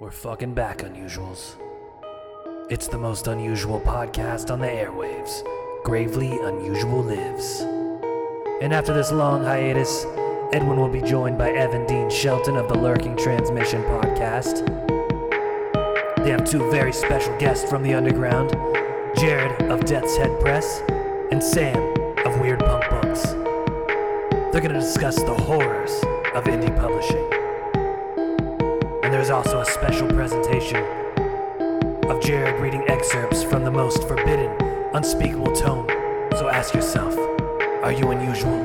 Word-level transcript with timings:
We're 0.00 0.10
fucking 0.10 0.54
back, 0.54 0.78
unusuals. 0.78 1.54
It's 2.68 2.88
the 2.88 2.98
most 2.98 3.28
unusual 3.28 3.80
podcast 3.80 4.50
on 4.50 4.58
the 4.58 4.66
airwaves. 4.66 5.44
Gravely 5.84 6.32
Unusual 6.40 7.04
Lives. 7.04 7.60
And 8.60 8.74
after 8.74 8.92
this 8.92 9.12
long 9.12 9.44
hiatus, 9.44 10.04
Edwin 10.52 10.80
will 10.80 10.88
be 10.88 11.00
joined 11.00 11.38
by 11.38 11.50
Evan 11.52 11.86
Dean 11.86 12.10
Shelton 12.10 12.56
of 12.56 12.66
the 12.66 12.76
Lurking 12.76 13.16
Transmission 13.16 13.82
podcast. 13.84 14.66
They 16.24 16.30
have 16.30 16.44
two 16.44 16.68
very 16.72 16.92
special 16.92 17.36
guests 17.38 17.70
from 17.70 17.84
the 17.84 17.94
underground 17.94 18.50
Jared 19.16 19.62
of 19.70 19.84
Death's 19.84 20.16
Head 20.16 20.40
Press 20.40 20.82
and 21.30 21.40
Sam 21.40 21.94
of 22.26 22.40
Weird 22.40 22.58
Punk 22.58 22.90
Books. 22.90 23.22
They're 24.50 24.60
going 24.60 24.74
to 24.74 24.80
discuss 24.80 25.22
the 25.22 25.34
horrors 25.34 25.92
of 26.34 26.44
indie 26.46 26.76
publishing. 26.76 27.33
And 29.24 29.30
there's 29.30 29.46
also 29.46 29.60
a 29.60 29.64
special 29.64 30.06
presentation 30.08 30.84
of 32.10 32.20
Jared 32.22 32.60
reading 32.60 32.84
excerpts 32.88 33.42
from 33.42 33.64
the 33.64 33.70
most 33.70 34.06
forbidden, 34.06 34.50
unspeakable 34.92 35.54
tome. 35.54 35.86
So 36.36 36.50
ask 36.50 36.74
yourself, 36.74 37.16
are 37.82 37.90
you 37.90 38.10
unusual? 38.10 38.60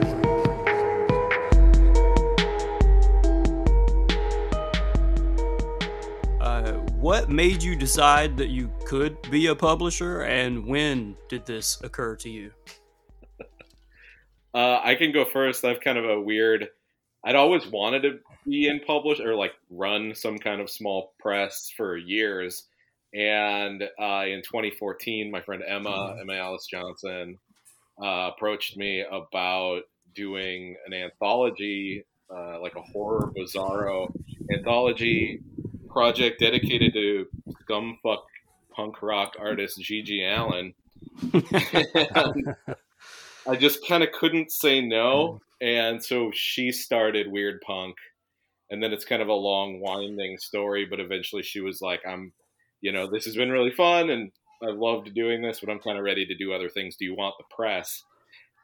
Uh, 6.42 6.74
what 6.98 7.30
made 7.30 7.64
you 7.64 7.78
decide 7.78 8.36
that 8.36 8.50
you 8.50 8.70
could 8.86 9.16
be 9.32 9.48
a 9.48 9.56
publisher, 9.56 10.24
and 10.24 10.66
when 10.66 11.16
did 11.30 11.46
this 11.46 11.80
occur 11.84 12.18
to 12.18 12.30
you? 12.30 12.52
Uh, 14.54 14.82
I 14.84 14.96
can 14.96 15.14
go 15.14 15.24
first. 15.24 15.64
I've 15.64 15.80
kind 15.80 15.98
of 15.98 16.04
a 16.04 16.20
weird. 16.20 16.68
I'd 17.24 17.36
always 17.36 17.68
wanted 17.68 18.04
to 18.04 18.20
be 18.46 18.68
in 18.68 18.80
publish 18.80 19.20
or 19.20 19.36
like 19.36 19.54
run 19.70 20.16
some 20.16 20.38
kind 20.38 20.62
of 20.62 20.70
small 20.70 21.14
press 21.20 21.72
for 21.76 21.98
years. 21.98 22.68
And 23.14 23.84
uh, 24.00 24.24
in 24.28 24.42
2014, 24.44 25.32
my 25.32 25.42
friend 25.42 25.64
Emma, 25.68 26.16
Emma 26.22 26.34
Alice 26.34 26.68
Johnson, 26.68 27.38
uh, 28.02 28.32
approached 28.34 28.78
me 28.78 29.04
about 29.12 29.82
doing 30.16 30.76
an 30.86 30.94
anthology, 30.94 32.06
uh, 32.34 32.60
like 32.62 32.76
a 32.76 32.82
horror 32.82 33.32
bizarro 33.38 34.14
anthology 34.54 35.42
project 35.90 36.40
dedicated 36.40 36.94
to 36.94 37.28
scumfuck 37.68 38.24
punk 38.74 39.02
rock 39.02 39.34
artist 39.40 39.82
GG 39.82 40.22
Allin. 40.38 40.74
And 42.89 42.89
I 43.48 43.56
just 43.56 43.86
kind 43.88 44.04
of 44.04 44.12
couldn't 44.12 44.52
say 44.52 44.82
no, 44.82 45.40
hmm. 45.62 45.68
and 45.68 46.04
so 46.04 46.32
she 46.34 46.72
started 46.72 47.32
Weird 47.32 47.62
Punk, 47.62 47.96
and 48.70 48.82
then 48.82 48.92
it's 48.92 49.06
kind 49.06 49.22
of 49.22 49.28
a 49.28 49.34
long, 49.34 49.80
winding 49.80 50.38
story. 50.38 50.86
But 50.90 51.00
eventually, 51.00 51.44
she 51.44 51.62
was 51.62 51.82
like, 51.82 52.02
"I'm, 52.08 52.34
you 52.82 52.92
know, 52.92 53.08
this 53.10 53.26
has 53.26 53.36
been 53.36 53.52
really 53.52 53.72
fun, 53.72 54.10
and 54.10 54.32
I've 54.64 54.78
loved 54.78 55.14
doing 55.14 55.42
this, 55.42 55.60
but 55.60 55.70
I'm 55.70 55.80
kind 55.80 55.98
of 55.98 56.04
ready 56.04 56.26
to 56.26 56.36
do 56.36 56.54
other 56.54 56.70
things. 56.70 56.96
Do 56.96 57.06
you 57.06 57.16
want 57.16 57.36
the 57.38 57.56
press?" 57.56 58.04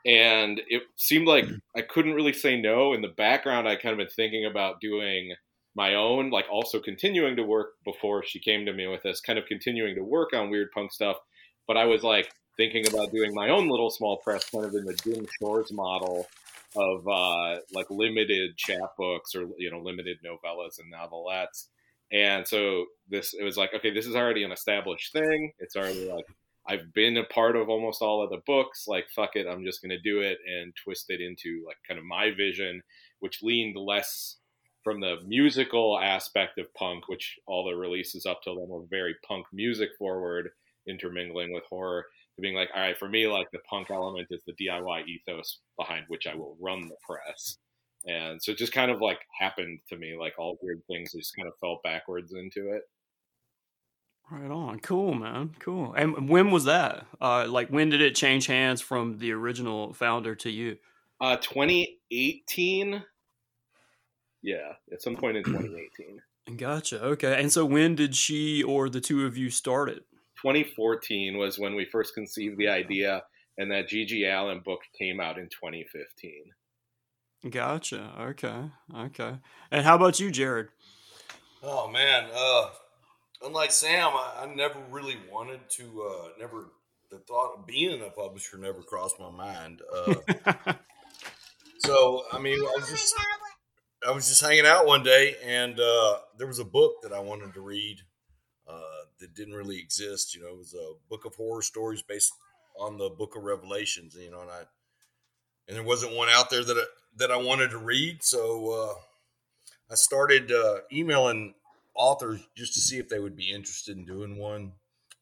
And 0.05 0.61
it 0.67 0.83
seemed 0.97 1.27
like 1.27 1.45
hmm. 1.45 1.55
I 1.75 1.81
couldn't 1.81 2.13
really 2.13 2.33
say 2.33 2.59
no. 2.59 2.93
In 2.93 3.01
the 3.01 3.07
background, 3.09 3.67
I 3.67 3.75
kind 3.75 3.93
of 3.93 3.97
been 3.97 4.15
thinking 4.15 4.45
about 4.45 4.81
doing 4.81 5.33
my 5.75 5.95
own, 5.95 6.29
like 6.29 6.45
also 6.49 6.79
continuing 6.79 7.35
to 7.35 7.43
work 7.43 7.71
before 7.83 8.23
she 8.25 8.39
came 8.39 8.65
to 8.65 8.73
me 8.73 8.87
with 8.87 9.03
this, 9.03 9.19
kind 9.19 9.37
of 9.37 9.45
continuing 9.45 9.95
to 9.95 10.03
work 10.03 10.33
on 10.33 10.49
weird 10.49 10.71
punk 10.73 10.91
stuff. 10.91 11.17
But 11.67 11.77
I 11.77 11.85
was 11.85 12.03
like 12.03 12.31
thinking 12.57 12.87
about 12.87 13.11
doing 13.11 13.33
my 13.33 13.49
own 13.49 13.69
little 13.69 13.89
small 13.89 14.17
press, 14.17 14.49
kind 14.49 14.65
of 14.65 14.73
in 14.73 14.85
the 14.85 14.93
Dim 14.93 15.25
Shores 15.39 15.71
model 15.71 16.27
of 16.75 17.07
uh, 17.07 17.59
like 17.73 17.89
limited 17.89 18.57
chapbooks 18.57 19.35
or 19.35 19.47
you 19.57 19.71
know 19.71 19.79
limited 19.79 20.17
novellas 20.25 20.79
and 20.79 20.91
novelettes. 20.91 21.67
And 22.11 22.47
so 22.47 22.85
this 23.09 23.33
it 23.33 23.43
was 23.43 23.57
like, 23.57 23.73
okay, 23.73 23.91
this 23.91 24.05
is 24.05 24.15
already 24.15 24.43
an 24.43 24.51
established 24.51 25.13
thing. 25.13 25.51
It's 25.59 25.75
already 25.75 26.09
like 26.09 26.25
I've 26.67 26.93
been 26.93 27.17
a 27.17 27.23
part 27.23 27.55
of 27.55 27.69
almost 27.69 28.01
all 28.01 28.23
of 28.23 28.29
the 28.29 28.41
books. 28.45 28.85
Like 28.87 29.05
fuck 29.15 29.35
it, 29.35 29.47
I'm 29.47 29.63
just 29.63 29.81
gonna 29.81 29.99
do 30.03 30.19
it 30.19 30.37
and 30.45 30.73
twist 30.83 31.09
it 31.09 31.21
into 31.21 31.63
like 31.65 31.77
kind 31.87 31.97
of 31.97 32.05
my 32.05 32.31
vision, 32.35 32.81
which 33.19 33.43
leaned 33.43 33.77
less 33.77 34.37
from 34.83 35.01
the 35.01 35.17
musical 35.25 35.99
aspect 35.99 36.59
of 36.59 36.71
punk, 36.75 37.07
which 37.07 37.39
all 37.47 37.65
the 37.65 37.75
releases 37.75 38.25
up 38.25 38.41
till 38.43 38.55
then 38.55 38.67
were 38.67 38.85
very 38.87 39.15
punk 39.27 39.47
music 39.51 39.89
forward, 39.97 40.51
intermingling 40.87 41.51
with 41.51 41.63
horror, 41.67 42.05
to 42.35 42.41
being 42.41 42.55
like, 42.55 42.69
all 42.75 42.81
right, 42.81 42.97
for 42.97 43.07
me, 43.07 43.27
like 43.27 43.49
the 43.51 43.59
punk 43.69 43.89
element 43.91 44.27
is 44.29 44.41
the 44.45 44.53
DIY 44.53 45.05
ethos 45.07 45.59
behind 45.77 46.05
which 46.07 46.27
I 46.27 46.35
will 46.35 46.57
run 46.59 46.87
the 46.87 46.95
press. 47.07 47.57
And 48.05 48.41
so 48.41 48.51
it 48.51 48.57
just 48.57 48.73
kind 48.73 48.91
of 48.91 49.01
like 49.01 49.19
happened 49.39 49.79
to 49.89 49.97
me, 49.97 50.15
like 50.19 50.33
all 50.37 50.59
weird 50.61 50.81
things 50.87 51.13
just 51.13 51.35
kind 51.35 51.47
of 51.47 51.55
fell 51.59 51.79
backwards 51.83 52.33
into 52.33 52.71
it. 52.71 52.83
Right 54.29 54.49
on. 54.49 54.79
Cool, 54.79 55.13
man. 55.13 55.51
Cool. 55.59 55.93
And 55.93 56.29
when 56.29 56.49
was 56.49 56.65
that? 56.65 57.05
Uh, 57.21 57.45
like, 57.47 57.69
when 57.69 57.89
did 57.89 58.01
it 58.01 58.15
change 58.15 58.47
hands 58.47 58.81
from 58.81 59.19
the 59.19 59.31
original 59.31 59.93
founder 59.93 60.33
to 60.35 60.49
you? 60.49 60.77
Uh, 61.21 61.37
2018. 61.37 63.03
Yeah, 64.41 64.73
at 64.91 65.01
some 65.01 65.15
point 65.15 65.37
in 65.37 65.43
2018. 65.43 66.21
Gotcha. 66.57 67.03
Okay. 67.03 67.39
And 67.39 67.51
so, 67.51 67.65
when 67.65 67.95
did 67.95 68.15
she 68.15 68.63
or 68.63 68.89
the 68.89 69.01
two 69.01 69.25
of 69.25 69.37
you 69.37 69.49
start 69.49 69.89
it? 69.89 70.05
2014 70.41 71.37
was 71.37 71.59
when 71.59 71.75
we 71.75 71.85
first 71.85 72.13
conceived 72.13 72.57
the 72.57 72.67
idea, 72.67 73.23
and 73.57 73.71
that 73.71 73.89
GG 73.89 74.25
Allin 74.31 74.61
book 74.63 74.81
came 74.97 75.19
out 75.19 75.37
in 75.37 75.45
2015. 75.45 76.31
Gotcha. 77.49 78.11
Okay. 78.19 78.71
Okay. 78.95 79.37
And 79.71 79.85
how 79.85 79.95
about 79.95 80.19
you, 80.19 80.31
Jared? 80.31 80.69
Oh 81.61 81.89
man, 81.89 82.27
uh, 82.33 82.69
unlike 83.43 83.71
Sam, 83.71 84.09
I, 84.13 84.43
I 84.43 84.55
never 84.55 84.79
really 84.89 85.17
wanted 85.31 85.61
to. 85.77 86.03
Uh, 86.03 86.27
never 86.39 86.71
the 87.11 87.19
thought 87.19 87.55
of 87.57 87.67
being 87.67 88.01
a 88.01 88.09
publisher 88.09 88.57
never 88.57 88.81
crossed 88.81 89.19
my 89.19 89.29
mind. 89.29 89.81
Uh, 89.93 90.73
so 91.79 92.23
I 92.31 92.39
mean, 92.39 92.59
I 92.59 92.77
was 92.79 92.89
just 92.89 93.15
I 94.07 94.11
was 94.11 94.27
just 94.27 94.41
hanging 94.41 94.65
out 94.65 94.85
one 94.85 95.03
day, 95.03 95.35
and 95.43 95.79
uh, 95.79 96.17
there 96.37 96.47
was 96.47 96.59
a 96.59 96.65
book 96.65 97.01
that 97.03 97.13
I 97.13 97.19
wanted 97.19 97.53
to 97.53 97.61
read 97.61 97.99
uh, 98.67 99.05
that 99.19 99.35
didn't 99.35 99.53
really 99.53 99.79
exist. 99.79 100.35
You 100.35 100.41
know, 100.41 100.49
it 100.49 100.57
was 100.57 100.73
a 100.73 100.93
book 101.09 101.25
of 101.25 101.35
horror 101.35 101.61
stories 101.61 102.01
based 102.01 102.33
on 102.79 102.97
the 102.97 103.09
Book 103.09 103.35
of 103.35 103.43
Revelations. 103.43 104.15
You 104.15 104.31
know, 104.31 104.41
and 104.41 104.51
I 104.51 104.63
and 105.67 105.77
there 105.77 105.83
wasn't 105.83 106.15
one 106.15 106.29
out 106.29 106.49
there 106.49 106.63
that 106.63 106.77
I, 106.77 106.83
that 107.17 107.31
I 107.31 107.37
wanted 107.37 107.71
to 107.71 107.77
read, 107.77 108.23
so 108.23 108.71
uh, 108.71 108.93
I 109.91 109.95
started 109.95 110.51
uh, 110.51 110.79
emailing 110.91 111.53
authors 111.95 112.41
just 112.55 112.73
to 112.73 112.79
see 112.79 112.97
if 112.97 113.09
they 113.09 113.19
would 113.19 113.35
be 113.35 113.51
interested 113.51 113.97
in 113.97 114.05
doing 114.05 114.37
one. 114.37 114.73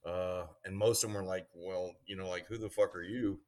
Uh, 0.06 0.44
and 0.66 0.76
most 0.78 1.04
of 1.04 1.10
them 1.10 1.16
were 1.16 1.28
like, 1.28 1.48
"Well, 1.56 1.92
you 2.06 2.16
know, 2.16 2.28
like 2.28 2.48
who 2.48 2.58
the 2.58 2.70
fuck 2.70 2.96
are 2.96 3.04
you? 3.04 3.40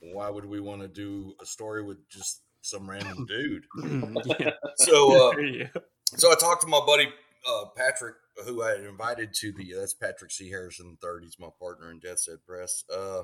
Why 0.00 0.28
would 0.28 0.44
we 0.44 0.60
want 0.60 0.82
to 0.82 0.88
do 0.88 1.34
a 1.40 1.46
story 1.46 1.82
with 1.82 2.08
just 2.08 2.42
some 2.60 2.88
random 2.88 3.26
dude?" 3.28 3.64
So, 4.76 5.30
uh, 5.30 5.68
so 6.16 6.30
I 6.30 6.34
talked 6.34 6.62
to 6.62 6.68
my 6.68 6.80
buddy 6.84 7.08
uh, 7.46 7.66
Patrick, 7.76 8.16
who 8.44 8.62
I 8.62 8.76
invited 8.76 9.34
to 9.34 9.52
the 9.52 9.74
that's 9.78 9.94
Patrick 9.94 10.30
C. 10.30 10.50
Harrison 10.50 10.96
III. 11.02 11.22
He's 11.22 11.38
my 11.38 11.48
partner 11.60 11.90
in 11.90 11.98
Death's 11.98 12.26
Head 12.26 12.38
Press. 12.46 12.84
Uh, 12.92 13.22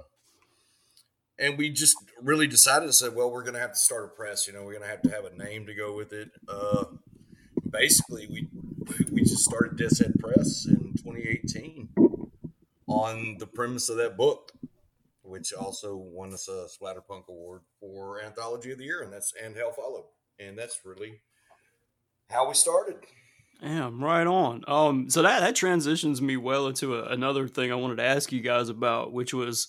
and 1.39 1.57
we 1.57 1.71
just 1.71 1.97
really 2.21 2.47
decided 2.47 2.87
to 2.87 2.93
say, 2.93 3.09
well, 3.09 3.31
we're 3.31 3.43
going 3.43 3.55
to 3.55 3.61
have 3.61 3.73
to 3.73 3.79
start 3.79 4.05
a 4.05 4.09
press. 4.09 4.47
You 4.47 4.53
know, 4.53 4.63
we're 4.63 4.79
going 4.79 4.85
to 4.85 4.91
have 4.91 5.03
to 5.03 5.11
have 5.11 5.25
a 5.25 5.37
name 5.37 5.67
to 5.67 5.75
go 5.75 5.97
with 5.97 6.13
it. 6.13 6.31
Uh, 6.47 6.85
basically, 7.69 8.29
we 8.31 8.49
we 9.11 9.23
just 9.23 9.45
started 9.45 9.79
Death's 9.79 10.01
Head 10.01 10.15
Press 10.19 10.67
in 10.67 10.95
2018 10.99 11.89
on 12.87 13.37
the 13.39 13.47
premise 13.47 13.89
of 13.89 13.97
that 13.97 14.17
book, 14.17 14.53
which 15.23 15.53
also 15.53 15.97
won 15.97 16.35
us 16.35 16.49
a 16.49 16.67
Splatterpunk 16.67 17.29
Award 17.29 17.63
for 17.81 18.21
Anthology 18.21 18.73
of 18.73 18.79
the 18.79 18.85
Year, 18.85 19.03
and 19.03 19.13
that's 19.13 19.33
and 19.43 19.57
Hell 19.57 19.73
Followed, 19.73 20.05
and 20.39 20.59
that's 20.59 20.81
really 20.85 21.21
how 22.29 22.49
we 22.49 22.55
started. 22.55 22.97
Damn, 23.61 24.03
right 24.03 24.27
on. 24.27 24.63
Um, 24.67 25.11
so 25.11 25.23
that 25.23 25.41
that 25.41 25.55
transitions 25.55 26.23
me 26.23 26.37
well 26.37 26.67
into 26.67 26.97
a, 26.97 27.05
another 27.13 27.47
thing 27.47 27.71
I 27.71 27.75
wanted 27.75 27.97
to 27.97 28.05
ask 28.05 28.33
you 28.33 28.41
guys 28.41 28.69
about, 28.71 29.13
which 29.13 29.35
was 29.35 29.69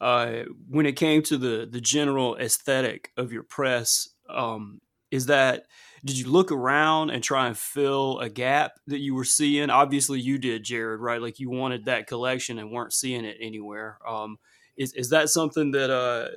uh, 0.00 0.44
when 0.68 0.86
it 0.86 0.96
came 0.96 1.22
to 1.24 1.36
the 1.36 1.68
the 1.70 1.80
general 1.80 2.36
aesthetic 2.36 3.12
of 3.16 3.32
your 3.32 3.42
press. 3.42 4.08
Um, 4.30 4.80
is 5.10 5.26
that 5.26 5.64
did 6.04 6.18
you 6.18 6.30
look 6.30 6.50
around 6.52 7.10
and 7.10 7.22
try 7.22 7.48
and 7.48 7.58
fill 7.58 8.18
a 8.20 8.30
gap 8.30 8.72
that 8.86 9.00
you 9.00 9.14
were 9.14 9.24
seeing? 9.24 9.68
Obviously, 9.68 10.20
you 10.20 10.38
did, 10.38 10.64
Jared. 10.64 11.00
Right, 11.00 11.20
like 11.20 11.38
you 11.38 11.50
wanted 11.50 11.84
that 11.84 12.06
collection 12.06 12.58
and 12.58 12.72
weren't 12.72 12.94
seeing 12.94 13.24
it 13.26 13.36
anywhere. 13.40 13.98
Um, 14.06 14.38
is 14.76 14.94
is 14.94 15.10
that 15.10 15.28
something 15.28 15.72
that 15.72 15.90
uh 15.90 16.28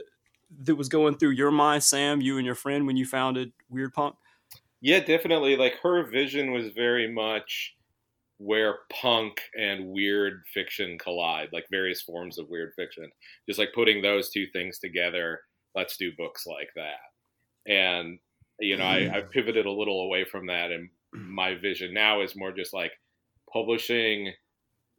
that 0.63 0.75
was 0.75 0.89
going 0.89 1.15
through 1.17 1.31
your 1.31 1.51
mind, 1.51 1.83
Sam? 1.83 2.19
You 2.19 2.37
and 2.37 2.45
your 2.45 2.55
friend 2.55 2.85
when 2.85 2.97
you 2.97 3.05
founded 3.05 3.53
Weird 3.69 3.93
Punk? 3.93 4.15
Yeah, 4.81 4.99
definitely. 4.99 5.55
Like 5.55 5.75
her 5.83 6.09
vision 6.09 6.51
was 6.51 6.69
very 6.69 7.11
much 7.11 7.75
where 8.37 8.79
punk 8.91 9.39
and 9.55 9.85
weird 9.85 10.41
fiction 10.51 10.97
collide, 10.97 11.49
like 11.53 11.65
various 11.69 12.01
forms 12.01 12.39
of 12.39 12.49
weird 12.49 12.73
fiction. 12.75 13.09
Just 13.47 13.59
like 13.59 13.69
putting 13.73 14.01
those 14.01 14.31
two 14.31 14.47
things 14.47 14.79
together, 14.79 15.41
let's 15.75 15.97
do 15.97 16.11
books 16.17 16.47
like 16.47 16.69
that. 16.75 17.71
And, 17.71 18.17
you 18.59 18.77
know, 18.77 18.85
I, 18.85 18.99
mm. 19.01 19.13
I 19.13 19.21
pivoted 19.21 19.67
a 19.67 19.71
little 19.71 20.01
away 20.01 20.25
from 20.25 20.47
that. 20.47 20.71
And 20.71 20.89
my 21.13 21.55
vision 21.55 21.93
now 21.93 22.21
is 22.21 22.35
more 22.35 22.51
just 22.51 22.73
like 22.73 22.93
publishing 23.53 24.33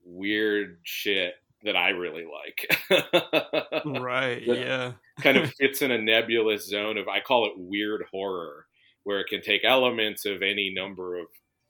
weird 0.05 0.78
shit 0.85 1.35
that 1.64 1.76
I 1.76 1.90
really 1.90 2.25
like. 2.25 3.02
right. 4.00 4.43
Yeah. 4.44 4.93
kind 5.20 5.37
of 5.37 5.52
fits 5.61 5.82
in 5.82 5.90
a 5.90 5.99
nebulous 5.99 6.69
zone 6.69 6.99
of 6.99 7.08
I 7.08 7.20
call 7.20 7.46
it 7.46 7.52
weird 7.56 8.05
horror, 8.11 8.67
where 9.04 9.20
it 9.20 9.28
can 9.28 9.43
take 9.43 9.64
elements 9.64 10.25
of 10.25 10.43
any 10.43 10.72
number 10.75 11.19
of 11.19 11.26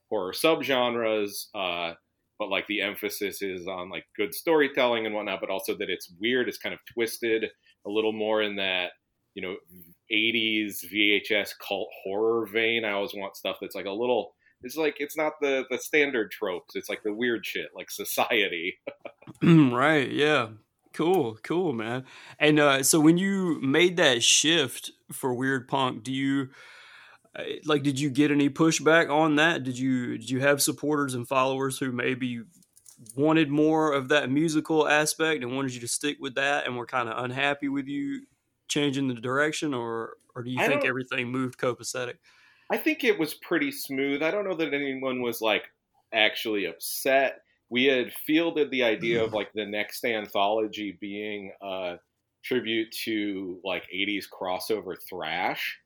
horror 0.08 0.32
subgenres, 0.32 1.46
uh, 1.54 1.94
but 2.38 2.50
like 2.50 2.66
the 2.66 2.82
emphasis 2.82 3.40
is 3.40 3.66
on 3.66 3.88
like 3.90 4.04
good 4.16 4.34
storytelling 4.34 5.06
and 5.06 5.14
whatnot, 5.14 5.40
but 5.40 5.50
also 5.50 5.74
that 5.76 5.88
it's 5.88 6.12
weird, 6.20 6.48
it's 6.48 6.58
kind 6.58 6.74
of 6.74 6.80
twisted 6.92 7.44
a 7.86 7.90
little 7.90 8.12
more 8.12 8.42
in 8.42 8.56
that 8.56 8.90
you 9.34 9.42
know 9.42 9.56
80s 10.12 10.84
VHS 10.92 11.52
cult 11.66 11.88
horror 12.04 12.46
vein. 12.46 12.84
I 12.84 12.92
always 12.92 13.14
want 13.14 13.36
stuff 13.36 13.56
that's 13.60 13.74
like 13.74 13.86
a 13.86 13.90
little. 13.90 14.34
It's 14.62 14.76
like 14.76 14.96
it's 14.98 15.16
not 15.16 15.32
the 15.40 15.64
the 15.70 15.78
standard 15.78 16.30
tropes. 16.30 16.76
It's 16.76 16.88
like 16.88 17.02
the 17.02 17.14
weird 17.14 17.44
shit, 17.44 17.68
like 17.74 17.90
Society. 17.90 18.78
right. 19.42 20.10
Yeah. 20.10 20.48
Cool. 20.92 21.38
Cool, 21.42 21.72
man. 21.72 22.04
And 22.38 22.60
uh, 22.60 22.82
so 22.82 23.00
when 23.00 23.16
you 23.16 23.58
made 23.62 23.96
that 23.96 24.22
shift 24.22 24.90
for 25.10 25.32
Weird 25.32 25.66
Punk, 25.66 26.02
do 26.02 26.12
you 26.12 26.50
Uh, 27.36 27.44
like? 27.64 27.82
Did 27.82 27.98
you 27.98 28.10
get 28.10 28.30
any 28.30 28.50
pushback 28.50 29.10
on 29.10 29.36
that? 29.36 29.64
Did 29.64 29.78
you 29.78 30.18
did 30.18 30.30
you 30.30 30.40
have 30.40 30.62
supporters 30.62 31.14
and 31.14 31.26
followers 31.26 31.78
who 31.78 31.92
maybe 31.92 32.42
wanted 33.16 33.50
more 33.50 33.92
of 33.92 34.08
that 34.08 34.30
musical 34.30 34.86
aspect 34.86 35.42
and 35.42 35.56
wanted 35.56 35.74
you 35.74 35.80
to 35.80 35.88
stick 35.88 36.18
with 36.20 36.34
that, 36.34 36.66
and 36.66 36.76
were 36.76 36.86
kind 36.86 37.08
of 37.08 37.24
unhappy 37.24 37.68
with 37.68 37.86
you 37.86 38.22
changing 38.68 39.08
the 39.08 39.14
direction, 39.14 39.74
or 39.74 40.16
or 40.34 40.42
do 40.42 40.50
you 40.50 40.60
I 40.60 40.66
think 40.66 40.84
everything 40.84 41.28
moved 41.28 41.58
copacetic? 41.58 42.14
I 42.70 42.78
think 42.78 43.04
it 43.04 43.18
was 43.18 43.34
pretty 43.34 43.70
smooth. 43.70 44.22
I 44.22 44.30
don't 44.30 44.48
know 44.48 44.56
that 44.56 44.72
anyone 44.72 45.20
was 45.20 45.40
like 45.42 45.64
actually 46.12 46.66
upset. 46.66 47.40
We 47.68 47.84
had 47.84 48.12
fielded 48.12 48.70
the 48.70 48.82
idea 48.82 49.22
of 49.22 49.32
like 49.32 49.52
the 49.54 49.66
next 49.66 50.04
anthology 50.04 50.96
being 51.00 51.52
a 51.62 51.96
tribute 52.44 52.90
to 53.04 53.60
like 53.64 53.84
80s 53.94 54.24
crossover 54.32 54.94
thrash. 55.08 55.78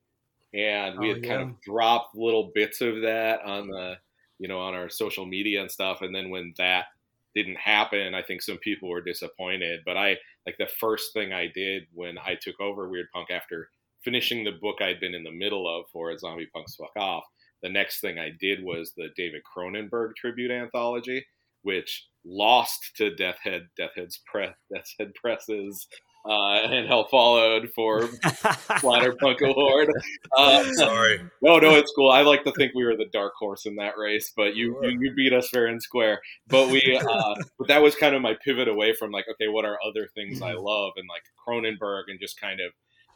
And 0.57 0.99
we 0.99 1.11
Oh, 1.11 1.15
had 1.15 1.23
kind 1.23 1.41
yeah. 1.41 1.49
of 1.49 1.61
dropped 1.61 2.17
little 2.17 2.51
bits 2.55 2.81
of 2.81 3.03
that 3.03 3.43
on 3.43 3.69
the, 3.69 3.99
you 4.39 4.49
know, 4.49 4.59
on 4.59 4.75
our 4.75 4.89
social 4.89 5.27
media 5.27 5.61
and 5.61 5.71
stuff. 5.71 6.01
And 6.03 6.15
then 6.15 6.31
when 6.31 6.55
that 6.59 6.87
didn't 7.35 7.59
happen, 7.59 8.15
I 8.15 8.23
think 8.23 8.41
some 8.43 8.59
people 8.59 8.89
were 8.89 9.03
disappointed. 9.03 9.81
But 9.85 9.97
I, 9.99 10.17
like, 10.47 10.57
the 10.59 10.69
first 10.81 11.13
thing 11.13 11.33
I 11.33 11.49
did 11.55 11.85
when 11.93 12.17
I 12.19 12.37
took 12.41 12.59
over 12.61 12.89
Weird 12.89 13.09
Punk 13.13 13.31
after 13.31 13.69
finishing 14.03 14.45
the 14.45 14.53
book 14.53 14.77
I'd 14.81 15.01
been 15.01 15.15
in 15.15 15.25
the 15.25 15.31
middle 15.31 15.69
of 15.69 15.87
for 15.93 16.17
Zombie 16.17 16.49
Punks 16.55 16.77
Fuck 16.77 16.97
Off, 16.97 17.25
the 17.63 17.69
next 17.69 18.01
thing 18.01 18.19
I 18.19 18.31
did 18.41 18.63
was 18.63 18.93
the 18.97 19.09
David 19.17 19.43
Cronenberg 19.45 20.15
tribute 20.17 20.51
anthology, 20.51 21.27
which 21.63 22.07
lost 22.25 22.93
to 22.97 23.15
Death 23.15 23.39
Head, 23.43 23.69
Death 23.77 23.91
Head's 23.97 24.21
press, 24.31 24.55
Death 24.73 24.87
Head 24.99 25.13
presses, 25.15 25.87
uh, 26.29 26.55
and 26.73 26.87
Hell 26.87 27.07
Followed 27.11 27.71
for 27.75 28.01
Splatterpunk 28.03 29.41
Award. 29.41 29.91
Uh, 30.37 30.73
Sorry. 30.75 31.21
no, 31.43 31.59
no, 31.59 31.75
it's 31.75 31.93
cool. 31.95 32.11
I 32.11 32.23
like 32.23 32.45
to 32.45 32.53
think 32.53 32.73
we 32.75 32.85
were 32.85 32.97
the 32.97 33.09
dark 33.13 33.35
horse 33.39 33.67
in 33.67 33.77
that 33.77 33.97
race, 33.97 34.33
but 34.37 34.57
you 34.57 34.79
you, 34.83 34.99
you 35.01 35.15
beat 35.15 35.33
us 35.33 35.49
fair 35.49 35.67
and 35.67 35.83
square. 35.83 36.21
But 36.49 36.69
we, 36.71 37.01
uh, 37.01 37.35
but 37.59 37.69
that 37.69 37.83
was 37.83 37.95
kind 37.95 38.15
of 38.15 38.23
my 38.23 38.35
pivot 38.45 38.69
away 38.69 38.95
from 38.95 39.11
like, 39.11 39.27
okay, 39.33 39.49
what 39.49 39.65
are 39.65 39.79
other 39.87 40.09
things 40.15 40.43
I 40.43 40.53
love, 40.53 40.93
and 40.97 41.09
like 41.09 41.23
Cronenberg 41.47 42.05
and 42.09 42.21
just 42.21 42.41
kind 42.41 42.61
of 42.61 42.73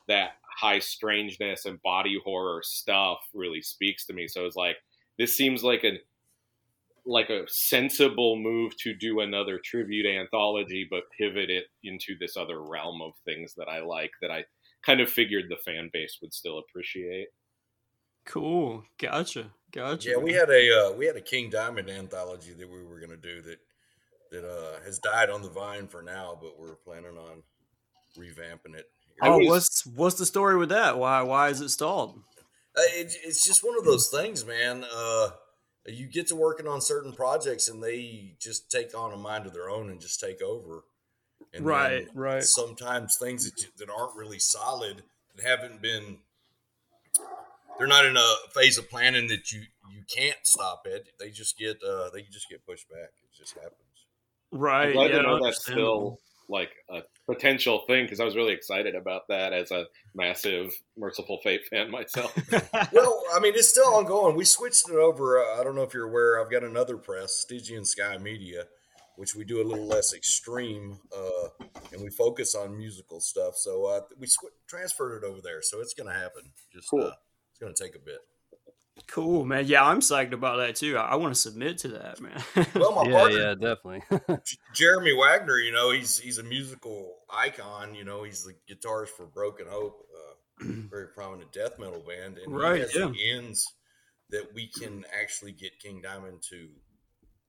that 0.08 0.32
high 0.60 0.78
strangeness 0.78 1.64
and 1.64 1.80
body 1.82 2.18
horror 2.24 2.60
stuff 2.62 3.18
really 3.34 3.62
speaks 3.62 4.06
to 4.06 4.12
me. 4.12 4.28
So 4.28 4.46
it's 4.46 4.56
like 4.56 4.76
this 5.18 5.36
seems 5.36 5.62
like 5.62 5.84
a 5.84 5.98
like 7.06 7.31
a 7.31 7.44
sensible 7.49 8.37
move 8.37 8.76
to 8.79 8.94
do 8.94 9.20
another 9.20 9.61
tribute 9.64 10.06
anthology, 10.06 10.87
but 10.91 11.05
pivot 11.19 11.50
it 11.50 11.64
into 11.85 12.17
this 12.19 12.37
other 12.37 12.62
realm 12.62 13.00
of 13.02 13.12
things 13.25 13.55
that 13.56 13.69
I 13.69 13.81
like 13.81 14.11
that 14.23 14.31
I 14.31 14.44
kind 14.85 15.00
of 15.00 15.11
figured 15.11 15.44
the 15.49 15.56
fan 15.56 15.91
base 15.93 16.19
would 16.23 16.32
still 16.32 16.58
appreciate. 16.58 17.29
cool. 18.26 18.82
Gotcha. 18.99 19.50
Gotcha. 19.73 20.11
Yeah, 20.11 20.17
we 20.17 20.32
had 20.32 20.50
a 20.50 20.88
uh, 20.88 20.93
we 20.93 21.06
had 21.06 21.17
a 21.17 21.20
King 21.20 21.49
Diamond 21.50 21.88
anthology 21.91 22.52
that 22.52 22.69
we 22.69 22.82
were 22.82 23.00
gonna 23.00 23.17
do 23.17 23.41
that 23.43 23.58
that 24.32 24.44
uh, 24.44 24.81
has 24.85 24.99
died 24.99 25.31
on 25.31 25.43
the 25.43 25.50
vine 25.50 25.87
for 25.88 26.02
now, 26.02 26.38
but 26.41 26.58
we're 26.58 26.76
planning 26.76 27.17
on 27.17 27.43
revamping 28.19 28.75
it. 28.75 28.87
Oh, 29.23 29.38
was- 29.38 29.47
what's 29.49 29.87
what's 29.87 30.17
the 30.17 30.26
story 30.26 30.56
with 30.56 30.70
that? 30.70 30.99
Why 30.99 31.23
why 31.23 31.49
is 31.50 31.61
it 31.61 31.69
stalled? 31.69 32.20
Uh, 32.76 32.82
it, 32.94 33.14
it's 33.25 33.44
just 33.44 33.64
one 33.64 33.76
of 33.76 33.85
those 33.85 34.08
things, 34.08 34.44
man. 34.47 34.85
Uh, 34.93 35.31
you 35.86 36.06
get 36.06 36.28
to 36.28 36.36
working 36.36 36.66
on 36.66 36.80
certain 36.80 37.12
projects, 37.12 37.68
and 37.68 37.82
they 37.82 38.34
just 38.38 38.70
take 38.70 38.96
on 38.96 39.12
a 39.12 39.16
mind 39.16 39.46
of 39.46 39.52
their 39.52 39.70
own 39.70 39.90
and 39.90 40.00
just 40.00 40.20
take 40.20 40.42
over. 40.42 40.84
And 41.54 41.64
Right, 41.64 42.06
right. 42.14 42.42
Sometimes 42.42 43.16
things 43.18 43.50
that, 43.50 43.62
you, 43.62 43.68
that 43.78 43.88
aren't 43.90 44.16
really 44.16 44.38
solid, 44.38 45.02
that 45.34 45.44
haven't 45.44 45.80
been, 45.80 46.18
they're 47.78 47.86
not 47.86 48.04
in 48.04 48.16
a 48.16 48.34
phase 48.54 48.78
of 48.78 48.90
planning 48.90 49.28
that 49.28 49.52
you 49.52 49.62
you 49.90 50.02
can't 50.06 50.38
stop 50.42 50.82
it. 50.86 51.08
They 51.18 51.30
just 51.30 51.58
get 51.58 51.78
uh, 51.82 52.10
they 52.10 52.22
just 52.22 52.48
get 52.48 52.64
pushed 52.66 52.88
back. 52.88 53.10
It 53.22 53.36
just 53.36 53.54
happens. 53.54 53.74
Right. 54.52 54.88
I'm 54.88 54.92
glad 54.92 55.10
yeah, 55.10 55.16
to 55.18 55.22
know 55.22 55.42
that's 55.42 55.62
still 55.62 56.18
like 56.50 56.70
a 56.91 57.00
potential 57.26 57.85
thing 57.87 58.05
because 58.05 58.20
I 58.20 58.25
was 58.25 58.37
really 58.37 58.52
excited 58.52 58.94
about 58.94 59.23
that 59.29 59.52
as 59.52 59.70
a 59.70 59.85
massive 60.14 60.73
Mercyful 60.99 61.38
Fate 61.43 61.62
fan 61.70 61.91
myself. 61.91 62.37
well, 62.93 63.23
I 63.35 63.41
mean, 63.41 63.55
it's 63.55 63.69
still 63.69 63.94
ongoing. 63.94 64.37
We 64.37 64.44
switched 64.44 64.88
it 64.88 64.97
over. 64.97 65.38
Uh, 65.38 65.61
I 65.61 65.64
don't 65.64 65.75
know 65.76 65.82
if 65.82 65.94
you're 65.94 66.08
aware. 66.08 66.43
I've 66.44 66.50
got 66.50 66.64
another 66.64 66.97
press, 66.97 67.32
Stygian 67.37 67.85
Sky 67.85 68.19
Media, 68.19 68.64
which 69.17 69.35
we 69.37 69.44
do 69.44 69.62
a 69.62 69.67
little 69.67 69.87
less 69.87 70.12
extreme, 70.12 70.99
uh, 71.17 71.64
and 71.93 72.02
we 72.02 72.11
focus 72.11 72.55
on 72.55 72.76
musical 72.76 73.20
stuff. 73.20 73.55
So 73.56 73.87
uh, 73.87 74.00
we 74.19 74.26
sw- 74.26 74.52
transferred 74.67 75.23
it 75.23 75.26
over 75.26 75.41
there. 75.43 75.62
So 75.62 75.81
it's 75.81 75.94
going 75.94 76.12
to 76.12 76.19
happen. 76.19 76.43
Just 76.73 76.91
Cool. 76.91 77.05
uh, 77.05 77.12
it's 77.50 77.58
going 77.61 77.75
to 77.75 77.82
take 77.82 77.94
a 77.94 77.99
bit. 78.05 78.19
Cool, 79.06 79.44
man. 79.44 79.67
Yeah, 79.67 79.85
I'm 79.85 80.00
psyched 80.00 80.32
about 80.32 80.56
that 80.58 80.76
too. 80.76 80.97
I, 80.97 81.12
I 81.12 81.14
want 81.17 81.35
to 81.35 81.41
submit 81.41 81.79
to 81.79 81.88
that, 81.88 82.20
man. 82.20 82.43
Well, 82.75 82.94
my 82.94 83.02
yeah, 83.11 83.19
partner, 83.19 83.38
yeah, 83.38 83.55
definitely. 83.55 84.02
Jeremy 84.75 85.14
Wagner, 85.14 85.58
you 85.58 85.73
know, 85.73 85.91
he's 85.91 86.19
he's 86.19 86.38
a 86.38 86.43
musical 86.43 87.17
icon. 87.31 87.94
You 87.94 88.05
know, 88.05 88.23
he's 88.23 88.44
the 88.44 88.55
guitarist 88.73 89.08
for 89.08 89.26
Broken 89.26 89.67
Hope, 89.69 90.06
uh, 90.14 90.64
very 90.91 91.08
prominent 91.14 91.52
death 91.52 91.79
metal 91.79 92.02
band, 92.06 92.38
and 92.38 92.55
Right, 92.55 92.76
he 92.76 92.81
has 92.82 92.94
yeah. 92.94 93.06
the 93.06 93.31
ends 93.32 93.64
that 94.31 94.55
we 94.55 94.69
can 94.69 95.05
actually 95.20 95.52
get 95.52 95.79
King 95.81 96.00
Diamond 96.02 96.43
to 96.50 96.69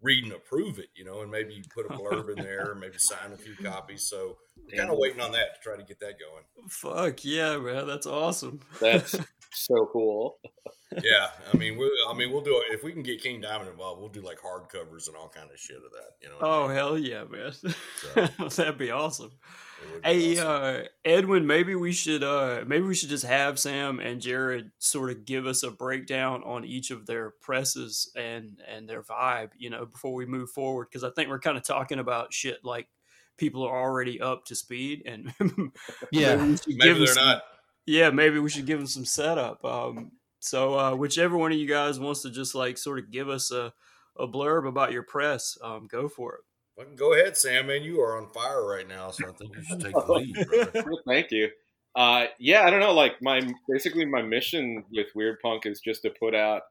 read 0.01 0.23
and 0.23 0.33
approve 0.33 0.79
it. 0.79 0.89
You 0.95 1.05
know, 1.05 1.21
and 1.21 1.31
maybe 1.31 1.63
put 1.73 1.85
a 1.85 1.89
blurb 1.89 2.35
in 2.35 2.43
there, 2.43 2.75
maybe 2.79 2.95
sign 2.97 3.31
a 3.33 3.37
few 3.37 3.55
copies. 3.55 4.09
So 4.09 4.37
we're 4.57 4.77
kind 4.77 4.91
of 4.91 4.97
waiting 4.97 5.21
on 5.21 5.31
that 5.33 5.55
to 5.55 5.61
try 5.61 5.77
to 5.77 5.83
get 5.83 5.99
that 5.99 6.15
going. 6.19 6.69
Fuck 6.69 7.23
yeah, 7.23 7.57
man. 7.57 7.87
That's 7.87 8.07
awesome. 8.07 8.61
That's 8.79 9.15
so 9.53 9.89
cool. 9.91 10.39
Yeah, 11.03 11.27
I 11.53 11.57
mean, 11.57 11.77
we, 11.77 11.89
I 12.09 12.13
mean, 12.13 12.31
we'll 12.31 12.41
do 12.41 12.57
it 12.57 12.73
if 12.73 12.83
we 12.83 12.91
can 12.91 13.03
get 13.03 13.21
King 13.21 13.41
Diamond 13.41 13.69
involved. 13.69 13.99
We'll 14.01 14.09
do 14.09 14.21
like 14.21 14.39
hardcovers 14.39 15.07
and 15.07 15.15
all 15.15 15.29
kind 15.29 15.49
of 15.51 15.59
shit 15.59 15.77
of 15.77 15.91
that. 15.93 16.15
You 16.21 16.29
know. 16.29 16.35
what 16.39 16.45
I 16.49 16.55
Oh 16.55 16.67
mean? 16.67 16.77
hell 16.77 16.97
yeah, 16.97 17.23
man. 17.23 18.29
That'd 18.55 18.77
be 18.77 18.91
awesome. 18.91 19.31
Be 20.03 20.09
Hey, 20.09 20.37
awesome. 20.39 20.47
uh, 20.47 20.79
Edwin, 21.05 21.47
maybe 21.47 21.73
we 21.75 21.91
should 21.91 22.23
uh, 22.23 22.63
maybe 22.67 22.85
we 22.85 22.93
should 22.93 23.09
just 23.09 23.25
have 23.25 23.57
Sam 23.57 23.99
and 23.99 24.21
Jared 24.21 24.71
sort 24.79 25.09
of 25.11 25.25
give 25.25 25.47
us 25.47 25.63
a 25.63 25.71
breakdown 25.71 26.43
on 26.45 26.65
each 26.65 26.91
of 26.91 27.05
their 27.07 27.31
presses 27.41 28.11
and 28.15 28.59
and 28.67 28.87
their 28.87 29.01
vibe, 29.01 29.49
you 29.57 29.69
know, 29.69 29.85
before 29.85 30.13
we 30.13 30.25
move 30.25 30.49
forward. 30.51 30.87
Because 30.91 31.03
I 31.03 31.09
think 31.11 31.29
we're 31.29 31.39
kind 31.39 31.57
of 31.57 31.63
talking 31.63 31.97
about 31.99 32.31
shit 32.33 32.63
like 32.63 32.87
people 33.37 33.63
are 33.63 33.75
already 33.81 34.21
up 34.21 34.45
to 34.45 34.55
speed, 34.55 35.01
and 35.07 35.33
Yeah. 36.11 36.35
maybe 36.35 36.51
we 36.51 36.57
should 36.57 36.65
give 36.67 36.77
maybe 36.77 36.99
they're 36.99 37.07
some- 37.07 37.25
not. 37.25 37.43
Yeah, 37.91 38.09
maybe 38.09 38.39
we 38.39 38.49
should 38.49 38.65
give 38.65 38.79
them 38.79 38.87
some 38.87 39.03
setup. 39.03 39.65
Um, 39.65 40.13
so 40.39 40.79
uh, 40.79 40.95
whichever 40.95 41.37
one 41.37 41.51
of 41.51 41.57
you 41.57 41.67
guys 41.67 41.99
wants 41.99 42.21
to 42.21 42.29
just 42.29 42.55
like 42.55 42.77
sort 42.77 42.99
of 42.99 43.11
give 43.11 43.27
us 43.27 43.51
a 43.51 43.73
a 44.17 44.27
blurb 44.27 44.65
about 44.65 44.93
your 44.93 45.03
press, 45.03 45.57
um, 45.61 45.87
go 45.91 46.07
for 46.07 46.35
it. 46.35 46.41
Fucking 46.77 46.95
go 46.95 47.13
ahead, 47.13 47.35
Sam. 47.35 47.67
Man, 47.67 47.83
you 47.83 47.99
are 47.99 48.17
on 48.17 48.29
fire 48.29 48.65
right 48.65 48.87
now, 48.87 49.11
so 49.11 49.27
I 49.27 49.33
think 49.33 49.55
you 49.57 49.63
should 49.63 49.81
take 49.81 49.93
the 49.93 50.13
lead. 50.13 50.37
Well, 50.85 51.01
Thank 51.05 51.31
you. 51.31 51.49
Uh, 51.93 52.27
yeah, 52.39 52.63
I 52.63 52.69
don't 52.69 52.79
know. 52.79 52.93
Like 52.93 53.21
my 53.21 53.41
basically 53.67 54.05
my 54.05 54.21
mission 54.21 54.85
with 54.89 55.07
Weird 55.13 55.39
Punk 55.43 55.65
is 55.65 55.81
just 55.81 56.03
to 56.03 56.13
put 56.17 56.33
out 56.33 56.61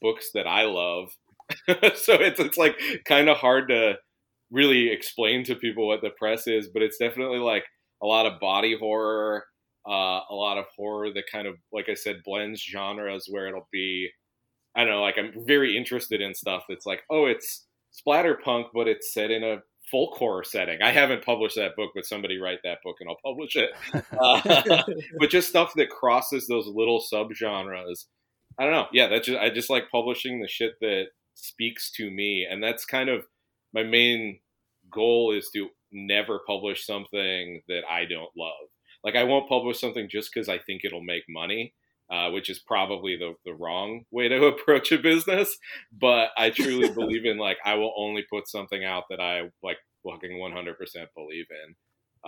books 0.00 0.30
that 0.34 0.46
I 0.46 0.62
love. 0.62 1.10
so 1.96 2.14
it's 2.14 2.38
it's 2.38 2.56
like 2.56 2.76
kind 3.04 3.28
of 3.28 3.36
hard 3.36 3.68
to 3.70 3.94
really 4.52 4.90
explain 4.90 5.42
to 5.44 5.56
people 5.56 5.88
what 5.88 6.02
the 6.02 6.10
press 6.10 6.46
is, 6.46 6.68
but 6.68 6.82
it's 6.82 6.98
definitely 6.98 7.38
like 7.38 7.64
a 8.00 8.06
lot 8.06 8.26
of 8.26 8.38
body 8.38 8.76
horror, 8.78 9.44
uh, 9.88 10.20
a 10.30 10.34
lot 10.34 10.58
of 10.58 10.66
horror 10.76 11.12
that 11.14 11.24
kind 11.30 11.46
of 11.46 11.56
like 11.72 11.88
I 11.88 11.94
said 11.94 12.22
blends 12.24 12.62
genres 12.62 13.26
where 13.28 13.48
it'll 13.48 13.68
be 13.72 14.10
I 14.76 14.84
don't 14.84 14.92
know, 14.92 15.02
like 15.02 15.18
I'm 15.18 15.32
very 15.44 15.76
interested 15.76 16.20
in 16.20 16.34
stuff 16.34 16.64
that's 16.68 16.86
like, 16.86 17.02
oh, 17.10 17.26
it's 17.26 17.66
splatterpunk, 17.92 18.66
but 18.72 18.86
it's 18.86 19.12
set 19.12 19.30
in 19.30 19.42
a 19.42 19.58
folk 19.90 20.16
horror 20.16 20.44
setting. 20.44 20.82
I 20.82 20.92
haven't 20.92 21.24
published 21.24 21.56
that 21.56 21.74
book, 21.76 21.92
but 21.94 22.04
somebody 22.04 22.38
write 22.38 22.60
that 22.64 22.78
book 22.84 22.96
and 23.00 23.08
I'll 23.08 23.18
publish 23.24 23.56
it. 23.56 23.70
Uh, 24.20 24.82
but 25.18 25.30
just 25.30 25.48
stuff 25.48 25.72
that 25.76 25.90
crosses 25.90 26.46
those 26.46 26.66
little 26.66 27.02
subgenres. 27.12 28.04
I 28.58 28.64
don't 28.64 28.72
know. 28.72 28.86
Yeah, 28.92 29.08
that's 29.08 29.26
just 29.26 29.38
I 29.38 29.50
just 29.50 29.70
like 29.70 29.90
publishing 29.90 30.40
the 30.40 30.48
shit 30.48 30.74
that 30.80 31.06
speaks 31.34 31.90
to 31.92 32.10
me, 32.10 32.46
and 32.48 32.62
that's 32.62 32.84
kind 32.84 33.08
of 33.08 33.24
my 33.72 33.82
main 33.82 34.40
goal 34.92 35.32
is 35.32 35.50
to 35.54 35.68
never 35.92 36.40
publish 36.46 36.84
something 36.84 37.62
that 37.68 37.82
I 37.88 38.04
don't 38.04 38.30
love. 38.36 38.68
Like 39.08 39.16
I 39.16 39.24
won't 39.24 39.48
publish 39.48 39.80
something 39.80 40.06
just 40.10 40.30
because 40.32 40.50
I 40.50 40.58
think 40.58 40.84
it'll 40.84 41.00
make 41.02 41.24
money, 41.30 41.72
uh, 42.10 42.30
which 42.30 42.50
is 42.50 42.58
probably 42.58 43.16
the, 43.16 43.34
the 43.46 43.54
wrong 43.54 44.04
way 44.10 44.28
to 44.28 44.44
approach 44.52 44.92
a 44.92 44.98
business. 44.98 45.56
But 45.90 46.30
I 46.36 46.50
truly 46.50 46.90
believe 46.94 47.24
in 47.24 47.38
like 47.38 47.56
I 47.64 47.74
will 47.76 47.94
only 47.96 48.26
put 48.30 48.48
something 48.48 48.84
out 48.84 49.04
that 49.08 49.18
I 49.20 49.50
like 49.62 49.78
fucking 50.06 50.32
100% 50.32 50.74
believe 51.16 51.46
in. 51.50 51.74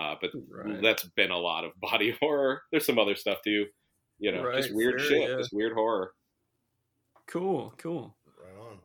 Uh, 0.03 0.15
but 0.23 0.31
Right. 0.49 0.81
that's 0.81 1.05
been 1.17 1.31
a 1.31 1.37
lot 1.37 1.65
of 1.65 1.73
body 1.81 2.17
horror. 2.19 2.63
There's 2.71 2.87
some 2.87 2.99
other 2.99 3.15
stuff 3.15 3.39
too, 3.45 3.67
you 4.19 4.33
know, 4.33 4.51
just 4.57 4.75
weird 4.75 5.01
fair, 5.01 5.09
shit, 5.09 5.29
yeah. 5.31 5.37
just 5.37 5.53
weird 5.53 5.75
horror. 5.75 6.15
Cool, 7.27 7.75
cool. 7.77 8.17
Right 8.43 8.59
on. 8.71 8.79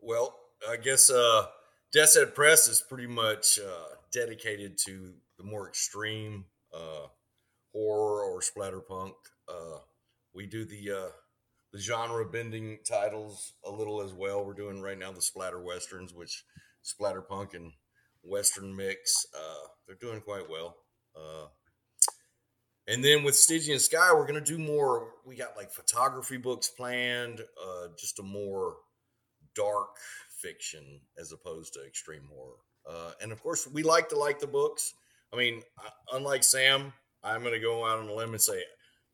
Well, 0.00 0.36
I 0.68 0.76
guess 0.76 1.08
uh, 1.08 1.46
Death's 1.92 2.16
Head 2.16 2.34
Press 2.34 2.66
is 2.66 2.80
pretty 2.80 3.06
much 3.06 3.58
uh, 3.58 3.94
dedicated 4.12 4.76
to 4.86 5.12
the 5.38 5.44
more 5.44 5.68
extreme 5.68 6.46
uh, 6.74 7.06
horror 7.72 8.24
or 8.24 8.40
splatterpunk. 8.40 9.12
Uh, 9.48 9.78
we 10.34 10.46
do 10.46 10.64
the 10.64 10.90
uh, 10.90 11.10
the 11.72 11.78
genre 11.78 12.24
bending 12.24 12.78
titles 12.88 13.54
a 13.64 13.70
little 13.70 14.02
as 14.02 14.12
well. 14.12 14.44
We're 14.44 14.54
doing 14.54 14.80
right 14.80 14.98
now 14.98 15.12
the 15.12 15.22
splatter 15.22 15.60
westerns, 15.60 16.12
which 16.14 16.44
splatterpunk 16.84 17.54
and 17.54 17.72
western 18.22 18.74
mix. 18.74 19.26
Uh, 19.34 19.66
they're 19.86 19.96
doing 19.96 20.20
quite 20.20 20.48
well. 20.48 20.76
Uh, 21.16 21.46
and 22.88 23.04
then 23.04 23.22
with 23.22 23.36
Stygian 23.36 23.78
Sky, 23.78 24.12
we're 24.12 24.26
gonna 24.26 24.40
do 24.40 24.58
more. 24.58 25.12
We 25.24 25.36
got 25.36 25.56
like 25.56 25.70
photography 25.70 26.36
books 26.36 26.68
planned, 26.68 27.40
uh, 27.40 27.88
just 27.98 28.18
a 28.18 28.22
more 28.22 28.76
dark 29.54 29.96
fiction 30.40 31.00
as 31.18 31.32
opposed 31.32 31.74
to 31.74 31.86
extreme 31.86 32.28
horror. 32.32 32.56
Uh, 32.88 33.12
and 33.22 33.32
of 33.32 33.42
course, 33.42 33.66
we 33.68 33.82
like 33.82 34.08
to 34.08 34.18
like 34.18 34.40
the 34.40 34.46
books. 34.46 34.94
I 35.32 35.36
mean, 35.36 35.62
unlike 36.12 36.44
Sam, 36.44 36.92
I'm 37.22 37.42
gonna 37.42 37.58
go 37.58 37.86
out 37.86 37.98
on 37.98 38.08
a 38.08 38.14
limb 38.14 38.32
and 38.32 38.40
say, 38.40 38.62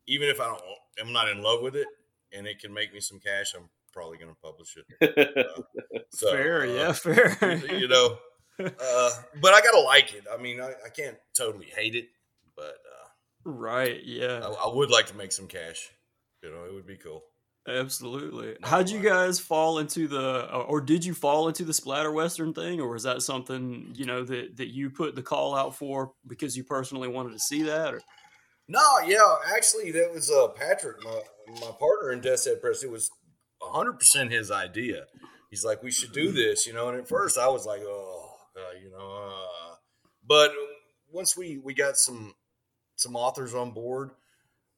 even 0.07 0.29
if 0.29 0.41
I 0.41 0.45
don't, 0.45 0.61
I'm 0.99 1.13
not 1.13 1.29
in 1.29 1.41
love 1.41 1.61
with 1.61 1.75
it, 1.75 1.87
and 2.33 2.45
it 2.47 2.59
can 2.59 2.73
make 2.73 2.93
me 2.93 2.99
some 2.99 3.19
cash, 3.19 3.53
I'm 3.55 3.69
probably 3.93 4.17
gonna 4.17 4.35
publish 4.41 4.77
it. 4.77 5.47
So, 6.11 6.31
fair, 6.31 6.63
uh, 6.63 6.65
yeah, 6.65 6.91
fair. 6.91 7.61
you 7.71 7.87
know, 7.87 8.17
uh, 8.59 9.11
but 9.41 9.53
I 9.53 9.61
gotta 9.61 9.81
like 9.81 10.15
it. 10.15 10.23
I 10.31 10.41
mean, 10.41 10.59
I, 10.59 10.69
I 10.69 10.89
can't 10.89 11.17
totally 11.37 11.67
hate 11.67 11.93
it, 11.93 12.07
but 12.55 12.63
uh, 12.65 13.07
right, 13.45 14.01
yeah. 14.03 14.39
I, 14.43 14.69
I 14.69 14.73
would 14.73 14.89
like 14.89 15.05
to 15.07 15.15
make 15.15 15.31
some 15.31 15.45
cash. 15.45 15.91
You 16.41 16.49
know, 16.49 16.65
it 16.65 16.73
would 16.73 16.87
be 16.87 16.97
cool. 16.97 17.23
Absolutely. 17.67 18.55
No 18.61 18.67
How'd 18.67 18.89
you 18.89 18.99
guys 18.99 19.39
fall 19.39 19.79
into 19.79 20.07
the, 20.07 20.51
or 20.51 20.81
did 20.81 21.05
you 21.05 21.13
fall 21.13 21.47
into 21.47 21.63
the 21.63 21.73
splatter 21.73 22.11
western 22.11 22.53
thing, 22.53 22.79
or 22.79 22.89
was 22.89 23.03
that 23.03 23.21
something 23.21 23.91
you 23.95 24.05
know 24.05 24.23
that 24.23 24.57
that 24.57 24.73
you 24.73 24.89
put 24.89 25.15
the 25.15 25.21
call 25.21 25.55
out 25.55 25.75
for 25.75 26.13
because 26.25 26.55
you 26.55 26.63
personally 26.63 27.07
wanted 27.07 27.33
to 27.33 27.39
see 27.39 27.63
that? 27.63 27.93
Or 27.93 28.01
No, 28.67 28.99
yeah, 29.05 29.35
actually, 29.55 29.91
that 29.91 30.11
was 30.11 30.31
uh, 30.31 30.47
Patrick, 30.49 31.03
my 31.03 31.21
my 31.61 31.71
partner 31.79 32.11
in 32.11 32.21
Death's 32.21 32.45
Head 32.45 32.61
Press. 32.61 32.83
It 32.83 32.91
was 32.91 33.09
hundred 33.61 33.99
percent 33.99 34.31
his 34.31 34.51
idea. 34.51 35.05
He's 35.51 35.65
like, 35.65 35.83
we 35.83 35.91
should 35.91 36.13
do 36.13 36.31
this, 36.31 36.65
you 36.65 36.73
know. 36.73 36.89
And 36.89 36.99
at 36.99 37.07
first, 37.07 37.37
I 37.37 37.49
was 37.49 37.65
like, 37.65 37.81
oh, 37.83 38.35
uh, 38.55 38.79
you 38.81 38.89
know, 38.89 39.31
uh. 39.31 39.75
but 40.25 40.51
once 41.11 41.35
we 41.35 41.57
we 41.57 41.73
got 41.73 41.97
some 41.97 42.33
some 42.95 43.15
authors 43.15 43.53
on 43.53 43.71
board 43.71 44.11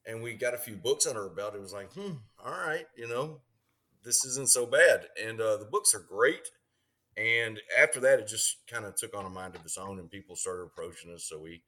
and 0.06 0.22
we 0.22 0.34
got 0.34 0.54
a 0.54 0.58
few 0.58 0.76
books 0.76 1.06
under 1.08 1.24
our 1.24 1.30
belt, 1.30 1.56
it 1.56 1.62
was 1.62 1.74
like, 1.74 1.94
hmm, 1.94 2.14
all 2.44 2.52
right, 2.52 2.86
you 2.96 3.08
know, 3.08 3.42
this 4.04 4.26
isn't 4.26 4.50
so 4.50 4.66
bad. 4.66 5.08
And 5.22 5.40
uh, 5.40 5.58
the 5.58 5.66
books 5.66 5.94
are 5.94 6.00
great. 6.08 6.50
And 7.18 7.60
after 7.80 8.00
that, 8.02 8.20
it 8.20 8.28
just 8.28 8.58
kind 8.68 8.86
of 8.86 8.96
took 8.96 9.16
on 9.16 9.26
a 9.26 9.30
mind 9.30 9.56
of 9.56 9.62
its 9.66 9.78
own, 9.78 10.00
and 10.00 10.10
people 10.10 10.36
started 10.36 10.64
approaching 10.64 11.14
us. 11.14 11.26
So 11.26 11.40
we 11.40 11.62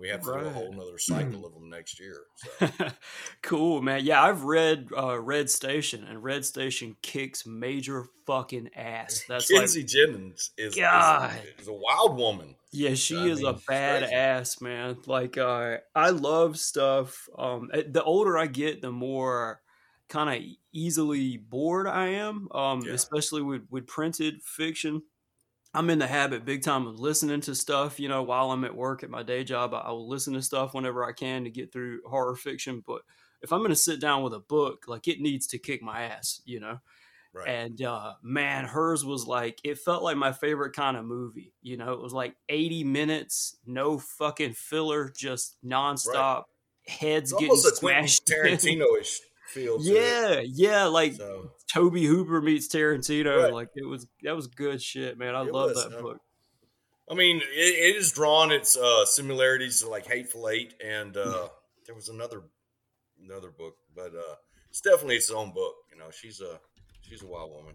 we 0.00 0.08
have 0.08 0.22
to 0.22 0.32
do 0.32 0.46
a 0.46 0.50
whole 0.50 0.72
nother 0.72 0.98
cycle 0.98 1.44
of 1.44 1.52
them 1.52 1.68
next 1.68 2.00
year. 2.00 2.22
So. 2.36 2.68
cool, 3.42 3.82
man. 3.82 4.04
Yeah, 4.04 4.22
I've 4.22 4.44
read 4.44 4.88
uh, 4.96 5.20
Red 5.20 5.50
Station, 5.50 6.04
and 6.04 6.22
Red 6.22 6.44
Station 6.44 6.96
kicks 7.02 7.44
major 7.44 8.06
fucking 8.26 8.70
ass. 8.74 9.24
That's 9.28 9.50
like 9.50 9.60
Kenzie 9.60 9.84
Jennings 9.84 10.52
is, 10.56 10.72
is, 10.72 10.76
God. 10.76 11.32
is 11.58 11.68
a 11.68 11.72
wild 11.72 12.16
woman. 12.16 12.54
Yeah, 12.72 12.94
she 12.94 13.16
I 13.18 13.26
is 13.26 13.40
mean, 13.40 13.48
a 13.48 13.54
badass, 13.54 14.62
man. 14.62 14.96
Like 15.06 15.36
uh 15.36 15.78
I 15.94 16.10
love 16.10 16.58
stuff. 16.58 17.28
Um 17.36 17.70
eh, 17.74 17.82
the 17.88 18.02
older 18.02 18.38
I 18.38 18.46
get, 18.46 18.80
the 18.80 18.92
more 18.92 19.60
kind 20.08 20.30
of 20.30 20.42
easily 20.72 21.36
bored 21.36 21.88
I 21.88 22.08
am. 22.08 22.48
Um 22.52 22.82
Yeah. 22.86 22.92
especially 22.92 23.42
with 23.42 23.62
with 23.70 23.86
printed 23.86 24.42
fiction. 24.42 25.02
I'm 25.72 25.90
in 25.90 26.00
the 26.00 26.06
habit 26.06 26.44
big 26.44 26.62
time 26.62 26.86
of 26.86 26.98
listening 26.98 27.40
to 27.42 27.54
stuff, 27.54 28.00
you 28.00 28.08
know, 28.08 28.22
while 28.22 28.50
I'm 28.50 28.64
at 28.64 28.74
work 28.74 29.04
at 29.04 29.10
my 29.10 29.22
day 29.22 29.44
job. 29.44 29.72
I, 29.72 29.90
will 29.90 30.08
listen 30.08 30.34
to 30.34 30.42
stuff 30.42 30.74
whenever 30.74 31.04
I 31.04 31.12
can 31.12 31.44
to 31.44 31.50
get 31.50 31.72
through 31.72 32.00
horror 32.06 32.34
fiction, 32.34 32.82
but 32.84 33.02
if 33.42 33.52
I'm 33.52 33.60
going 33.60 33.70
to 33.70 33.76
sit 33.76 34.00
down 34.00 34.22
with 34.22 34.34
a 34.34 34.40
book, 34.40 34.84
like 34.88 35.06
it 35.08 35.20
needs 35.20 35.46
to 35.48 35.58
kick 35.58 35.82
my 35.82 36.02
ass, 36.02 36.42
you 36.44 36.60
know. 36.60 36.78
Right. 37.32 37.48
And 37.48 37.80
uh, 37.80 38.14
man, 38.22 38.64
hers 38.64 39.04
was 39.04 39.26
like 39.26 39.60
it 39.62 39.78
felt 39.78 40.02
like 40.02 40.16
my 40.16 40.32
favorite 40.32 40.74
kind 40.74 40.96
of 40.96 41.04
movie. 41.04 41.52
You 41.62 41.76
know, 41.76 41.92
it 41.92 42.00
was 42.00 42.12
like 42.12 42.34
80 42.48 42.82
minutes, 42.84 43.56
no 43.64 43.98
fucking 43.98 44.54
filler, 44.54 45.12
just 45.16 45.56
nonstop. 45.64 46.44
Heads 46.88 47.30
it's 47.30 47.40
getting 47.40 47.50
almost 47.50 47.78
a 47.78 47.80
Quentin 47.80 48.58
smashed. 48.58 49.22
Tarantino-ish 49.54 49.54
feel. 49.54 49.78
To 49.82 49.90
it. 49.90 50.46
yeah, 50.48 50.70
yeah, 50.70 50.84
like 50.84 51.14
So 51.14 51.52
Tobe 51.72 51.96
Hooper 51.98 52.40
meets 52.40 52.68
Tarantino. 52.68 53.44
Right. 53.44 53.52
Like 53.52 53.68
it 53.74 53.84
was 53.86 54.06
that 54.22 54.36
was 54.36 54.46
good 54.46 54.82
shit, 54.82 55.18
man. 55.18 55.34
I 55.34 55.42
It 55.42 55.52
love 55.52 55.70
was, 55.70 55.84
that 55.84 55.98
uh, 55.98 56.02
book. 56.02 56.18
I 57.10 57.14
mean, 57.14 57.38
it, 57.38 57.44
it 57.46 57.96
is 57.96 58.12
drawn 58.12 58.52
its 58.52 58.76
uh, 58.76 59.04
similarities 59.04 59.80
to 59.80 59.88
like 59.88 60.06
Hateful 60.06 60.48
Eight, 60.48 60.74
and 60.84 61.16
uh, 61.16 61.48
there 61.86 61.94
was 61.94 62.08
another 62.08 62.42
another 63.24 63.50
book, 63.50 63.74
but 63.94 64.14
uh, 64.14 64.36
it's 64.68 64.80
definitely 64.80 65.16
its 65.16 65.30
own 65.30 65.52
book. 65.52 65.74
You 65.92 65.98
know, 65.98 66.10
she's 66.10 66.40
a 66.40 66.60
she's 67.00 67.22
a 67.22 67.26
wild 67.26 67.50
woman. 67.50 67.74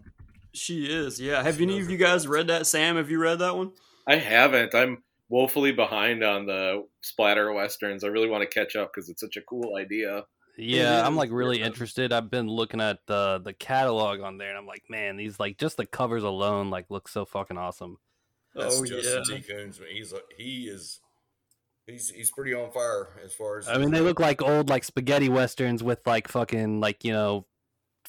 She 0.54 0.86
is. 0.86 1.20
Yeah. 1.20 1.42
Have 1.42 1.56
She 1.58 1.64
any 1.64 1.80
of 1.80 1.90
you 1.90 1.98
guys 1.98 2.22
things. 2.22 2.28
read 2.28 2.46
that? 2.46 2.66
Sam, 2.66 2.96
have 2.96 3.10
you 3.10 3.18
read 3.18 3.40
that 3.40 3.56
one? 3.56 3.72
I 4.08 4.16
haven't. 4.16 4.74
I'm 4.74 5.02
woefully 5.28 5.72
behind 5.72 6.24
on 6.24 6.46
the 6.46 6.84
splatter 7.02 7.52
westerns. 7.52 8.04
I 8.04 8.06
really 8.08 8.28
want 8.28 8.48
to 8.48 8.48
catch 8.48 8.74
up 8.74 8.90
because 8.94 9.10
it's 9.10 9.20
such 9.20 9.36
a 9.36 9.42
cool 9.42 9.74
idea. 9.76 10.24
Yeah, 10.58 11.06
I'm 11.06 11.16
like 11.16 11.30
really 11.30 11.60
interested. 11.60 12.12
I've 12.12 12.30
been 12.30 12.48
looking 12.48 12.80
at 12.80 13.06
the 13.06 13.40
the 13.42 13.52
catalog 13.52 14.20
on 14.20 14.38
there, 14.38 14.48
and 14.48 14.58
I'm 14.58 14.66
like, 14.66 14.84
man, 14.88 15.16
these 15.16 15.38
like 15.38 15.58
just 15.58 15.76
the 15.76 15.86
covers 15.86 16.22
alone 16.22 16.70
like 16.70 16.86
look 16.90 17.08
so 17.08 17.24
fucking 17.24 17.58
awesome. 17.58 17.98
That's 18.54 18.80
Oh, 18.80 18.84
Justin 18.84 19.22
yeah. 19.28 19.36
T. 19.36 19.42
Coons. 19.42 19.80
He's 19.90 20.12
a, 20.12 20.20
he 20.36 20.68
is 20.68 21.00
he's 21.86 22.08
he's 22.10 22.30
pretty 22.30 22.54
on 22.54 22.70
fire 22.70 23.08
as 23.24 23.34
far 23.34 23.58
as 23.58 23.68
I 23.68 23.78
mean, 23.78 23.90
they 23.90 24.00
look 24.00 24.18
like 24.18 24.42
old 24.42 24.68
like 24.70 24.84
spaghetti 24.84 25.28
westerns 25.28 25.82
with 25.82 26.06
like 26.06 26.28
fucking 26.28 26.80
like 26.80 27.04
you 27.04 27.12
know, 27.12 27.46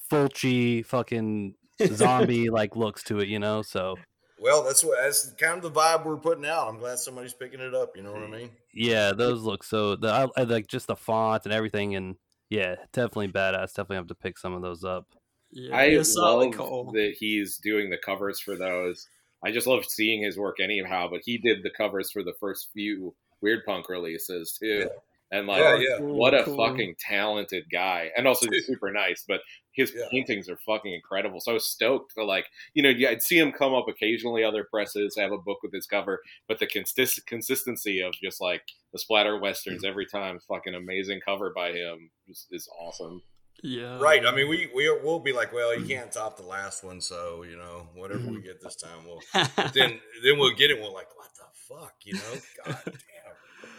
Fulci 0.10 0.86
fucking 0.86 1.56
zombie 1.86 2.50
like 2.50 2.76
looks 2.76 3.04
to 3.04 3.20
it, 3.20 3.28
you 3.28 3.40
know. 3.40 3.62
So 3.62 3.98
Well, 4.40 4.64
that's 4.64 4.84
what 4.86 5.00
that's 5.02 5.34
kind 5.34 5.58
of 5.58 5.74
the 5.74 5.80
vibe 5.80 6.06
we're 6.06 6.18
putting 6.18 6.46
out. 6.46 6.70
I'm 6.70 6.80
glad 6.80 7.00
somebody's 7.00 7.34
picking 7.34 7.60
it 7.60 7.76
up. 7.76 7.98
You 7.98 8.04
know 8.04 8.14
what 8.14 8.24
I 8.24 8.28
mean? 8.28 8.52
yeah, 8.74 9.12
those 9.12 9.42
look 9.42 9.64
so 9.64 9.96
the 9.98 10.08
I, 10.10 10.28
I 10.40 10.44
like 10.44 10.68
just 10.68 10.88
the 10.88 10.96
font 10.96 11.44
and 11.46 11.54
everything, 11.54 11.96
and 11.96 12.16
yeah, 12.50 12.76
definitely 12.94 13.30
badass. 13.30 13.70
Definitely 13.74 13.98
have 13.98 14.08
to 14.08 14.16
pick 14.16 14.38
some 14.38 14.54
of 14.54 14.62
those 14.62 14.84
up. 14.84 15.06
Yeah. 15.52 15.76
I 15.76 15.86
yeah, 15.86 16.04
love 16.16 16.54
call. 16.54 16.92
that 16.94 17.16
he's 17.20 17.58
doing 17.58 17.90
the 17.90 17.98
covers 17.98 18.40
for 18.40 18.56
those. 18.56 19.08
I 19.44 19.52
just 19.52 19.68
love 19.68 19.86
seeing 19.86 20.22
his 20.24 20.38
work 20.38 20.58
anyhow, 20.60 21.08
but 21.10 21.22
he 21.24 21.38
did 21.38 21.64
the 21.64 21.70
covers 21.70 22.12
for 22.12 22.24
the 22.24 22.34
first 22.40 22.70
few 22.74 23.14
Weird 23.42 23.64
Punk 23.66 23.88
releases 23.88 24.58
too. 24.60 24.90
And 25.32 25.46
like, 25.48 25.60
Yeah, 25.62 25.76
yeah. 25.78 25.98
Cool, 26.00 26.16
what 26.16 26.34
a 26.34 26.44
cool. 26.44 26.58
fucking 26.58 26.96
talented 27.00 27.66
guy, 27.72 28.10
and 28.18 28.28
also 28.28 28.50
he's 28.50 28.66
super 28.66 28.92
nice. 28.92 29.24
But 29.28 29.42
his 29.78 29.94
Yeah. 29.96 30.08
paintings 30.12 30.50
are 30.50 30.58
fucking 30.58 30.92
incredible. 30.92 31.40
So 31.40 31.52
I 31.52 31.54
was 31.54 31.70
stoked 31.70 32.16
to 32.16 32.26
like, 32.26 32.48
you 32.74 32.84
know, 32.84 32.90
yeah, 32.90 33.12
I'd 33.12 33.22
see 33.22 33.38
him 33.38 33.52
come 33.52 33.74
up 33.74 33.88
occasionally. 33.88 34.44
Other 34.44 34.66
presses 34.66 35.16
have 35.16 35.32
a 35.32 35.38
book 35.38 35.60
with 35.64 35.72
his 35.72 35.86
cover, 35.86 36.22
but 36.48 36.60
the 36.60 36.68
consist- 36.68 37.26
consistency 37.28 38.02
of 38.02 38.14
just 38.22 38.42
like 38.42 38.64
the 38.92 39.00
splatter 39.00 39.40
westerns 39.40 39.84
mm-hmm. 39.84 39.90
every 39.90 40.08
time, 40.08 40.40
fucking 40.48 40.74
amazing 40.74 41.22
cover 41.24 41.54
by 41.56 41.72
him 41.72 42.10
is, 42.28 42.48
is 42.52 42.68
awesome. 42.80 43.22
Yeah. 43.64 44.00
Right. 44.00 44.26
I 44.26 44.36
mean, 44.36 44.50
we 44.50 44.70
we 44.76 44.90
will 44.90 45.20
be 45.20 45.32
like, 45.32 45.52
well, 45.52 45.76
you 45.76 45.84
mm. 45.84 45.90
can't 45.90 46.12
top 46.12 46.38
the 46.38 46.44
last 46.44 46.84
one, 46.84 47.02
so 47.02 47.44
you 47.44 47.58
know, 47.58 47.88
whatever 47.96 48.20
we 48.20 48.38
mm-hmm. 48.38 48.42
get 48.42 48.62
this 48.62 48.76
time, 48.76 49.04
we'll 49.06 49.22
then 49.74 50.00
then 50.24 50.38
we'll 50.38 50.54
get 50.56 50.70
it. 50.70 50.80
We're 50.80 50.90
like, 50.90 51.16
what 51.16 51.30
the 51.36 51.46
fuck, 51.54 51.96
you 52.04 52.14
know? 52.14 52.42
God 52.66 52.82
damn. 52.86 52.94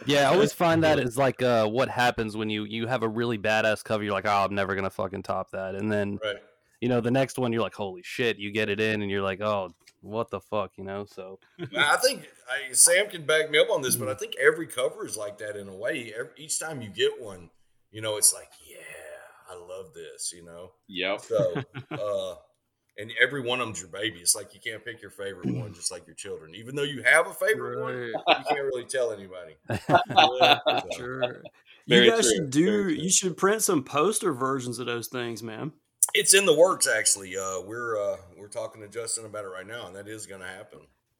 Yeah, 0.09 0.29
I 0.29 0.33
always 0.33 0.53
find 0.53 0.83
that 0.83 0.99
is 0.99 1.17
like 1.17 1.41
uh, 1.41 1.67
what 1.67 1.89
happens 1.89 2.35
when 2.35 2.49
you 2.49 2.63
you 2.63 2.87
have 2.87 3.03
a 3.03 3.07
really 3.07 3.37
badass 3.37 3.83
cover. 3.83 4.03
You're 4.03 4.13
like, 4.13 4.25
oh, 4.25 4.45
I'm 4.45 4.55
never 4.55 4.75
gonna 4.75 4.89
fucking 4.89 5.23
top 5.23 5.51
that, 5.51 5.75
and 5.75 5.91
then 5.91 6.19
Right. 6.23 6.37
you 6.81 6.89
know 6.89 6.99
the 7.01 7.11
next 7.11 7.37
one, 7.37 7.53
you're 7.53 7.61
like, 7.61 7.75
holy 7.75 8.01
shit, 8.03 8.37
you 8.37 8.51
get 8.51 8.69
it 8.69 8.79
in, 8.79 9.01
and 9.01 9.11
you're 9.11 9.21
like, 9.21 9.41
oh, 9.41 9.73
what 10.01 10.29
the 10.29 10.39
fuck, 10.39 10.71
you 10.77 10.83
know? 10.83 11.05
So 11.05 11.39
I 11.77 11.97
think 11.97 12.27
I, 12.49 12.73
Sam 12.73 13.07
can 13.07 13.25
back 13.25 13.51
me 13.51 13.59
up 13.59 13.69
on 13.69 13.81
this, 13.81 13.95
but 13.95 14.07
I 14.07 14.13
think 14.13 14.35
every 14.41 14.67
cover 14.67 15.05
is 15.05 15.17
like 15.17 15.37
that 15.39 15.55
in 15.55 15.67
a 15.67 15.75
way. 15.75 16.13
Every, 16.17 16.31
each 16.37 16.59
time 16.59 16.81
you 16.81 16.89
get 16.89 17.21
one, 17.21 17.49
you 17.91 18.01
know, 18.01 18.17
it's 18.17 18.33
like, 18.33 18.49
yeah, 18.65 18.77
I 19.49 19.55
love 19.55 19.93
this, 19.93 20.33
you 20.33 20.43
know. 20.43 20.71
Yep. 20.87 21.21
So, 21.21 21.63
uh, 21.91 22.35
and 22.99 23.11
every 23.21 23.41
one 23.41 23.61
of 23.61 23.67
them's 23.67 23.79
your 23.79 23.89
baby. 23.89 24.19
It's 24.19 24.35
like 24.35 24.53
you 24.53 24.59
can't 24.59 24.83
pick 24.83 25.01
your 25.01 25.11
favorite 25.11 25.53
one, 25.53 25.73
just 25.73 25.91
like 25.91 26.05
your 26.05 26.15
children. 26.15 26.53
Even 26.53 26.75
though 26.75 26.83
you 26.83 27.01
have 27.03 27.27
a 27.27 27.33
favorite 27.33 27.81
one, 27.81 27.95
you 27.95 28.45
can't 28.47 28.63
really 28.63 28.85
tell 28.85 29.11
anybody. 29.11 29.55
Yeah, 30.39 30.81
sure. 30.95 31.43
Very 31.87 32.05
you 32.05 32.11
guys 32.11 32.21
true, 32.21 32.35
should 32.35 32.49
do. 32.51 32.89
You 32.89 33.09
should 33.09 33.37
print 33.37 33.63
some 33.63 33.83
poster 33.83 34.33
versions 34.33 34.79
of 34.79 34.85
those 34.85 35.07
things, 35.07 35.41
man. 35.41 35.71
It's 36.13 36.33
in 36.33 36.45
the 36.45 36.53
works, 36.53 36.87
actually. 36.87 37.35
Uh, 37.35 37.61
we're 37.61 37.97
uh, 37.97 38.17
we're 38.37 38.47
talking 38.47 38.81
to 38.81 38.87
Justin 38.87 39.25
about 39.25 39.45
it 39.45 39.49
right 39.49 39.65
now, 39.65 39.87
and 39.87 39.95
that 39.95 40.07
is 40.07 40.25
going 40.25 40.41
to 40.41 40.47
happen. 40.47 40.79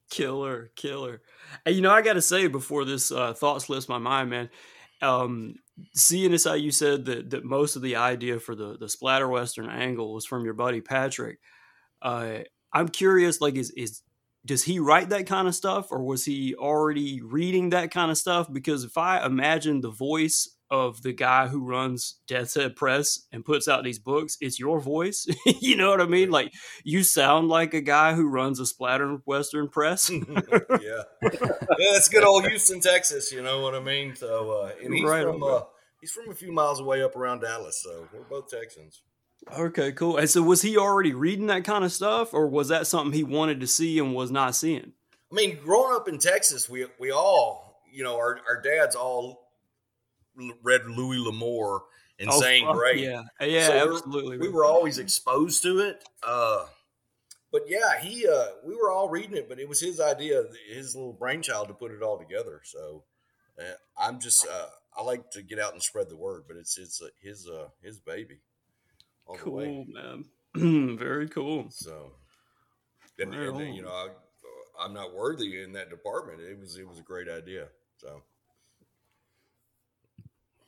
Killer, 0.10 0.72
killer. 0.76 1.22
And 1.66 1.76
you 1.76 1.82
know, 1.82 1.92
I 1.92 2.02
got 2.02 2.14
to 2.14 2.22
say 2.22 2.48
before 2.48 2.86
this 2.86 3.12
uh, 3.12 3.34
thought 3.34 3.62
slips 3.62 3.90
my 3.90 3.98
mind, 3.98 4.30
man. 4.30 4.50
Um, 5.02 5.56
seeing 5.94 6.34
as 6.34 6.44
how 6.44 6.54
you 6.54 6.72
said 6.72 7.06
that 7.06 7.30
that 7.32 7.46
most 7.46 7.76
of 7.76 7.82
the 7.82 7.96
idea 7.96 8.40
for 8.40 8.54
the 8.54 8.78
the 8.78 8.90
splatter 8.90 9.28
western 9.28 9.70
angle 9.70 10.14
was 10.14 10.26
from 10.26 10.44
your 10.44 10.54
buddy 10.54 10.82
Patrick, 10.82 11.40
uh, 12.02 12.40
I'm 12.74 12.90
curious. 12.90 13.42
Like, 13.42 13.56
is 13.56 13.72
is 13.72 14.02
does 14.46 14.64
he 14.64 14.80
write 14.80 15.10
that 15.10 15.28
kind 15.28 15.48
of 15.48 15.56
stuff, 15.56 15.92
or 15.92 16.04
was 16.04 16.26
he 16.26 16.56
already 16.56 17.22
reading 17.22 17.70
that 17.70 17.92
kind 17.92 18.12
of 18.12 18.18
stuff? 18.18 18.52
Because 18.52 18.84
if 18.84 18.98
I 18.98 19.26
imagine 19.26 19.82
the 19.82 19.92
voice 19.92 20.56
of 20.72 21.02
the 21.02 21.12
guy 21.12 21.48
who 21.48 21.66
runs 21.66 22.20
Death's 22.28 22.54
Head 22.54 22.76
Press 22.76 23.26
and 23.32 23.44
puts 23.44 23.68
out 23.68 23.84
these 23.84 24.00
books, 24.00 24.38
it's 24.40 24.60
your 24.60 24.80
voice. 24.80 25.28
you 25.62 25.76
know 25.76 25.90
what 25.90 26.02
I 26.02 26.06
mean? 26.06 26.30
Like 26.30 26.54
you 26.84 27.04
sound 27.04 27.50
like 27.50 27.74
a 27.74 27.82
guy 27.82 28.14
who 28.14 28.28
runs 28.30 28.60
a 28.60 28.66
splatter 28.66 29.18
western 29.26 29.68
press. 29.68 30.10
yeah, 30.30 30.58
yeah, 30.70 31.02
it's 31.22 32.10
good 32.10 32.24
old 32.24 32.48
Houston, 32.48 32.80
Texas. 32.80 33.32
You 33.32 33.42
know 33.42 33.62
what 33.62 33.76
I 33.76 33.80
mean? 33.80 34.16
So, 34.16 34.52
uh, 34.52 34.72
and 34.84 34.94
he's 34.94 35.04
Right 35.04 35.24
from 35.24 35.44
uh, 35.44 35.62
he's 36.02 36.12
from 36.12 36.30
a 36.30 36.36
few 36.36 36.52
miles 36.52 36.80
away 36.80 37.04
up 37.04 37.16
around 37.16 37.42
Dallas. 37.42 37.82
So 37.84 38.08
we're 38.14 38.24
both 38.24 38.50
Texans. 38.50 39.02
Okay, 39.58 39.92
cool. 39.94 40.18
And 40.18 40.30
so 40.30 40.42
was 40.42 40.62
he 40.62 40.78
already 40.78 41.14
reading 41.14 41.48
that 41.48 41.64
kind 41.64 41.84
of 41.84 41.92
stuff 41.92 42.34
or 42.34 42.48
was 42.48 42.68
that 42.68 42.88
something 42.88 43.14
he 43.14 43.24
wanted 43.24 43.60
to 43.62 43.68
see 43.68 43.98
and 44.00 44.14
was 44.14 44.32
not 44.32 44.56
seeing? 44.56 44.94
I 45.32 45.36
mean, 45.36 45.58
growing 45.64 45.96
up 45.96 46.08
in 46.08 46.18
Texas, 46.18 46.70
we 46.70 46.88
we 47.00 47.12
all, 47.12 47.82
you 47.92 48.04
know, 48.04 48.16
our 48.18 48.40
our 48.48 48.62
dads 48.62 48.96
all 48.96 49.50
read 50.64 50.86
Louis 50.86 51.20
L'Amour 51.20 51.84
and 52.20 52.30
fuck 52.32 52.76
great. 52.76 53.00
Yeah. 53.00 53.24
Yeah, 53.40 53.68
So 53.68 53.96
absolutely. 53.96 54.38
we 54.38 54.50
were 54.50 54.66
always 54.66 54.98
exposed 54.98 55.64
to 55.64 55.80
it. 55.80 56.04
Uh, 56.22 56.66
but 57.52 57.64
yeah, 57.68 58.00
he 58.00 58.28
uh, 58.28 58.46
we 58.66 58.76
were 58.76 58.92
all 58.92 59.10
reading 59.10 59.36
it, 59.36 59.50
but 59.50 59.60
it 59.60 59.68
was 59.68 59.80
his 59.80 60.00
idea, 60.00 60.44
his 60.72 60.96
little 60.96 61.14
brainchild 61.14 61.68
to 61.70 61.74
put 61.74 61.92
it 61.92 62.04
all 62.04 62.18
together. 62.18 62.62
So 62.64 63.04
uh, 63.60 63.74
I'm 63.98 64.20
just 64.20 64.46
uh, 64.48 64.68
I 64.96 65.04
like 65.04 65.32
to 65.32 65.42
get 65.42 65.60
out 65.60 65.74
and 65.74 65.82
spread 65.82 66.10
the 66.10 66.18
word, 66.18 66.44
but 66.48 66.58
it's 66.58 66.78
it's 66.78 67.02
uh, 67.02 67.08
his 67.22 67.48
uh, 67.48 67.70
his 67.82 68.00
baby. 68.00 68.42
All 69.30 69.38
the 69.38 69.50
way. 69.52 69.86
cool, 69.86 70.24
man. 70.56 70.98
Very 70.98 71.30
cool. 71.30 71.68
So, 71.70 72.14
and, 73.20 73.32
Right 73.32 73.48
and, 73.48 73.76
you 73.76 73.84
know, 73.84 73.90
I, 73.90 74.08
I'm 74.84 74.94
not 74.94 75.14
worthy 75.14 75.62
in 75.62 75.72
that 75.74 75.90
department. 75.90 76.42
It 76.42 76.60
was 76.60 76.78
it 76.78 76.88
was 76.88 77.00
a 77.00 77.04
great 77.04 77.30
idea. 77.30 77.68
So 77.98 78.24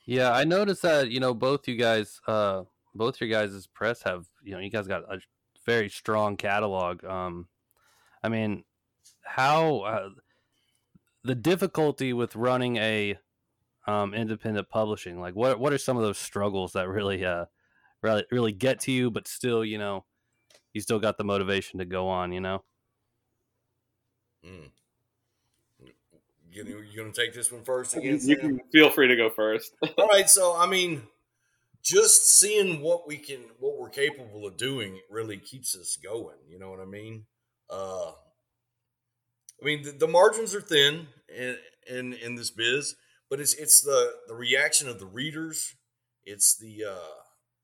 Yeah, 0.05 0.31
I 0.31 0.43
noticed 0.43 0.83
that 0.83 1.09
you 1.09 1.19
know 1.19 1.33
both 1.33 1.67
you 1.67 1.75
guys, 1.75 2.21
uh, 2.27 2.63
both 2.93 3.19
your 3.19 3.29
guys' 3.29 3.67
press 3.67 4.03
have 4.03 4.27
you 4.43 4.53
know 4.53 4.59
you 4.59 4.69
guys 4.69 4.87
got 4.87 5.03
a 5.11 5.19
very 5.65 5.89
strong 5.89 6.37
catalog. 6.37 7.03
Um, 7.03 7.47
I 8.23 8.29
mean, 8.29 8.63
how 9.23 9.79
uh, 9.79 10.09
the 11.23 11.35
difficulty 11.35 12.13
with 12.13 12.35
running 12.35 12.77
a 12.77 13.17
um, 13.87 14.13
independent 14.13 14.69
publishing, 14.69 15.19
like 15.19 15.35
what 15.35 15.59
what 15.59 15.73
are 15.73 15.79
some 15.79 15.97
of 15.97 16.03
those 16.03 16.19
struggles 16.19 16.73
that 16.73 16.87
really 16.87 17.25
uh 17.25 17.45
really 18.03 18.25
really 18.31 18.51
get 18.53 18.81
to 18.81 18.91
you, 18.91 19.11
but 19.11 19.27
still 19.27 19.63
you 19.65 19.77
know 19.77 20.05
you 20.73 20.81
still 20.81 20.99
got 20.99 21.17
the 21.17 21.23
motivation 21.23 21.79
to 21.79 21.85
go 21.85 22.07
on. 22.09 22.31
You 22.31 22.41
know. 22.41 22.63
mm. 24.45 24.71
you 26.51 26.79
you 26.79 26.97
gonna 26.97 27.13
take 27.13 27.33
this 27.33 27.51
one 27.51 27.63
first 27.63 27.95
You, 28.01 28.13
again? 28.13 28.19
you 28.23 28.35
Sam? 28.35 28.39
can 28.39 28.61
feel 28.71 28.89
free 28.89 29.07
to 29.07 29.15
go 29.15 29.29
first. 29.29 29.73
All 29.97 30.07
right, 30.07 30.29
so 30.29 30.55
I 30.57 30.67
mean, 30.67 31.03
just 31.83 32.27
seeing 32.39 32.81
what 32.81 33.07
we 33.07 33.17
can, 33.17 33.41
what 33.59 33.77
we're 33.79 33.89
capable 33.89 34.45
of 34.45 34.57
doing, 34.57 34.99
really 35.09 35.37
keeps 35.37 35.75
us 35.75 35.97
going. 36.01 36.37
You 36.47 36.59
know 36.59 36.69
what 36.69 36.79
I 36.79 36.85
mean? 36.85 37.25
Uh, 37.69 38.11
I 39.61 39.65
mean, 39.65 39.83
the, 39.83 39.91
the 39.91 40.07
margins 40.07 40.55
are 40.55 40.61
thin 40.61 41.07
in, 41.35 41.57
in 41.89 42.13
in 42.13 42.35
this 42.35 42.51
biz, 42.51 42.95
but 43.29 43.39
it's 43.39 43.53
it's 43.55 43.81
the 43.81 44.13
the 44.27 44.35
reaction 44.35 44.89
of 44.89 44.99
the 44.99 45.05
readers. 45.05 45.75
It's 46.25 46.57
the 46.57 46.85
uh, 46.91 47.20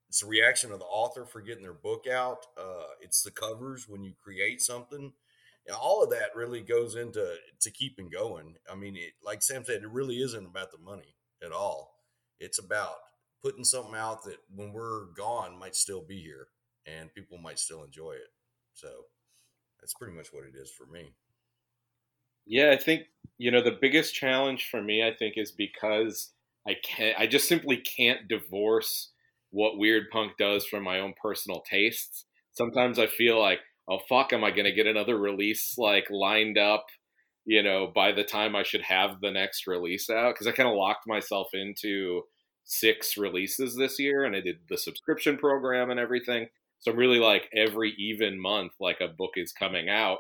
it's 0.10 0.22
the 0.22 0.28
reaction 0.28 0.72
of 0.72 0.80
the 0.80 0.86
author 0.86 1.26
for 1.26 1.42
getting 1.42 1.64
their 1.64 1.74
book 1.74 2.06
out. 2.08 2.46
Uh, 2.58 2.86
it's 3.02 3.22
the 3.22 3.32
covers 3.32 3.88
when 3.88 4.04
you 4.04 4.14
create 4.22 4.62
something. 4.62 5.12
And 5.68 5.76
all 5.76 6.02
of 6.02 6.10
that 6.12 6.36
really 6.36 6.62
goes 6.62 6.96
into 6.96 7.36
to 7.60 7.72
keeping 7.72 8.10
going. 8.10 8.56
I 8.72 8.76
mean, 8.76 8.96
it, 8.96 9.14
like 9.24 9.44
Sam 9.44 9.66
said, 9.66 9.84
it 9.84 9.90
really 9.90 10.22
isn't 10.22 10.46
about 10.46 10.72
the 10.72 10.78
money 10.78 11.16
at 11.44 11.52
all. 11.52 11.96
It's 12.40 12.60
about 12.60 12.96
putting 13.44 13.66
something 13.66 13.96
out 13.96 14.24
that 14.24 14.38
when 14.56 14.72
we're 14.72 15.08
gone 15.08 15.60
might 15.60 15.76
still 15.76 16.02
be 16.02 16.22
here 16.22 16.48
and 16.86 17.14
people 17.14 17.38
might 17.38 17.60
still 17.60 17.84
enjoy 17.84 18.14
it. 18.14 18.30
So 18.74 18.88
that's 19.80 19.94
pretty 19.94 20.16
much 20.16 20.30
what 20.32 20.46
it 20.46 20.56
is 20.58 20.72
for 20.72 20.86
me. 20.86 21.14
Yeah, 22.46 22.72
I 22.72 22.78
think 22.78 23.04
you 23.38 23.52
know 23.52 23.62
the 23.62 23.78
biggest 23.82 24.16
challenge 24.16 24.70
for 24.70 24.82
me, 24.82 25.06
I 25.06 25.14
think, 25.14 25.34
is 25.38 25.52
because 25.52 26.32
I 26.66 26.76
can't. 26.82 27.20
I 27.20 27.28
just 27.28 27.50
simply 27.50 27.78
can't 27.78 28.28
divorce 28.28 29.10
what 29.52 29.78
Weird 29.78 30.06
Punk 30.12 30.34
does 30.38 30.66
from 30.66 30.84
my 30.84 31.00
own 31.00 31.14
personal 31.22 31.62
tastes. 31.62 32.26
Sometimes 32.54 33.00
I 33.00 33.08
feel 33.08 33.40
like, 33.40 33.60
oh 33.90 34.00
fuck, 34.10 34.34
am 34.34 34.44
I 34.44 34.52
to 34.52 34.72
get 34.72 34.88
another 34.88 35.18
release 35.18 35.78
like 35.78 36.08
lined 36.10 36.58
up? 36.58 36.86
You 37.46 37.64
know, 37.64 37.92
by 37.94 38.12
the 38.12 38.24
time 38.24 38.56
I 38.56 38.64
should 38.64 38.82
have 38.82 39.22
the 39.22 39.32
next 39.32 39.68
release 39.68 40.10
out, 40.10 40.34
because 40.34 40.48
I 40.48 40.52
kind 40.52 40.68
of 40.68 40.76
locked 40.76 41.08
myself 41.08 41.50
into 41.54 42.24
six 42.66 43.16
releases 43.18 43.76
this 43.76 43.98
year, 44.00 44.26
and 44.26 44.36
I 44.36 44.42
did 44.42 44.58
the 44.70 44.78
subscription 44.78 45.38
program 45.38 45.90
and 45.90 46.00
everything. 46.00 46.48
So 46.80 46.92
I'm 46.92 46.98
really 46.98 47.20
like 47.20 47.50
every 47.56 47.94
even 47.98 48.40
month, 48.40 48.74
like 48.80 49.00
a 49.00 49.08
book 49.08 49.32
is 49.36 49.54
coming 49.54 49.90
out 49.90 50.20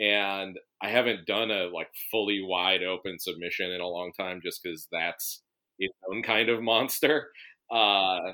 and 0.00 0.58
I 0.82 0.88
haven't 0.88 1.26
done 1.26 1.50
a 1.50 1.64
like 1.64 1.88
fully 2.10 2.40
wide 2.42 2.82
open 2.82 3.18
submission 3.18 3.70
in 3.70 3.82
a 3.82 3.86
long 3.86 4.12
time 4.18 4.40
just 4.42 4.62
because 4.62 4.88
that's 4.90 5.42
its 5.78 5.94
own 6.10 6.22
kind 6.22 6.48
of 6.48 6.62
monster. 6.62 7.28
Uh, 7.70 8.32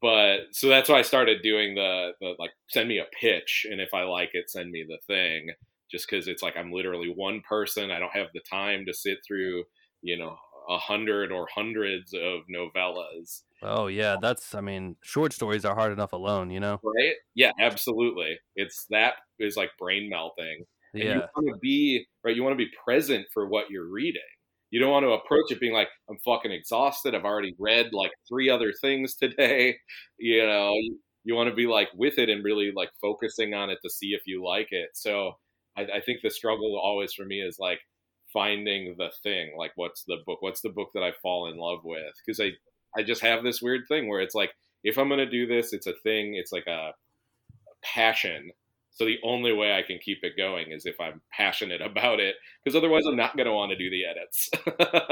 but 0.00 0.38
so 0.52 0.68
that's 0.68 0.88
why 0.88 0.98
I 0.98 1.02
started 1.02 1.42
doing 1.42 1.74
the, 1.74 2.12
the 2.20 2.34
like 2.38 2.50
send 2.68 2.88
me 2.88 2.98
a 2.98 3.06
pitch 3.20 3.66
and 3.70 3.80
if 3.80 3.94
I 3.94 4.02
like 4.02 4.30
it, 4.32 4.50
send 4.50 4.70
me 4.70 4.84
the 4.86 4.98
thing. 5.06 5.50
Just 5.90 6.08
because 6.08 6.28
it's 6.28 6.42
like 6.42 6.56
I'm 6.56 6.72
literally 6.72 7.12
one 7.14 7.40
person, 7.48 7.90
I 7.90 7.98
don't 7.98 8.14
have 8.14 8.28
the 8.34 8.40
time 8.40 8.84
to 8.86 8.94
sit 8.94 9.18
through 9.26 9.64
you 10.02 10.18
know 10.18 10.36
a 10.68 10.78
hundred 10.78 11.32
or 11.32 11.48
hundreds 11.52 12.12
of 12.12 12.42
novellas. 12.54 13.42
Oh 13.62 13.86
yeah, 13.86 14.16
that's 14.20 14.54
I 14.54 14.60
mean, 14.60 14.96
short 15.02 15.32
stories 15.32 15.64
are 15.64 15.74
hard 15.74 15.92
enough 15.92 16.12
alone. 16.12 16.50
You 16.50 16.60
know. 16.60 16.80
Right? 16.82 17.14
Yeah, 17.34 17.52
absolutely. 17.58 18.38
It's 18.54 18.86
that 18.90 19.14
is 19.38 19.56
like 19.56 19.70
brain 19.78 20.08
melting. 20.08 20.64
And 20.94 21.02
you 21.02 21.22
want 21.36 21.48
to 21.48 21.58
be 21.60 22.06
right. 22.24 22.34
You 22.34 22.42
want 22.42 22.52
to 22.58 22.64
be 22.64 22.70
present 22.84 23.26
for 23.32 23.46
what 23.48 23.70
you're 23.70 23.88
reading. 23.88 24.20
You 24.70 24.80
don't 24.80 24.90
want 24.90 25.04
to 25.04 25.12
approach 25.12 25.50
it 25.50 25.60
being 25.60 25.72
like, 25.72 25.88
"I'm 26.10 26.18
fucking 26.24 26.52
exhausted. 26.52 27.14
I've 27.14 27.24
already 27.24 27.54
read 27.58 27.92
like 27.92 28.12
three 28.28 28.50
other 28.50 28.72
things 28.72 29.14
today." 29.14 29.76
You 30.20 30.44
know, 30.46 30.72
you, 31.24 31.34
want 31.36 31.48
to 31.48 31.54
be 31.54 31.66
like 31.68 31.88
with 31.94 32.18
it 32.18 32.28
and 32.28 32.42
really 32.44 32.72
like 32.74 32.90
focusing 33.00 33.54
on 33.54 33.70
it 33.70 33.78
to 33.84 33.90
see 33.90 34.08
if 34.14 34.22
you 34.26 34.44
like 34.44 34.68
it. 34.72 34.90
So 34.94 35.34
I, 35.76 35.82
I 35.82 36.00
think 36.00 36.22
the 36.22 36.30
struggle 36.30 36.76
always 36.82 37.12
for 37.14 37.24
me 37.24 37.40
is 37.40 37.58
like 37.60 37.78
finding 38.32 38.96
the 38.98 39.10
thing. 39.22 39.54
Like, 39.56 39.72
what's 39.76 40.02
the 40.04 40.16
book? 40.26 40.42
What's 40.42 40.60
the 40.60 40.70
book 40.70 40.90
that 40.94 41.02
I 41.04 41.12
fall 41.22 41.48
in 41.50 41.56
love 41.56 41.80
with? 41.84 42.12
Because 42.24 42.40
I 42.40 42.50
I 42.98 43.02
just 43.04 43.20
have 43.22 43.44
this 43.44 43.62
weird 43.62 43.82
thing 43.88 44.08
where 44.08 44.20
it's 44.20 44.34
like, 44.34 44.50
if 44.84 44.98
I'm 44.98 45.08
gonna 45.08 45.30
do 45.30 45.46
this, 45.46 45.72
it's 45.72 45.86
a 45.86 45.94
thing. 46.02 46.34
It's 46.34 46.52
like 46.52 46.66
a 46.66 46.92
passion. 47.82 48.50
So 48.98 49.04
the 49.04 49.18
only 49.22 49.52
way 49.52 49.72
I 49.72 49.82
can 49.82 49.98
keep 49.98 50.24
it 50.24 50.32
going 50.36 50.72
is 50.72 50.84
if 50.84 51.00
I'm 51.00 51.20
passionate 51.32 51.80
about 51.84 52.18
it, 52.18 52.34
because 52.64 52.76
otherwise 52.76 53.04
I'm 53.06 53.16
not 53.16 53.36
going 53.36 53.46
to 53.46 53.52
want 53.52 53.70
to 53.70 53.78
do 53.78 53.88
the 53.90 54.04
edits. 54.04 54.50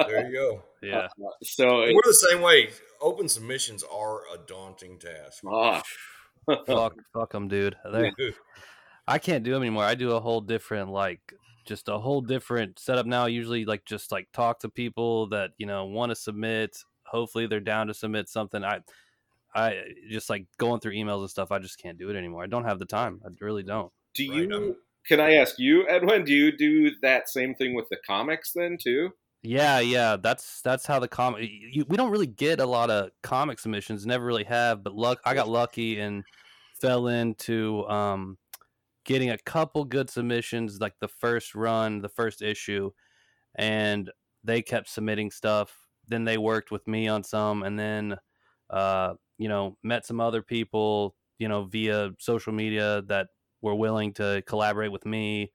There 0.09 0.29
you 0.29 0.33
go. 0.33 0.62
Yeah. 0.83 1.09
so 1.42 1.81
We're 1.81 2.01
the 2.05 2.27
same 2.31 2.42
way. 2.42 2.68
Open 3.01 3.29
submissions 3.29 3.83
are 3.83 4.20
a 4.33 4.38
daunting 4.46 5.01
task. 5.01 5.42
ah, 5.51 5.83
fuck, 6.64 6.94
fuck 7.12 7.33
them, 7.33 7.49
dude. 7.49 7.75
They're, 7.90 8.12
I 9.09 9.18
can't 9.18 9.42
do 9.42 9.53
them 9.53 9.62
anymore. 9.62 9.83
I 9.83 9.96
do 9.96 10.12
a 10.12 10.20
whole 10.20 10.40
different, 10.40 10.90
like, 10.90 11.33
just 11.64 11.88
a 11.88 11.99
whole 11.99 12.20
different 12.20 12.79
setup 12.79 13.07
now. 13.07 13.27
Usually, 13.27 13.64
like, 13.64 13.85
just 13.85 14.12
like 14.12 14.29
talk 14.33 14.61
to 14.61 14.68
people 14.68 15.29
that 15.31 15.53
you 15.59 15.66
know 15.66 15.87
want 15.87 16.11
to 16.11 16.16
submit. 16.16 16.77
Hopefully, 17.05 17.49
they're 17.49 17.59
down 17.59 17.88
to 17.88 17.94
submit 17.94 18.29
something. 18.29 18.62
I, 18.62 18.81
I 19.57 19.83
just 20.11 20.29
like 20.31 20.47
going 20.59 20.81
through 20.81 20.92
emails 20.92 21.21
and 21.21 21.31
stuff. 21.31 21.51
I 21.51 21.59
just 21.59 21.79
can't 21.81 21.99
do 21.99 22.11
it 22.11 22.16
anymore. 22.16 22.45
I 22.45 22.47
don't 22.47 22.64
have 22.64 22.79
the 22.79 22.85
time. 22.85 23.21
I 23.25 23.29
really 23.40 23.62
don't. 23.62 23.90
do 24.14 24.31
Right, 24.31 24.38
you? 24.42 24.53
I'm- 24.53 24.77
Can 25.09 25.21
I 25.21 25.35
ask 25.35 25.59
you, 25.59 25.87
Edwin? 25.88 26.25
Do 26.25 26.33
you 26.35 26.57
do 26.57 26.90
that 27.03 27.29
same 27.29 27.55
thing 27.55 27.75
with 27.75 27.88
the 27.90 27.97
comics 28.07 28.53
then 28.55 28.77
too? 28.83 29.11
Yeah, 29.42 29.79
yeah, 29.79 30.16
that's 30.21 30.61
that's 30.62 30.85
how 30.87 30.99
the 30.99 31.07
comic. 31.07 31.49
We 31.88 31.97
don't 31.97 32.11
really 32.11 32.27
get 32.27 32.59
a 32.61 32.66
lot 32.66 32.90
of 32.90 33.11
comic 33.23 33.61
submissions. 33.61 34.05
Never 34.05 34.25
really 34.25 34.42
have, 34.45 34.83
but 34.83 34.95
luck. 34.95 35.21
I 35.25 35.35
got 35.35 35.49
lucky 35.49 36.01
and 36.01 36.25
fell 36.81 37.07
into 37.07 37.87
um, 37.87 38.38
getting 39.05 39.31
a 39.31 39.38
couple 39.38 39.85
good 39.85 40.11
submissions, 40.11 40.81
like 40.81 40.95
the 41.01 41.07
first 41.09 41.55
run, 41.55 42.01
the 42.01 42.09
first 42.09 42.42
issue, 42.42 42.90
and 43.55 44.11
they 44.42 44.62
kept 44.62 44.88
submitting 44.88 45.31
stuff. 45.31 45.87
Then 46.09 46.25
they 46.25 46.38
worked 46.38 46.73
with 46.73 46.88
me 46.88 47.07
on 47.07 47.23
some, 47.23 47.62
and 47.62 47.79
then 47.79 48.16
uh, 48.71 49.14
you 49.38 49.49
know 49.49 49.77
met 49.83 50.07
some 50.07 50.20
other 50.20 50.42
people, 50.42 51.14
you 51.38 51.49
know, 51.49 51.64
via 51.64 52.11
social 52.18 52.53
media 52.53 53.03
that 53.09 53.29
were 53.62 53.75
willing 53.75 54.12
to 54.14 54.42
collaborate 54.46 54.92
with 54.92 55.07
me. 55.07 55.53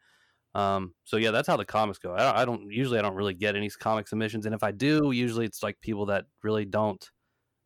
Um, 0.54 0.94
so 1.06 1.18
yeah, 1.18 1.32
that's 1.32 1.48
how 1.48 1.58
the 1.58 1.66
comics 1.66 1.98
go. 1.98 2.14
I 2.14 2.20
don't, 2.20 2.38
I 2.38 2.46
don't 2.46 2.72
usually 2.72 3.00
I 3.00 3.02
don't 3.02 3.16
really 3.16 3.34
get 3.34 3.56
any 3.56 3.70
comic 3.70 4.08
submissions, 4.08 4.46
and 4.46 4.56
if 4.56 4.64
I 4.64 4.72
do, 4.72 5.12
usually 5.12 5.46
it's 5.46 5.64
like 5.64 5.80
people 5.82 6.08
that 6.08 6.26
really 6.44 6.66
don't 6.66 7.10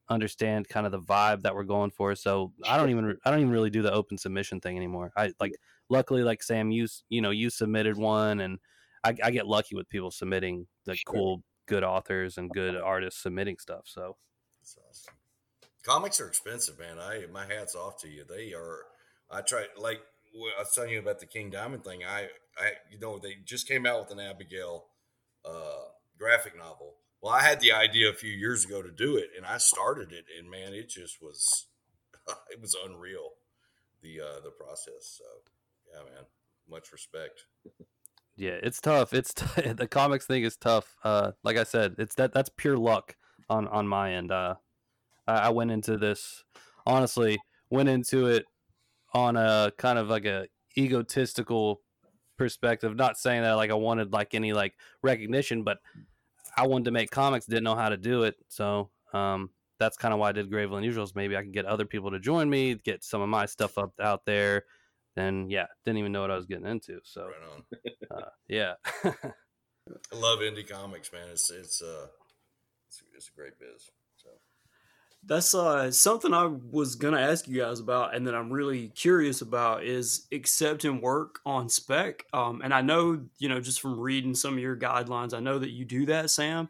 understand 0.09 0.69
kind 0.69 0.85
of 0.85 0.91
the 0.91 0.99
vibe 0.99 1.41
that 1.41 1.55
we're 1.55 1.63
going 1.63 1.91
for. 1.91 2.15
So 2.15 2.53
I 2.65 2.77
don't 2.77 2.89
even 2.89 3.17
I 3.25 3.31
don't 3.31 3.39
even 3.39 3.51
really 3.51 3.69
do 3.69 3.81
the 3.81 3.91
open 3.91 4.17
submission 4.17 4.61
thing 4.61 4.77
anymore. 4.77 5.11
I 5.17 5.33
like 5.39 5.53
luckily 5.89 6.23
like 6.23 6.43
Sam 6.43 6.71
you 6.71 6.87
you 7.09 7.21
know 7.21 7.31
you 7.31 7.49
submitted 7.49 7.97
one 7.97 8.39
and 8.39 8.59
I, 9.03 9.15
I 9.23 9.31
get 9.31 9.47
lucky 9.47 9.75
with 9.75 9.89
people 9.89 10.11
submitting 10.11 10.67
the 10.85 10.97
cool 11.05 11.43
good 11.67 11.83
authors 11.83 12.37
and 12.37 12.49
good 12.49 12.75
artists 12.83 13.21
submitting 13.21 13.57
stuff. 13.59 13.83
So 13.85 14.17
That's 14.61 14.77
awesome. 14.89 15.14
Comics 15.85 16.19
are 16.19 16.27
expensive, 16.27 16.79
man. 16.79 16.97
I 16.99 17.25
my 17.31 17.45
hats 17.45 17.75
off 17.75 18.01
to 18.01 18.09
you. 18.09 18.23
They 18.27 18.53
are. 18.53 18.79
I 19.29 19.41
try 19.41 19.65
like 19.77 20.01
I 20.35 20.61
was 20.61 20.71
telling 20.73 20.91
you 20.91 20.99
about 20.99 21.19
the 21.19 21.25
King 21.25 21.49
Diamond 21.49 21.83
thing. 21.83 22.03
I, 22.03 22.27
I, 22.57 22.71
you 22.91 22.99
know, 22.99 23.19
they 23.19 23.35
just 23.45 23.67
came 23.67 23.85
out 23.85 23.99
with 24.01 24.11
an 24.11 24.19
Abigail 24.19 24.85
uh, 25.45 25.85
graphic 26.17 26.57
novel. 26.57 26.95
Well, 27.21 27.33
I 27.33 27.41
had 27.41 27.59
the 27.59 27.71
idea 27.71 28.09
a 28.09 28.13
few 28.13 28.31
years 28.31 28.65
ago 28.65 28.81
to 28.81 28.91
do 28.91 29.15
it, 29.17 29.29
and 29.35 29.45
I 29.45 29.57
started 29.57 30.11
it, 30.11 30.25
and 30.37 30.49
man, 30.49 30.73
it 30.73 30.89
just 30.89 31.21
was, 31.21 31.67
it 32.51 32.61
was 32.61 32.75
unreal, 32.85 33.29
the 34.01 34.21
uh, 34.21 34.39
the 34.43 34.51
process. 34.51 35.17
So, 35.17 35.23
yeah, 35.91 36.03
man, 36.13 36.25
much 36.69 36.91
respect. 36.91 37.45
yeah, 38.35 38.57
it's 38.61 38.81
tough. 38.81 39.13
It's 39.13 39.33
t- 39.33 39.71
the 39.73 39.87
comics 39.87 40.25
thing 40.25 40.43
is 40.43 40.57
tough. 40.57 40.95
Uh, 41.03 41.31
like 41.43 41.57
I 41.57 41.63
said, 41.63 41.95
it's 41.97 42.15
that 42.15 42.33
that's 42.33 42.49
pure 42.49 42.77
luck 42.77 43.15
on 43.49 43.67
on 43.69 43.87
my 43.87 44.13
end. 44.13 44.31
Uh, 44.31 44.55
I, 45.27 45.49
went 45.49 45.71
into 45.71 45.97
this 45.97 46.43
honestly 46.85 47.37
went 47.69 47.89
into 47.89 48.27
it 48.27 48.45
on 49.13 49.35
a 49.37 49.71
kind 49.77 49.97
of 49.97 50.07
like 50.07 50.25
a 50.25 50.47
egotistical 50.77 51.81
perspective. 52.37 52.95
Not 52.95 53.17
saying 53.17 53.43
that 53.43 53.53
like 53.53 53.71
I 53.71 53.75
wanted 53.75 54.13
like 54.13 54.33
any 54.33 54.53
like 54.53 54.73
recognition, 55.01 55.63
but 55.63 55.79
I 56.57 56.67
wanted 56.67 56.85
to 56.85 56.91
make 56.91 57.11
comics, 57.11 57.45
didn't 57.45 57.63
know 57.63 57.75
how 57.75 57.89
to 57.89 57.97
do 57.97 58.23
it, 58.23 58.35
so 58.47 58.89
um, 59.13 59.49
that's 59.79 59.97
kind 59.97 60.13
of 60.13 60.19
why 60.19 60.29
I 60.29 60.31
did 60.31 60.49
Gravely 60.49 60.81
Unusuals. 60.81 61.15
Maybe 61.15 61.35
I 61.35 61.41
can 61.41 61.51
get 61.51 61.65
other 61.65 61.85
people 61.85 62.11
to 62.11 62.19
join 62.19 62.49
me, 62.49 62.75
get 62.75 63.03
some 63.03 63.21
of 63.21 63.29
my 63.29 63.45
stuff 63.45 63.77
up 63.77 63.93
out 63.99 64.25
there. 64.25 64.63
Then 65.15 65.49
yeah, 65.49 65.67
didn't 65.85 65.99
even 65.99 66.11
know 66.11 66.21
what 66.21 66.31
I 66.31 66.35
was 66.35 66.45
getting 66.45 66.65
into. 66.65 66.99
So 67.03 67.27
Right 67.27 67.33
on. 68.11 68.17
uh, 68.17 68.29
yeah. 68.47 68.73
I 69.03 70.15
love 70.15 70.39
indie 70.39 70.67
comics, 70.67 71.11
man. 71.13 71.27
It's 71.31 71.49
it's 71.51 71.81
uh, 71.81 72.07
it's, 72.87 73.03
it's 73.15 73.29
a 73.29 73.39
great 73.39 73.59
biz. 73.59 73.91
That's 75.27 75.55
uh, 75.55 75.89
something 75.89 76.33
I 76.33 76.45
was 76.45 76.95
gonna 76.95 77.19
ask 77.19 77.47
you 77.47 77.59
guys 77.59 77.79
about, 77.79 78.13
and 78.15 78.27
that 78.27 78.35
I'm 78.35 78.53
really 78.53 78.89
curious 78.89 79.41
about 79.41 79.83
is 79.83 80.27
accepting 80.31 81.01
work 81.01 81.39
on 81.47 81.67
spec. 81.67 82.23
Um, 82.31 82.61
and 82.63 82.71
I 82.71 82.81
know, 82.81 83.25
you 83.39 83.49
know, 83.49 83.59
just 83.59 83.81
from 83.81 83.99
reading 83.99 84.35
some 84.35 84.53
of 84.53 84.59
your 84.59 84.77
guidelines, 84.77 85.33
I 85.33 85.39
know 85.39 85.57
that 85.57 85.71
you 85.71 85.83
do 85.83 86.05
that, 86.05 86.29
Sam. 86.29 86.69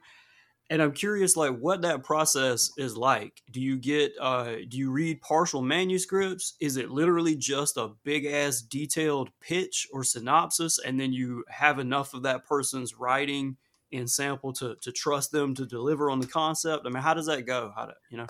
And 0.69 0.81
I'm 0.81 0.93
curious, 0.93 1.35
like, 1.37 1.57
what 1.59 1.81
that 1.83 2.03
process 2.03 2.71
is 2.77 2.97
like. 2.97 3.41
Do 3.51 3.61
you 3.61 3.77
get, 3.77 4.13
uh, 4.19 4.55
do 4.67 4.77
you 4.77 4.89
read 4.89 5.21
partial 5.21 5.61
manuscripts? 5.61 6.55
Is 6.59 6.77
it 6.77 6.89
literally 6.89 7.35
just 7.35 7.77
a 7.77 7.91
big 8.03 8.25
ass 8.25 8.61
detailed 8.61 9.29
pitch 9.41 9.87
or 9.91 10.03
synopsis, 10.03 10.79
and 10.79 10.99
then 10.99 11.13
you 11.13 11.43
have 11.49 11.77
enough 11.77 12.13
of 12.13 12.23
that 12.23 12.45
person's 12.45 12.95
writing 12.95 13.57
and 13.97 14.09
sample 14.09 14.53
to 14.53 14.75
to 14.81 14.91
trust 14.91 15.31
them 15.31 15.55
to 15.55 15.65
deliver 15.65 16.09
on 16.09 16.19
the 16.19 16.27
concept? 16.27 16.85
I 16.85 16.89
mean, 16.89 17.03
how 17.03 17.13
does 17.13 17.25
that 17.27 17.45
go? 17.45 17.71
How 17.75 17.85
do 17.87 17.93
you 18.09 18.17
know? 18.17 18.27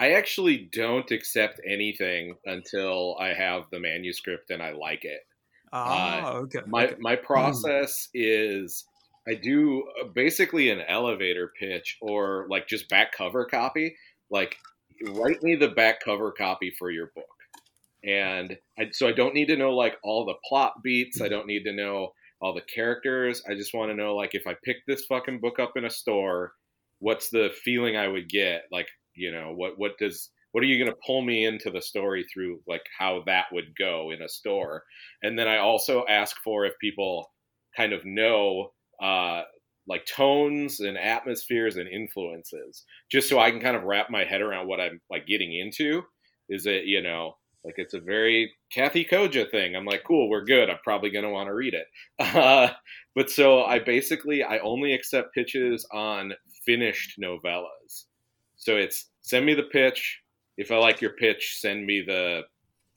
I 0.00 0.12
actually 0.12 0.70
don't 0.72 1.10
accept 1.10 1.60
anything 1.66 2.34
until 2.46 3.18
I 3.20 3.34
have 3.34 3.64
the 3.70 3.78
manuscript 3.78 4.50
and 4.50 4.62
I 4.62 4.72
like 4.72 5.04
it. 5.04 5.20
Ah, 5.74 6.32
okay. 6.32 6.60
My 6.66 6.86
okay. 6.86 6.96
my 6.98 7.16
process 7.16 8.08
is 8.14 8.84
I 9.28 9.34
do 9.34 9.84
uh, 10.00 10.08
basically 10.08 10.70
an 10.70 10.80
elevator 10.80 11.52
pitch 11.60 11.98
or 12.00 12.46
like 12.48 12.66
just 12.66 12.88
back 12.88 13.12
cover 13.12 13.44
copy. 13.44 13.94
Like 14.30 14.56
write 15.08 15.42
me 15.42 15.54
the 15.54 15.68
back 15.68 16.00
cover 16.02 16.32
copy 16.32 16.72
for 16.78 16.90
your 16.90 17.12
book. 17.14 17.26
And 18.02 18.56
I, 18.78 18.88
so 18.92 19.06
I 19.06 19.12
don't 19.12 19.34
need 19.34 19.48
to 19.48 19.56
know 19.56 19.72
like 19.72 19.98
all 20.02 20.24
the 20.24 20.34
plot 20.48 20.82
beats. 20.82 21.20
I 21.20 21.28
don't 21.28 21.46
need 21.46 21.64
to 21.64 21.72
know 21.72 22.12
all 22.40 22.54
the 22.54 22.62
characters. 22.62 23.42
I 23.48 23.54
just 23.54 23.74
want 23.74 23.90
to 23.90 23.96
know 23.96 24.14
like 24.14 24.34
if 24.34 24.46
I 24.46 24.54
pick 24.64 24.78
this 24.86 25.04
fucking 25.06 25.40
book 25.40 25.58
up 25.58 25.72
in 25.76 25.84
a 25.84 25.90
store, 25.90 26.52
what's 26.98 27.30
the 27.30 27.50
feeling 27.64 27.96
I 27.96 28.08
would 28.08 28.28
get? 28.28 28.62
Like, 28.72 28.88
you 29.14 29.32
know, 29.32 29.52
what 29.54 29.74
what 29.76 29.92
does 29.98 30.30
what 30.52 30.64
are 30.64 30.66
you 30.66 30.82
going 30.82 30.94
to 30.94 31.00
pull 31.06 31.22
me 31.22 31.44
into 31.44 31.70
the 31.70 31.80
story 31.80 32.24
through 32.32 32.60
like 32.66 32.82
how 32.98 33.22
that 33.26 33.46
would 33.52 33.76
go 33.78 34.10
in 34.10 34.22
a 34.22 34.28
store? 34.28 34.82
And 35.22 35.38
then 35.38 35.48
I 35.48 35.58
also 35.58 36.04
ask 36.08 36.36
for 36.42 36.64
if 36.64 36.72
people 36.80 37.30
kind 37.76 37.92
of 37.92 38.04
know 38.04 38.70
uh 39.02 39.42
like 39.86 40.04
tones 40.06 40.80
and 40.80 40.96
atmospheres 40.96 41.76
and 41.76 41.88
influences 41.88 42.84
just 43.10 43.28
so 43.28 43.38
I 43.38 43.50
can 43.50 43.60
kind 43.60 43.76
of 43.76 43.82
wrap 43.82 44.10
my 44.10 44.24
head 44.24 44.40
around 44.40 44.68
what 44.68 44.80
I'm 44.80 45.00
like 45.10 45.26
getting 45.26 45.52
into. 45.52 46.02
Is 46.48 46.66
it, 46.66 46.84
you 46.84 47.02
know, 47.02 47.34
like 47.64 47.74
it's 47.76 47.94
a 47.94 48.00
very 48.00 48.52
Kathy 48.72 49.04
Koja 49.04 49.50
thing. 49.50 49.76
I'm 49.76 49.84
like, 49.84 50.04
cool, 50.04 50.30
we're 50.30 50.44
good. 50.44 50.70
I'm 50.70 50.78
probably 50.82 51.10
going 51.10 51.24
to 51.24 51.30
want 51.30 51.48
to 51.48 51.54
read 51.54 51.74
it. 51.74 51.86
Uh, 52.18 52.70
but 53.14 53.30
so 53.30 53.64
I 53.64 53.78
basically 53.78 54.42
I 54.42 54.58
only 54.58 54.92
accept 54.92 55.34
pitches 55.34 55.86
on 55.92 56.32
finished 56.64 57.18
novellas. 57.20 58.04
So 58.56 58.76
it's 58.76 59.06
send 59.22 59.46
me 59.46 59.54
the 59.54 59.64
pitch. 59.64 60.20
If 60.56 60.70
I 60.70 60.76
like 60.76 61.00
your 61.00 61.12
pitch, 61.12 61.56
send 61.60 61.86
me 61.86 62.02
the 62.06 62.42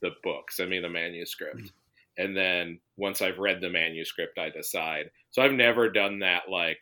the 0.01 0.11
book, 0.23 0.51
send 0.51 0.69
me 0.69 0.79
the 0.79 0.89
manuscript. 0.89 1.71
And 2.17 2.37
then 2.37 2.79
once 2.95 3.21
I've 3.23 3.39
read 3.39 3.59
the 3.59 3.69
manuscript, 3.69 4.37
I 4.37 4.49
decide. 4.49 5.09
So 5.31 5.41
I've 5.41 5.53
never 5.53 5.89
done 5.89 6.19
that 6.19 6.43
like 6.49 6.77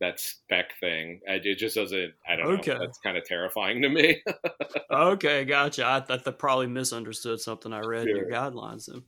that 0.00 0.20
spec 0.20 0.78
thing. 0.80 1.20
It 1.26 1.58
just 1.58 1.74
doesn't. 1.74 2.12
I 2.28 2.36
don't 2.36 2.60
Okay. 2.60 2.74
know. 2.74 2.80
That's 2.80 2.98
kind 2.98 3.16
of 3.16 3.24
terrifying 3.24 3.82
to 3.82 3.88
me. 3.88 4.22
okay, 4.90 5.44
gotcha. 5.44 5.86
I 5.86 6.00
thought 6.00 6.24
that 6.24 6.38
probably 6.38 6.68
misunderstood 6.68 7.40
something 7.40 7.72
I 7.72 7.80
read 7.80 8.06
in 8.08 8.16
your 8.16 8.30
guidelines. 8.30 8.86
Then. 8.86 9.02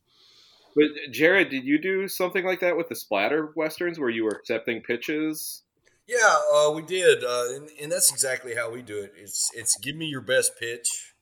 But 0.74 1.12
Jared, 1.12 1.50
did 1.50 1.64
you 1.64 1.80
do 1.80 2.08
something 2.08 2.44
like 2.44 2.60
that 2.60 2.76
with 2.76 2.88
the 2.88 2.94
splatter 2.96 3.52
westerns 3.56 3.98
where 3.98 4.10
you 4.10 4.24
were 4.24 4.30
accepting 4.30 4.82
pitches? 4.82 5.62
Yeah, 6.06 6.36
uh, 6.52 6.72
we 6.72 6.82
did, 6.82 7.22
uh, 7.22 7.54
and, 7.54 7.68
and 7.80 7.92
that's 7.92 8.10
exactly 8.12 8.54
how 8.56 8.70
we 8.70 8.82
do 8.82 8.98
it. 8.98 9.12
It's 9.16 9.50
it's 9.54 9.76
give 9.78 9.94
me 9.94 10.06
your 10.06 10.22
best 10.22 10.58
pitch, 10.58 11.14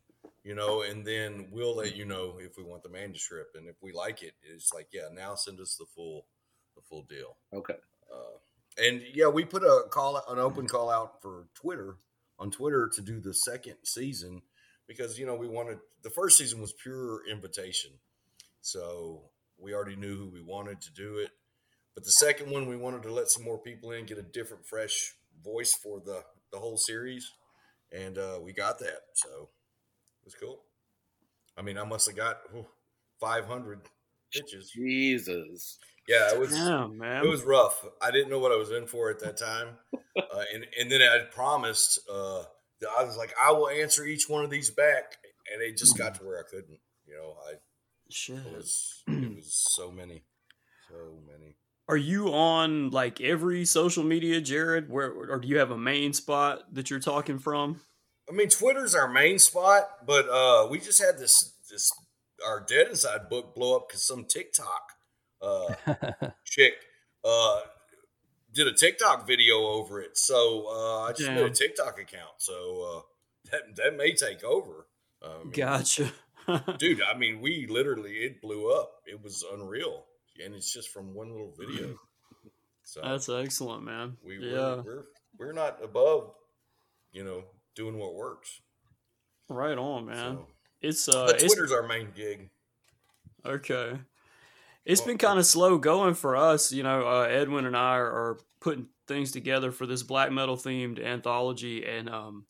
you 0.44 0.54
know, 0.54 0.80
and 0.80 1.06
then 1.06 1.48
we'll 1.50 1.76
let 1.76 1.94
you 1.94 2.06
know 2.06 2.38
if 2.40 2.56
we 2.56 2.62
want 2.62 2.82
the 2.82 2.88
manuscript, 2.88 3.54
and 3.54 3.68
if 3.68 3.76
we 3.82 3.92
like 3.92 4.22
it, 4.22 4.32
it's 4.42 4.72
like 4.72 4.88
yeah, 4.92 5.08
now 5.12 5.34
send 5.34 5.60
us 5.60 5.76
the 5.78 5.84
full 5.94 6.24
the 6.74 6.80
full 6.88 7.02
deal. 7.02 7.36
Okay. 7.52 7.74
Uh, 8.10 8.38
and 8.78 9.02
yeah, 9.12 9.28
we 9.28 9.44
put 9.44 9.62
a 9.62 9.84
call 9.90 10.22
an 10.28 10.38
open 10.38 10.66
call 10.66 10.90
out 10.90 11.20
for 11.22 11.46
Twitter 11.54 11.96
on 12.38 12.50
Twitter 12.50 12.88
to 12.94 13.02
do 13.02 13.20
the 13.20 13.34
second 13.34 13.76
season 13.84 14.42
because 14.86 15.18
you 15.18 15.26
know 15.26 15.34
we 15.34 15.48
wanted 15.48 15.78
the 16.02 16.10
first 16.10 16.38
season 16.38 16.60
was 16.60 16.72
pure 16.72 17.20
invitation, 17.28 17.90
so 18.60 19.30
we 19.58 19.74
already 19.74 19.96
knew 19.96 20.16
who 20.16 20.28
we 20.28 20.42
wanted 20.42 20.80
to 20.82 20.92
do 20.92 21.18
it. 21.18 21.30
But 21.94 22.04
the 22.04 22.12
second 22.12 22.50
one, 22.50 22.68
we 22.68 22.76
wanted 22.76 23.02
to 23.02 23.12
let 23.12 23.28
some 23.28 23.42
more 23.42 23.58
people 23.58 23.90
in, 23.90 24.06
get 24.06 24.18
a 24.18 24.22
different, 24.22 24.64
fresh 24.64 25.14
voice 25.44 25.74
for 25.74 26.00
the 26.00 26.22
the 26.52 26.58
whole 26.58 26.76
series, 26.76 27.32
and 27.92 28.16
uh, 28.16 28.38
we 28.42 28.52
got 28.52 28.78
that. 28.78 29.00
So 29.14 29.50
it 30.22 30.24
was 30.24 30.34
cool. 30.34 30.62
I 31.56 31.62
mean, 31.62 31.76
I 31.76 31.84
must 31.84 32.06
have 32.06 32.16
got 32.16 32.38
oh, 32.54 32.66
500 33.20 33.80
pitches. 34.32 34.70
Jesus. 34.74 35.78
Yeah, 36.06 36.32
it 36.32 36.40
was 36.40 36.56
Yeah, 36.56 36.86
man. 36.86 37.24
it 37.24 37.28
was 37.28 37.42
rough. 37.42 37.84
I 38.00 38.10
didn't 38.10 38.30
know 38.30 38.38
what 38.38 38.52
I 38.52 38.56
was 38.56 38.70
in 38.70 38.86
for 38.86 39.10
at 39.10 39.20
that 39.20 39.36
time, 39.38 39.76
uh, 40.16 40.44
and 40.54 40.66
and 40.80 40.90
then 40.90 41.02
I 41.02 41.20
promised. 41.30 42.00
Uh, 42.10 42.44
I 42.98 43.04
was 43.04 43.16
like, 43.16 43.34
I 43.42 43.52
will 43.52 43.68
answer 43.68 44.04
each 44.06 44.28
one 44.28 44.44
of 44.44 44.50
these 44.50 44.70
back, 44.70 45.16
and 45.52 45.62
it 45.62 45.76
just 45.76 45.98
got 45.98 46.14
to 46.16 46.24
where 46.24 46.38
I 46.38 46.42
couldn't. 46.48 46.78
You 47.06 47.14
know, 47.16 47.34
I 47.46 47.54
Shit. 48.10 48.36
it 48.38 48.56
was 48.56 49.02
it 49.06 49.36
was 49.36 49.52
so 49.76 49.90
many, 49.90 50.22
so 50.88 51.18
many. 51.26 51.56
Are 51.90 51.96
you 51.96 52.28
on 52.28 52.90
like 52.90 53.20
every 53.20 53.64
social 53.64 54.04
media, 54.04 54.40
Jared? 54.40 54.88
Where 54.90 55.10
or 55.10 55.38
do 55.38 55.48
you 55.48 55.58
have 55.58 55.70
a 55.70 55.78
main 55.78 56.12
spot 56.14 56.62
that 56.74 56.88
you're 56.90 57.00
talking 57.00 57.38
from? 57.38 57.80
I 58.30 58.32
mean, 58.34 58.48
Twitter's 58.48 58.94
our 58.94 59.08
main 59.08 59.38
spot, 59.38 60.06
but 60.06 60.28
uh, 60.28 60.68
we 60.70 60.78
just 60.80 61.02
had 61.02 61.18
this 61.18 61.54
this 61.70 61.90
our 62.46 62.60
Dead 62.60 62.88
Inside 62.88 63.28
book 63.28 63.54
blow 63.54 63.76
up 63.76 63.88
because 63.88 64.02
some 64.02 64.24
TikTok 64.24 64.92
uh, 65.42 65.74
chick 66.44 66.74
uh, 67.24 67.60
did 68.52 68.66
a 68.66 68.72
TikTok 68.72 69.26
video 69.26 69.56
over 69.66 70.00
it. 70.00 70.16
So 70.16 70.66
uh, 70.68 71.02
I 71.08 71.12
just 71.12 71.30
made 71.30 71.44
a 71.44 71.50
TikTok 71.50 72.00
account. 72.00 72.34
So 72.38 72.82
uh, 72.82 73.00
that 73.50 73.76
that 73.76 73.96
may 73.96 74.14
take 74.14 74.44
over. 74.44 74.86
I 75.22 75.42
mean, 75.42 75.50
Gotcha. 75.50 76.12
dude. 76.78 77.02
I 77.02 77.16
mean, 77.16 77.40
we 77.40 77.66
literally 77.68 78.12
it 78.12 78.40
blew 78.40 78.70
up. 78.72 78.92
It 79.06 79.22
was 79.22 79.44
unreal, 79.52 80.04
and 80.44 80.54
it's 80.54 80.72
just 80.72 80.90
from 80.90 81.14
one 81.14 81.30
little 81.30 81.54
video. 81.58 81.98
So 82.84 83.02
That's 83.02 83.28
excellent, 83.28 83.84
man. 83.84 84.16
we 84.24 84.38
yeah, 84.38 84.76
we're, 84.76 84.82
we're 84.82 85.04
we're 85.38 85.52
not 85.52 85.84
above, 85.84 86.32
you 87.12 87.22
know, 87.22 87.44
doing 87.74 87.98
what 87.98 88.14
works. 88.14 88.62
right 89.50 89.76
on, 89.76 90.06
man. 90.06 90.16
So. 90.16 90.46
It's 90.80 91.08
uh, 91.08 91.26
But 91.26 91.42
it's 91.42 91.54
Twitter's 91.54 91.72
our 91.72 91.86
main 91.86 92.08
gig. 92.14 92.50
Okay. 93.44 93.98
It's 94.84 95.00
been 95.00 95.18
kind 95.18 95.38
of 95.38 95.46
slow 95.46 95.78
going 95.78 96.14
for 96.14 96.36
us. 96.36 96.72
You 96.72 96.82
know, 96.82 97.06
uh, 97.06 97.22
Edwin 97.22 97.66
and 97.66 97.76
I 97.76 97.96
are, 97.96 98.06
are 98.06 98.38
putting 98.60 98.86
things 99.06 99.32
together 99.32 99.70
for 99.70 99.86
this 99.86 100.02
black 100.02 100.32
metal 100.32 100.56
themed 100.56 101.04
anthology. 101.04 101.84
And, 101.84 102.08
um, 102.08 102.46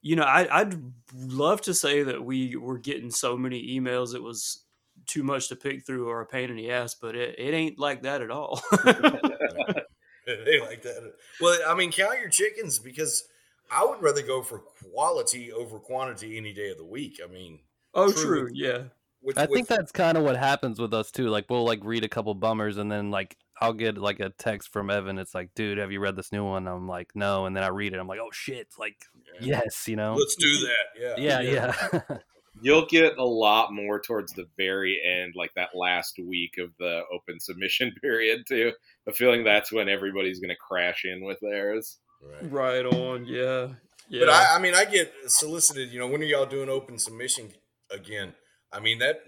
you 0.00 0.16
know, 0.16 0.22
I, 0.22 0.60
I'd 0.60 0.80
love 1.14 1.60
to 1.62 1.74
say 1.74 2.02
that 2.02 2.24
we 2.24 2.56
were 2.56 2.78
getting 2.78 3.10
so 3.10 3.36
many 3.36 3.78
emails 3.78 4.14
it 4.14 4.22
was 4.22 4.64
too 5.06 5.22
much 5.22 5.48
to 5.48 5.56
pick 5.56 5.84
through 5.84 6.08
or 6.08 6.20
a 6.20 6.26
pain 6.26 6.50
in 6.50 6.56
the 6.56 6.70
ass, 6.70 6.94
but 6.94 7.16
it, 7.16 7.36
it 7.38 7.54
ain't 7.54 7.78
like 7.78 8.02
that 8.02 8.22
at 8.22 8.30
all. 8.30 8.62
they 8.84 10.60
like 10.60 10.82
that. 10.82 11.12
Well, 11.40 11.58
I 11.66 11.74
mean, 11.74 11.90
count 11.90 12.18
your 12.20 12.28
chickens 12.28 12.78
because 12.78 13.24
I 13.72 13.84
would 13.84 14.02
rather 14.02 14.22
go 14.22 14.42
for 14.42 14.58
quality 14.92 15.50
over 15.52 15.78
quantity 15.78 16.36
any 16.36 16.52
day 16.52 16.70
of 16.70 16.76
the 16.78 16.84
week. 16.84 17.20
I 17.24 17.30
mean, 17.32 17.60
oh, 17.94 18.12
True. 18.12 18.22
true. 18.46 18.48
Yeah. 18.52 18.82
with, 19.22 19.38
I 19.38 19.42
with- 19.42 19.50
think 19.52 19.68
that's 19.68 19.92
kind 19.92 20.18
of 20.18 20.24
what 20.24 20.36
happens 20.36 20.78
with 20.78 20.92
us 20.94 21.10
too. 21.10 21.28
Like 21.28 21.46
we'll 21.48 21.64
like 21.64 21.80
read 21.82 22.04
a 22.04 22.08
couple 22.08 22.34
bummers 22.34 22.76
and 22.76 22.90
then 22.92 23.10
like 23.10 23.36
I'll 23.60 23.72
get 23.72 23.96
like 23.96 24.18
a 24.20 24.30
text 24.30 24.72
from 24.72 24.90
Evan. 24.90 25.18
It's 25.18 25.34
like, 25.34 25.50
dude, 25.54 25.78
have 25.78 25.92
you 25.92 26.00
read 26.00 26.16
this 26.16 26.32
new 26.32 26.44
one? 26.44 26.66
I'm 26.66 26.88
like, 26.88 27.12
no. 27.14 27.46
And 27.46 27.56
then 27.56 27.62
I 27.62 27.68
read 27.68 27.92
it. 27.94 27.98
I'm 28.00 28.08
like, 28.08 28.18
oh 28.20 28.30
shit. 28.32 28.68
Like, 28.78 28.96
Yeah. 29.40 29.60
yes, 29.64 29.86
you 29.88 29.96
know. 29.96 30.14
let's 30.14 30.34
do 30.36 30.48
that. 30.66 31.16
Yeah, 31.18 31.40
Yeah, 31.40 32.00
yeah. 32.10 32.16
You'll 32.60 32.86
get 32.86 33.16
a 33.16 33.24
lot 33.24 33.72
more 33.72 33.98
towards 34.00 34.34
the 34.34 34.46
very 34.58 35.00
end, 35.02 35.32
like 35.34 35.54
that 35.54 35.70
last 35.74 36.18
week 36.18 36.58
of 36.58 36.70
the 36.78 37.00
open 37.12 37.40
submission 37.40 37.92
period, 38.02 38.44
too. 38.46 38.72
The 39.06 39.12
feeling 39.12 39.42
that's 39.42 39.72
when 39.72 39.88
everybody's 39.88 40.38
going 40.38 40.50
to 40.50 40.56
crash 40.56 41.04
in 41.06 41.24
with 41.24 41.38
theirs. 41.40 41.98
Right. 42.22 42.52
Right 42.52 42.86
on. 42.86 43.26
Yeah. 43.26 43.68
Yeah. 44.08 44.20
But 44.20 44.28
I, 44.30 44.56
I 44.56 44.58
mean, 44.58 44.74
I 44.74 44.84
get 44.84 45.12
solicited. 45.26 45.90
You 45.90 46.00
know, 46.00 46.06
when 46.06 46.20
are 46.20 46.24
y'all 46.24 46.46
doing 46.46 46.68
open 46.68 46.98
submission 46.98 47.50
again? 47.90 48.34
I 48.72 48.80
mean 48.80 48.98
that 49.00 49.24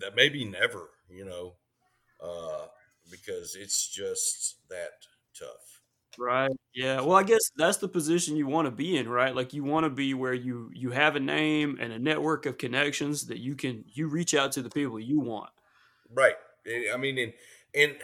that 0.00 0.16
maybe 0.16 0.44
never. 0.44 0.90
You 1.08 1.24
know, 1.24 1.54
uh, 2.22 2.66
because 3.10 3.54
it's 3.54 3.88
just 3.88 4.56
that 4.68 4.90
tough. 5.38 5.82
Right. 6.18 6.50
Yeah. 6.74 7.00
Well, 7.00 7.16
I 7.16 7.22
guess 7.22 7.40
that's 7.56 7.78
the 7.78 7.88
position 7.88 8.36
you 8.36 8.46
want 8.46 8.66
to 8.66 8.70
be 8.70 8.96
in, 8.96 9.08
right? 9.08 9.34
Like 9.34 9.52
you 9.52 9.64
want 9.64 9.84
to 9.84 9.90
be 9.90 10.14
where 10.14 10.34
you 10.34 10.70
you 10.72 10.90
have 10.90 11.16
a 11.16 11.20
name 11.20 11.76
and 11.80 11.92
a 11.92 11.98
network 11.98 12.46
of 12.46 12.58
connections 12.58 13.26
that 13.26 13.38
you 13.38 13.54
can 13.54 13.84
you 13.92 14.08
reach 14.08 14.34
out 14.34 14.52
to 14.52 14.62
the 14.62 14.70
people 14.70 14.98
you 14.98 15.20
want. 15.20 15.50
Right. 16.10 16.36
I 16.92 16.96
mean, 16.96 17.18
and 17.18 17.32
and 17.74 17.96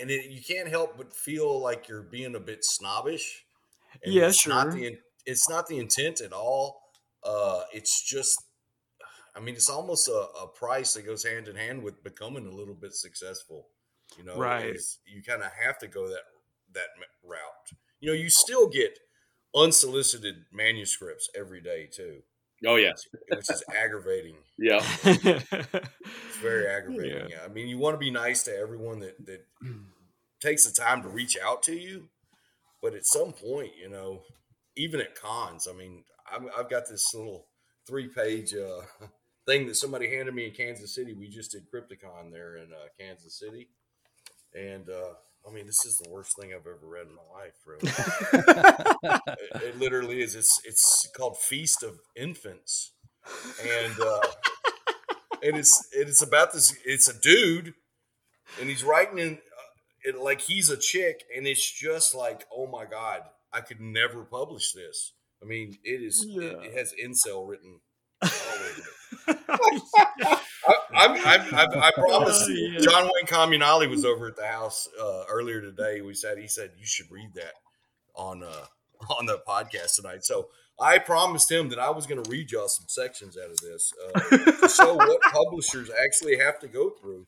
and 0.00 0.10
it, 0.10 0.30
you 0.30 0.42
can't 0.42 0.68
help 0.68 0.96
but 0.96 1.12
feel 1.12 1.60
like 1.60 1.88
you're 1.88 2.02
being 2.02 2.34
a 2.34 2.40
bit 2.40 2.64
snobbish. 2.64 3.44
And 4.02 4.14
Yeah, 4.14 4.28
it's 4.28 4.46
Not 4.46 4.72
sure. 4.72 4.72
the, 4.72 4.98
it's 5.26 5.48
not 5.48 5.66
the 5.66 5.78
intent 5.78 6.20
at 6.20 6.32
all. 6.32 6.80
Uh, 7.22 7.62
it's 7.72 8.02
just, 8.02 8.42
I 9.36 9.40
mean, 9.40 9.54
it's 9.54 9.68
almost 9.68 10.08
a, 10.08 10.26
a 10.42 10.48
price 10.48 10.94
that 10.94 11.04
goes 11.06 11.24
hand 11.24 11.48
in 11.48 11.56
hand 11.56 11.82
with 11.82 12.02
becoming 12.02 12.46
a 12.46 12.50
little 12.52 12.74
bit 12.74 12.94
successful. 12.94 13.66
You 14.16 14.24
know, 14.24 14.36
Right. 14.36 14.76
You 15.06 15.22
kind 15.22 15.42
of 15.42 15.50
have 15.64 15.78
to 15.80 15.86
go 15.88 16.08
that 16.08 16.22
that 16.74 16.88
route. 17.22 17.78
You 18.00 18.08
know, 18.10 18.14
you 18.14 18.30
still 18.30 18.68
get 18.68 18.98
unsolicited 19.54 20.44
manuscripts 20.52 21.28
every 21.34 21.60
day 21.60 21.86
too, 21.90 22.22
Oh, 22.66 22.76
yeah. 22.76 22.92
which 23.30 23.50
is 23.50 23.62
aggravating. 23.74 24.36
Yeah. 24.58 24.80
It's 25.04 26.36
very 26.42 26.66
aggravating. 26.68 27.30
Yeah. 27.30 27.40
I 27.44 27.48
mean, 27.48 27.68
you 27.68 27.78
want 27.78 27.94
to 27.94 27.98
be 27.98 28.10
nice 28.10 28.42
to 28.44 28.56
everyone 28.56 29.00
that 29.00 29.24
that 29.26 29.44
takes 30.40 30.64
the 30.66 30.72
time 30.72 31.02
to 31.02 31.08
reach 31.08 31.36
out 31.42 31.62
to 31.64 31.74
you, 31.74 32.08
but 32.82 32.94
at 32.94 33.06
some 33.06 33.32
point, 33.32 33.72
you 33.80 33.88
know, 33.88 34.22
even 34.76 35.00
at 35.00 35.14
cons, 35.14 35.68
I 35.68 35.76
mean, 35.76 36.04
I'm, 36.30 36.48
I've 36.56 36.70
got 36.70 36.88
this 36.88 37.12
little 37.14 37.46
three-page 37.86 38.54
uh, 38.54 38.82
thing 39.46 39.66
that 39.66 39.76
somebody 39.76 40.08
handed 40.14 40.34
me 40.34 40.46
in 40.46 40.52
Kansas 40.52 40.94
City. 40.94 41.14
We 41.14 41.28
just 41.28 41.52
did 41.52 41.70
Crypticon 41.70 42.30
there 42.32 42.56
in 42.56 42.72
uh, 42.72 42.88
Kansas 42.98 43.38
City, 43.38 43.68
and 44.54 44.88
uh, 44.88 45.14
I 45.48 45.52
mean, 45.52 45.66
this 45.66 45.84
is 45.84 45.96
the 45.96 46.10
worst 46.10 46.36
thing 46.38 46.52
I've 46.52 46.66
ever 46.66 46.78
read 46.82 47.06
in 47.06 47.14
my 47.14 47.22
life. 47.32 47.54
Really, 47.66 49.22
it, 49.54 49.62
it 49.62 49.78
literally 49.78 50.20
is. 50.20 50.34
It's 50.34 50.60
it's 50.64 51.08
called 51.16 51.38
Feast 51.38 51.82
of 51.82 51.98
Infants, 52.16 52.92
and 53.62 53.94
uh, 54.00 54.20
and 55.42 55.56
it's 55.56 55.88
it's 55.92 56.22
about 56.22 56.52
this. 56.52 56.76
It's 56.84 57.08
a 57.08 57.18
dude, 57.18 57.74
and 58.60 58.68
he's 58.68 58.84
writing 58.84 59.18
in 59.18 59.38
it 60.08 60.18
like 60.18 60.40
he's 60.40 60.70
a 60.70 60.76
chick, 60.76 61.24
and 61.36 61.46
it's 61.46 61.70
just 61.70 62.14
like, 62.14 62.46
oh 62.54 62.66
my 62.66 62.84
god, 62.84 63.22
I 63.52 63.60
could 63.60 63.80
never 63.80 64.24
publish 64.24 64.72
this. 64.72 65.12
I 65.42 65.46
mean, 65.46 65.76
it 65.84 66.02
is. 66.02 66.24
It, 66.24 66.42
Yeah. 66.42 66.68
it 66.68 66.76
has 66.76 66.92
incel 67.02 67.46
written. 67.48 67.80
all 68.22 68.28
over 68.28 68.82
it. 69.28 70.38
I, 70.94 71.92
promise. 71.94 72.42
Oh, 72.42 72.48
yeah. 72.48 72.80
John 72.80 73.04
Wayne 73.04 73.26
Comunale 73.26 73.88
was 73.88 74.04
over 74.04 74.26
at 74.28 74.36
the 74.36 74.46
house 74.46 74.88
uh, 75.00 75.24
earlier 75.30 75.60
today. 75.60 76.00
We 76.00 76.14
said 76.14 76.38
he 76.38 76.48
said 76.48 76.72
you 76.78 76.86
should 76.86 77.06
read 77.10 77.30
that 77.34 77.54
on 78.14 78.42
uh, 78.42 78.64
on 79.18 79.26
the 79.26 79.40
podcast 79.46 79.96
tonight. 79.96 80.24
So 80.24 80.48
I 80.80 80.98
promised 80.98 81.50
him 81.50 81.68
that 81.70 81.78
I 81.78 81.90
was 81.90 82.06
going 82.06 82.22
to 82.22 82.30
read 82.30 82.50
y'all 82.50 82.68
some 82.68 82.86
sections 82.88 83.36
out 83.36 83.50
of 83.50 83.56
this 83.58 83.92
uh, 84.14 84.68
show 84.68 84.94
what 84.94 85.20
publishers 85.22 85.90
actually 86.04 86.38
have 86.38 86.58
to 86.60 86.68
go 86.68 86.90
through 86.90 87.26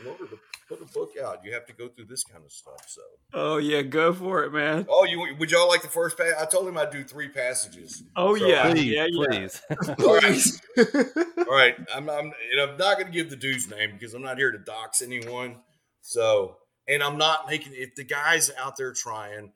in 0.00 0.06
order 0.06 0.26
to 0.26 0.38
put 0.68 0.80
a 0.80 0.92
book 0.92 1.12
out. 1.22 1.38
You 1.44 1.52
have 1.52 1.66
to 1.66 1.72
go 1.72 1.88
through 1.88 2.06
this 2.06 2.24
kind 2.24 2.44
of 2.44 2.52
stuff. 2.52 2.84
So, 2.86 3.02
oh 3.32 3.56
yeah, 3.58 3.82
go 3.82 4.12
for 4.12 4.44
it, 4.44 4.52
man. 4.52 4.86
oh, 4.88 5.04
you 5.04 5.34
would 5.38 5.50
y'all 5.50 5.68
like 5.68 5.82
the 5.82 5.88
first 5.88 6.16
page? 6.18 6.32
I 6.38 6.44
told 6.46 6.68
him 6.68 6.78
I'd 6.78 6.90
do 6.90 7.04
three 7.04 7.28
passages. 7.28 8.02
Oh 8.16 8.36
So, 8.36 8.46
yeah, 8.46 8.70
please, 8.70 8.84
yeah, 8.84 9.06
yeah. 9.10 9.26
please. 9.26 9.62
All 10.04 10.16
right. 10.16 11.46
All 11.48 11.56
right. 11.56 11.74
I'm, 11.94 12.08
I'm, 12.08 12.32
and 12.52 12.60
I'm 12.60 12.76
not 12.76 12.98
going 12.98 13.06
to 13.06 13.12
give 13.12 13.30
the 13.30 13.36
dude's 13.36 13.68
name 13.68 13.92
because 13.92 14.14
I'm 14.14 14.22
not 14.22 14.38
here 14.38 14.50
to 14.52 14.58
dox 14.58 15.02
anyone. 15.02 15.56
So, 16.00 16.56
and 16.88 17.02
I'm 17.02 17.16
not 17.18 17.46
making, 17.48 17.72
if 17.76 17.94
the 17.94 18.04
guy's 18.04 18.50
out 18.58 18.76
there 18.76 18.92
trying, 18.92 19.52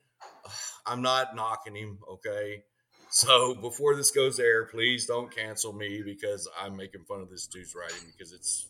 I'm 0.86 1.02
not 1.02 1.34
knocking 1.34 1.74
him. 1.76 1.98
Okay. 2.10 2.64
So 3.10 3.54
before 3.54 3.96
this 3.96 4.10
goes 4.10 4.36
there, 4.36 4.66
please 4.66 5.06
don't 5.06 5.34
cancel 5.34 5.72
me 5.72 6.02
because 6.04 6.48
I'm 6.60 6.76
making 6.76 7.04
fun 7.04 7.20
of 7.22 7.30
this 7.30 7.46
dude's 7.46 7.74
writing 7.74 8.12
because 8.16 8.32
it's, 8.32 8.68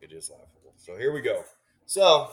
it 0.00 0.12
is 0.12 0.30
laughable. 0.30 0.55
So 0.86 0.96
here 0.96 1.12
we 1.12 1.20
go. 1.20 1.42
So, 1.84 2.30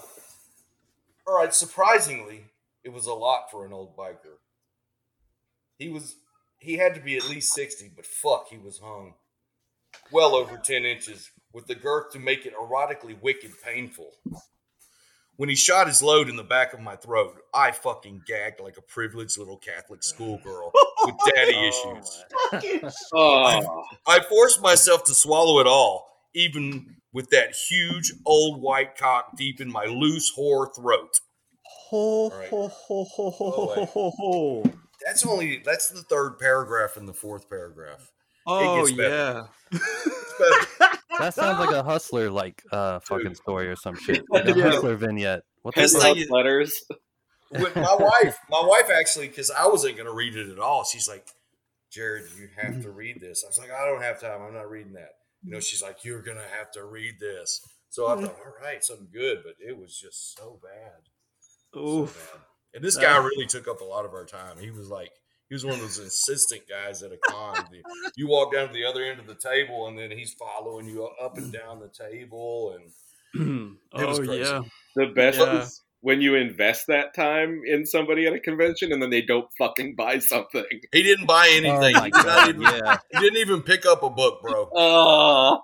all 1.25 1.35
right. 1.35 1.51
Surprisingly, 1.51 2.45
it 2.83 2.93
was 2.93 3.07
a 3.07 3.13
lot 3.13 3.49
for 3.49 3.65
an 3.65 3.73
old 3.73 3.97
biker. 3.97 4.37
He 5.79 5.89
was 5.89 6.17
he 6.59 6.77
had 6.77 6.93
to 6.93 7.01
be 7.01 7.17
at 7.17 7.27
least 7.27 7.55
60, 7.55 7.93
but 7.95 8.05
fuck, 8.05 8.47
he 8.49 8.57
was 8.57 8.77
hung 8.77 9.15
well 10.11 10.35
over 10.35 10.57
10 10.57 10.85
inches 10.85 11.31
with 11.51 11.65
the 11.65 11.73
girth 11.73 12.11
to 12.11 12.19
make 12.19 12.45
it 12.45 12.53
erotically 12.55 13.19
wicked 13.23 13.51
painful. 13.65 14.11
When 15.35 15.49
he 15.49 15.55
shot 15.55 15.87
his 15.87 16.03
load 16.03 16.29
in 16.29 16.35
the 16.35 16.43
back 16.43 16.73
of 16.73 16.79
my 16.79 16.95
throat, 16.95 17.35
I 17.55 17.71
fucking 17.71 18.21
gagged 18.27 18.59
like 18.59 18.77
a 18.77 18.83
privileged 18.83 19.39
little 19.39 19.57
Catholic 19.57 20.03
schoolgirl 20.03 20.71
with 21.05 21.15
daddy 21.33 21.55
oh, 21.57 21.97
issues. 22.53 23.03
Oh, 23.15 23.83
I 24.05 24.19
forced 24.29 24.61
myself 24.61 25.05
to 25.05 25.15
swallow 25.15 25.59
it 25.59 25.65
all, 25.65 26.05
even 26.35 26.97
with 27.13 27.29
that 27.29 27.55
huge 27.69 28.11
old 28.25 28.61
white 28.61 28.97
cock 28.97 29.37
deep 29.37 29.61
in 29.61 29.71
my 29.71 29.85
loose 29.85 30.31
whore 30.37 30.67
throat. 30.75 31.11
Ho, 31.89 32.29
right. 32.29 32.49
ho, 32.49 32.67
ho, 32.67 33.03
ho, 33.05 33.29
ho, 33.31 33.53
Oh, 33.55 33.75
ho, 33.75 33.85
ho, 33.85 34.11
ho. 34.17 34.63
That's 35.05 35.25
only 35.25 35.61
that's 35.65 35.89
the 35.89 36.01
third 36.01 36.39
paragraph 36.39 36.97
in 36.97 37.05
the 37.05 37.13
fourth 37.13 37.49
paragraph. 37.49 38.09
Oh 38.47 38.85
gets 38.85 38.97
yeah. 38.97 39.43
That 41.19 41.33
sounds 41.35 41.59
like 41.59 41.75
a 41.75 41.83
hustler 41.83 42.29
like 42.31 42.63
uh 42.71 42.99
fucking 43.01 43.27
Dude. 43.27 43.37
story 43.37 43.67
or 43.67 43.75
some 43.75 43.95
shit. 43.95 44.23
Like 44.29 44.45
a 44.47 44.57
Yeah. 44.57 44.63
hustler 44.71 44.95
vignette. 44.95 45.43
What 45.61 45.75
the 45.75 45.81
His 45.81 45.93
fuck? 45.93 46.03
like- 46.15 46.29
letters. 46.31 46.73
with 47.51 47.75
my 47.75 47.95
wife, 47.99 48.35
my 48.49 48.61
wife 48.65 48.89
actually, 48.89 49.27
because 49.27 49.51
I 49.51 49.67
wasn't 49.67 49.95
going 49.95 50.07
to 50.07 50.13
read 50.13 50.35
it 50.35 50.49
at 50.49 50.57
all. 50.59 50.83
She's 50.83 51.07
like, 51.07 51.27
Jared, 51.91 52.25
you 52.37 52.47
have 52.57 52.81
to 52.81 52.89
read 52.89 53.21
this. 53.21 53.43
I 53.45 53.47
was 53.47 53.59
like, 53.59 53.69
I 53.71 53.85
don't 53.85 54.01
have 54.01 54.19
time. 54.19 54.41
I'm 54.41 54.53
not 54.55 54.69
reading 54.71 54.93
that. 54.93 55.09
You 55.43 55.51
know, 55.51 55.59
she's 55.59 55.81
like, 55.81 56.03
you're 56.03 56.21
going 56.21 56.37
to 56.37 56.57
have 56.57 56.71
to 56.71 56.85
read 56.85 57.15
this. 57.19 57.61
So 57.89 58.07
I 58.07 58.15
hmm. 58.15 58.25
thought, 58.25 58.35
all 58.45 58.53
right, 58.61 58.83
something 58.83 59.09
good, 59.11 59.39
but 59.43 59.55
it 59.59 59.77
was 59.77 59.97
just 59.97 60.37
so 60.37 60.59
bad. 60.63 61.01
So 61.73 62.05
bad. 62.05 62.41
And 62.75 62.83
this 62.83 62.97
guy 62.97 63.17
really 63.17 63.45
took 63.45 63.67
up 63.67 63.81
a 63.81 63.85
lot 63.85 64.05
of 64.05 64.13
our 64.13 64.25
time. 64.25 64.57
He 64.59 64.71
was 64.71 64.89
like, 64.89 65.11
he 65.49 65.55
was 65.55 65.65
one 65.65 65.75
of 65.75 65.81
those 65.81 65.99
insistent 65.99 66.63
guys 66.67 67.03
at 67.03 67.11
a 67.11 67.17
con. 67.17 67.67
You 68.15 68.27
walk 68.27 68.53
down 68.53 68.67
to 68.69 68.73
the 68.73 68.85
other 68.85 69.03
end 69.03 69.19
of 69.19 69.27
the 69.27 69.35
table, 69.35 69.87
and 69.87 69.99
then 69.99 70.09
he's 70.09 70.33
following 70.33 70.87
you 70.87 71.07
up 71.21 71.37
and 71.37 71.53
down 71.53 71.79
the 71.79 71.89
table. 71.89 72.75
And 72.75 72.91
It 73.93 74.07
was 74.07 74.19
oh 74.19 74.25
crazy. 74.25 74.41
yeah. 74.41 74.61
The 74.95 75.07
best 75.07 75.37
Yeah. 75.37 75.67
Is 76.03 76.13
when 76.13 76.21
you 76.21 76.35
invest 76.35 76.87
that 76.87 77.15
time 77.15 77.61
in 77.65 77.85
somebody 77.85 78.27
at 78.27 78.33
a 78.33 78.39
convention 78.39 78.91
and 78.91 79.01
then 79.01 79.09
they 79.09 79.21
don't 79.21 79.47
fucking 79.57 79.95
buy 79.95 80.19
something. 80.19 80.65
He 80.91 81.03
didn't 81.03 81.25
buy 81.25 81.49
anything. 81.51 81.95
Oh 81.95 81.99
my 81.99 82.05
he, 82.05 82.11
did 82.11 82.13
not 82.13 82.25
God, 82.25 82.49
even, 82.49 82.61
yeah. 82.61 82.97
he 83.11 83.19
didn't 83.19 83.39
even 83.39 83.61
pick 83.61 83.85
up 83.85 84.03
a 84.03 84.09
book, 84.09 84.41
bro. 84.41 84.69
Oh, 84.75 85.61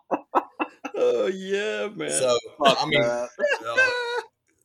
Oh 0.99 1.27
yeah, 1.27 1.87
man. 1.95 2.11
So 2.11 2.37
fuck 2.63 2.77
I 2.81 2.85
mean, 2.85 3.01
that. 3.01 3.29
uh, 3.65 4.21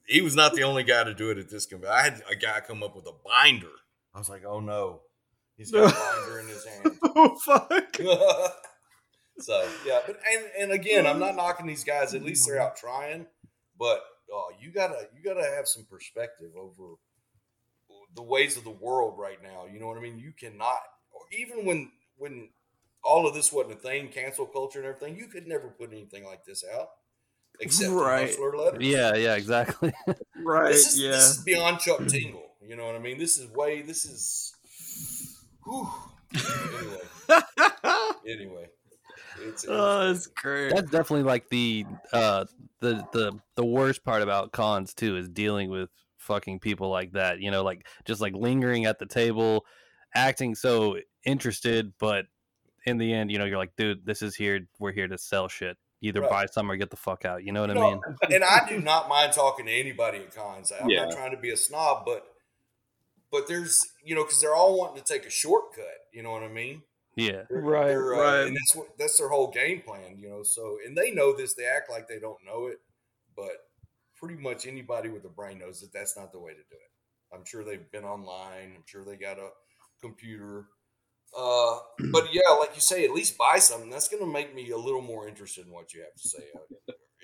he 0.07 0.21
was 0.21 0.35
not 0.35 0.55
the 0.55 0.65
only 0.65 0.83
guy 0.83 1.05
to 1.05 1.15
do 1.15 1.31
it 1.31 1.39
at 1.39 1.49
this 1.49 1.65
convention. 1.65 1.97
I 1.97 2.03
had 2.03 2.23
a 2.31 2.35
guy 2.35 2.61
come 2.67 2.83
up 2.83 2.97
with 2.97 3.07
a 3.07 3.13
binder. 3.25 3.69
I 4.15 4.19
was 4.19 4.29
like, 4.29 4.43
oh 4.45 4.61
no, 4.61 5.03
he's 5.57 5.71
got 5.71 5.93
a 5.93 5.95
binder 6.27 6.41
in 6.41 6.49
his 6.49 6.65
hand. 6.65 6.99
oh 7.05 7.37
fuck. 7.45 7.97
so 9.39 9.69
yeah, 9.87 10.01
but 10.07 10.19
and 10.33 10.45
and 10.59 10.73
again, 10.73 11.07
I'm 11.07 11.21
not 11.21 11.37
knocking 11.37 11.67
these 11.67 11.85
guys. 11.85 12.15
At 12.15 12.25
least 12.25 12.47
they're 12.47 12.61
out 12.61 12.77
trying. 12.77 13.27
But 13.79 14.03
uh, 14.35 14.55
you 14.61 14.70
gotta 14.73 15.09
you 15.14 15.23
gotta 15.23 15.44
have 15.44 15.68
some 15.68 15.85
perspective 15.85 16.51
over 16.57 16.94
the 18.14 18.23
ways 18.23 18.57
of 18.57 18.64
the 18.64 18.70
world 18.70 19.18
right 19.18 19.42
now. 19.42 19.64
You 19.73 19.79
know 19.81 19.87
what 19.87 19.99
I 19.99 20.01
mean? 20.01 20.18
You 20.18 20.33
cannot, 20.38 20.81
or 21.12 21.23
even 21.33 21.64
when 21.64 21.90
when 22.16 22.49
all 23.03 23.27
of 23.27 23.35
this 23.35 23.53
wasn't 23.53 23.75
a 23.75 23.79
thing, 23.79 24.09
cancel 24.09 24.47
culture 24.47 24.79
and 24.79 24.88
everything, 24.88 25.16
you 25.16 25.27
could 25.27 25.47
never 25.47 25.68
put 25.68 25.92
anything 25.92 26.25
like 26.25 26.44
this 26.44 26.64
out. 26.75 26.88
Except 27.61 27.90
in 27.90 27.94
Right. 27.97 28.29
hustler 28.29 28.57
letters. 28.57 28.83
Yeah, 28.83 29.14
yeah, 29.14 29.35
exactly. 29.37 29.92
Right. 30.37 30.73
This 30.73 30.88
is, 30.94 30.99
yeah. 31.01 31.11
this 31.12 31.38
is 31.38 31.44
beyond 31.44 31.79
Chuck 31.79 32.07
Tingle. 32.07 32.51
You 32.61 32.77
know 32.77 32.85
what 32.85 32.97
I 32.97 32.99
mean? 32.99 33.16
This 33.18 33.38
is 33.38 33.51
way. 33.51 33.81
This 33.81 34.05
is. 34.05 34.55
Whew. 35.64 35.88
Anyway, 36.35 37.01
anyway, 38.29 38.68
it's, 39.44 39.64
it's 39.64 39.72
oh, 39.72 40.07
that's 40.07 40.26
great. 40.28 40.70
That's 40.74 40.90
definitely 40.90 41.24
like 41.24 41.48
the 41.48 41.85
uh 42.12 42.44
the 42.80 43.07
the 43.12 43.38
the 43.57 43.64
worst 43.64 44.04
part 44.04 44.22
about 44.22 44.52
cons 44.52 44.94
too 44.94 45.16
is 45.16 45.28
dealing 45.28 45.70
with 45.70 45.90
fucking 46.18 46.61
people 46.61 46.90
like 46.90 47.12
that. 47.12 47.40
You 47.40 47.50
know, 47.50 47.62
like 47.62 47.87
just 48.04 48.20
like 48.20 48.35
lingering 48.35 48.85
at 48.87 48.98
the 48.98 49.07
table, 49.07 49.64
acting 50.14 50.54
so 50.54 50.98
interested, 51.24 51.92
but 51.98 52.26
in 52.87 52.98
the 52.98 53.12
end, 53.12 53.30
you 53.30 53.38
know, 53.38 53.44
you're 53.44 53.59
like, 53.59 53.76
dude, 53.76 54.04
this 54.04 54.20
is 54.22 54.35
here. 54.37 54.61
We're 54.78 54.92
here 54.92 55.09
to 55.09 55.16
sell 55.18 55.48
shit. 55.48 55.76
Either 56.02 56.20
Right. 56.20 56.30
buy 56.30 56.46
some 56.46 56.70
or 56.70 56.76
get 56.76 56.90
the 56.90 56.96
fuck 56.96 57.24
out. 57.24 57.42
You 57.44 57.52
know 57.52 57.62
what 57.62 57.70
I 57.70 57.74
You 57.74 57.80
mean? 57.80 58.00
and 58.30 58.44
I 58.44 58.68
do 58.68 58.78
not 58.78 59.09
mind 59.09 59.33
talking 59.33 59.64
to 59.66 59.72
anybody 59.72 60.18
at 60.18 60.35
cons. 60.35 60.70
I'm 60.70 60.90
Yeah. 60.90 61.04
not 61.07 61.12
trying 61.14 61.30
to 61.30 61.38
be 61.38 61.50
a 61.50 61.57
snob, 61.57 62.04
but 62.04 62.26
but 63.30 63.48
there's 63.48 63.80
you 64.04 64.14
know 64.14 64.22
because 64.24 64.40
they're 64.40 64.54
all 64.54 64.78
wanting 64.78 65.02
to 65.02 65.12
take 65.12 65.24
a 65.26 65.30
shortcut. 65.30 65.87
You 66.12 66.22
know 66.22 66.30
what 66.30 66.42
I 66.42 66.48
mean? 66.48 66.83
Yeah. 67.16 67.42
They're- 67.48 67.61
Right, 67.61 67.88
they're, 67.88 68.14
uh, 68.14 68.18
right. 68.18 68.46
And 68.46 68.57
that's 68.57 68.74
what 68.77 68.88
that's 68.98 69.18
their 69.18 69.29
whole 69.29 69.50
game 69.50 69.83
plan. 69.83 70.18
You 70.18 70.29
know, 70.31 70.42
so 70.42 70.79
and 70.87 70.96
they 70.96 71.11
know 71.11 71.33
this. 71.37 71.55
They 71.55 71.66
act 71.66 71.90
like 71.90 72.09
they 72.09 72.18
don't 72.18 72.44
know 72.44 72.66
it, 72.66 72.79
but 73.37 73.53
pretty 74.16 74.37
much 74.40 74.66
anybody 74.66 75.09
with 75.09 75.24
a 75.24 75.29
brain 75.29 75.59
knows 75.59 75.81
that 75.81 75.92
that's 75.92 76.16
not 76.16 76.33
the 76.33 76.38
way 76.40 76.53
to 76.53 76.57
do 76.59 76.62
it. 76.77 77.35
I'm 77.37 77.44
sure 77.44 77.64
they've 77.64 77.90
been 77.90 78.05
online. 78.05 78.72
I'm 78.77 78.85
sure 78.87 79.05
they 79.05 79.16
got 79.16 79.38
a 79.38 79.50
computer. 80.00 80.66
Uh, 81.37 81.79
but 82.12 82.33
yeah, 82.33 82.50
like 82.61 82.70
you 82.77 82.81
say, 82.81 83.05
at 83.05 83.11
least 83.11 83.37
buy 83.37 83.59
something. 83.59 83.90
That's 83.90 84.09
going 84.09 84.22
to 84.24 84.33
make 84.33 84.55
me 84.55 84.70
a 84.70 84.77
little 84.77 85.00
more 85.00 85.27
interested 85.27 85.66
in 85.66 85.72
what 85.72 85.92
you 85.92 86.03
have 86.03 86.14
to 86.14 86.29
say. 86.29 86.44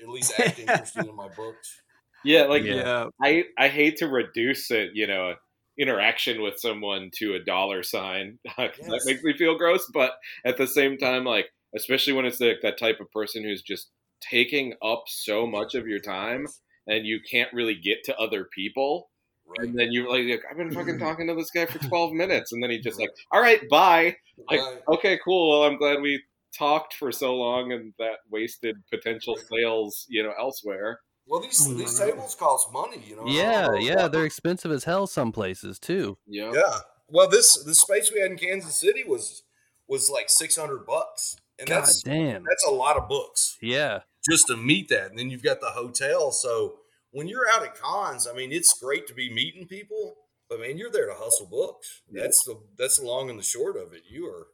At 0.03 0.09
least 0.09 0.33
act 0.40 0.59
interested 0.59 1.07
in 1.07 1.14
my 1.14 1.29
books. 1.29 1.81
Yeah, 2.22 2.42
like 2.42 2.64
yeah. 2.64 3.07
I 3.22 3.44
I 3.57 3.68
hate 3.68 3.96
to 3.98 4.07
reduce 4.07 4.70
it, 4.70 4.90
you 4.92 5.07
know, 5.07 5.37
interaction 5.81 6.43
with 6.43 6.59
someone 6.59 7.11
to 7.16 7.35
a 7.35 7.45
dollar 7.45 7.83
sign. 7.83 8.38
that 8.59 9.03
makes 9.07 9.23
me 9.23 9.37
feel 9.37 9.57
gross, 9.57 9.88
but 9.93 10.12
at 10.45 10.57
the 10.57 10.66
same 10.66 10.99
time, 10.99 11.25
like 11.25 11.47
especially 11.75 12.12
when 12.12 12.27
it's 12.27 12.40
like 12.40 12.59
that 12.62 12.79
type 12.79 12.99
of 13.01 13.11
person 13.12 13.45
who's 13.45 13.62
just 13.62 13.90
taking 14.21 14.75
up 14.83 15.05
so 15.07 15.47
much 15.47 15.75
of 15.75 15.87
your 15.87 16.01
time 16.01 16.47
and 16.87 17.07
you 17.07 17.21
can't 17.31 17.53
really 17.53 17.75
get 17.75 17.99
to 18.05 18.16
other 18.19 18.47
people. 18.55 19.09
Right. 19.47 19.69
And 19.69 19.79
then 19.79 19.88
you're 19.93 20.09
like, 20.11 20.43
I've 20.51 20.57
been 20.57 20.71
fucking 20.73 20.99
talking 21.01 21.27
to 21.29 21.35
this 21.35 21.51
guy 21.51 21.66
for 21.66 21.79
12 21.88 22.12
minutes. 22.12 22.53
And 22.53 22.62
then 22.62 22.71
he 22.71 22.79
just 22.81 22.99
like, 23.01 23.11
all 23.33 23.40
right, 23.40 23.61
bye. 23.71 24.16
Like, 24.51 24.61
Right. 24.61 24.79
okay, 24.95 25.19
cool. 25.25 25.51
Well, 25.61 25.69
I'm 25.71 25.79
glad 25.79 26.01
we 26.01 26.23
talked 26.57 26.95
for 26.95 27.12
so 27.12 27.35
long 27.35 27.73
and 27.73 27.95
that 27.99 28.19
wasted 28.31 28.77
potential 28.90 29.37
sales, 29.37 30.07
you 30.09 30.23
know, 30.23 30.33
elsewhere. 30.38 31.01
Well, 31.31 31.40
these 31.40 31.64
these 31.77 31.97
tables 31.97 32.35
cost 32.35 32.73
money, 32.73 33.01
you 33.07 33.14
know. 33.14 33.25
Yeah, 33.25 33.69
know 33.69 33.75
yeah, 33.75 34.09
they're 34.09 34.25
expensive 34.25 34.73
as 34.73 34.83
hell 34.83 35.07
some 35.07 35.31
places 35.31 35.79
too. 35.79 36.19
Yeah. 36.27 36.51
Yeah. 36.53 36.79
Well, 37.09 37.29
this 37.29 37.62
the 37.62 37.75
space 37.75 38.11
we 38.12 38.21
had 38.21 38.33
in 38.33 38.37
Kansas 38.37 38.81
City 38.81 39.05
was 39.05 39.45
was 39.87 40.11
like 40.11 40.29
six 40.29 40.57
hundred 40.57 40.85
bucks, 40.87 41.37
and 41.61 41.69
God 41.69 41.83
that's 41.83 42.03
damn. 42.03 42.43
that's 42.43 42.66
a 42.66 42.73
lot 42.73 42.97
of 42.97 43.09
books 43.09 43.57
Yeah. 43.62 44.01
just 44.29 44.49
to 44.49 44.57
meet 44.57 44.88
that. 44.88 45.11
And 45.11 45.19
then 45.19 45.31
you've 45.31 45.45
got 45.45 45.61
the 45.61 45.71
hotel. 45.71 46.33
So 46.33 46.81
when 47.12 47.29
you're 47.29 47.49
out 47.49 47.62
at 47.62 47.77
cons, 47.77 48.27
I 48.27 48.33
mean, 48.35 48.51
it's 48.51 48.77
great 48.81 49.07
to 49.07 49.14
be 49.14 49.33
meeting 49.33 49.69
people, 49.69 50.16
but 50.49 50.59
man, 50.59 50.79
you're 50.79 50.90
there 50.90 51.07
to 51.07 51.14
hustle 51.14 51.47
books. 51.47 52.03
That's 52.11 52.43
the 52.45 52.61
that's 52.77 52.99
the 52.99 53.07
long 53.07 53.31
and 53.31 53.38
the 53.38 53.45
short 53.45 53.77
of 53.77 53.93
it. 53.93 54.03
You 54.11 54.27
are 54.27 54.49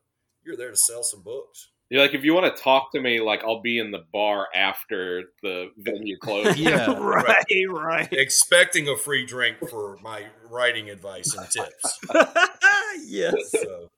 you're 0.45 0.59
there 0.59 0.71
to 0.73 0.77
sell 0.77 1.03
some 1.03 1.23
books. 1.23 1.71
You're 1.89 2.03
like, 2.03 2.15
if 2.15 2.25
you 2.25 2.35
want 2.35 2.55
to 2.55 2.63
talk 2.63 2.91
to 2.93 3.01
me, 3.01 3.21
like, 3.21 3.45
I'll 3.45 3.63
be 3.63 3.79
in 3.79 3.93
the 3.93 4.05
bar 4.13 4.49
after 4.55 5.25
the 5.43 5.71
venue 5.77 6.17
closes. 6.21 6.59
Yeah. 6.59 6.93
right, 6.99 7.47
right. 7.69 8.13
Expecting 8.13 8.89
a 8.89 8.97
free 8.97 9.25
drink 9.25 9.59
for 9.71 9.97
my 10.03 10.25
writing 10.51 10.91
advice 10.91 11.35
and 11.35 11.49
tips. 11.49 12.01
yes. 13.07 13.35
So 13.53 13.91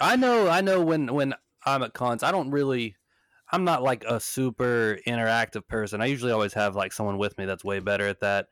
I 0.00 0.16
know, 0.16 0.48
I 0.48 0.60
know 0.60 0.80
when 0.82 1.12
when 1.14 1.34
I'm 1.64 1.82
at 1.82 1.94
cons, 1.94 2.22
I 2.22 2.32
don't 2.32 2.50
really 2.50 2.96
I'm 3.52 3.64
not 3.64 3.82
like 3.82 4.04
a 4.04 4.18
super 4.18 4.98
interactive 5.06 5.68
person. 5.68 6.00
I 6.00 6.06
usually 6.06 6.32
always 6.32 6.54
have 6.54 6.74
like 6.74 6.92
someone 6.92 7.16
with 7.16 7.38
me 7.38 7.44
that's 7.44 7.64
way 7.64 7.78
better 7.78 8.08
at 8.08 8.20
that. 8.20 8.48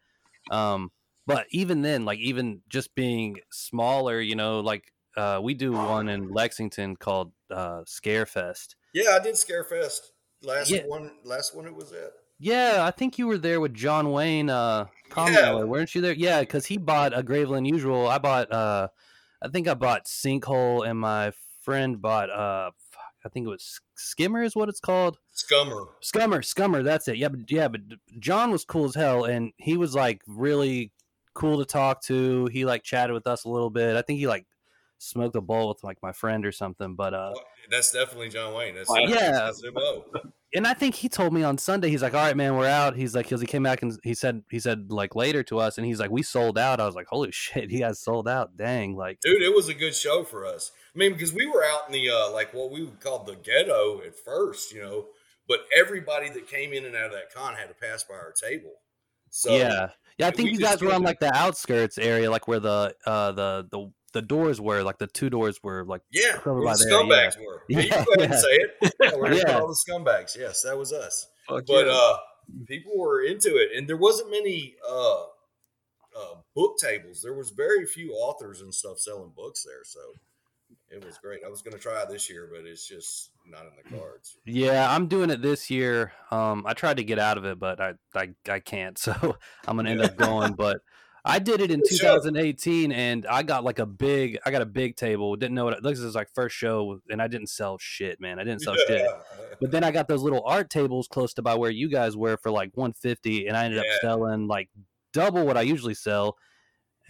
Um 0.50 0.90
but 1.26 1.46
even 1.50 1.82
then, 1.82 2.04
like 2.04 2.18
even 2.20 2.60
just 2.68 2.94
being 2.94 3.38
smaller, 3.50 4.20
you 4.20 4.36
know, 4.36 4.60
like 4.60 4.92
uh 5.16 5.40
we 5.42 5.54
do 5.54 5.72
one 5.72 6.08
in 6.08 6.28
Lexington 6.28 6.94
called 6.94 7.32
uh 7.50 7.80
Scarefest. 7.86 8.76
Yeah, 8.94 9.10
I 9.10 9.18
did 9.18 9.34
Scarefest 9.34 10.00
last 10.42 10.70
Yeah. 10.70 10.86
one. 10.86 11.10
Last 11.24 11.54
one 11.54 11.66
it 11.66 11.74
was 11.74 11.92
at. 11.92 12.12
Yeah, 12.38 12.78
I 12.80 12.90
think 12.90 13.18
you 13.18 13.26
were 13.26 13.38
there 13.38 13.60
with 13.60 13.74
John 13.74 14.10
Wayne 14.10 14.48
uh 14.48 14.86
Yeah. 15.16 15.62
Weren't 15.64 15.94
you 15.94 16.00
there? 16.00 16.14
Yeah, 16.14 16.40
because 16.40 16.66
he 16.66 16.78
bought 16.78 17.16
a 17.16 17.22
Gravely 17.22 17.58
Unusual. 17.58 18.08
I 18.08 18.18
bought 18.18 18.50
uh 18.50 18.88
I 19.42 19.48
think 19.48 19.68
I 19.68 19.74
bought 19.74 20.06
Sinkhole 20.06 20.88
and 20.88 20.98
my 20.98 21.32
friend 21.62 22.00
bought 22.00 22.30
uh 22.30 22.70
I 23.24 23.28
think 23.30 23.46
it 23.46 23.50
was 23.50 23.80
Skimmer 23.94 24.42
is 24.42 24.54
what 24.56 24.68
it's 24.68 24.80
called. 24.80 25.18
Scummer. 25.34 25.86
Scummer, 26.02 26.38
Scummer, 26.40 26.84
that's 26.84 27.08
it. 27.08 27.16
Yeah, 27.16 27.28
but 27.28 27.50
yeah, 27.50 27.68
but 27.68 27.80
John 28.18 28.50
was 28.50 28.64
cool 28.64 28.84
as 28.86 28.94
hell 28.94 29.24
and 29.24 29.52
he 29.56 29.76
was 29.76 29.94
like 29.94 30.20
really 30.26 30.92
cool 31.34 31.58
to 31.58 31.64
talk 31.64 32.02
to. 32.02 32.46
He 32.52 32.64
like 32.64 32.82
chatted 32.82 33.14
with 33.14 33.26
us 33.26 33.44
a 33.44 33.48
little 33.48 33.70
bit. 33.70 33.96
I 33.96 34.02
think 34.02 34.18
he 34.18 34.26
like 34.26 34.46
smoked 34.98 35.36
a 35.36 35.40
bowl 35.40 35.68
with 35.68 35.82
like 35.82 35.98
my 36.02 36.12
friend 36.12 36.46
or 36.46 36.52
something, 36.52 36.94
but 36.94 37.14
uh 37.14 37.34
That's 37.70 37.92
definitely 37.92 38.28
John 38.28 38.54
Wayne. 38.54 38.74
That's 38.74 38.90
Yeah. 38.90 39.30
That's 39.32 39.62
and 40.54 40.68
I 40.68 40.74
think 40.74 40.94
he 40.94 41.08
told 41.08 41.32
me 41.32 41.42
on 41.42 41.58
Sunday, 41.58 41.90
he's 41.90 42.02
like, 42.02 42.14
"All 42.14 42.20
right, 42.20 42.36
man, 42.36 42.56
we're 42.56 42.68
out." 42.68 42.94
He's 42.94 43.14
like, 43.14 43.26
because 43.26 43.40
he 43.40 43.46
came 43.46 43.64
back 43.64 43.82
and 43.82 43.98
he 44.04 44.14
said, 44.14 44.44
he 44.48 44.60
said 44.60 44.86
like 44.88 45.16
later 45.16 45.42
to 45.44 45.58
us, 45.58 45.78
and 45.78 45.86
he's 45.86 45.98
like, 45.98 46.12
"We 46.12 46.22
sold 46.22 46.56
out." 46.56 46.80
I 46.80 46.86
was 46.86 46.94
like, 46.94 47.08
"Holy 47.08 47.30
shit, 47.32 47.70
he 47.70 47.80
has 47.80 47.98
sold 47.98 48.28
out!" 48.28 48.56
Dang, 48.56 48.94
like, 48.94 49.18
Dude, 49.20 49.42
it 49.42 49.52
was 49.52 49.68
a 49.68 49.74
good 49.74 49.96
show 49.96 50.22
for 50.22 50.46
us. 50.46 50.70
I 50.94 50.98
mean, 50.98 51.12
because 51.12 51.32
we 51.32 51.46
were 51.46 51.64
out 51.64 51.88
in 51.88 51.92
the 51.92 52.08
uh, 52.08 52.30
like 52.30 52.54
what 52.54 52.70
we 52.70 52.84
would 52.84 53.00
call 53.00 53.24
the 53.24 53.34
ghetto 53.34 54.00
at 54.06 54.16
first, 54.16 54.72
you 54.72 54.80
know, 54.80 55.06
but 55.48 55.66
everybody 55.76 56.28
that 56.30 56.46
came 56.48 56.72
in 56.72 56.84
and 56.84 56.94
out 56.94 57.06
of 57.06 57.12
that 57.12 57.34
con 57.34 57.54
had 57.54 57.68
to 57.68 57.74
pass 57.74 58.04
by 58.04 58.14
our 58.14 58.32
table. 58.32 58.74
So 59.30 59.56
yeah, 59.56 59.88
yeah. 60.18 60.28
I 60.28 60.30
think 60.30 60.52
you 60.52 60.58
guys 60.58 60.80
were 60.80 60.92
on 60.92 61.02
like 61.02 61.18
the 61.18 61.34
outskirts 61.34 61.98
area, 61.98 62.30
like 62.30 62.46
where 62.46 62.60
the 62.60 62.94
uh 63.04 63.32
the 63.32 63.66
the 63.72 63.92
the 64.14 64.22
doors 64.22 64.60
were, 64.60 64.82
like 64.82 64.96
the 64.98 65.06
two 65.06 65.28
doors 65.28 65.62
were, 65.62 65.84
like 65.84 66.00
yeah, 66.10 66.38
Over 66.46 66.54
where 66.60 66.64
by 66.68 66.72
the 66.76 66.84
there, 66.88 66.92
yeah. 66.92 67.28
scumbags 67.28 67.38
were. 67.38 67.62
Yeah, 67.68 67.80
Yeah, 67.80 67.88
can 67.96 68.04
go 68.04 68.12
ahead 68.14 68.30
and 68.30 68.40
say 68.40 68.48
it. 68.56 68.94
Yeah, 69.02 69.10
we're 69.16 69.32
Yeah. 69.34 69.58
all 69.58 69.68
the 69.68 69.76
scumbags. 69.88 70.36
Yes, 70.36 70.62
that 70.62 70.78
was 70.78 70.92
us. 70.92 71.26
Fuck 71.48 71.66
But 71.66 71.86
yeah. 71.86 71.92
uh, 71.92 72.16
people 72.66 72.96
were 72.96 73.22
into 73.22 73.56
it, 73.56 73.76
and 73.76 73.86
there 73.88 73.96
wasn't 73.98 74.30
many 74.30 74.76
uh, 74.88 75.22
uh, 75.22 76.34
book 76.54 76.78
tables. 76.80 77.20
There 77.22 77.34
was 77.34 77.50
very 77.50 77.84
few 77.86 78.12
authors 78.12 78.60
and 78.62 78.72
stuff 78.72 78.98
selling 78.98 79.32
books 79.36 79.62
there, 79.64 79.84
so 79.84 80.00
it 80.90 81.04
was 81.04 81.18
great. 81.18 81.40
I 81.44 81.48
was 81.50 81.62
going 81.62 81.76
to 81.76 81.82
try 81.82 82.00
it 82.02 82.08
this 82.08 82.30
year, 82.30 82.48
but 82.52 82.64
it's 82.66 82.86
just 82.88 83.30
not 83.46 83.62
in 83.66 83.72
the 83.82 83.96
cards. 83.98 84.36
Yeah, 84.46 84.90
I'm 84.94 85.06
doing 85.08 85.30
it 85.30 85.42
this 85.42 85.70
year. 85.70 86.12
Um, 86.30 86.64
I 86.66 86.72
tried 86.74 86.96
to 86.98 87.04
get 87.04 87.18
out 87.18 87.36
of 87.36 87.44
it, 87.44 87.58
but 87.58 87.80
I 87.80 87.94
I, 88.14 88.30
I 88.48 88.60
can't. 88.60 88.96
So 89.04 89.36
I'm 89.66 89.76
gonna 89.76 89.90
end 89.90 90.00
up 90.02 90.16
going. 90.16 90.54
But 90.54 90.80
I 91.26 91.38
did 91.38 91.60
it 91.62 91.70
in 91.70 91.80
Good 91.80 91.88
show. 91.96 92.14
2018, 92.16 92.92
and 92.92 93.26
I 93.26 93.42
got 93.42 93.64
like 93.64 93.78
a 93.78 93.86
big. 93.86 94.38
I 94.44 94.50
got 94.50 94.60
a 94.60 94.66
big 94.66 94.94
table. 94.96 95.34
Didn't 95.36 95.54
know 95.54 95.64
what. 95.64 95.78
It, 95.78 95.82
this 95.82 95.98
is 96.00 96.14
like 96.14 96.28
first 96.34 96.54
show, 96.54 97.00
and 97.08 97.22
I 97.22 97.28
didn't 97.28 97.46
sell 97.48 97.78
shit, 97.78 98.20
man. 98.20 98.38
I 98.38 98.44
didn't 98.44 98.60
sell 98.60 98.76
shit. 98.86 99.06
But 99.60 99.70
then 99.70 99.84
I 99.84 99.90
got 99.90 100.06
those 100.06 100.22
little 100.22 100.42
art 100.44 100.68
tables 100.68 101.08
close 101.08 101.32
to 101.34 101.42
by 101.42 101.54
where 101.54 101.70
you 101.70 101.88
guys 101.88 102.14
were 102.16 102.36
for 102.36 102.50
like 102.50 102.70
150, 102.74 103.46
and 103.46 103.56
I 103.56 103.64
ended 103.64 103.82
Yeah. 103.82 103.90
up 103.94 104.00
selling 104.02 104.48
like 104.48 104.68
double 105.14 105.46
what 105.46 105.56
I 105.56 105.62
usually 105.62 105.94
sell. 105.94 106.36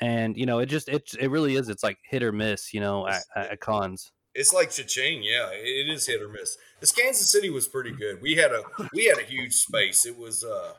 And 0.01 0.37
you 0.37 0.47
know, 0.47 0.59
it 0.61 0.67
just 0.67 0.89
it 0.89 1.11
it 1.19 1.31
really 1.31 1.57
is. 1.57 1.69
It's 1.69 1.83
like 1.83 1.99
hit 2.05 2.23
or 2.23 2.31
miss, 2.33 2.73
you 2.73 2.81
know, 2.81 3.07
at, 3.09 3.23
at 3.35 3.61
cons. 3.61 4.13
It's 4.37 4.53
like 4.53 4.71
cha-ching, 4.73 5.23
yeah. 5.23 5.51
It 5.53 5.89
is 5.89 6.07
hit 6.09 6.21
or 6.21 6.29
miss. 6.29 6.57
This 6.81 6.91
Kansas 6.91 7.31
City 7.31 7.51
was 7.51 7.69
pretty 7.69 7.93
good. 7.93 8.21
We 8.21 8.35
had 8.35 8.51
a 8.53 8.63
we 8.93 9.05
had 9.07 9.19
a 9.19 9.23
huge 9.23 9.55
space. 9.55 10.05
It 10.07 10.17
was 10.19 10.43
uh 10.45 10.73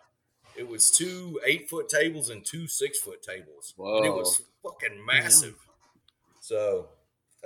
it 0.58 0.68
was 0.68 0.90
two 0.90 1.40
eight 1.46 1.70
foot 1.70 1.90
tables 1.90 2.30
and 2.30 2.46
two 2.46 2.68
six 2.68 3.00
foot 3.00 3.22
tables. 3.22 3.74
And 3.78 4.06
it 4.06 4.14
was 4.14 4.42
fucking 4.64 5.06
massive. 5.06 5.56
So, 6.42 6.90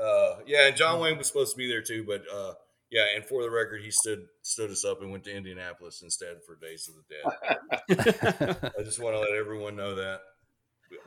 uh, 0.01 0.37
yeah, 0.45 0.67
and 0.67 0.75
John 0.75 0.99
Wayne 0.99 1.17
was 1.17 1.27
supposed 1.27 1.51
to 1.51 1.57
be 1.57 1.67
there 1.67 1.81
too, 1.81 2.03
but 2.05 2.23
uh, 2.33 2.53
yeah, 2.91 3.05
and 3.15 3.23
for 3.23 3.43
the 3.43 3.49
record, 3.49 3.81
he 3.81 3.91
stood 3.91 4.25
stood 4.41 4.71
us 4.71 4.83
up 4.83 5.01
and 5.01 5.11
went 5.11 5.23
to 5.25 5.35
Indianapolis 5.35 6.01
instead 6.01 6.37
for 6.45 6.55
Days 6.55 6.89
of 6.89 6.95
the 6.95 7.97
Dead. 7.97 8.73
I 8.79 8.83
just 8.83 8.99
want 8.99 9.15
to 9.15 9.19
let 9.19 9.31
everyone 9.31 9.75
know 9.75 9.95
that. 9.95 10.21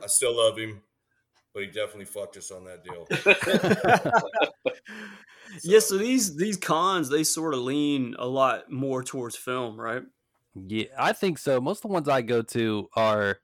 I 0.01 0.07
still 0.07 0.37
love 0.37 0.57
him, 0.57 0.81
but 1.53 1.63
he 1.63 1.67
definitely 1.67 2.05
fucked 2.05 2.37
us 2.37 2.51
on 2.51 2.63
that 2.65 2.83
deal. 2.85 3.05
yeah, 5.63 5.79
so 5.79 5.97
these 5.97 6.37
these 6.37 6.57
cons 6.57 7.09
they 7.09 7.23
sort 7.23 7.53
of 7.53 7.59
lean 7.59 8.15
a 8.17 8.27
lot 8.27 8.71
more 8.71 9.03
towards 9.03 9.35
film, 9.35 9.79
right? 9.79 10.03
Yeah, 10.55 10.85
I 10.97 11.13
think 11.13 11.39
so. 11.39 11.59
Most 11.59 11.79
of 11.79 11.89
the 11.89 11.93
ones 11.93 12.07
I 12.07 12.21
go 12.21 12.41
to 12.41 12.87
are, 12.95 13.39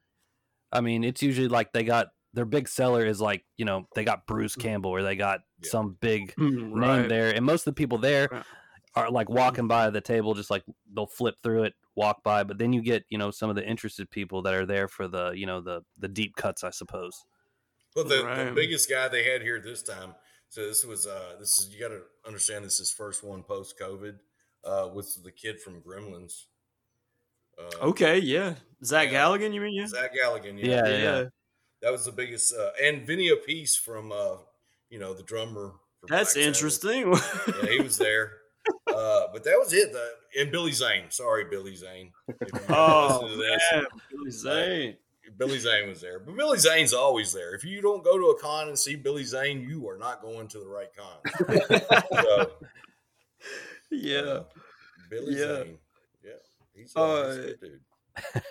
I 0.72 0.82
mean, 0.82 1.04
it's 1.04 1.24
usually 1.24 1.48
like 1.48 1.74
they 1.74 1.84
got 1.84 2.08
their 2.34 2.46
big 2.46 2.68
seller 2.68 3.06
is 3.06 3.20
like 3.22 3.46
you 3.58 3.66
know 3.66 3.88
they 3.96 4.04
got 4.04 4.28
Bruce 4.28 4.56
Campbell 4.56 4.92
or 4.92 5.04
they 5.04 5.16
got 5.16 5.42
Yeah. 5.62 5.70
some 5.72 5.98
big 6.02 6.36
Mm, 6.38 6.80
name 6.80 7.08
there, 7.08 7.34
and 7.34 7.46
most 7.46 7.62
of 7.68 7.74
the 7.74 7.78
people 7.78 7.98
there 7.98 8.30
are 8.96 9.10
like 9.12 9.30
walking 9.30 9.68
by 9.68 9.90
the 9.90 10.02
table, 10.02 10.34
just 10.36 10.52
like 10.52 10.64
they'll 10.94 11.08
flip 11.08 11.36
through 11.44 11.64
it, 11.64 11.74
walk 11.96 12.24
by. 12.24 12.44
But 12.44 12.60
then 12.60 12.74
you 12.74 12.82
get 12.82 13.06
you 13.10 13.18
know 13.18 13.32
some 13.32 13.50
of 13.50 13.56
the 13.56 13.68
interested 13.68 14.10
people 14.12 14.42
that 14.44 14.54
are 14.54 14.66
there 14.66 14.88
for 14.88 15.08
the 15.08 15.32
you 15.32 15.46
know 15.48 15.62
the 15.62 15.82
the 15.98 16.08
deep 16.10 16.36
cuts, 16.36 16.64
I 16.64 16.72
suppose. 16.72 17.26
Well, 17.96 18.06
the, 18.06 18.32
the 18.36 18.52
biggest 18.54 18.90
guy 18.90 19.08
they 19.08 19.24
had 19.24 19.42
here 19.42 19.60
this 19.60 19.82
time, 19.84 20.16
so 20.50 20.66
this 20.66 20.84
was 20.86 21.08
uh 21.08 21.36
this 21.40 21.60
is 21.60 21.74
you 21.74 21.80
got 21.80 21.90
to 21.90 22.04
understand 22.26 22.64
this 22.64 22.80
is 22.80 22.92
first 22.92 23.24
one 23.24 23.44
post 23.44 23.80
COVID, 23.80 24.20
uh, 24.64 24.90
was 24.94 25.16
the 25.16 25.32
kid 25.32 25.60
from 25.60 25.82
Gremlins. 25.82 26.46
Uh, 27.60 27.88
Okay, 27.90 28.20
yeah, 28.20 28.56
Zach 28.84 29.12
Yeah. 29.12 29.24
Galligan, 29.26 29.54
you 29.54 29.62
mean? 29.62 29.74
Yeah, 29.74 29.88
Zach 29.88 30.12
Galligan. 30.16 30.58
Yeah, 30.58 30.88
Yeah, 30.88 30.98
yeah. 30.98 31.24
that 31.82 31.92
was 31.92 32.06
the 32.06 32.12
biggest, 32.12 32.54
uh, 32.54 32.72
and 32.82 33.06
Vinny 33.06 33.30
Appice 33.30 33.78
from 33.78 34.12
uh, 34.12 34.38
you 34.90 35.00
know 35.00 35.14
the 35.14 35.24
drummer. 35.24 35.74
that's 36.08 36.34
Black 36.34 36.46
interesting. 36.48 37.14
Yeah, 37.48 37.70
he 37.70 37.82
was 37.82 37.98
there. 37.98 38.34
Uh, 38.88 39.28
but 39.34 39.44
that 39.46 39.56
was 39.58 39.74
it. 39.74 39.92
The, 39.92 40.10
and 40.42 40.52
Billy 40.52 40.72
Zane. 40.72 41.06
Sorry, 41.10 41.46
Billy 41.50 41.76
Zane. 41.76 42.12
Oh 42.70 43.22
listen 43.24 43.40
this, 43.40 43.62
man, 43.72 43.86
Billy 44.12 44.32
Zane. 44.32 44.98
Billy 45.38 45.60
Zane 45.60 45.90
was 45.90 46.02
there. 46.02 46.20
But 46.20 46.36
Billy 46.36 46.58
Zane's 46.58 46.94
always 46.94 47.32
there. 47.34 47.54
If 47.54 47.64
you 47.64 47.82
don't 47.82 48.04
go 48.04 48.18
to 48.18 48.26
a 48.28 48.40
con 48.40 48.68
and 48.68 48.78
see 48.78 48.96
Billy 48.96 49.24
Zane, 49.24 49.62
you 49.62 49.88
are 49.88 49.98
not 49.98 50.22
going 50.24 50.48
to 50.50 50.60
the 50.60 50.68
right 50.68 50.90
con. 50.98 51.80
so, 52.24 52.52
Yeah. 53.92 54.20
uh, 54.20 54.44
Billy 55.10 55.36
Yeah. 55.36 55.64
Zane. 55.64 55.78
He's, 56.80 56.96
uh, 56.96 57.54
good 57.60 57.60
dude. 57.62 58.44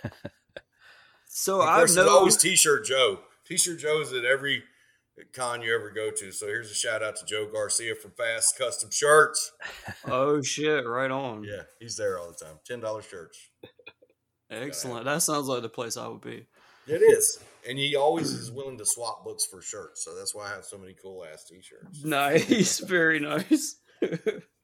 So 1.38 1.62
I 1.62 1.84
know. 1.94 2.08
always 2.08 2.36
T-shirt 2.36 2.84
Joe. 2.84 3.20
T-shirt 3.46 3.78
Joe 3.78 4.00
is 4.00 4.12
at 4.12 4.24
every 4.24 4.64
con 5.32 5.62
you 5.62 5.74
ever 5.74 5.90
go 5.90 6.10
to. 6.10 6.32
So 6.32 6.46
here's 6.46 6.70
a 6.70 6.74
shout 6.74 7.02
out 7.02 7.16
to 7.16 7.24
Joe 7.26 7.48
Garcia 7.52 7.94
from 7.94 8.10
Fast 8.12 8.58
Custom 8.58 8.90
Shirts. 8.90 9.52
Oh 10.06 10.42
shit! 10.42 10.86
Right 10.86 11.10
on. 11.10 11.44
Yeah, 11.44 11.62
he's 11.78 11.96
there 11.96 12.18
all 12.18 12.28
the 12.28 12.44
time. 12.44 12.56
Ten 12.66 12.80
dollars 12.80 13.04
shirts. 13.06 13.38
Excellent. 14.50 15.04
That 15.04 15.22
sounds 15.22 15.46
like 15.46 15.62
the 15.62 15.68
place 15.68 15.96
I 15.96 16.08
would 16.08 16.22
be. 16.22 16.46
It 16.86 17.02
is, 17.02 17.38
and 17.68 17.78
he 17.78 17.94
always 17.94 18.32
is 18.32 18.50
willing 18.50 18.78
to 18.78 18.84
swap 18.86 19.22
books 19.22 19.44
for 19.44 19.60
shirts. 19.62 20.04
So 20.04 20.16
that's 20.16 20.34
why 20.34 20.46
I 20.46 20.54
have 20.54 20.64
so 20.64 20.78
many 20.78 20.94
cool 21.00 21.24
ass 21.30 21.44
T-shirts. 21.44 22.04
Nice, 22.04 22.78
very 22.80 23.20
nice. 23.20 23.76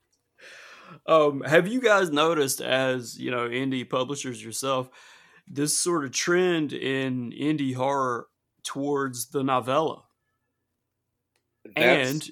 um, 1.06 1.42
have 1.42 1.68
you 1.68 1.80
guys 1.80 2.10
noticed, 2.10 2.60
as 2.60 3.18
you 3.18 3.30
know, 3.30 3.48
indie 3.48 3.88
publishers 3.88 4.42
yourself, 4.42 4.88
this 5.46 5.78
sort 5.78 6.04
of 6.04 6.12
trend 6.12 6.72
in 6.72 7.30
indie 7.32 7.74
horror 7.74 8.28
towards 8.64 9.28
the 9.30 9.42
novella? 9.42 10.04
That's- 11.76 12.10
and 12.10 12.30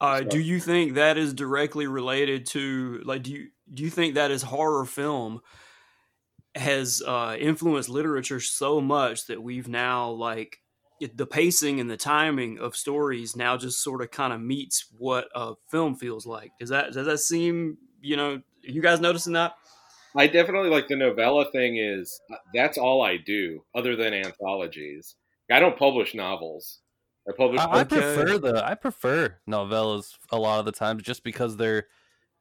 uh, 0.00 0.20
do 0.20 0.40
you 0.40 0.58
think 0.58 0.94
that 0.94 1.16
is 1.16 1.32
directly 1.32 1.86
related 1.86 2.46
to 2.46 3.00
like 3.04 3.22
do 3.22 3.30
you 3.30 3.48
do 3.72 3.84
you 3.84 3.90
think 3.90 4.14
that 4.14 4.32
is 4.32 4.42
horror 4.42 4.84
film 4.84 5.40
has 6.54 7.00
uh, 7.06 7.36
influenced 7.38 7.88
literature 7.88 8.40
so 8.40 8.80
much 8.80 9.26
that 9.26 9.42
we've 9.42 9.68
now 9.68 10.10
like 10.10 10.58
the 11.14 11.26
pacing 11.26 11.80
and 11.80 11.90
the 11.90 11.96
timing 11.96 12.58
of 12.58 12.76
stories 12.76 13.36
now 13.36 13.56
just 13.56 13.82
sort 13.82 14.02
of 14.02 14.10
kind 14.10 14.32
of 14.32 14.40
meets 14.40 14.86
what 14.98 15.28
a 15.34 15.54
film 15.70 15.94
feels 15.94 16.26
like. 16.26 16.52
Does 16.58 16.70
that 16.70 16.92
does 16.92 17.06
that 17.06 17.18
seem 17.18 17.78
you 18.00 18.16
know 18.16 18.42
you 18.62 18.82
guys 18.82 19.00
noticing 19.00 19.32
that? 19.34 19.54
I 20.14 20.26
definitely 20.26 20.70
like 20.70 20.88
the 20.88 20.96
novella 20.96 21.50
thing. 21.50 21.76
Is 21.76 22.20
uh, 22.32 22.36
that's 22.54 22.78
all 22.78 23.02
I 23.02 23.16
do 23.16 23.64
other 23.74 23.96
than 23.96 24.12
anthologies. 24.12 25.16
I 25.50 25.60
don't 25.60 25.78
publish 25.78 26.14
novels. 26.14 26.80
I 27.28 27.32
publish. 27.36 27.60
I, 27.60 27.80
I 27.80 27.84
prefer 27.84 28.38
the 28.38 28.64
I 28.64 28.74
prefer 28.74 29.36
novellas 29.48 30.16
a 30.30 30.38
lot 30.38 30.58
of 30.58 30.64
the 30.64 30.72
times 30.72 31.02
just 31.02 31.24
because 31.24 31.56
they're, 31.56 31.86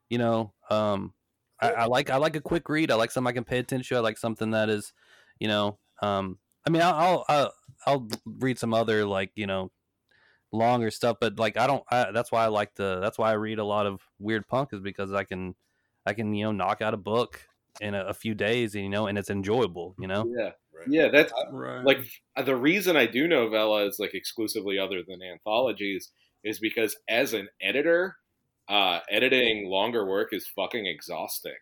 you 0.10 0.18
know, 0.18 0.54
um, 0.70 1.14
I, 1.62 1.72
I 1.72 1.86
like 1.86 2.10
I 2.10 2.18
like 2.18 2.36
a 2.36 2.42
quick 2.42 2.68
read. 2.70 2.92
I 2.92 2.96
like 2.96 3.12
something 3.12 3.30
I 3.30 3.34
can 3.34 3.44
pay 3.44 3.60
attention 3.60 3.96
to. 3.96 4.00
I 4.00 4.04
like 4.04 4.18
something 4.18 4.52
that 4.52 4.70
is, 4.70 4.94
you 5.40 5.48
know, 5.48 5.78
um, 6.02 6.40
I 6.66 6.70
mean, 6.70 6.82
I'll 6.82 7.26
I'll 7.28 7.54
I'll, 7.86 7.94
I'll 7.94 8.08
read 8.26 8.60
some 8.60 8.74
other 8.74 9.06
like 9.06 9.32
you 9.36 9.48
know, 9.48 9.72
longer 10.52 10.92
stuff, 10.92 11.18
but 11.22 11.40
like 11.40 11.58
I 11.58 11.68
don't. 11.68 11.84
I, 11.90 12.12
that's 12.12 12.32
why 12.32 12.44
I 12.44 12.48
like 12.48 12.76
the. 12.76 13.00
That's 13.00 13.18
why 13.18 13.32
I 13.32 13.34
read 13.34 13.60
a 13.60 13.66
lot 13.66 13.86
of 13.86 14.02
weird 14.20 14.48
punk 14.48 14.70
is 14.74 14.80
because 14.82 15.14
I 15.14 15.24
can, 15.24 15.56
I 16.06 16.14
can 16.14 16.34
you 16.34 16.46
know 16.46 16.52
knock 16.52 16.82
out 16.82 16.94
a 16.94 16.98
book 16.98 17.42
in 17.80 17.96
a, 17.96 18.06
a 18.06 18.14
few 18.14 18.34
days, 18.34 18.76
and 18.76 18.84
you 18.84 18.90
know, 18.90 19.08
and 19.08 19.18
it's 19.18 19.30
enjoyable. 19.30 19.96
You 20.00 20.08
know. 20.08 20.26
yeah, 20.38 20.52
Right. 20.74 20.88
yeah. 20.88 21.08
That's 21.10 21.32
Right. 21.52 21.84
like 21.84 22.00
the 22.46 22.56
reason 22.56 22.96
I 22.98 23.06
do 23.06 23.28
novellas 23.28 23.94
like 24.00 24.14
exclusively 24.14 24.78
other 24.80 25.02
than 25.08 25.22
anthologies 25.22 26.12
is 26.44 26.60
because 26.60 26.96
as 27.08 27.34
an 27.34 27.48
editor, 27.62 28.16
uh, 28.68 29.00
editing 29.10 29.70
longer 29.70 30.06
work 30.06 30.30
is 30.34 30.48
fucking 30.56 30.86
exhausting, 30.86 31.54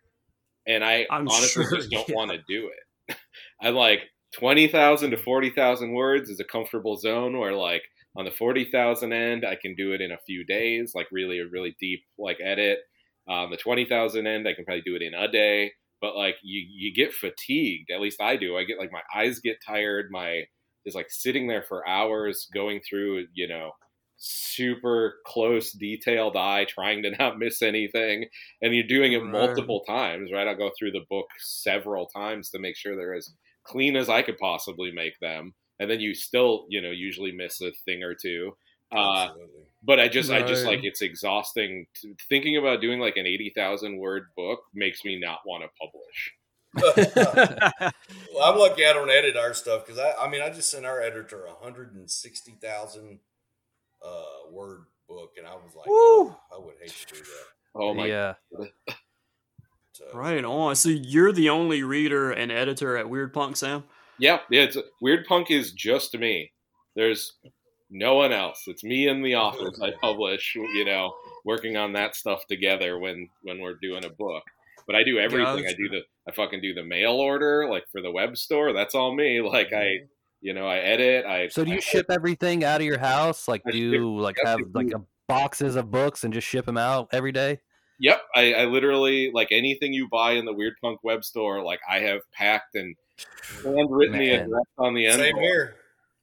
and 0.65 0.83
I 0.83 1.05
I'm 1.11 1.27
honestly 1.27 1.63
sure, 1.65 1.75
just 1.77 1.91
don't 1.91 2.07
yeah. 2.09 2.15
want 2.15 2.31
to 2.31 2.37
do 2.47 2.69
it. 3.07 3.17
I'm 3.61 3.75
like 3.75 4.01
twenty 4.33 4.67
thousand 4.67 5.11
to 5.11 5.17
forty 5.17 5.49
thousand 5.49 5.93
words 5.93 6.29
is 6.29 6.39
a 6.39 6.43
comfortable 6.45 6.97
zone 6.97 7.37
where 7.37 7.53
like 7.53 7.83
on 8.15 8.25
the 8.25 8.31
forty 8.31 8.65
thousand 8.65 9.13
end 9.13 9.45
I 9.45 9.55
can 9.55 9.75
do 9.75 9.93
it 9.93 10.01
in 10.01 10.11
a 10.11 10.17
few 10.25 10.45
days, 10.45 10.93
like 10.95 11.07
really 11.11 11.39
a 11.39 11.47
really 11.47 11.75
deep 11.79 12.03
like 12.17 12.37
edit. 12.43 12.79
On 13.27 13.49
the 13.51 13.57
twenty 13.57 13.85
thousand 13.85 14.27
end 14.27 14.47
I 14.47 14.53
can 14.53 14.65
probably 14.65 14.81
do 14.81 14.95
it 14.95 15.01
in 15.01 15.13
a 15.13 15.27
day. 15.31 15.71
But 16.01 16.15
like 16.15 16.35
you 16.43 16.65
you 16.69 16.93
get 16.93 17.13
fatigued. 17.13 17.91
At 17.91 18.01
least 18.01 18.21
i 18.21 18.35
do. 18.37 18.57
I 18.57 18.63
get 18.63 18.79
like 18.79 18.91
my 18.91 19.01
eyes 19.15 19.39
get 19.39 19.57
tired. 19.65 20.07
My 20.11 20.43
is 20.85 20.95
like 20.95 21.07
sitting 21.11 21.47
there 21.47 21.63
for 21.63 21.87
hours 21.87 22.47
going 22.53 22.81
through 22.87 23.27
you 23.33 23.47
know 23.47 23.71
super 24.17 25.15
close 25.25 25.71
detailed 25.71 26.35
eye 26.35 26.65
trying 26.65 27.03
to 27.03 27.11
not 27.19 27.37
miss 27.39 27.61
anything. 27.61 28.25
And 28.61 28.73
you're 28.73 28.87
doing 28.87 29.13
it 29.13 29.19
Right. 29.31 29.31
multiple 29.31 29.81
times 29.87 30.31
right? 30.33 30.47
I'll 30.47 30.57
go 30.57 30.71
through 30.77 30.91
the 30.91 31.05
book 31.09 31.27
several 31.39 32.07
times 32.07 32.49
to 32.51 32.59
make 32.59 32.75
sure 32.75 32.95
they're 32.95 33.15
as 33.15 33.29
clean 33.69 33.95
as 33.95 34.09
i 34.09 34.21
could 34.21 34.37
possibly 34.37 34.91
make 34.91 35.17
them 35.19 35.53
and 35.79 35.89
then 35.89 35.99
you 35.99 36.13
still 36.13 36.65
you 36.69 36.81
know 36.81 36.91
usually 36.91 37.31
miss 37.31 37.61
a 37.61 37.71
thing 37.85 38.03
or 38.03 38.15
two 38.15 38.51
uh, 38.91 39.29
but 39.83 39.99
I 39.99 40.07
just, 40.07 40.31
I 40.31 40.41
just 40.41 40.65
Right. 40.65 40.77
like 40.77 40.83
it's 40.83 41.03
exhausting. 41.03 41.85
Thinking 42.27 42.57
about 42.57 42.81
doing 42.81 42.99
like 42.99 43.17
an 43.17 43.27
eighty 43.27 43.51
thousand 43.55 43.99
word 43.99 44.23
book 44.35 44.61
makes 44.73 45.05
me 45.05 45.19
not 45.19 45.41
want 45.45 45.63
to 45.63 45.69
publish. 45.79 46.33
well, 48.33 48.43
I'm 48.43 48.57
lucky 48.57 48.85
I 48.85 48.93
don't 48.93 49.09
edit 49.11 49.37
our 49.37 49.53
stuff 49.53 49.85
because 49.85 49.99
I, 49.99 50.13
I 50.19 50.27
mean, 50.27 50.41
I 50.41 50.49
just 50.49 50.71
sent 50.71 50.85
our 50.85 51.01
editor 51.01 51.45
a 51.45 51.63
hundred 51.63 51.93
and 51.93 52.09
sixty 52.09 52.53
thousand 52.61 53.19
uh, 54.03 54.49
word 54.51 54.85
book, 55.07 55.33
and 55.37 55.45
I 55.45 55.53
was 55.53 55.75
like, 55.75 55.85
Woo! 55.85 55.93
oh, 55.93 56.39
I 56.51 56.57
would 56.57 56.75
hate 56.81 56.89
to 56.89 57.13
do 57.13 57.19
that. 57.19 57.45
Oh 57.75 57.93
my! 57.93 58.07
yeah. 58.07 58.33
So, 59.99 60.17
right 60.17 60.45
on. 60.45 60.77
So 60.77 60.87
you're 60.87 61.33
the 61.33 61.49
only 61.49 61.83
reader 61.83 62.31
and 62.31 62.53
editor 62.53 62.95
at 62.95 63.09
Weird 63.09 63.33
Punk, 63.33 63.57
Sam? 63.57 63.83
Yeah, 64.17 64.39
yeah. 64.49 64.61
It's 64.61 64.77
Weird 65.01 65.25
Punk 65.25 65.51
is 65.51 65.73
just 65.73 66.17
me. 66.17 66.53
There's 66.95 67.33
no 67.89 68.15
one 68.15 68.31
else. 68.31 68.63
It's 68.67 68.81
me 68.81 69.09
and 69.09 69.25
the 69.25 69.35
authors 69.35 69.81
I 69.81 69.91
publish. 69.99 70.55
You 70.55 70.85
know, 70.85 71.13
working 71.43 71.75
on 71.75 71.91
that 71.93 72.15
stuff 72.15 72.47
together 72.47 72.97
when 72.97 73.27
when 73.41 73.59
we're 73.59 73.75
doing 73.75 74.05
a 74.05 74.09
book. 74.09 74.43
But 74.87 74.95
I 74.95 75.03
do 75.03 75.19
everything. 75.19 75.67
I 75.67 75.73
do 75.73 75.89
the 75.89 76.01
I 76.29 76.31
fucking 76.31 76.61
do 76.61 76.73
the 76.73 76.83
mail 76.83 77.13
order 77.13 77.67
like 77.69 77.83
for 77.91 78.01
the 78.01 78.11
web 78.11 78.37
store. 78.37 78.71
That's 78.71 78.95
all 78.95 79.13
me. 79.13 79.41
Like 79.49 79.73
I, 79.73 79.83
mm-hmm. 79.83 80.05
you 80.39 80.53
know, 80.53 80.65
I 80.65 80.77
edit. 80.77 81.25
I 81.25 81.49
So 81.49 81.65
do 81.65 81.71
I 81.71 81.75
you 81.75 81.81
ship 81.81 82.05
everything 82.09 82.63
out 82.63 82.79
of 82.79 82.87
your 82.87 82.99
house? 82.99 83.49
Like, 83.49 83.63
I 83.67 83.71
do 83.71 83.77
you 83.77 84.17
like 84.17 84.37
have 84.45 84.59
like 84.73 84.93
a 84.93 85.01
boxes 85.27 85.75
of 85.75 85.91
books 85.91 86.23
and 86.23 86.33
just 86.33 86.47
ship 86.47 86.65
them 86.65 86.77
out 86.77 87.09
every 87.11 87.33
day? 87.33 87.59
Yep, 87.99 88.21
I, 88.35 88.53
I 88.53 88.65
literally 88.65 89.31
like 89.33 89.49
anything 89.51 89.93
you 89.93 90.07
buy 90.09 90.31
in 90.33 90.45
the 90.45 90.53
Weird 90.53 90.73
Punk 90.81 91.03
web 91.03 91.23
store. 91.23 91.63
Like 91.63 91.81
I 91.89 91.99
have 91.99 92.21
packed 92.31 92.75
and 92.75 92.95
handwritten 93.63 94.17
the 94.17 94.29
address 94.31 94.65
on 94.77 94.93
the 94.93 95.05
end. 95.05 95.19
Same 95.19 95.35
here. 95.35 95.75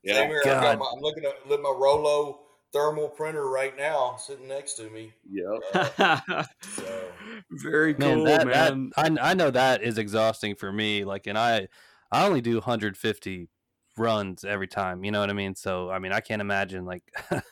Yeah, 0.02 0.14
Same 0.14 0.28
here. 0.28 0.40
I've 0.44 0.44
got 0.44 0.62
God. 0.62 0.78
my, 0.78 0.90
I'm 0.94 1.02
looking 1.02 1.24
at 1.24 1.48
look 1.48 1.60
at 1.60 1.62
my 1.62 1.74
Rollo 1.76 2.40
thermal 2.72 3.08
printer 3.08 3.48
right 3.48 3.76
now 3.76 4.16
sitting 4.18 4.48
next 4.48 4.74
to 4.74 4.90
me. 4.90 5.12
yep. 5.30 5.60
Uh, 5.98 6.42
so 6.62 7.08
Very 7.50 7.94
cool, 7.94 8.16
man, 8.16 8.24
that, 8.24 8.46
man. 8.46 8.92
that 8.96 9.20
I, 9.20 9.30
I 9.30 9.34
know 9.34 9.50
that 9.50 9.82
is 9.82 9.98
exhausting 9.98 10.54
for 10.54 10.72
me. 10.72 11.04
Like, 11.04 11.26
and 11.26 11.38
I 11.38 11.68
I 12.10 12.26
only 12.26 12.40
do 12.40 12.54
150 12.54 13.48
runs 13.96 14.44
every 14.44 14.68
time. 14.68 15.04
You 15.04 15.10
know 15.10 15.20
what 15.20 15.30
I 15.30 15.34
mean? 15.34 15.54
So 15.54 15.90
I 15.90 15.98
mean, 15.98 16.12
I 16.12 16.20
can't 16.20 16.40
imagine 16.40 16.84
like 16.84 17.02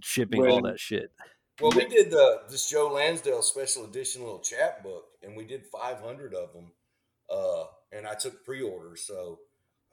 shipping 0.00 0.46
all 0.46 0.62
that 0.62 0.80
shit. 0.80 1.10
Well, 1.60 1.72
we 1.74 1.86
did 1.86 2.10
the 2.10 2.42
this 2.50 2.68
Joe 2.68 2.88
Lansdale 2.92 3.42
special 3.42 3.84
edition 3.84 4.22
little 4.22 4.40
chapbook, 4.40 5.04
and 5.22 5.36
we 5.36 5.44
did 5.44 5.64
500 5.66 6.34
of 6.34 6.52
them. 6.52 6.72
Uh, 7.30 7.64
and 7.92 8.06
I 8.06 8.14
took 8.14 8.44
pre-orders, 8.44 9.04
so 9.06 9.40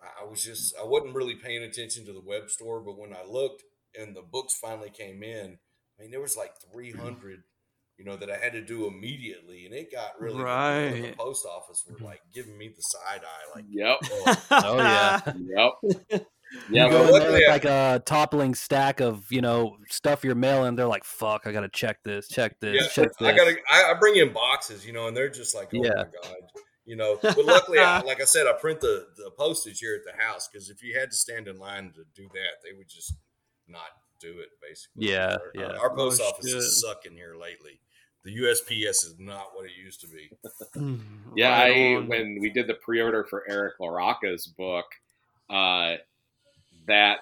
I, 0.02 0.24
I 0.24 0.30
was 0.30 0.44
just 0.44 0.76
I 0.80 0.84
wasn't 0.84 1.16
really 1.16 1.36
paying 1.36 1.64
attention 1.64 2.06
to 2.06 2.14
the 2.14 2.22
web 2.22 2.50
store, 2.50 2.82
but 2.82 2.98
when 3.00 3.14
I 3.14 3.24
looked 3.28 3.64
and 4.00 4.16
the 4.16 4.22
books 4.22 4.56
finally 4.56 4.90
came 4.90 5.24
in, 5.24 5.58
I 5.98 6.02
mean 6.02 6.12
there 6.12 6.22
was 6.22 6.36
like 6.38 6.52
300, 6.72 7.44
you 7.98 8.06
know, 8.06 8.18
that 8.18 8.30
I 8.30 8.38
had 8.38 8.54
to 8.54 8.62
do 8.62 8.86
immediately, 8.88 9.66
and 9.66 9.74
it 9.74 9.92
got 9.92 10.20
really 10.20 10.38
good. 10.38 10.44
Right. 10.44 11.02
The 11.02 11.14
post 11.18 11.46
office 11.46 11.84
were 11.90 12.06
like 12.06 12.22
giving 12.34 12.58
me 12.58 12.70
the 12.76 12.82
side 12.82 13.22
eye, 13.24 13.56
like. 13.56 13.66
Yep. 13.70 13.98
oh, 14.12 14.46
Oh, 14.52 14.78
yeah. 14.78 15.22
Yep. 16.12 16.28
You 16.54 16.82
Yeah. 16.82 16.90
go 16.90 17.08
in 17.08 17.20
there 17.20 17.32
with 17.32 17.48
like 17.48 17.66
a 17.66 18.02
toppling 18.06 18.54
stack 18.56 19.00
of 19.00 19.26
you 19.32 19.42
know 19.42 19.78
stuff 19.90 20.24
you're 20.24 20.36
mailing. 20.36 20.76
They're 20.76 20.88
like, 20.88 21.04
"Fuck, 21.04 21.46
I 21.46 21.52
gotta 21.52 21.70
check 21.70 22.04
this, 22.04 22.28
check 22.28 22.60
this, 22.60 22.76
Yeah, 22.82 22.88
check 23.04 23.18
this." 23.18 23.28
I 23.28 23.36
gotta. 23.36 23.56
I, 23.72 23.92
I 23.92 23.94
bring 23.96 24.16
in 24.18 24.32
boxes, 24.34 24.86
you 24.86 24.94
know, 24.94 25.08
and 25.08 25.18
they're 25.18 25.30
just 25.30 25.56
like, 25.56 25.70
oh 25.74 25.84
Yeah. 25.84 25.90
my 25.96 26.04
god, 26.04 26.36
you 26.86 26.96
know. 26.96 27.18
But 27.22 27.46
luckily, 27.46 27.80
I, 27.80 28.02
like 28.02 28.22
I 28.22 28.26
said, 28.26 28.46
I 28.48 28.54
print 28.54 28.82
the 28.82 29.08
the 29.18 29.32
postage 29.32 29.80
here 29.80 29.96
at 29.96 30.04
the 30.06 30.22
house 30.22 30.48
because 30.48 30.70
if 30.70 30.84
you 30.84 30.98
had 30.98 31.10
to 31.12 31.18
stand 31.18 31.48
in 31.48 31.58
line 31.58 31.92
to 31.96 32.04
do 32.16 32.28
that, 32.34 32.62
they 32.64 32.78
would 32.78 32.88
just 32.90 33.14
not 33.68 33.90
do 34.20 34.40
it. 34.40 34.50
Basically, 34.62 35.10
Yeah, 35.12 35.38
Our, 35.40 35.52
yeah. 35.56 35.78
Our 35.80 35.90
post 35.96 36.22
Oh, 36.24 36.30
office 36.30 36.48
shit. 36.50 36.58
is 36.58 36.80
sucking 36.82 37.14
here 37.14 37.36
lately. 37.36 37.80
The 38.24 38.38
USPS 38.38 39.04
is 39.06 39.16
not 39.20 39.48
what 39.54 39.66
it 39.66 39.72
used 39.78 40.00
to 40.02 40.08
be. 40.08 40.32
Yeah, 41.36 41.50
Right 41.52 41.76
I 41.76 42.08
when 42.08 42.38
we 42.40 42.50
did 42.52 42.68
the 42.68 42.76
pre-order 42.76 43.26
for 43.26 43.44
Eric 43.50 43.74
LaRocca's 43.82 44.48
book, 44.48 44.86
uh, 45.50 45.96
that 46.88 47.20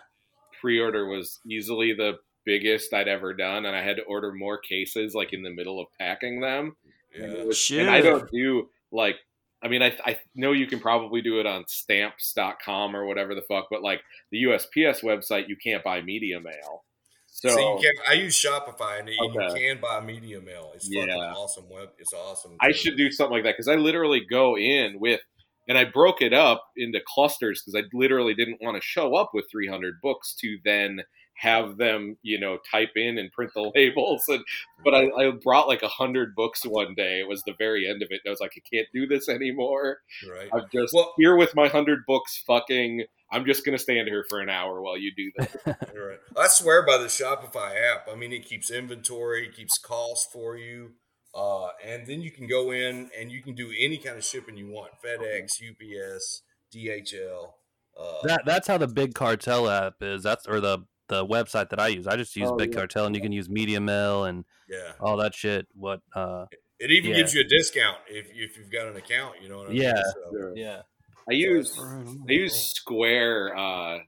pre-order 0.60 1.06
was 1.08 1.40
easily 1.50 1.94
the 1.94 2.14
biggest 2.46 2.94
I'd 2.94 3.08
ever 3.08 3.34
done, 3.34 3.66
and 3.66 3.76
I 3.76 3.84
had 3.84 3.98
to 3.98 4.04
order 4.04 4.32
more 4.32 4.58
cases 4.58 5.14
like 5.14 5.34
in 5.34 5.44
the 5.44 5.50
middle 5.52 5.80
of 5.80 5.88
packing 6.00 6.40
them. 6.42 6.76
And, 7.16 7.32
it 7.32 7.38
Yeah, 7.40 7.44
was- 7.46 7.72
and 7.72 7.90
I 7.90 8.02
don't 8.02 8.30
do 8.32 8.70
like. 8.92 9.18
I 9.64 9.68
mean, 9.68 9.84
I, 9.84 9.96
I 10.04 10.20
know 10.34 10.54
you 10.54 10.66
can 10.66 10.80
probably 10.80 11.22
do 11.22 11.40
it 11.40 11.46
on 11.46 11.66
stamps.com 11.68 12.96
or 12.96 13.06
whatever 13.06 13.36
the 13.36 13.44
fuck, 13.44 13.68
but 13.70 13.84
like 13.84 14.02
the 14.32 14.44
USPS 14.44 15.04
website, 15.04 15.48
you 15.50 15.56
can't 15.56 15.84
buy 15.84 16.02
media 16.02 16.40
mail. 16.40 16.84
So, 17.28 17.50
so, 17.50 17.78
you 17.78 17.82
can. 17.82 17.92
I 18.10 18.14
use 18.14 18.36
Shopify, 18.36 19.00
and 19.00 19.10
you 19.10 19.50
can 19.56 19.80
buy 19.80 20.02
media 20.02 20.42
mail. 20.42 20.72
It's 20.76 20.88
fucking 20.88 21.10
awesome. 21.12 21.70
Web. 21.70 21.90
It's 21.98 22.14
awesome. 22.14 22.58
I 22.60 22.72
should 22.72 22.98
do 22.98 23.10
something 23.12 23.34
like 23.36 23.44
that 23.44 23.54
because 23.54 23.68
I 23.68 23.76
literally 23.76 24.22
go 24.30 24.58
in 24.58 25.00
with, 25.00 25.22
and 25.68 25.78
I 25.78 25.86
broke 25.86 26.22
it 26.22 26.34
up 26.34 26.64
into 26.76 27.00
clusters 27.08 27.62
because 27.62 27.80
I 27.82 27.88
literally 27.94 28.34
didn't 28.34 28.62
want 28.62 28.76
to 28.76 28.82
show 28.82 29.16
up 29.16 29.32
with 29.34 29.46
300 29.52 29.96
books 30.02 30.36
to 30.42 30.58
then 30.66 31.02
have 31.36 31.78
them, 31.78 32.18
you 32.22 32.40
know, 32.40 32.60
type 32.72 32.92
in 32.96 33.18
and 33.18 33.32
print 33.32 33.52
the 33.56 33.72
labels. 33.76 34.24
And 34.28 34.44
but 34.84 34.94
I, 34.94 35.10
I 35.18 35.32
brought 35.32 35.68
like 35.68 35.82
a 35.82 35.88
hundred 35.88 36.36
books 36.36 36.64
one 36.66 36.94
day. 36.96 37.20
It 37.20 37.28
was 37.28 37.42
the 37.44 37.56
very 37.58 37.88
end 37.90 38.02
of 38.04 38.10
it, 38.12 38.22
and 38.24 38.30
I 38.30 38.32
was 38.32 38.40
like, 38.42 38.52
I 38.56 38.62
can't 38.76 38.88
do 38.94 39.08
this 39.08 39.28
anymore. 39.30 40.00
right. 40.30 40.50
I'm 40.54 40.66
just 40.74 40.94
Well- 40.94 41.14
here 41.18 41.36
with 41.36 41.56
my 41.56 41.68
hundred 41.68 42.00
books. 42.06 42.44
Fucking, 42.46 43.06
I'm 43.32 43.46
just 43.46 43.66
gonna 43.66 43.80
stand 43.80 44.08
here 44.08 44.26
for 44.30 44.40
an 44.40 44.50
hour 44.50 44.82
while 44.82 44.98
you 44.98 45.12
do 45.16 45.32
this. 45.38 45.56
Right. 45.94 46.18
I 46.38 46.48
swear 46.48 46.86
by 46.86 46.98
the 46.98 47.06
Shopify 47.06 47.74
app. 47.76 48.08
I 48.12 48.16
mean, 48.16 48.34
it 48.34 48.44
keeps 48.46 48.70
inventory, 48.72 49.48
it 49.48 49.56
keeps 49.56 49.78
costs 49.78 50.32
for 50.32 50.58
you, 50.58 50.92
uh, 51.34 51.68
and 51.86 52.06
then 52.08 52.22
you 52.22 52.32
can 52.32 52.48
go 52.48 52.72
in 52.72 53.10
and 53.18 53.32
you 53.32 53.42
can 53.42 53.56
do 53.56 53.72
any 53.78 53.98
kind 53.98 54.18
of 54.18 54.24
shipping 54.24 54.58
you 54.58 54.68
want: 54.68 54.92
FedEx, 55.04 55.62
UPS, 55.62 56.42
DHL. 56.76 57.54
Uh, 58.00 58.14
that 58.24 58.44
that's 58.46 58.68
how 58.68 58.78
the 58.78 58.88
Big 58.88 59.14
Cartel 59.14 59.70
app 59.70 59.96
is. 60.02 60.24
That's 60.24 60.48
or 60.48 60.60
the 60.60 60.80
the 61.08 61.26
website 61.26 61.70
that 61.70 61.80
I 61.80 61.90
use. 61.90 62.08
I 62.08 62.16
just 62.16 62.36
use 62.36 62.50
Oh, 62.50 62.56
Big 62.56 62.72
yeah. 62.72 62.80
Cartel, 62.80 63.06
and 63.06 63.16
you 63.16 63.22
can 63.22 63.32
use 63.32 63.50
Media 63.50 63.80
Mail 63.82 64.24
and 64.26 64.46
yeah, 64.70 64.94
all 65.00 65.18
that 65.18 65.36
shit. 65.36 65.68
What? 65.74 66.02
uh 66.16 66.46
it 66.80 66.90
even 66.90 67.12
Yeah. 67.12 67.18
gives 67.18 67.34
you 67.36 67.42
a 67.42 67.48
discount 67.48 67.98
if 68.08 68.28
if 68.34 68.58
you've 68.58 68.72
got 68.72 68.88
an 68.88 68.96
account. 68.98 69.36
You 69.42 69.50
know 69.50 69.58
what 69.60 69.68
I 69.68 69.72
mean? 69.72 69.82
Yeah. 69.82 70.02
So- 70.32 70.54
Yeah. 70.56 70.82
I 71.30 71.34
use 71.34 71.78
I 71.80 72.32
use 72.32 72.56
Square 72.56 73.56
uh, 73.56 74.00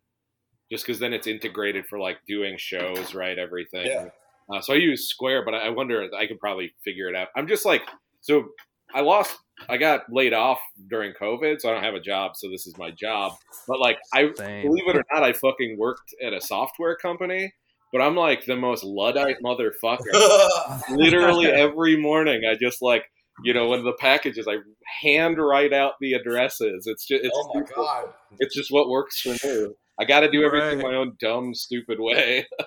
just 0.72 0.84
because 0.86 1.00
then 1.00 1.14
it's 1.14 1.28
integrated 1.28 1.86
for 1.86 2.00
like 2.00 2.18
doing 2.28 2.56
shows, 2.58 3.14
right? 3.14 3.38
Everything. 3.38 3.86
Yeah. 3.86 4.10
Uh, 4.54 4.62
so 4.62 4.74
I 4.74 4.78
use 4.78 5.10
Square, 5.10 5.46
but 5.46 5.56
I 5.56 5.68
I 5.68 5.70
wonder 5.70 6.08
I 6.18 6.28
could 6.28 6.40
probably 6.40 6.74
figure 6.84 7.08
it 7.10 7.16
out. 7.16 7.30
I'm 7.36 7.48
just 7.48 7.66
like, 7.66 7.82
so 8.22 8.50
I 8.94 9.02
lost, 9.02 9.38
I 9.70 9.78
got 9.78 10.02
laid 10.12 10.34
off 10.34 10.60
during 10.90 11.14
COVID, 11.20 11.60
so 11.60 11.70
I 11.70 11.74
don't 11.74 11.84
have 11.84 11.96
a 11.96 12.00
job. 12.00 12.34
So 12.36 12.50
this 12.50 12.68
is 12.68 12.78
my 12.78 12.92
job. 12.92 13.34
But 13.68 13.80
like, 13.80 13.98
I 14.14 14.32
Same. 14.36 14.68
believe 14.68 14.88
it 14.88 14.98
or 14.98 15.04
not, 15.12 15.24
I 15.24 15.34
fucking 15.34 15.78
worked 15.80 16.14
at 16.24 16.34
a 16.34 16.42
software 16.42 16.96
company. 16.96 17.54
But 17.92 18.02
I'm 18.02 18.16
like 18.16 18.46
the 18.46 18.56
most 18.56 18.84
luddite 18.84 19.38
motherfucker. 19.44 20.82
Literally 20.90 21.48
every 21.48 21.96
morning, 21.96 22.42
I 22.50 22.56
just 22.56 22.82
like, 22.82 23.04
you 23.44 23.54
know, 23.54 23.68
when 23.68 23.84
the 23.84 23.94
packages, 23.94 24.48
I 24.48 24.58
hand 25.02 25.38
write 25.38 25.74
out 25.74 25.94
the 26.02 26.14
addresses. 26.14 26.88
It's 26.88 27.06
just, 27.06 27.24
it's 27.24 27.36
oh 27.36 27.52
my 27.54 27.62
god! 27.76 28.10
it's 28.40 28.56
just 28.56 28.72
what 28.72 28.90
works 28.90 29.22
for 29.22 29.30
me. 29.30 29.68
I 30.00 30.06
got 30.06 30.22
to 30.22 30.32
do 30.32 30.44
everything 30.44 30.80
Right. 30.80 30.92
my 30.92 30.96
own 30.96 31.16
dumb, 31.20 31.54
stupid 31.54 32.00
way. 32.00 32.48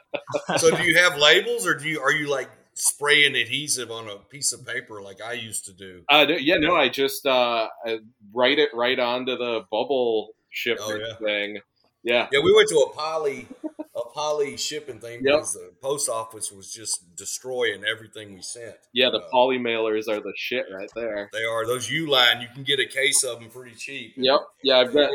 So 0.59 0.75
do 0.75 0.83
you 0.83 0.97
have 0.99 1.17
labels, 1.19 1.67
or 1.67 1.75
do 1.75 1.89
you 1.89 2.01
are 2.01 2.11
you 2.13 2.29
like 2.29 2.51
spraying 2.75 3.37
adhesive 3.37 3.91
on 3.93 4.09
a 4.09 4.17
piece 4.17 4.53
of 4.53 4.67
paper 4.67 5.01
like 5.01 5.21
I 5.23 5.35
used 5.35 5.65
to 5.67 5.73
do? 5.73 6.03
Uh, 6.11 6.27
yeah, 6.41 6.57
no, 6.57 6.75
I 6.75 6.89
just 6.89 7.27
uh, 7.27 7.69
I 7.87 7.99
write 8.35 8.59
it 8.59 8.71
right 8.75 8.99
onto 8.99 9.37
the 9.37 9.63
bubble 9.71 10.31
shipment 10.51 10.83
Oh, 10.91 10.97
yeah. 10.97 11.17
thing. 11.27 11.59
Yeah, 12.03 12.27
Yeah, 12.33 12.41
we 12.43 12.53
went 12.55 12.69
to 12.71 12.77
a 12.79 12.93
poly 12.93 13.47
a 13.79 13.85
poly 14.17 14.57
shipping 14.57 14.99
thing 14.99 15.23
Yep. 15.23 15.23
because 15.23 15.53
the 15.53 15.73
post 15.83 16.09
office 16.09 16.51
was 16.51 16.73
just 16.73 17.15
destroying 17.17 17.85
everything 17.85 18.35
we 18.35 18.41
sent. 18.43 18.77
yeah, 18.95 19.11
the 19.11 19.19
Uh, 19.19 19.29
poly 19.31 19.59
mailers 19.59 20.09
are 20.09 20.21
the 20.21 20.33
shit 20.37 20.67
right 20.73 20.91
there. 20.95 21.29
They 21.33 21.45
are 21.45 21.67
those 21.67 21.89
Uline. 21.89 22.41
You 22.41 22.49
can 22.55 22.65
get 22.65 22.81
a 22.81 22.87
case 22.87 23.23
of 23.25 23.41
them 23.41 23.51
pretty 23.51 23.75
cheap. 23.77 24.15
Yep, 24.17 24.41
yeah, 24.63 24.79
I've 24.79 24.95
got 24.95 25.11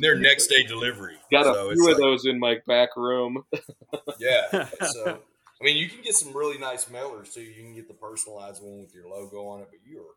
they're 0.00 0.14
next 0.16 0.46
day 0.46 0.62
delivery. 0.62 1.16
got 1.32 1.42
a 1.46 1.52
So 1.54 1.70
it's 1.70 1.80
few 1.80 1.90
of 1.90 1.98
like- 1.98 2.02
those 2.02 2.24
in 2.26 2.38
my 2.38 2.56
back 2.66 2.90
room. 2.96 3.44
Yeah. 4.20 4.68
So 4.92 5.20
I 5.60 5.64
mean, 5.64 5.76
you 5.76 5.88
can 5.88 6.02
get 6.02 6.14
some 6.14 6.32
really 6.36 6.56
nice 6.58 6.84
mailers 6.84 7.34
too. 7.34 7.40
You 7.42 7.54
can 7.64 7.74
get 7.74 7.88
the 7.88 7.94
personalized 7.94 8.62
one 8.62 8.78
with 8.80 8.94
your 8.94 9.08
logo 9.08 9.44
on 9.48 9.60
it. 9.60 9.66
But 9.70 9.80
you're, 9.84 10.14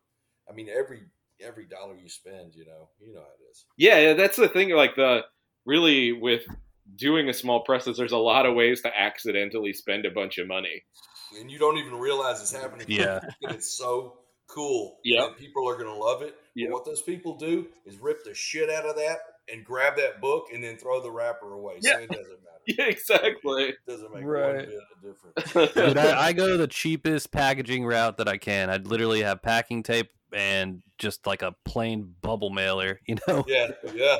I 0.48 0.52
mean, 0.52 0.68
every 0.68 1.00
every 1.40 1.64
dollar 1.66 1.96
you 1.96 2.08
spend, 2.08 2.54
you 2.54 2.64
know, 2.64 2.90
you 3.00 3.12
know 3.12 3.20
how 3.20 3.26
it 3.26 3.50
is. 3.50 3.64
Yeah, 3.76 3.98
yeah, 3.98 4.12
that's 4.12 4.36
the 4.36 4.48
thing. 4.48 4.70
Like 4.70 4.94
the 4.94 5.22
really 5.66 6.12
with 6.12 6.44
doing 6.96 7.28
a 7.28 7.32
small 7.34 7.60
press, 7.60 7.86
is 7.86 7.96
there's 7.96 8.12
a 8.12 8.18
lot 8.18 8.46
of 8.46 8.54
ways 8.54 8.80
to 8.82 8.90
accidentally 8.98 9.72
spend 9.72 10.06
a 10.06 10.10
bunch 10.10 10.38
of 10.38 10.46
money. 10.48 10.82
And 11.38 11.50
you 11.50 11.58
don't 11.58 11.78
even 11.78 11.94
realize 11.94 12.40
it's 12.40 12.52
happening. 12.52 12.86
Yeah. 12.88 13.20
It's 13.42 13.76
so 13.76 14.18
cool. 14.48 14.98
Yeah. 15.04 15.28
People 15.38 15.68
are 15.68 15.74
going 15.74 15.86
to 15.86 15.94
love 15.94 16.22
it. 16.22 16.34
Yep. 16.54 16.70
What 16.70 16.84
those 16.84 17.00
people 17.02 17.36
do 17.36 17.66
is 17.86 17.98
rip 17.98 18.22
the 18.24 18.34
shit 18.34 18.68
out 18.68 18.84
of 18.84 18.96
that 18.96 19.16
and 19.50 19.64
grab 19.64 19.96
that 19.96 20.20
book 20.20 20.46
and 20.52 20.62
then 20.62 20.76
throw 20.76 21.00
the 21.02 21.10
wrapper 21.10 21.54
away. 21.54 21.74
So 21.80 21.90
Yeah. 21.90 21.98
it 22.00 22.10
doesn't 22.10 22.26
matter. 22.28 22.38
Yeah, 22.64 22.84
exactly. 22.84 23.64
It 23.70 23.76
doesn't 23.88 24.14
make 24.14 24.24
Right. 24.24 24.54
one 24.54 24.66
bit 24.66 24.78
of 24.78 25.52
difference. 25.56 25.74
Dude, 25.74 25.98
I, 25.98 26.28
I 26.28 26.32
go 26.32 26.56
the 26.56 26.68
cheapest 26.68 27.32
packaging 27.32 27.84
route 27.84 28.18
that 28.18 28.28
I 28.28 28.36
can. 28.36 28.70
I'd 28.70 28.86
literally 28.86 29.22
have 29.22 29.42
packing 29.42 29.82
tape 29.82 30.10
and 30.32 30.80
just 30.96 31.26
like 31.26 31.42
a 31.42 31.56
plain 31.64 32.14
bubble 32.22 32.50
mailer. 32.50 33.00
You 33.08 33.16
know, 33.26 33.44
Yeah. 33.48 33.70
Yeah. 33.94 34.18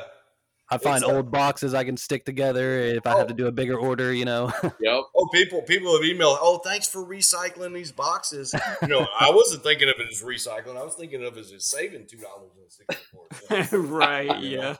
I 0.73 0.77
find 0.77 1.03
It's, 1.03 1.11
old 1.11 1.31
boxes 1.31 1.73
I 1.73 1.83
can 1.83 1.97
stick 1.97 2.25
together 2.25 2.79
if 2.79 3.05
I 3.07 3.17
have 3.17 3.27
to 3.27 3.33
Oh. 3.33 3.37
do 3.37 3.47
a 3.47 3.51
bigger 3.51 3.77
order. 3.79 4.13
You 4.13 4.25
know, 4.25 4.51
yep. 4.79 5.03
Oh, 5.15 5.27
people 5.33 5.61
people 5.63 5.93
have 5.93 6.01
emailed. 6.03 6.37
Oh, 6.41 6.57
thanks 6.59 6.87
for 6.87 7.03
recycling 7.05 7.73
these 7.73 7.91
boxes. 7.91 8.53
You 8.81 8.87
know, 8.87 9.07
I 9.19 9.29
wasn't 9.31 9.63
thinking 9.63 9.89
of 9.89 9.95
it 9.99 10.07
as 10.11 10.21
recycling. 10.21 10.77
I 10.77 10.83
was 10.83 10.95
thinking 10.95 11.23
of 11.23 11.37
it 11.37 11.45
as 11.53 11.65
saving 11.69 12.07
two 12.07 12.17
dollars 12.17 12.51
and 12.55 12.63
and 12.63 12.71
sixty 12.71 13.05
four 13.11 13.27
cents. 13.47 13.73
right. 13.89 14.41
Yeah. 14.43 14.75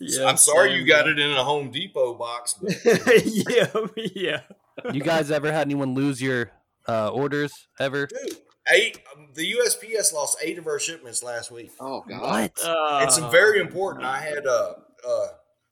Yeah. 0.00 0.26
I'm 0.26 0.36
sorry 0.36 0.72
you 0.72 0.78
same. 0.80 0.88
got 0.88 1.08
it 1.08 1.18
in 1.18 1.30
a 1.30 1.44
Home 1.44 1.70
Depot 1.70 2.14
box, 2.14 2.54
but 2.60 2.74
yeah. 3.24 3.66
Yeah. 4.14 4.40
you 4.92 5.00
guys 5.02 5.30
ever 5.30 5.52
had 5.52 5.62
anyone 5.68 5.94
lose 5.94 6.20
your 6.20 6.50
uh, 6.88 7.08
orders 7.10 7.52
ever? 7.78 8.06
dude, 8.08 8.36
eight. 8.72 8.98
um, 9.16 9.28
The 9.34 9.52
USPS 9.54 10.12
lost 10.12 10.36
eight 10.42 10.58
of 10.58 10.66
our 10.66 10.78
shipments 10.80 11.22
last 11.22 11.50
week. 11.52 11.70
Oh 11.80 12.02
god. 12.08 12.20
What? 12.22 12.52
Uh, 12.64 13.00
It's 13.04 13.18
very 13.18 13.60
important. 13.60 14.04
I 14.04 14.18
had 14.20 14.46
uh, 14.46 14.72
uh, 15.06 15.26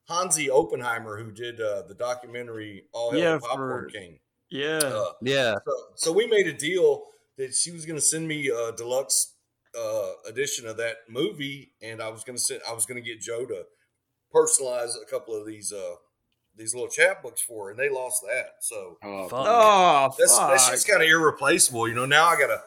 Hansi 0.09 0.51
Oppenheimer 0.51 1.17
who 1.23 1.31
did 1.31 1.61
uh, 1.61 1.83
the 1.89 1.95
documentary 1.95 2.85
All 2.93 3.11
Hail 3.13 3.21
Yeah, 3.21 3.33
the 3.35 3.41
Popcorn 3.41 3.85
for- 3.85 3.91
King. 3.91 4.19
Yeah. 4.51 4.79
Uh, 4.83 5.13
Yeah, 5.23 5.55
So, 5.67 5.73
so 5.95 6.13
we 6.13 6.27
made 6.27 6.47
a 6.47 6.53
deal 6.53 7.05
that 7.39 7.55
she 7.55 7.71
was 7.71 7.87
going 7.87 7.99
to 7.99 8.05
send 8.05 8.29
me 8.29 8.49
a 8.49 8.73
deluxe 8.73 9.35
uh, 9.79 10.11
edition 10.29 10.67
of 10.67 10.77
that 10.77 10.97
movie, 11.09 11.73
and 11.81 12.03
I 12.03 12.11
was 12.11 12.23
going 12.25 12.37
to 12.37 12.43
send. 12.43 12.61
I 12.69 12.75
was 12.75 12.85
going 12.85 13.03
to 13.03 13.09
get 13.09 13.21
Joe 13.23 13.47
to 13.47 13.63
personalize 14.35 14.91
a 15.01 15.11
couple 15.11 15.35
of 15.35 15.47
these 15.47 15.73
uh, 15.73 15.95
these 16.55 16.75
little 16.75 16.91
chapbooks 16.91 17.41
for 17.41 17.65
her, 17.67 17.71
and 17.71 17.81
they 17.81 17.89
lost 17.89 18.21
that. 18.29 18.51
So 18.61 18.99
Oh, 19.03 19.29
Fuck. 19.29 19.47
Oh, 19.49 20.15
that's 20.19 20.37
that's 20.39 20.71
just 20.71 20.87
kind 20.89 21.03
of 21.03 21.09
irreplaceable, 21.09 21.89
you 21.89 21.95
know. 21.95 22.05
Now 22.05 22.27
I 22.27 22.37
got 22.39 22.49
to 22.49 22.61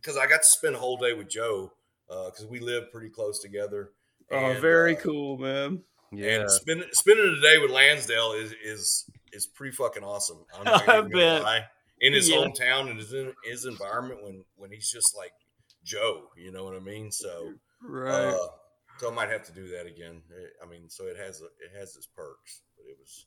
because 0.00 0.16
I 0.16 0.26
got 0.26 0.38
to 0.40 0.46
spend 0.48 0.74
a 0.74 0.78
whole 0.78 0.96
day 0.96 1.12
with 1.12 1.28
Joe 1.28 1.72
because 2.08 2.46
we 2.48 2.60
live 2.60 2.90
pretty 2.90 3.10
close 3.10 3.40
together. 3.40 3.90
Oh, 4.30 4.36
And, 4.36 4.60
very 4.60 4.96
uh, 4.96 5.00
cool, 5.00 5.38
man. 5.38 5.82
Yeah. 6.12 6.40
And 6.40 6.50
spending 6.50 6.88
spending 6.92 7.36
a 7.38 7.40
day 7.40 7.58
with 7.58 7.70
Lansdale 7.70 8.32
is 8.32 8.54
is 8.64 9.10
is 9.32 9.46
pretty 9.46 9.74
fucking 9.74 10.04
awesome. 10.04 10.44
I'm 10.56 10.64
not 10.64 10.88
I 10.88 11.00
bet. 11.02 11.42
lie. 11.42 11.64
In 12.00 12.12
his 12.12 12.28
Yeah. 12.28 12.36
hometown 12.38 12.90
and 12.90 12.98
his 12.98 13.12
in 13.12 13.32
his 13.44 13.64
environment 13.64 14.22
when 14.22 14.44
when 14.56 14.70
he's 14.70 14.90
just 14.90 15.16
like 15.16 15.32
Joe, 15.84 16.28
you 16.36 16.52
know 16.52 16.64
what 16.64 16.74
I 16.76 16.80
mean? 16.80 17.10
So 17.10 17.52
Right. 17.82 18.30
uh, 18.32 18.38
so 18.98 19.10
I 19.10 19.14
might 19.14 19.28
have 19.28 19.44
to 19.46 19.52
do 19.52 19.68
that 19.68 19.86
again. 19.86 20.22
I 20.62 20.68
mean, 20.68 20.88
so 20.88 21.04
it 21.06 21.16
has 21.16 21.40
it 21.40 21.76
has 21.78 21.96
its 21.96 22.06
perks, 22.06 22.62
but 22.76 22.86
it 22.88 22.96
was, 22.98 23.26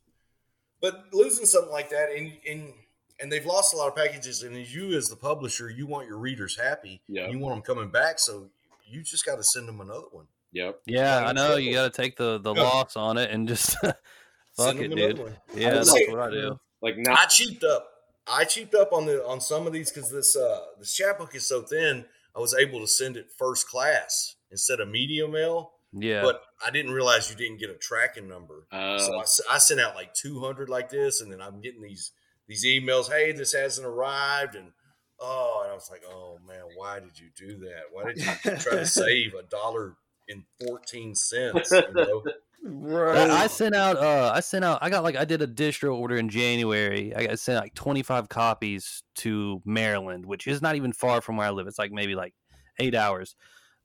but 0.81 1.13
losing 1.13 1.45
something 1.45 1.71
like 1.71 1.89
that, 1.89 2.09
and 2.11 2.31
and 2.47 2.73
and 3.19 3.31
they've 3.31 3.45
lost 3.45 3.73
a 3.73 3.77
lot 3.77 3.87
of 3.89 3.95
packages, 3.95 4.43
and 4.43 4.55
as 4.55 4.73
you 4.73 4.95
as 4.97 5.09
the 5.09 5.15
publisher, 5.17 5.69
you 5.69 5.85
want 5.87 6.07
your 6.07 6.17
readers 6.19 6.55
happy, 6.57 7.01
Yeah. 7.07 7.27
you 7.27 7.37
want 7.39 7.55
them 7.55 7.75
coming 7.75 7.91
back, 7.91 8.17
so 8.19 8.49
you 8.85 9.03
just 9.03 9.25
got 9.25 9.35
to 9.35 9.43
send 9.43 9.67
them 9.67 9.81
another 9.81 10.07
one. 10.11 10.27
Yep. 10.53 10.81
Yeah, 10.85 11.25
I 11.25 11.33
know. 11.33 11.55
You 11.57 11.73
got 11.73 11.91
to 11.93 12.01
take 12.01 12.15
the 12.17 12.37
the 12.39 12.53
Yeah. 12.53 12.63
loss 12.63 12.95
on 12.95 13.17
it 13.17 13.29
and 13.31 13.47
just 13.47 13.75
fuck 14.55 14.75
it, 14.75 14.95
dude. 14.95 15.19
one. 15.19 15.35
Yeah, 15.55 15.69
I 15.69 15.73
that's 15.73 15.91
say- 15.91 16.07
what 16.07 16.19
I 16.19 16.31
do. 16.31 16.59
Like 16.81 16.95
I 17.09 17.25
cheaped 17.25 17.63
up. 17.63 17.89
I 18.27 18.43
cheaped 18.43 18.75
up 18.75 18.91
on 18.93 19.05
the 19.05 19.25
on 19.25 19.39
some 19.41 19.65
of 19.67 19.73
these 19.73 19.91
because 19.91 20.11
this 20.11 20.35
uh 20.35 20.59
this 20.79 20.93
chapbook 20.95 21.33
is 21.35 21.45
so 21.45 21.61
thin. 21.61 22.05
I 22.35 22.39
was 22.39 22.53
able 22.53 22.79
to 22.81 22.87
send 22.87 23.17
it 23.17 23.31
first 23.37 23.67
class 23.67 24.35
instead 24.51 24.79
of 24.79 24.87
media 24.89 25.27
mail, 25.27 25.71
Yeah. 25.91 26.21
but 26.21 26.41
I 26.63 26.69
didn't 26.69 26.91
realize 26.91 27.31
you 27.31 27.35
didn't 27.35 27.59
get 27.59 27.69
a 27.71 27.73
tracking 27.77 28.27
number. 28.27 28.67
Uh, 28.71 28.99
so 28.99 29.23
I 29.49 29.57
sent 29.57 29.79
out 29.81 29.95
like 29.95 30.13
200 30.13 30.69
like 30.69 30.89
this, 30.89 31.19
and 31.19 31.31
then 31.31 31.41
I'm 31.41 31.61
getting 31.61 31.81
these 31.81 32.11
these 32.47 32.63
emails. 32.65 33.09
Hey, 33.11 33.31
this 33.31 33.53
hasn't 33.53 33.87
arrived, 33.87 34.53
and 34.55 34.71
oh, 35.19 35.61
and 35.63 35.71
I 35.71 35.73
was 35.75 35.89
like, 35.89 36.03
oh 36.07 36.37
man, 36.47 36.63
why 36.75 36.99
did 36.99 37.19
you 37.19 37.29
do 37.35 37.57
that? 37.65 37.83
Why 37.91 38.05
did 38.13 38.17
you 38.19 38.55
try 38.57 38.73
to 38.77 38.85
save 39.01 39.33
a 39.33 39.41
dollar 39.43 39.95
and 40.29 40.43
14 40.67 41.15
cents? 41.15 41.71
You 41.71 41.83
know? 41.93 42.23
right. 42.63 43.17
I, 43.29 43.43
I 43.43 43.47
sent 43.47 43.75
out. 43.75 43.97
Uh, 43.97 44.31
I 44.33 44.39
sent 44.41 44.65
out. 44.65 44.79
I 44.81 44.89
got 44.89 45.03
like 45.03 45.15
I 45.15 45.25
did 45.25 45.41
a 45.41 45.47
distro 45.47 45.95
order 45.95 46.15
in 46.17 46.29
January. 46.29 47.15
I 47.15 47.27
got 47.27 47.39
sent 47.39 47.59
like 47.61 47.73
twenty 47.75 48.03
five 48.03 48.29
copies 48.29 49.03
to 49.17 49.61
Maryland, 49.65 50.25
which 50.25 50.47
is 50.47 50.61
not 50.61 50.75
even 50.75 50.91
far 50.93 51.21
from 51.21 51.37
where 51.37 51.47
I 51.47 51.51
live. 51.51 51.67
It's 51.67 51.79
like 51.79 51.91
maybe 51.91 52.15
like 52.15 52.33
eight 52.79 52.95
hours. 52.95 53.35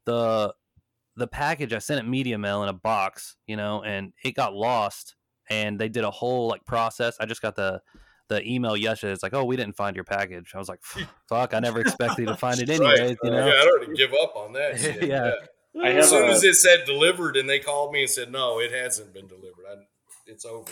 The 0.06 0.54
the 1.16 1.26
package 1.26 1.72
I 1.74 1.78
sent 1.78 2.00
it 2.00 2.08
media 2.08 2.38
mail 2.38 2.62
in 2.62 2.68
a 2.70 2.72
box, 2.72 3.36
you 3.46 3.56
know, 3.56 3.82
and 3.82 4.12
it 4.24 4.34
got 4.34 4.54
lost. 4.54 5.14
And 5.50 5.78
they 5.78 5.88
did 5.90 6.04
a 6.04 6.10
whole 6.10 6.48
like 6.48 6.64
process. 6.64 7.16
I 7.20 7.26
just 7.26 7.42
got 7.42 7.56
the 7.56 7.82
the 8.28 8.42
email 8.48 8.76
yesterday. 8.76 9.12
It's 9.12 9.22
like, 9.22 9.34
oh, 9.34 9.44
we 9.44 9.56
didn't 9.56 9.76
find 9.76 9.94
your 9.94 10.04
package. 10.04 10.52
I 10.54 10.58
was 10.58 10.68
like, 10.68 10.80
fuck, 11.28 11.52
I 11.52 11.58
never 11.58 11.80
expected 11.80 12.20
you 12.20 12.26
to 12.26 12.36
find 12.36 12.58
it 12.60 12.68
Right. 12.68 12.80
anyways. 12.80 13.16
You 13.22 13.30
Uh, 13.30 13.34
know, 13.34 13.46
yeah, 13.46 13.52
I'd 13.60 13.68
already 13.68 13.92
give 13.94 14.12
up 14.22 14.34
on 14.36 14.52
that. 14.54 14.78
Shit. 14.80 15.02
Yeah. 15.06 15.32
I 15.80 15.92
As 15.92 16.10
soon 16.10 16.24
a- 16.24 16.32
as 16.32 16.44
it 16.44 16.54
said 16.54 16.84
delivered, 16.84 17.36
and 17.36 17.48
they 17.48 17.58
called 17.58 17.92
me 17.92 18.02
and 18.02 18.10
said, 18.10 18.30
no, 18.30 18.60
it 18.60 18.72
hasn't 18.72 19.12
been 19.14 19.26
delivered. 19.26 19.64
I, 19.70 19.74
it's 20.26 20.44
over. 20.44 20.70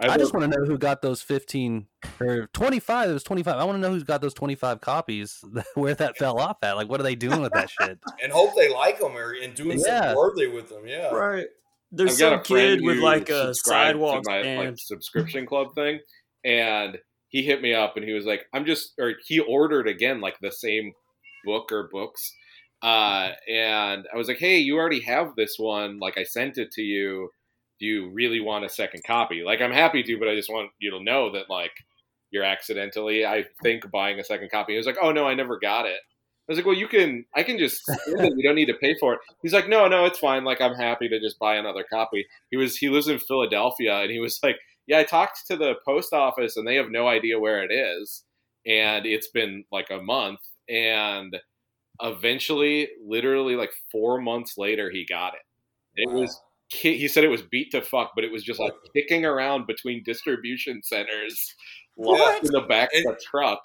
I 0.00 0.12
have 0.12 0.20
just 0.20 0.32
want 0.32 0.50
to 0.50 0.58
know 0.58 0.64
who 0.64 0.78
got 0.78 1.02
those 1.02 1.22
15 1.22 1.86
or 2.20 2.46
25. 2.52 3.10
It 3.10 3.12
was 3.12 3.24
25. 3.24 3.56
I 3.56 3.64
want 3.64 3.76
to 3.76 3.80
know 3.80 3.90
who's 3.90 4.04
got 4.04 4.20
those 4.20 4.32
25 4.34 4.80
copies, 4.80 5.40
where 5.74 5.94
that 5.94 6.16
fell 6.16 6.38
off 6.38 6.58
at. 6.62 6.76
Like, 6.76 6.88
what 6.88 7.00
are 7.00 7.02
they 7.02 7.16
doing 7.16 7.40
with 7.42 7.52
that 7.52 7.68
shit? 7.68 7.98
And 8.22 8.32
hope 8.32 8.54
they 8.54 8.72
like 8.72 9.00
them 9.00 9.16
or 9.16 9.32
and 9.32 9.54
doing 9.54 9.78
Yeah. 9.80 10.00
something 10.00 10.16
worthy 10.16 10.46
with 10.46 10.68
them. 10.68 10.86
Yeah. 10.86 11.08
right. 11.08 11.46
There's 11.90 12.12
I've 12.12 12.18
got 12.18 12.46
some 12.46 12.56
a 12.56 12.60
kid 12.60 12.80
with 12.82 12.98
like 12.98 13.28
a 13.30 13.52
sidewalk 13.54 14.22
to 14.24 14.30
my 14.30 14.42
stand. 14.42 14.60
like 14.66 14.74
subscription 14.78 15.46
club 15.46 15.74
thing, 15.74 15.98
and 16.44 16.98
he 17.28 17.42
hit 17.42 17.60
me 17.62 17.72
up 17.74 17.96
and 17.96 18.04
he 18.04 18.12
was 18.12 18.26
like, 18.26 18.44
"I'm 18.52 18.66
just," 18.66 18.92
or 19.00 19.14
he 19.26 19.38
ordered 19.40 19.88
again 19.88 20.20
like 20.20 20.36
the 20.40 20.52
same 20.52 20.92
book 21.46 21.72
or 21.72 21.88
books, 21.90 22.30
uh, 22.82 23.32
and 23.48 24.06
I 24.12 24.16
was 24.16 24.28
like, 24.28 24.38
"Hey, 24.38 24.58
you 24.58 24.76
already 24.76 25.00
have 25.02 25.34
this 25.36 25.56
one. 25.58 25.98
Like, 25.98 26.18
I 26.18 26.24
sent 26.24 26.58
it 26.58 26.70
to 26.72 26.82
you. 26.82 27.30
Do 27.80 27.86
you 27.86 28.10
really 28.10 28.40
want 28.40 28.64
a 28.64 28.68
second 28.68 29.04
copy? 29.04 29.42
Like, 29.44 29.60
I'm 29.60 29.72
happy 29.72 30.02
to, 30.02 30.18
but 30.18 30.28
I 30.28 30.34
just 30.34 30.50
want 30.50 30.70
you 30.80 30.90
to 30.92 31.02
know 31.02 31.32
that 31.32 31.50
like." 31.50 31.72
You're 32.30 32.44
accidentally, 32.44 33.24
I 33.24 33.44
think, 33.62 33.90
buying 33.90 34.20
a 34.20 34.24
second 34.24 34.50
copy. 34.50 34.72
He 34.72 34.76
was 34.76 34.86
like, 34.86 34.98
"Oh 35.00 35.12
no, 35.12 35.26
I 35.26 35.34
never 35.34 35.58
got 35.58 35.86
it." 35.86 35.98
I 36.48 36.52
was 36.52 36.58
like, 36.58 36.66
"Well, 36.66 36.74
you 36.76 36.88
can. 36.88 37.24
I 37.34 37.42
can 37.42 37.58
just. 37.58 37.82
You 38.06 38.42
don't 38.42 38.54
need 38.54 38.66
to 38.66 38.74
pay 38.74 38.94
for 39.00 39.14
it." 39.14 39.20
He's 39.42 39.52
like, 39.54 39.68
"No, 39.68 39.88
no, 39.88 40.04
it's 40.04 40.18
fine. 40.18 40.44
Like, 40.44 40.60
I'm 40.60 40.74
happy 40.74 41.08
to 41.08 41.20
just 41.20 41.38
buy 41.38 41.56
another 41.56 41.84
copy." 41.90 42.26
He 42.50 42.56
was 42.56 42.76
he 42.76 42.88
lives 42.90 43.08
in 43.08 43.18
Philadelphia, 43.18 44.00
and 44.00 44.10
he 44.10 44.18
was 44.18 44.38
like, 44.42 44.56
"Yeah, 44.86 44.98
I 44.98 45.04
talked 45.04 45.46
to 45.46 45.56
the 45.56 45.76
post 45.86 46.12
office, 46.12 46.56
and 46.56 46.66
they 46.66 46.74
have 46.76 46.90
no 46.90 47.08
idea 47.08 47.40
where 47.40 47.62
it 47.64 47.72
is, 47.72 48.24
and 48.66 49.06
it's 49.06 49.28
been 49.28 49.64
like 49.72 49.90
a 49.90 50.02
month, 50.02 50.40
and 50.68 51.34
eventually, 52.02 52.88
literally 53.04 53.56
like 53.56 53.70
four 53.92 54.20
months 54.20 54.56
later, 54.58 54.90
he 54.90 55.04
got 55.08 55.34
it. 55.34 55.40
It 55.96 56.08
Wow. 56.12 56.20
was." 56.20 56.40
He 56.70 57.08
said 57.08 57.24
it 57.24 57.28
was 57.28 57.40
beat 57.40 57.70
to 57.70 57.80
fuck, 57.80 58.12
but 58.14 58.24
it 58.24 58.30
was 58.30 58.44
just 58.44 58.60
like 58.60 58.74
kicking 58.94 59.24
around 59.24 59.66
between 59.66 60.02
distribution 60.04 60.82
centers, 60.82 61.54
locked 61.96 62.20
What? 62.20 62.44
in 62.44 62.52
the 62.52 62.60
back 62.68 62.90
of 62.94 63.04
the 63.04 63.18
truck. 63.24 63.60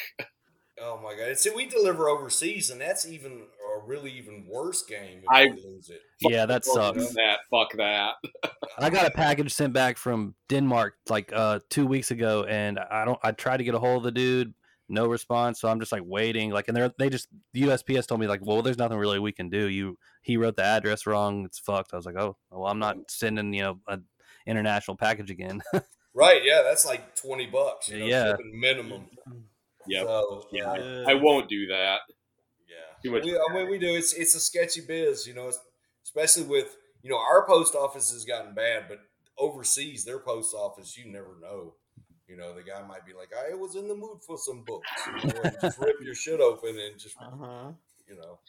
Oh 0.81 0.99
my 1.03 1.13
god! 1.15 1.37
See, 1.37 1.49
we 1.53 1.65
deliver 1.65 2.07
overseas, 2.07 2.69
and 2.69 2.79
that's 2.79 3.05
even 3.07 3.41
a 3.75 3.85
really 3.85 4.11
even 4.13 4.47
worse 4.49 4.83
game 4.83 5.19
if 5.19 5.25
I- 5.29 5.45
lose 5.49 5.89
it. 5.89 6.01
yeah, 6.21 6.45
that 6.45 6.63
sucks. 6.65 7.09
that. 7.15 7.39
Fuck 7.51 7.73
that. 7.73 8.13
I 8.79 8.89
got 8.89 9.05
a 9.05 9.11
package 9.11 9.53
sent 9.53 9.73
back 9.73 9.97
from 9.97 10.33
Denmark 10.47 10.95
like 11.09 11.31
uh, 11.33 11.59
two 11.69 11.85
weeks 11.85 12.09
ago, 12.09 12.45
and 12.45 12.79
I 12.79 13.03
don't. 13.05 13.19
I 13.21 13.33
tried 13.33 13.57
to 13.57 13.63
get 13.65 13.75
a 13.75 13.79
hold 13.79 13.97
of 13.97 14.03
the 14.03 14.11
dude, 14.11 14.53
no 14.93 15.07
response. 15.07 15.59
So 15.59 15.67
I'm 15.67 15.79
just 15.79 15.91
like 15.91 16.03
waiting. 16.05 16.51
Like, 16.51 16.67
and 16.69 16.77
they're 16.77 16.91
they 16.97 17.09
just 17.09 17.27
the 17.53 17.63
USPS 17.63 18.07
told 18.07 18.21
me 18.21 18.27
like, 18.27 18.45
well, 18.45 18.61
there's 18.61 18.77
nothing 18.77 18.97
really 18.97 19.19
we 19.19 19.31
can 19.33 19.49
do. 19.49 19.67
You 19.67 19.97
he 20.21 20.37
wrote 20.37 20.55
the 20.55 20.63
address 20.63 21.05
wrong. 21.05 21.43
It's 21.45 21.59
fucked. 21.59 21.93
I 21.93 21.97
was 21.97 22.05
like, 22.05 22.15
oh, 22.17 22.37
well, 22.51 22.67
I'm 22.67 22.79
not 22.79 22.97
sending 23.09 23.53
you 23.53 23.63
know 23.63 23.79
an 23.87 24.05
international 24.47 24.95
package 24.97 25.29
again. 25.31 25.61
Right? 26.15 26.43
Yeah, 26.43 26.61
that's 26.63 26.85
like 26.85 27.15
twenty 27.15 27.47
bucks. 27.47 27.89
You 27.89 27.97
know, 28.01 28.05
Yeah. 28.05 28.35
minimum. 28.53 29.07
Yep. 29.87 30.05
So, 30.05 30.47
Yeah. 30.51 30.71
uh, 30.71 30.75
Yeah. 30.75 31.03
I 31.07 31.15
won't 31.15 31.49
do 31.49 31.65
that. 31.69 32.01
yeah. 32.69 32.75
Too 33.01 33.09
much. 33.11 33.23
We, 33.23 33.35
I 33.35 33.51
mean, 33.51 33.67
we 33.67 33.79
do. 33.79 33.87
It's 33.95 34.13
it's 34.13 34.35
a 34.35 34.39
sketchy 34.39 34.81
biz, 34.87 35.25
you 35.25 35.33
know, 35.33 35.51
especially 36.03 36.43
with 36.43 36.77
you 37.01 37.09
know 37.09 37.17
our 37.17 37.47
post 37.47 37.73
office 37.73 38.11
has 38.11 38.25
gotten 38.25 38.53
bad, 38.53 38.83
but 38.87 38.99
overseas 39.39 40.05
their 40.05 40.19
post 40.19 40.53
office, 40.53 40.95
you 40.95 41.11
never 41.11 41.35
know. 41.41 41.73
You 42.27 42.37
know, 42.37 42.53
the 42.55 42.63
guy 42.63 42.81
might 42.87 43.05
be 43.05 43.13
like, 43.13 43.29
"I 43.33 43.53
was 43.53 43.75
in 43.75 43.87
the 43.87 43.95
mood 43.95 44.19
for 44.25 44.37
some 44.37 44.63
books," 44.63 44.87
you 45.23 45.29
know, 45.29 45.51
just 45.61 45.77
rip 45.79 45.97
your 46.01 46.15
shit 46.15 46.39
open 46.39 46.77
and 46.79 46.97
just 46.99 47.15
Uh-huh. 47.21 47.71
you 48.07 48.15
know. 48.15 48.39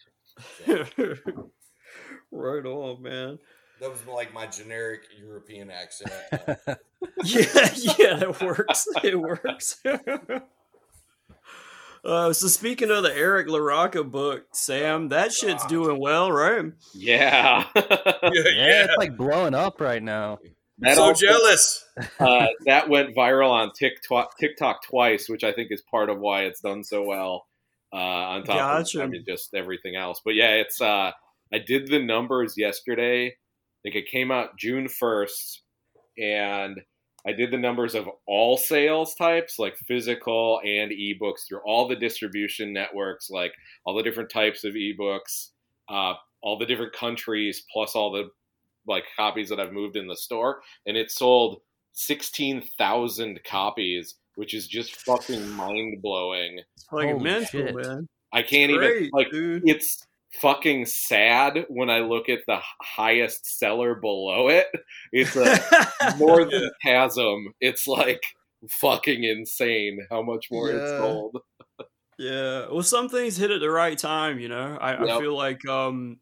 So, 0.97 1.51
right 2.33 2.65
on, 2.67 3.03
man. 3.03 3.39
that 3.81 3.91
was 3.91 4.05
like 4.07 4.33
my 4.33 4.47
generic 4.47 5.03
European 5.19 5.71
accent. 5.71 6.13
Yeah, 7.23 7.69
yeah, 7.99 8.21
it 8.23 8.41
works. 8.43 8.87
It 9.03 9.15
works. 9.21 9.81
uh, 12.05 12.33
so 12.33 12.47
speaking 12.49 12.91
of 12.91 13.03
the 13.03 13.15
Eric 13.17 13.47
LaRocca 13.47 14.11
book, 14.11 14.47
Sam, 14.53 15.09
that 15.11 15.33
shit's 15.33 15.65
doing 15.67 15.99
well, 16.01 16.31
right? 16.33 16.73
Yeah. 16.93 17.65
yeah, 17.75 17.83
yeah, 18.33 18.85
it's 18.85 18.97
like 18.99 19.17
blowing 19.17 19.55
up 19.55 19.81
right 19.81 20.03
now. 20.03 20.39
That, 20.85 20.97
so 20.97 21.03
also- 21.05 21.27
jealous. 21.27 21.85
uh, 22.19 22.47
that 22.67 22.89
went 22.89 23.15
viral 23.15 23.51
on 23.51 23.73
TikTok, 23.73 24.39
TikTok 24.39 24.83
twice, 24.85 25.29
which 25.29 25.45
I 25.45 25.53
think 25.53 25.71
is 25.71 25.83
part 25.83 26.11
of 26.11 26.19
why 26.19 26.43
it's 26.43 26.61
done 26.61 26.85
so 26.85 27.03
well. 27.03 27.47
Uh, 27.93 27.97
on 27.97 28.43
top 28.43 28.57
Gotcha. 28.57 28.99
of 28.99 29.05
I 29.05 29.07
mean, 29.07 29.25
just 29.25 29.55
everything 29.55 29.95
else, 29.95 30.21
but 30.25 30.35
yeah, 30.35 30.51
it's. 30.55 30.81
Uh, 30.81 31.13
I 31.53 31.59
did 31.59 31.87
the 31.87 32.01
numbers 32.03 32.55
yesterday. 32.57 33.27
I 33.29 33.33
think 33.85 33.95
it 33.95 34.11
came 34.11 34.33
out 34.33 34.59
June 34.59 34.89
first, 34.89 35.63
and 36.19 36.81
I 37.25 37.33
did 37.33 37.53
the 37.53 37.59
numbers 37.59 37.95
of 37.95 38.09
all 38.27 38.57
sales 38.57 39.15
types, 39.15 39.61
like 39.61 39.77
physical 39.77 40.61
and 40.65 40.91
ebooks, 40.91 41.47
through 41.47 41.61
all 41.65 41.87
the 41.87 41.95
distribution 41.95 42.73
networks, 42.73 43.31
like 43.31 43.53
all 43.85 43.95
the 43.95 44.03
different 44.03 44.31
types 44.31 44.65
of 44.65 44.75
ebooks, 44.75 45.51
uh, 45.89 46.15
all 46.43 46.59
the 46.59 46.67
different 46.67 46.93
countries, 46.95 47.65
plus 47.73 47.95
all 47.95 48.11
the 48.11 48.29
like 48.87 49.05
copies 49.17 49.49
that 49.49 49.61
I've 49.61 49.73
moved 49.73 49.97
in 49.97 50.07
the 50.07 50.17
store, 50.17 50.61
and 50.87 50.97
it 50.97 51.11
sold 51.11 51.61
sixteen 51.93 52.63
thousand 52.79 53.41
copies, 53.45 54.15
which 54.37 54.55
is 54.55 54.67
just 54.67 54.97
fucking 54.97 55.51
mind 55.57 56.03
blowing. 56.03 56.61
It's 56.77 56.85
fucking 56.85 57.11
Holy 57.11 57.23
mental, 57.23 57.67
shit. 57.67 57.75
man. 57.75 58.09
I 58.33 58.43
can't 58.43 58.73
Great, 58.73 58.97
even 58.97 59.11
like 59.13 59.31
dude. 59.31 59.63
it's 59.69 60.05
fucking 60.41 60.87
sad 60.87 61.67
when 61.69 61.89
I 61.91 62.01
look 62.01 62.29
at 62.29 62.41
the 62.47 62.59
highest 62.83 63.59
seller 63.59 63.95
below 63.95 64.49
it. 64.49 64.67
It's 65.13 65.37
a 65.37 66.17
more 66.19 66.45
than 66.45 66.71
chasm. 66.85 67.55
It's 67.61 67.87
like 67.87 68.25
fucking 68.69 69.23
insane 69.23 70.01
how 70.11 70.23
much 70.23 70.49
more 70.51 70.71
it's 70.71 70.91
sold. 70.91 71.39
Yeah. 72.19 72.67
Well, 72.71 72.83
some 72.83 73.09
things 73.09 73.37
hit 73.37 73.51
at 73.51 73.61
the 73.61 73.71
right 73.71 73.97
time, 73.97 74.39
you 74.41 74.49
know. 74.49 74.77
I, 74.81 74.95
I 75.05 75.21
feel 75.21 75.37
like 75.37 75.65
um 75.69 76.19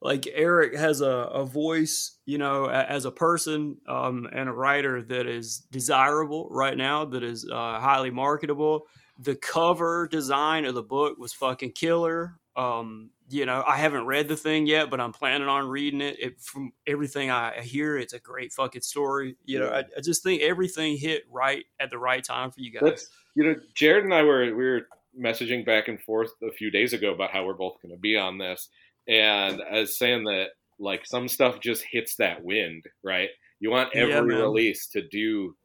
like 0.00 0.28
Eric 0.32 0.76
has 0.76 1.00
a, 1.00 1.06
a 1.06 1.44
voice, 1.44 2.18
you 2.24 2.38
know, 2.38 2.66
a- 2.66 2.84
as 2.84 3.04
a 3.04 3.10
person 3.10 3.78
um, 3.88 4.28
and 4.32 4.48
a 4.48 4.52
writer 4.52 5.02
that 5.02 5.26
is 5.26 5.58
desirable 5.70 6.48
right 6.50 6.76
now, 6.76 7.04
that 7.06 7.22
is 7.22 7.48
uh, 7.50 7.80
highly 7.80 8.10
marketable. 8.10 8.86
the 9.20 9.34
cover 9.34 10.06
design 10.06 10.64
of 10.64 10.74
the 10.74 10.82
book 10.82 11.18
was 11.18 11.32
fucking 11.32 11.72
killer. 11.72 12.38
Um, 12.54 13.10
you 13.28 13.46
know, 13.46 13.62
I 13.66 13.76
haven't 13.76 14.06
read 14.06 14.28
the 14.28 14.36
thing 14.36 14.66
yet, 14.66 14.90
but 14.90 15.00
I'm 15.00 15.12
planning 15.12 15.48
on 15.48 15.68
reading 15.68 16.00
it. 16.00 16.18
it 16.18 16.40
from 16.40 16.72
everything 16.86 17.30
I 17.30 17.60
hear, 17.60 17.98
it's 17.98 18.12
a 18.12 18.18
great 18.18 18.52
fucking 18.52 18.82
story. 18.82 19.36
You 19.44 19.60
know, 19.60 19.68
I, 19.68 19.84
I, 19.96 20.00
just 20.02 20.22
think 20.22 20.42
everything 20.42 20.96
hit 20.96 21.24
right 21.30 21.64
at 21.78 21.90
the 21.90 21.98
right 21.98 22.24
time 22.24 22.50
for 22.50 22.60
you 22.60 22.72
guys. 22.72 22.82
That's, 22.82 23.08
you 23.34 23.44
know, 23.44 23.54
Jared 23.74 24.04
and 24.04 24.14
I 24.14 24.22
were 24.22 24.44
we 24.46 24.64
were 24.64 24.88
messaging 25.18 25.64
back 25.64 25.88
and 25.88 26.00
forth 26.00 26.30
a 26.42 26.50
few 26.50 26.70
days 26.70 26.92
ago 26.92 27.12
about 27.12 27.30
how 27.30 27.44
we're 27.44 27.54
both 27.54 27.82
going 27.82 27.94
to 27.94 28.00
be 28.00 28.16
on 28.16 28.38
this, 28.38 28.68
and 29.08 29.62
I 29.62 29.80
was 29.80 29.98
saying 29.98 30.24
that 30.24 30.48
like 30.78 31.06
some 31.06 31.28
stuff 31.28 31.60
just 31.60 31.84
hits 31.90 32.16
that 32.16 32.44
wind, 32.44 32.84
right? 33.02 33.30
You 33.60 33.70
want 33.70 33.94
every 33.94 34.34
yeah, 34.34 34.42
release 34.42 34.88
to 34.88 35.06
do 35.08 35.56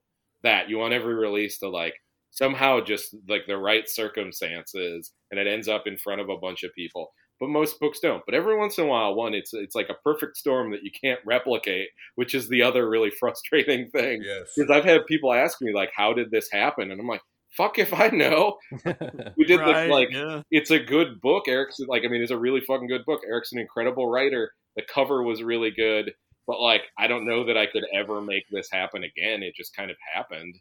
that. 0.44 0.70
You 0.70 0.78
want 0.78 0.94
every 0.94 1.14
release 1.14 1.60
to 1.60 1.70
like 1.70 1.94
somehow 2.32 2.82
just 2.82 3.16
like 3.28 3.44
the 3.48 3.58
right 3.58 3.88
circumstances, 3.88 5.12
and 5.30 5.40
it 5.40 5.48
ends 5.48 5.68
up 5.68 5.84
in 5.86 5.98
front 5.98 6.22
of 6.22 6.30
a 6.30 6.38
bunch 6.38 6.64
of 6.64 6.74
people. 6.74 7.12
But 7.40 7.50
most 7.50 7.80
books 7.80 8.00
don't. 8.00 8.24
But 8.26 8.36
every 8.36 8.58
once 8.58 8.78
in 8.78 8.86
a 8.86 8.88
while, 8.88 9.16
one 9.16 9.34
it's 9.34 9.54
it's 9.54 9.76
like 9.76 9.90
a 9.90 10.02
perfect 10.04 10.38
storm 10.38 10.72
that 10.72 10.84
you 10.84 10.92
can't 10.92 11.20
replicate, 11.26 11.90
which 12.16 12.34
is 12.34 12.48
the 12.48 12.64
other 12.64 12.90
really 12.90 13.12
frustrating 13.20 13.90
thing. 13.90 14.22
Yes, 14.24 14.54
because 14.56 14.72
I've 14.72 14.86
had 14.86 15.06
people 15.06 15.34
ask 15.34 15.62
me 15.62 15.74
like, 15.74 15.92
"How 15.96 16.14
did 16.14 16.32
this 16.32 16.50
happen?" 16.52 16.92
And 16.92 17.00
I'm 17.00 17.08
like, 17.08 17.22
fuck 17.56 17.80
if 17.80 17.94
I 17.94 18.10
know. 18.10 18.58
We 19.36 19.46
did 19.46 19.60
right, 19.60 19.90
like 19.90 20.12
yeah. 20.12 20.42
it's 20.52 20.72
a 20.72 20.80
good 20.80 21.20
book. 21.20 21.48
Eric's 21.48 21.80
like 21.88 22.04
I 22.06 22.08
mean, 22.08 22.22
it's 22.22 22.32
a 22.32 22.38
really 22.38 22.62
fucking 22.62 22.88
good 22.88 23.06
book. 23.06 23.22
Eric's 23.28 23.52
an 23.52 23.60
incredible 23.60 24.10
writer. 24.10 24.52
The 24.76 24.84
cover 24.84 25.24
was 25.24 25.42
really 25.42 25.72
good, 25.72 26.14
but 26.48 26.60
like 26.60 26.84
I 26.98 27.08
don't 27.08 27.26
know 27.26 27.46
that 27.46 27.58
I 27.58 27.66
could 27.66 27.84
ever 27.94 28.22
make 28.22 28.44
this 28.52 28.70
happen 28.72 29.04
again. 29.04 29.44
It 29.44 29.56
just 29.56 29.76
kind 29.76 29.90
of 29.92 29.98
happened. 30.14 30.56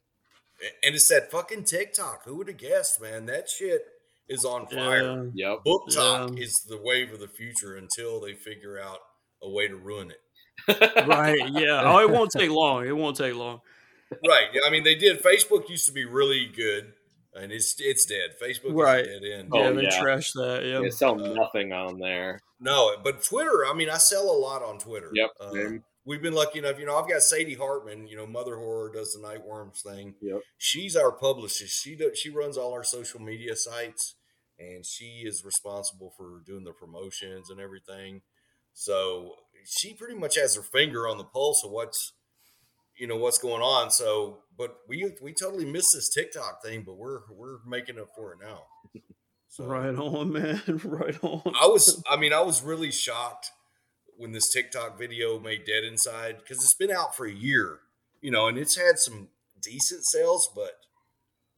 And 0.85 0.95
it's 0.95 1.09
that 1.09 1.31
fucking 1.31 1.65
TikTok. 1.65 2.25
Who 2.25 2.37
would 2.37 2.49
have 2.49 2.57
guessed, 2.57 3.01
man? 3.01 3.27
That 3.27 3.49
shit 3.49 3.83
is 4.29 4.45
on 4.45 4.67
fire. 4.67 5.31
Yeah. 5.35 5.51
Yep. 5.51 5.65
Book 5.65 5.83
talk 5.93 6.31
yeah. 6.35 6.43
is 6.43 6.65
the 6.69 6.81
wave 6.81 7.13
of 7.13 7.21
the 7.21 7.29
future 7.29 7.77
until 7.77 8.21
they 8.21 8.35
figure 8.35 8.81
out 8.81 8.99
a 9.43 9.51
way 9.51 9.69
to 9.69 9.77
ruin 9.77 10.11
it. 10.11 11.07
right. 11.07 11.51
Yeah. 11.53 11.83
Oh, 11.85 11.99
it 11.99 12.11
won't 12.11 12.31
take 12.31 12.51
long. 12.51 12.87
It 12.87 12.97
won't 12.97 13.17
take 13.17 13.35
long 13.35 13.61
right. 14.27 14.49
I 14.67 14.71
mean, 14.71 14.85
they 14.85 14.95
did. 14.95 15.23
Facebook 15.23 15.69
used 15.69 15.87
to 15.87 15.93
be 15.93 16.05
really 16.05 16.47
good, 16.47 16.93
and 17.35 17.53
it's 17.53 17.77
it's 17.79 18.05
dead. 18.05 18.31
Facebook 18.43 18.75
right. 18.75 19.05
dead 19.05 19.23
end. 19.25 19.49
Oh, 19.53 19.63
yeah, 19.63 19.71
they 19.71 19.83
yeah. 19.83 20.01
trash 20.01 20.33
that. 20.33 20.65
Yeah, 20.65 20.81
they 20.81 20.91
sell 20.91 21.23
uh, 21.23 21.33
nothing 21.35 21.73
on 21.73 21.99
there. 21.99 22.41
No, 22.61 22.95
but 23.03 23.23
Twitter. 23.23 23.65
I 23.67 23.75
mean, 23.75 23.91
I 23.91 23.99
sell 23.99 24.31
a 24.31 24.39
lot 24.39 24.63
on 24.63 24.79
Twitter. 24.79 25.11
Yep. 25.13 25.31
Uh, 25.41 25.53
we've 26.05 26.23
been 26.23 26.35
lucky 26.35 26.59
enough. 26.59 26.79
You 26.79 26.87
know, 26.87 26.97
I've 26.97 27.09
got 27.09 27.23
Sadie 27.23 27.55
Hartmann. 27.55 28.07
You 28.07 28.17
know, 28.17 28.27
Mother 28.27 28.57
Horror 28.57 28.91
does 28.93 29.13
the 29.13 29.21
Nightworms 29.21 29.83
thing. 29.83 30.15
Yep. 30.21 30.41
She's 30.59 30.97
our 30.97 31.13
publisher. 31.13 31.67
She 31.67 31.97
does, 31.97 32.19
she 32.19 32.31
runs 32.31 32.57
all 32.57 32.73
our 32.73 32.85
social 32.85 33.21
media 33.21 33.57
sites, 33.57 34.15
and 34.59 34.85
she 34.85 35.23
is 35.25 35.45
responsible 35.45 36.13
for 36.17 36.43
doing 36.47 36.65
the 36.65 36.73
promotions 36.73 37.51
and 37.51 37.61
everything. 37.61 38.23
So 38.75 39.35
she 39.65 39.93
pretty 39.95 40.15
much 40.15 40.37
has 40.37 40.55
her 40.55 40.63
finger 40.63 41.07
on 41.07 41.19
the 41.19 41.25
pulse 41.25 41.63
of 41.65 41.71
what's 41.71 42.13
you 43.03 43.09
know 43.09 43.17
what's 43.17 43.39
going 43.39 43.63
on. 43.63 43.91
So, 43.91 44.39
but 44.57 44.77
we 44.87 45.13
we 45.21 45.33
totally 45.33 45.65
missed 45.65 45.93
this 45.93 46.09
TikTok 46.09 46.63
thing, 46.63 46.85
but 46.87 46.97
we're 46.97 47.23
we're 47.33 47.59
making 47.67 47.99
up 47.99 48.11
for 48.15 48.33
it 48.33 48.39
now. 48.41 48.63
So, 49.49 49.65
right 49.65 49.93
on, 49.93 50.33
man. 50.33 50.63
right 50.85 51.19
on. 51.21 51.43
I 51.61 51.67
was, 51.67 52.01
I 52.09 52.17
mean, 52.17 52.33
I 52.33 52.43
was 52.43 52.63
really 52.63 52.93
shocked 52.93 53.51
when 54.17 54.31
this 54.31 54.49
TikTok 54.51 54.97
video 54.97 55.41
made 55.41 55.65
Dead 55.65 55.83
Inside 55.83 56.37
because 56.39 56.63
it's 56.63 56.75
been 56.75 56.93
out 56.93 57.17
for 57.17 57.27
a 57.27 57.33
year, 57.33 57.81
you 58.21 58.31
know, 58.31 58.47
and 58.47 58.57
it's 58.57 58.77
had 58.77 59.01
some 59.01 59.31
decent 59.61 60.05
sales, 60.05 60.49
but 60.55 60.77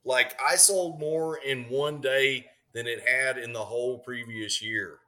like 0.03 0.35
I 0.43 0.57
sold 0.57 0.99
more 0.99 1.37
in 1.37 1.69
one 1.69 2.01
day 2.01 2.47
than 2.73 2.87
it 2.87 3.07
had 3.07 3.37
in 3.37 3.53
the 3.53 3.67
whole 3.67 3.99
previous 3.99 4.63
year. 4.63 4.99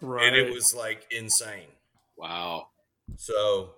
Right. 0.00 0.28
And 0.28 0.36
it 0.36 0.54
was 0.54 0.72
like 0.72 1.08
insane. 1.10 1.72
Wow. 2.16 2.68
So 3.16 3.74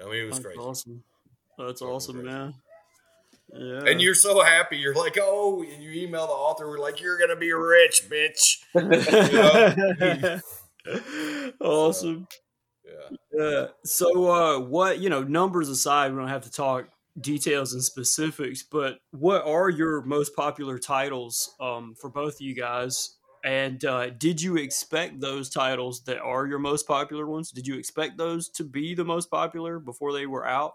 I 0.00 0.08
mean, 0.08 0.22
it 0.22 0.26
was 0.26 0.36
That's 0.36 0.46
crazy. 0.46 0.60
Awesome. 0.60 1.02
That's 1.58 1.82
awesome, 1.82 2.24
man. 2.24 2.54
Yeah. 3.52 3.84
And 3.86 4.00
you're 4.00 4.14
so 4.14 4.42
happy. 4.42 4.76
You're 4.76 4.94
like, 4.94 5.18
oh, 5.20 5.62
you 5.62 5.90
email 5.90 6.26
the 6.26 6.32
author. 6.32 6.68
We're 6.68 6.78
like, 6.78 7.00
you're 7.00 7.18
gonna 7.18 7.36
be 7.36 7.52
rich, 7.52 8.04
bitch. 8.08 8.58
awesome. 11.60 12.28
yeah. 12.84 13.16
Yeah. 13.32 13.66
So, 13.84 14.30
uh, 14.30 14.60
what 14.60 14.98
you 14.98 15.08
know, 15.08 15.22
numbers 15.22 15.68
aside, 15.68 16.12
we 16.12 16.18
don't 16.18 16.28
have 16.28 16.44
to 16.44 16.50
talk 16.50 16.88
details 17.20 17.72
and 17.72 17.82
specifics. 17.82 18.62
But 18.62 18.98
what 19.12 19.46
are 19.46 19.70
your 19.70 20.02
most 20.02 20.36
popular 20.36 20.78
titles 20.78 21.54
um, 21.60 21.94
for 21.98 22.10
both 22.10 22.34
of 22.34 22.40
you 22.40 22.54
guys? 22.54 23.16
And 23.48 23.82
uh, 23.82 24.10
did 24.10 24.42
you 24.42 24.58
expect 24.58 25.22
those 25.22 25.48
titles 25.48 26.02
that 26.02 26.18
are 26.18 26.46
your 26.46 26.58
most 26.58 26.86
popular 26.86 27.26
ones? 27.26 27.50
Did 27.50 27.66
you 27.66 27.78
expect 27.78 28.18
those 28.18 28.50
to 28.50 28.62
be 28.62 28.94
the 28.94 29.06
most 29.06 29.30
popular 29.30 29.78
before 29.78 30.12
they 30.12 30.26
were 30.26 30.46
out? 30.46 30.74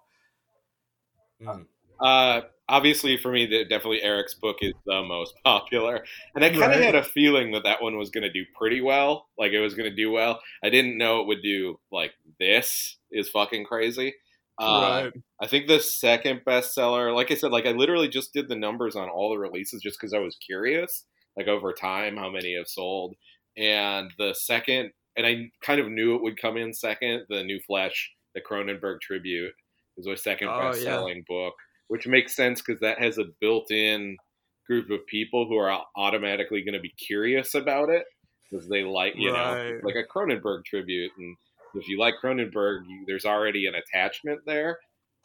Mm. 1.40 1.68
Uh, 2.00 2.42
obviously, 2.68 3.18
for 3.18 3.32
me, 3.32 3.46
definitely 3.46 4.02
Eric's 4.02 4.34
book 4.34 4.58
is 4.62 4.74
the 4.88 5.04
most 5.04 5.36
popular, 5.46 6.04
and 6.34 6.44
I 6.44 6.50
kind 6.50 6.64
of 6.64 6.70
right. 6.70 6.82
had 6.82 6.96
a 6.96 7.04
feeling 7.04 7.52
that 7.52 7.64
that 7.64 7.84
one 7.84 7.96
was 7.96 8.10
going 8.10 8.24
to 8.24 8.34
do 8.34 8.44
pretty 8.58 8.82
well. 8.82 9.28
Like 9.38 9.52
it 9.52 9.60
was 9.60 9.76
going 9.76 9.92
to 9.92 9.96
do 9.96 10.10
well. 10.10 10.42
I 10.64 10.72
didn't 10.72 10.98
know 10.98 11.22
it 11.22 11.28
would 11.28 11.44
do 11.44 11.80
like 11.92 12.14
this. 12.40 12.98
Is 13.12 13.30
fucking 13.30 13.66
crazy. 13.66 14.16
Uh, 14.60 15.12
right. 15.14 15.24
I 15.40 15.46
think 15.46 15.68
the 15.68 15.80
second 15.80 16.42
bestseller, 16.44 17.14
like 17.14 17.30
I 17.30 17.36
said, 17.36 17.52
like 17.52 17.68
I 17.68 17.74
literally 17.74 18.08
just 18.08 18.34
did 18.34 18.50
the 18.50 18.56
numbers 18.56 18.96
on 18.96 19.10
all 19.10 19.30
the 19.30 19.38
releases 19.38 19.84
just 19.84 20.00
because 20.00 20.16
I 20.16 20.20
was 20.20 20.36
curious 20.44 21.06
like 21.38 21.48
over 21.48 21.74
time 21.74 22.18
how 22.18 22.30
many 22.30 22.56
have 22.56 22.68
sold. 22.68 23.16
And 23.58 24.12
the 24.18 24.34
second, 24.34 24.92
and 25.16 25.26
I 25.26 25.52
kind 25.62 25.80
of 25.80 25.90
knew 25.90 26.16
it 26.16 26.24
would 26.24 26.42
come 26.42 26.58
in 26.58 26.74
second. 26.74 27.26
The 27.30 27.44
New 27.44 27.60
Flesh, 27.60 28.12
the 28.34 28.42
Cronenberg 28.42 29.02
tribute, 29.02 29.54
is 29.98 30.08
my 30.08 30.16
second 30.16 30.50
oh, 30.50 30.60
best-selling 30.60 31.18
yeah. 31.18 31.24
book, 31.28 31.54
which 31.88 32.08
makes 32.08 32.36
sense 32.36 32.62
because 32.62 32.82
that 32.82 33.00
has 33.00 33.18
a 33.18 33.26
built-in 33.40 34.18
group 34.66 34.90
of 34.90 35.06
people 35.08 35.48
who 35.48 35.58
are 35.58 35.84
automatically 35.96 36.64
going 36.64 36.74
to 36.74 36.80
be 36.80 36.94
curious 36.98 37.54
about 37.54 37.90
it 37.90 38.06
because 38.50 38.68
they 38.68 38.84
like, 38.84 39.14
you 39.16 39.32
right. 39.32 39.72
know, 39.72 39.80
like 39.84 39.96
a 39.96 40.08
Cronenberg 40.08 40.66
tribute, 40.66 41.12
and 41.18 41.36
if 41.76 41.88
you 41.88 42.00
like 42.00 42.16
Cronenberg, 42.24 42.88
you, 42.88 43.04
there's 43.08 43.26
already 43.26 43.68
an 43.68 43.76
attachment 43.76 44.42
there. 44.46 44.80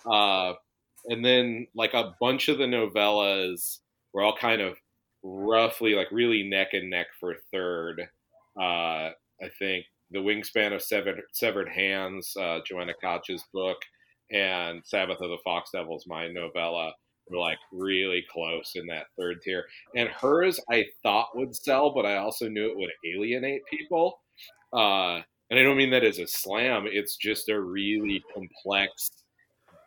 Uh, 0.07 0.55
and 1.07 1.25
then 1.25 1.67
like 1.75 1.95
a 1.95 2.15
bunch 2.21 2.49
of 2.49 2.59
the 2.59 2.65
novellas 2.65 3.79
were 4.13 4.23
all 4.23 4.37
kind 4.37 4.61
of 4.61 4.77
roughly 5.29 5.95
like 5.95 6.11
really 6.11 6.43
neck 6.43 6.69
and 6.73 6.91
neck 6.91 7.09
for 7.21 7.37
third. 7.53 8.01
Uh, 8.59 9.11
I 9.41 9.49
think 9.59 9.85
the 10.11 10.19
wingspan 10.19 10.75
of 10.75 10.83
severed 10.83 11.21
severed 11.33 11.69
hands, 11.69 12.35
uh, 12.41 12.61
Joanna 12.67 12.95
Koch's 13.03 13.45
book, 13.53 13.77
and 14.31 14.83
Sabbath 14.85 15.21
of 15.21 15.31
the 15.31 15.39
Fox 15.45 15.71
Devils, 15.73 16.05
my 16.07 16.29
novella, 16.29 16.93
were 17.31 17.39
like 17.39 17.59
really 17.73 18.25
close 18.31 18.73
in 18.75 18.87
that 18.87 19.07
third 19.19 19.43
tier. 19.43 19.67
And 19.95 20.09
hers, 20.09 20.59
I 20.71 20.87
thought 21.03 21.37
would 21.37 21.55
sell, 21.55 21.93
but 21.95 22.07
I 22.07 22.17
also 22.17 22.49
knew 22.49 22.71
it 22.71 22.77
would 22.77 22.91
alienate 23.05 23.63
people. 23.71 24.21
Uh, 24.73 25.21
and 25.51 25.59
I 25.59 25.63
don't 25.63 25.77
mean 25.77 25.91
that 25.91 26.05
as 26.05 26.19
a 26.19 26.27
slam. 26.27 26.85
It's 26.87 27.17
just 27.17 27.49
a 27.49 27.61
really 27.61 28.23
complex, 28.35 29.11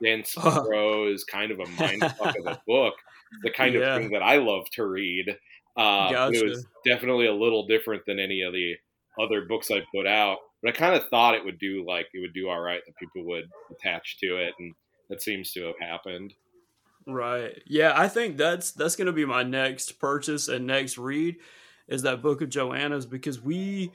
dense 0.01 0.33
prose, 0.33 1.23
kind 1.23 1.51
of 1.51 1.59
a 1.59 1.67
mind 1.79 2.01
fuck 2.01 2.35
of 2.39 2.47
a 2.47 2.61
book 2.67 2.95
the 3.43 3.51
kind 3.51 3.75
yeah. 3.75 3.95
of 3.95 4.01
thing 4.01 4.11
that 4.11 4.23
I 4.23 4.37
love 4.37 4.65
to 4.73 4.85
read. 4.85 5.29
Uh, 5.77 6.11
gotcha. 6.11 6.39
It 6.39 6.49
was 6.49 6.65
definitely 6.85 7.27
a 7.27 7.33
little 7.33 7.65
different 7.67 8.03
than 8.05 8.19
any 8.19 8.41
of 8.41 8.53
the 8.53 8.75
other 9.21 9.45
books 9.47 9.71
I 9.71 9.81
put 9.93 10.07
out, 10.07 10.37
but 10.61 10.69
I 10.69 10.77
kind 10.77 10.95
of 10.95 11.07
thought 11.09 11.35
it 11.35 11.45
would 11.45 11.59
do 11.59 11.85
like 11.87 12.07
it 12.13 12.19
would 12.19 12.33
do 12.33 12.49
all 12.49 12.59
right 12.59 12.81
that 12.85 12.97
people 12.97 13.25
would 13.25 13.45
attach 13.71 14.17
to 14.19 14.37
it, 14.37 14.53
and 14.59 14.73
that 15.09 15.21
seems 15.21 15.51
to 15.53 15.65
have 15.65 15.79
happened. 15.79 16.33
Right. 17.07 17.61
Yeah, 17.65 17.93
I 17.95 18.07
think 18.07 18.37
that's 18.37 18.71
that's 18.71 18.95
going 18.95 19.07
to 19.07 19.13
be 19.13 19.25
my 19.25 19.43
next 19.43 19.93
purchase 19.93 20.47
and 20.47 20.67
next 20.67 20.97
read 20.97 21.37
is 21.87 22.03
that 22.03 22.21
book 22.21 22.41
of 22.41 22.49
Joanna's 22.49 23.05
because 23.05 23.41
we 23.41 23.91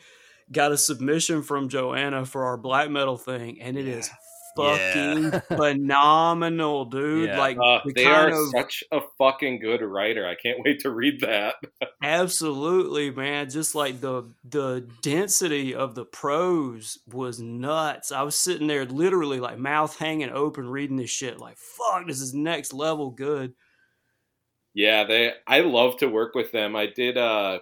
got 0.50 0.72
a 0.72 0.76
submission 0.76 1.42
from 1.42 1.68
Joanna 1.68 2.24
for 2.24 2.44
our 2.44 2.56
black 2.56 2.90
metal 2.90 3.16
thing, 3.16 3.60
and 3.60 3.76
it 3.76 3.86
yeah. 3.86 3.94
is 3.94 4.10
fucking 4.56 5.22
yeah. 5.24 5.40
phenomenal, 5.56 6.86
dude. 6.86 7.28
Yeah. 7.28 7.38
Like 7.38 7.58
uh, 7.62 7.80
they 7.94 8.06
are 8.06 8.30
of, 8.30 8.50
such 8.50 8.82
a 8.90 9.00
fucking 9.18 9.60
good 9.60 9.82
writer. 9.82 10.26
I 10.26 10.34
can't 10.34 10.58
wait 10.64 10.80
to 10.80 10.90
read 10.90 11.20
that. 11.20 11.56
absolutely, 12.02 13.10
man. 13.10 13.50
Just 13.50 13.74
like 13.74 14.00
the 14.00 14.30
the 14.44 14.88
density 15.02 15.74
of 15.74 15.94
the 15.94 16.04
prose 16.04 16.98
was 17.06 17.40
nuts. 17.40 18.10
I 18.10 18.22
was 18.22 18.34
sitting 18.34 18.66
there 18.66 18.84
literally 18.84 19.40
like 19.40 19.58
mouth 19.58 19.96
hanging 19.98 20.30
open 20.30 20.68
reading 20.68 20.96
this 20.96 21.10
shit. 21.10 21.38
Like, 21.38 21.58
fuck, 21.58 22.06
this 22.06 22.20
is 22.20 22.34
next 22.34 22.72
level 22.72 23.10
good. 23.10 23.54
Yeah, 24.74 25.04
they 25.04 25.32
I 25.46 25.60
love 25.60 25.98
to 25.98 26.06
work 26.06 26.34
with 26.34 26.52
them. 26.52 26.76
I 26.76 26.86
did 26.86 27.16
uh 27.16 27.60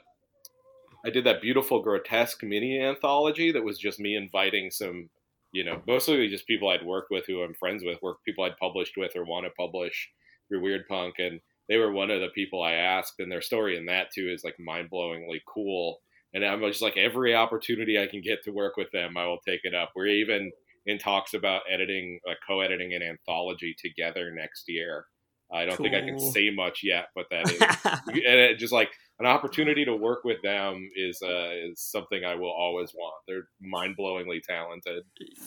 I 1.07 1.11
did 1.11 1.25
that 1.25 1.43
beautiful 1.43 1.83
grotesque 1.83 2.43
mini 2.43 2.81
anthology 2.81 3.53
that 3.53 3.63
was 3.63 3.79
just 3.79 4.01
me 4.01 4.17
inviting 4.17 4.71
some 4.71 5.11
you 5.55 5.65
know, 5.65 5.81
mostly 5.87 6.29
just 6.29 6.49
people 6.49 6.69
I'd 6.69 6.85
worked 6.85 7.13
with 7.13 7.27
who 7.27 7.43
I'm 7.43 7.55
friends 7.55 7.85
with, 7.85 8.03
work 8.03 8.19
people 8.25 8.45
I'd 8.45 8.59
published 8.59 8.95
with 8.97 9.15
or 9.15 9.25
want 9.25 9.47
to 9.47 9.51
publish 9.51 10.11
through 10.49 10.61
Weird 10.61 10.89
Punk, 10.89 11.15
and 11.19 11.41
they 11.69 11.79
were 11.79 11.93
one 11.93 12.11
of 12.11 12.21
the 12.21 12.29
people 12.35 12.61
I 12.61 12.73
asked, 12.73 13.21
and 13.21 13.31
their 13.31 13.41
story 13.41 13.79
in 13.79 13.87
that 13.87 14.09
too 14.13 14.29
is 14.29 14.43
like 14.43 14.59
mind 14.59 14.91
blowingly 14.91 15.41
cool. 15.47 16.01
And 16.35 16.45
I'm 16.45 16.61
just 16.63 16.83
like 16.83 16.97
every 16.97 17.37
opportunity 17.37 18.01
I 18.01 18.09
can 18.09 18.21
get 18.21 18.43
to 18.45 18.51
work 18.51 18.77
with 18.77 18.91
them, 18.91 19.17
I 19.17 19.27
will 19.27 19.39
take 19.47 19.61
it 19.63 19.75
up. 19.75 19.93
We're 19.95 20.07
even 20.07 20.51
in 20.87 20.99
talks 20.99 21.33
about 21.33 21.63
editing, 21.71 22.19
like 22.27 22.39
co-editing 22.47 22.93
an 22.93 23.03
anthology 23.03 23.77
together 23.79 24.33
next 24.33 24.65
year. 24.67 25.07
I 25.53 25.65
don't 25.65 25.77
think 25.77 25.95
I 25.95 26.01
can 26.01 26.19
say 26.19 26.51
much 26.51 26.81
yet, 26.83 27.11
but 27.15 27.27
that 27.31 27.49
is 27.49 27.61
and 28.09 28.41
it 28.41 28.59
just 28.59 28.73
like 28.73 28.91
an 29.21 29.27
opportunity 29.27 29.85
to 29.85 29.95
work 29.95 30.25
with 30.25 30.43
them 30.43 30.91
is 30.97 31.23
uh, 31.23 31.51
is 31.53 31.81
something 31.81 32.25
I 32.25 32.35
will 32.35 32.51
always 32.51 32.93
want. 32.95 33.15
They're 33.29 33.49
mind 33.61 33.97
blowingly 33.97 34.43
talented. 34.43 35.05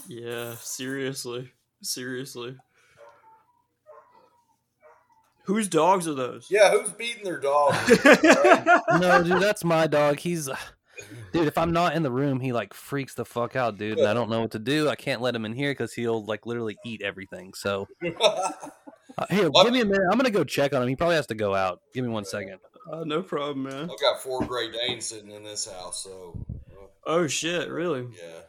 yeah, 0.08 0.56
seriously, 0.60 1.52
seriously. 1.82 2.56
Whose 5.48 5.70
dogs 5.70 6.10
are 6.10 6.14
those? 6.14 6.48
Yeah, 6.50 6.72
who's 6.72 6.92
beating 6.92 7.24
their 7.24 7.40
dog? 7.40 7.74
no, 9.00 9.24
dude, 9.24 9.42
that's 9.42 9.64
my 9.64 9.88
dog. 9.88 10.20
He's, 10.20 10.50
dude. 11.32 11.48
If 11.48 11.58
I'm 11.58 11.72
not 11.72 11.96
in 11.96 12.04
the 12.04 12.12
room, 12.12 12.42
he 12.42 12.52
like 12.52 12.74
freaks 12.74 13.14
the 13.14 13.24
fuck 13.24 13.56
out, 13.56 13.78
dude. 13.78 13.98
And 13.98 14.10
I 14.10 14.14
don't 14.14 14.30
know 14.30 14.42
what 14.42 14.52
to 14.52 14.60
do. 14.60 14.90
I 14.90 14.96
can't 14.96 15.22
let 15.22 15.34
him 15.34 15.46
in 15.46 15.54
here 15.54 15.72
because 15.72 15.94
he'll 15.94 16.26
like 16.26 16.46
literally 16.46 16.78
eat 16.86 17.02
everything. 17.02 17.54
So 17.54 17.88
uh, 18.22 18.52
here, 19.30 19.50
give 19.50 19.72
me 19.72 19.80
a 19.80 19.86
minute. 19.86 20.02
I'm 20.12 20.18
gonna 20.18 20.32
go 20.32 20.44
check 20.44 20.74
on 20.74 20.82
him. 20.82 20.90
He 20.90 20.98
probably 20.98 21.16
has 21.16 21.28
to 21.28 21.36
go 21.36 21.56
out. 21.56 21.80
Give 21.94 22.04
me 22.04 22.12
one 22.12 22.26
second. 22.26 22.60
Uh, 22.90 23.04
no 23.04 23.22
problem, 23.22 23.64
man. 23.64 23.90
I've 23.92 24.00
got 24.00 24.22
four 24.22 24.46
Great 24.46 24.72
Danes 24.74 25.06
sitting 25.06 25.32
in 25.32 25.44
this 25.44 25.70
house, 25.70 26.04
so 26.04 26.38
uh, 26.72 26.86
Oh 27.06 27.28
shit, 27.28 27.70
really? 27.70 28.08
yeah. 28.18 28.42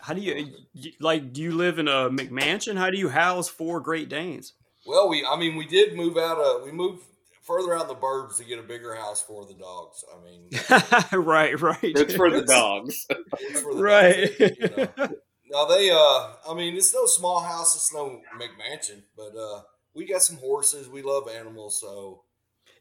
How 0.00 0.14
do 0.14 0.20
you, 0.20 0.52
you 0.72 0.92
like? 1.00 1.32
Do 1.32 1.42
you 1.42 1.52
live 1.52 1.78
in 1.78 1.88
a 1.88 2.08
McMansion? 2.10 2.76
How 2.76 2.90
do 2.90 2.96
you 2.98 3.08
house 3.08 3.48
four 3.48 3.80
Great 3.80 4.08
Danes? 4.08 4.54
Well, 4.86 5.08
we 5.08 5.24
I 5.24 5.38
mean 5.38 5.56
we 5.56 5.66
did 5.66 5.94
move 5.94 6.16
out. 6.16 6.38
Uh, 6.38 6.64
we 6.64 6.72
moved 6.72 7.02
further 7.42 7.74
out 7.74 7.82
in 7.82 7.88
the 7.88 7.94
burbs 7.94 8.38
to 8.38 8.44
get 8.44 8.58
a 8.58 8.62
bigger 8.62 8.94
house 8.94 9.22
for 9.22 9.44
the 9.46 9.54
dogs. 9.54 10.04
I 10.14 10.24
mean, 10.24 10.50
right, 11.24 11.60
right. 11.60 11.78
It's 11.82 12.14
for 12.14 12.30
the 12.30 12.42
dogs. 12.46 13.06
it's 13.10 13.60
for 13.60 13.74
the 13.74 13.82
right. 13.82 14.38
dogs, 14.38 14.56
you 14.58 14.70
know. 14.76 15.08
Now 15.50 15.66
they, 15.66 15.90
uh, 15.90 16.28
I 16.50 16.54
mean, 16.56 16.74
it's 16.74 16.92
no 16.94 17.06
small 17.06 17.40
house, 17.40 17.76
it's 17.76 17.92
no 17.92 18.20
McMansion, 18.40 19.02
but 19.16 19.38
uh, 19.38 19.60
we 19.94 20.06
got 20.06 20.22
some 20.22 20.36
horses. 20.38 20.88
We 20.88 21.02
love 21.02 21.28
animals, 21.28 21.80
so 21.80 22.22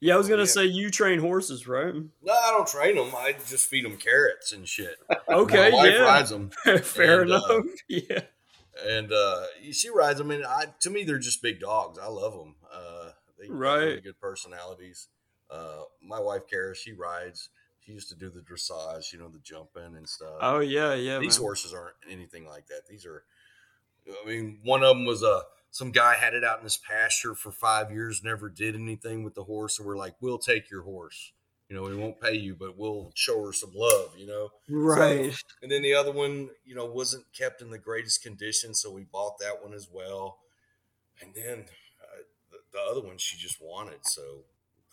yeah, 0.04 0.14
I 0.16 0.18
was 0.18 0.28
gonna 0.28 0.42
Yeah. 0.42 0.48
say 0.48 0.66
you 0.66 0.90
train 0.92 1.20
horses, 1.20 1.68
right? 1.68 1.94
no, 1.94 2.34
I 2.34 2.52
don't 2.52 2.68
train 2.68 2.96
them. 2.96 3.14
I 3.16 3.36
just 3.48 3.68
feed 3.70 3.86
them 3.86 3.98
carrots 3.98 4.52
and 4.52 4.68
shit. 4.68 4.98
Okay, 5.30 5.70
My 5.72 5.76
wife 5.78 5.94
yeah, 5.94 6.02
rides 6.02 6.30
them, 6.30 6.52
fair 6.84 7.22
And, 7.22 7.32
uh, 7.32 7.36
enough. 7.50 7.66
yeah, 7.88 8.22
and 8.86 9.12
uh, 9.12 9.46
she 9.72 9.90
rides 9.90 10.20
them. 10.20 10.30
And 10.32 10.46
I, 10.46 10.66
to 10.82 10.90
me, 10.90 11.04
they're 11.04 11.18
just 11.20 11.42
big 11.42 11.60
dogs. 11.60 11.98
I 11.98 12.08
love 12.08 12.34
them. 12.34 12.56
Uh, 12.72 13.12
they 13.40 13.48
got 13.48 13.56
really 13.58 13.86
Right. 13.94 14.04
good 14.04 14.20
personalities. 14.20 15.08
Uh, 15.50 15.84
my 16.02 16.20
wife 16.20 16.44
Kara, 16.50 16.76
she 16.76 16.92
rides. 16.94 17.50
She 17.80 17.92
used 17.92 18.10
to 18.10 18.16
do 18.16 18.30
the 18.30 18.40
dressage, 18.42 19.12
you 19.14 19.20
know, 19.20 19.28
the 19.30 19.40
jumping 19.40 19.96
and 19.98 20.08
stuff. 20.08 20.38
oh 20.42 20.60
yeah, 20.60 20.94
yeah. 20.94 21.20
These 21.20 21.38
man. 21.38 21.44
horses 21.44 21.74
aren't 21.74 21.96
anything 22.10 22.46
like 22.46 22.68
that. 22.68 22.88
These 22.90 23.06
are, 23.06 23.24
I 24.08 24.28
mean, 24.28 24.60
one 24.64 24.84
of 24.84 24.96
them 24.96 25.06
was 25.06 25.22
a 25.24 25.42
some 25.74 25.90
guy 25.90 26.14
had 26.14 26.36
it 26.36 26.44
out 26.44 26.60
in 26.60 26.66
his 26.66 26.78
pasture 26.78 27.34
for 27.34 27.52
five 27.52 27.92
years, 27.92 28.24
never 28.24 28.48
did 28.48 28.76
anything 28.76 29.24
with 29.24 29.34
the 29.34 29.44
horse, 29.44 29.80
and 29.80 29.88
we're 29.88 29.98
like, 29.98 30.14
we'll 30.22 30.38
take 30.38 30.70
your 30.70 30.84
horse. 30.84 31.32
You 31.68 31.76
know, 31.76 31.82
we 31.82 31.96
won't 31.96 32.22
pay 32.22 32.36
you, 32.36 32.54
but 32.56 32.78
we'll 32.78 33.12
show 33.16 33.44
her 33.44 33.52
some 33.52 33.72
love. 33.74 34.14
You 34.16 34.28
know, 34.28 34.50
Right. 34.70 35.36
and 35.64 35.72
then 35.72 35.82
the 35.82 35.96
other 35.96 36.12
one, 36.12 36.52
you 36.64 36.76
know, 36.76 36.86
wasn't 36.86 37.26
kept 37.34 37.60
in 37.64 37.72
the 37.72 37.80
greatest 37.80 38.22
condition, 38.22 38.76
so 38.76 38.92
we 38.92 39.02
bought 39.02 39.40
that 39.40 39.64
one 39.64 39.74
as 39.74 39.90
well. 39.92 40.38
And 41.20 41.34
then 41.34 41.66
uh, 42.04 42.22
the, 42.52 42.58
the 42.72 42.80
other 42.80 43.02
one, 43.02 43.18
she 43.18 43.36
just 43.36 43.58
wanted. 43.60 44.06
So, 44.06 44.44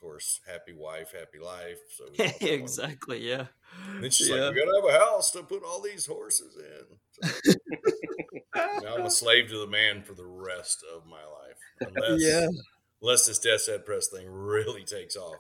course, 0.01 0.40
happy 0.46 0.72
wife, 0.76 1.12
happy 1.12 1.38
life. 1.44 1.78
So 1.96 2.05
we 2.11 2.16
bought 2.18 2.40
one. 2.42 2.51
exactly. 2.51 3.28
Yeah. 3.28 3.46
And 3.94 4.05
then 4.05 4.11
she's 4.11 4.28
Yeah. 4.28 4.36
like, 4.46 4.55
"We 4.55 4.61
gotta 4.64 4.88
have 4.92 5.03
a 5.03 5.05
house 5.05 5.30
to 5.32 5.42
put 5.42 5.62
all 5.64 5.80
these 5.82 6.07
horses 6.07 6.57
in." 6.57 7.30
So, 7.44 7.53
now 8.82 8.94
I'm 8.98 9.07
a 9.07 9.11
slave 9.11 9.48
to 9.51 9.59
the 9.59 9.66
man 9.66 10.03
for 10.03 10.14
the 10.14 10.26
rest 10.26 10.84
of 10.94 11.07
my 11.07 11.22
life, 11.24 11.94
unless 11.94 12.22
Yeah. 12.22 12.46
unless 13.03 13.26
this 13.26 13.38
Death's 13.38 13.66
Head 13.66 13.84
Press 13.86 14.09
thing 14.09 14.26
really 14.28 14.84
takes 14.84 15.16
off. 15.16 15.38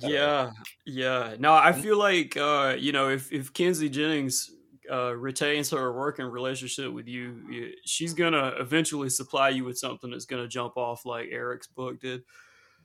yeah 0.00 0.50
yeah 0.86 1.34
no 1.38 1.52
i 1.54 1.72
feel 1.72 1.98
like 1.98 2.36
uh 2.36 2.74
you 2.78 2.92
know 2.92 3.08
if 3.08 3.32
if 3.32 3.52
Kenzie 3.52 3.88
Jennings 3.88 4.50
uh 4.90 5.14
retains 5.14 5.70
her 5.70 5.92
working 5.92 6.26
relationship 6.26 6.92
with 6.92 7.08
you 7.08 7.40
you- 7.50 7.72
she's 7.84 8.14
gonna 8.14 8.54
eventually 8.58 9.08
supply 9.08 9.48
you 9.48 9.64
with 9.64 9.78
something 9.78 10.10
that's 10.10 10.26
gonna 10.26 10.46
jump 10.48 10.76
off 10.76 11.04
like 11.06 11.28
eric's 11.32 11.66
book 11.66 12.00
did 12.00 12.22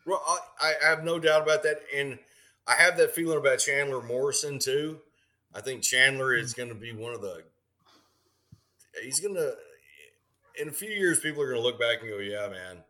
Well, 0.10 0.24
I, 0.62 0.74
I 0.84 0.90
have 0.90 1.04
no 1.04 1.20
doubt 1.20 1.44
about 1.44 1.64
that, 1.64 1.82
and 1.96 2.20
I 2.68 2.74
have 2.76 2.98
that 2.98 3.14
feeling 3.14 3.38
about 3.38 3.60
Chandler 3.60 4.02
Morrison 4.02 4.60
too. 4.60 5.00
I 5.54 5.62
think 5.62 5.84
Chandler 5.84 6.34
is 6.34 6.54
going 6.54 6.70
to 6.70 6.76
be 6.76 6.92
one 6.94 7.14
of 7.14 7.22
the. 7.22 7.44
He's 9.04 9.20
going 9.20 9.36
to, 9.36 9.56
in 10.60 10.68
a 10.70 10.72
few 10.72 10.90
years, 10.90 11.20
people 11.20 11.42
are 11.42 11.50
going 11.52 11.62
to 11.62 11.66
look 11.68 11.80
back 11.80 12.02
and 12.02 12.10
go, 12.10 12.18
"Yeah, 12.18 12.50
man, 12.50 12.84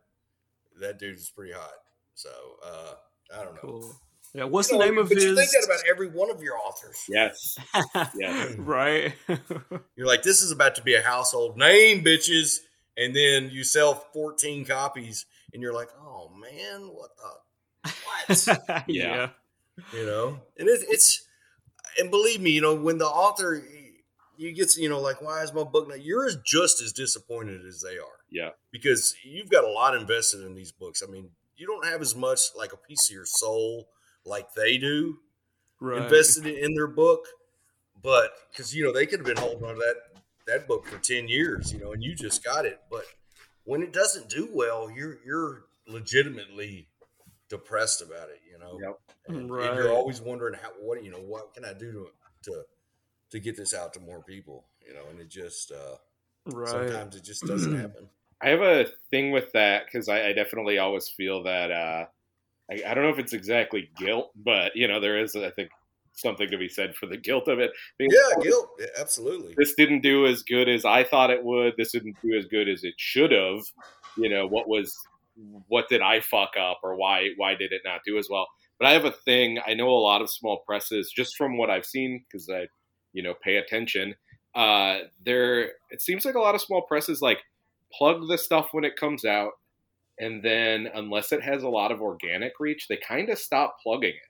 that 0.80 0.98
dude 0.98 1.16
is 1.16 1.30
pretty 1.30 1.52
hot." 1.52 1.72
So 2.14 2.30
uh, 2.64 2.94
I 3.38 3.44
don't 3.44 3.54
know. 3.54 3.60
cool 3.60 3.96
yeah 4.34 4.44
what's 4.44 4.70
You 4.70 4.78
the 4.78 4.84
know, 4.84 4.90
name 4.90 4.98
of 4.98 5.08
but 5.08 5.16
his 5.16 5.24
you 5.24 5.36
think 5.36 5.50
that 5.50 5.64
about 5.64 5.80
every 5.90 6.08
one 6.08 6.30
of 6.30 6.42
your 6.42 6.56
authors. 6.56 7.04
yes. 7.08 7.58
Yeah. 8.16 8.48
right 8.58 9.14
You're 9.96 10.06
like, 10.06 10.22
this 10.22 10.42
is 10.42 10.52
about 10.52 10.74
to 10.76 10.82
be 10.82 10.94
a 10.94 11.02
household 11.02 11.56
name, 11.56 12.04
bitches, 12.04 12.58
and 12.96 13.14
then 13.14 13.50
you 13.50 13.64
sell 13.64 13.94
14 14.12 14.64
copies, 14.64 15.26
and 15.52 15.62
you're 15.62 15.74
like, 15.74 15.88
oh 16.00 16.30
man, 16.38 16.88
what 16.88 17.10
the 17.16 17.92
what? 18.66 18.84
yeah. 18.88 19.30
You 19.92 20.06
know? 20.06 20.40
And 20.58 20.68
it, 20.68 20.84
it's 20.88 21.26
and 21.98 22.10
believe 22.10 22.40
me 22.40 22.50
you 22.50 22.60
know 22.60 22.74
when 22.74 22.98
the 22.98 23.06
author 23.06 23.62
you 24.36 24.52
get 24.52 24.76
you 24.76 24.88
know 24.88 25.00
like 25.00 25.20
why 25.20 25.42
is 25.42 25.52
my 25.52 25.64
book 25.64 25.88
not 25.88 26.04
you're 26.04 26.26
as- 26.26 26.38
just 26.44 26.80
as 26.80 26.92
disappointed 26.92 27.64
as 27.66 27.82
they 27.82 27.98
are. 27.98 28.20
Yeah. 28.30 28.50
because 28.70 29.14
you've 29.24 29.50
got 29.50 29.64
a 29.64 29.70
lot 29.70 29.96
invested 29.96 30.44
in 30.44 30.54
these 30.54 30.72
books. 30.72 31.02
I 31.06 31.10
mean 31.10 31.30
you 31.56 31.66
don't 31.66 31.86
have 31.86 32.00
as 32.00 32.16
much 32.16 32.40
like 32.56 32.72
a 32.72 32.76
piece 32.76 33.10
of 33.10 33.14
your 33.14 33.26
soul 33.26 33.88
like 34.24 34.52
they 34.54 34.78
do 34.78 35.18
right. 35.80 36.02
invested 36.02 36.46
in 36.46 36.74
their 36.74 36.86
book 36.86 37.26
but 38.02 38.32
because 38.50 38.74
you 38.74 38.84
know 38.84 38.92
they 38.92 39.06
could 39.06 39.20
have 39.20 39.26
been 39.26 39.36
holding 39.36 39.64
on 39.64 39.74
to 39.74 39.80
that 39.80 39.96
that 40.46 40.66
book 40.66 40.86
for 40.86 40.98
10 40.98 41.28
years 41.28 41.72
you 41.72 41.78
know 41.78 41.92
and 41.92 42.02
you 42.02 42.14
just 42.14 42.42
got 42.42 42.64
it 42.64 42.80
but 42.90 43.04
when 43.64 43.82
it 43.82 43.92
doesn't 43.92 44.28
do 44.28 44.48
well 44.52 44.90
you're 44.90 45.18
you're 45.24 45.64
legitimately 45.86 46.88
depressed 47.48 48.02
about 48.02 48.30
it 48.30 48.40
you 48.50 48.58
know 48.58 48.78
Yep. 48.80 48.98
and, 49.26 49.36
and 49.36 49.50
Right. 49.50 49.74
you're 49.74 49.92
always 49.92 50.20
wondering 50.20 50.54
how 50.54 50.70
what 50.80 51.02
you 51.02 51.10
know 51.10 51.20
what 51.20 51.54
can 51.54 51.64
i 51.64 51.72
do 51.72 51.92
to 51.92 52.50
to 52.52 52.62
to 53.30 53.40
get 53.40 53.56
this 53.56 53.74
out 53.74 53.92
to 53.94 54.00
more 54.00 54.22
people 54.22 54.64
you 54.86 54.94
know 54.94 55.06
and 55.10 55.20
it 55.20 55.28
just 55.28 55.72
uh 55.72 55.96
right 56.46 56.88
sometimes 56.88 57.16
it 57.16 57.24
just 57.24 57.46
doesn't 57.46 57.74
happen 57.74 58.08
I 58.42 58.48
have 58.50 58.62
a 58.62 58.86
thing 59.10 59.32
with 59.32 59.52
that 59.52 59.84
because 59.84 60.08
I, 60.08 60.28
I 60.28 60.32
definitely 60.32 60.78
always 60.78 61.08
feel 61.08 61.42
that 61.42 61.70
uh, 61.70 62.06
I, 62.70 62.82
I 62.86 62.94
don't 62.94 63.04
know 63.04 63.10
if 63.10 63.18
it's 63.18 63.32
exactly 63.34 63.90
guilt, 63.96 64.32
but 64.36 64.76
you 64.76 64.88
know 64.88 65.00
there 65.00 65.18
is 65.18 65.36
I 65.36 65.50
think 65.50 65.70
something 66.12 66.48
to 66.50 66.58
be 66.58 66.68
said 66.68 66.94
for 66.94 67.06
the 67.06 67.16
guilt 67.16 67.48
of 67.48 67.58
it. 67.58 67.70
Being, 67.98 68.10
yeah 68.12 68.42
guilt 68.42 68.70
yeah, 68.78 68.86
absolutely 68.98 69.54
This 69.56 69.74
didn't 69.74 70.00
do 70.00 70.26
as 70.26 70.42
good 70.42 70.68
as 70.68 70.84
I 70.84 71.04
thought 71.04 71.30
it 71.30 71.42
would. 71.42 71.74
This 71.76 71.92
didn't 71.92 72.16
do 72.22 72.36
as 72.36 72.46
good 72.46 72.68
as 72.68 72.84
it 72.84 72.94
should 72.96 73.32
have. 73.32 73.60
You 74.16 74.28
know 74.28 74.46
what 74.46 74.68
was 74.68 74.96
what 75.68 75.88
did 75.88 76.02
I 76.02 76.20
fuck 76.20 76.50
up 76.60 76.80
or 76.82 76.96
why 76.96 77.30
why 77.36 77.54
did 77.54 77.72
it 77.72 77.82
not 77.84 78.00
do 78.06 78.18
as 78.18 78.28
well? 78.30 78.46
But 78.78 78.88
I 78.88 78.92
have 78.92 79.04
a 79.04 79.12
thing. 79.12 79.58
I 79.66 79.74
know 79.74 79.90
a 79.90 79.98
lot 80.00 80.22
of 80.22 80.30
small 80.30 80.62
presses 80.66 81.12
just 81.14 81.36
from 81.36 81.56
what 81.56 81.70
I've 81.70 81.86
seen 81.86 82.24
because 82.24 82.48
I 82.48 82.66
you 83.12 83.22
know 83.22 83.34
pay 83.34 83.56
attention. 83.56 84.14
Uh, 84.54 85.00
there 85.24 85.72
it 85.90 86.00
seems 86.00 86.24
like 86.24 86.34
a 86.34 86.40
lot 86.40 86.54
of 86.54 86.60
small 86.60 86.82
presses 86.82 87.22
like 87.22 87.38
plug 87.92 88.26
the 88.28 88.38
stuff 88.38 88.68
when 88.72 88.84
it 88.84 88.96
comes 88.96 89.24
out 89.24 89.52
and 90.18 90.42
then 90.42 90.88
unless 90.94 91.32
it 91.32 91.42
has 91.42 91.62
a 91.62 91.68
lot 91.68 91.90
of 91.90 92.00
organic 92.00 92.52
reach 92.60 92.86
they 92.88 92.96
kind 92.96 93.28
of 93.30 93.38
stop 93.38 93.76
plugging 93.82 94.10
it 94.10 94.29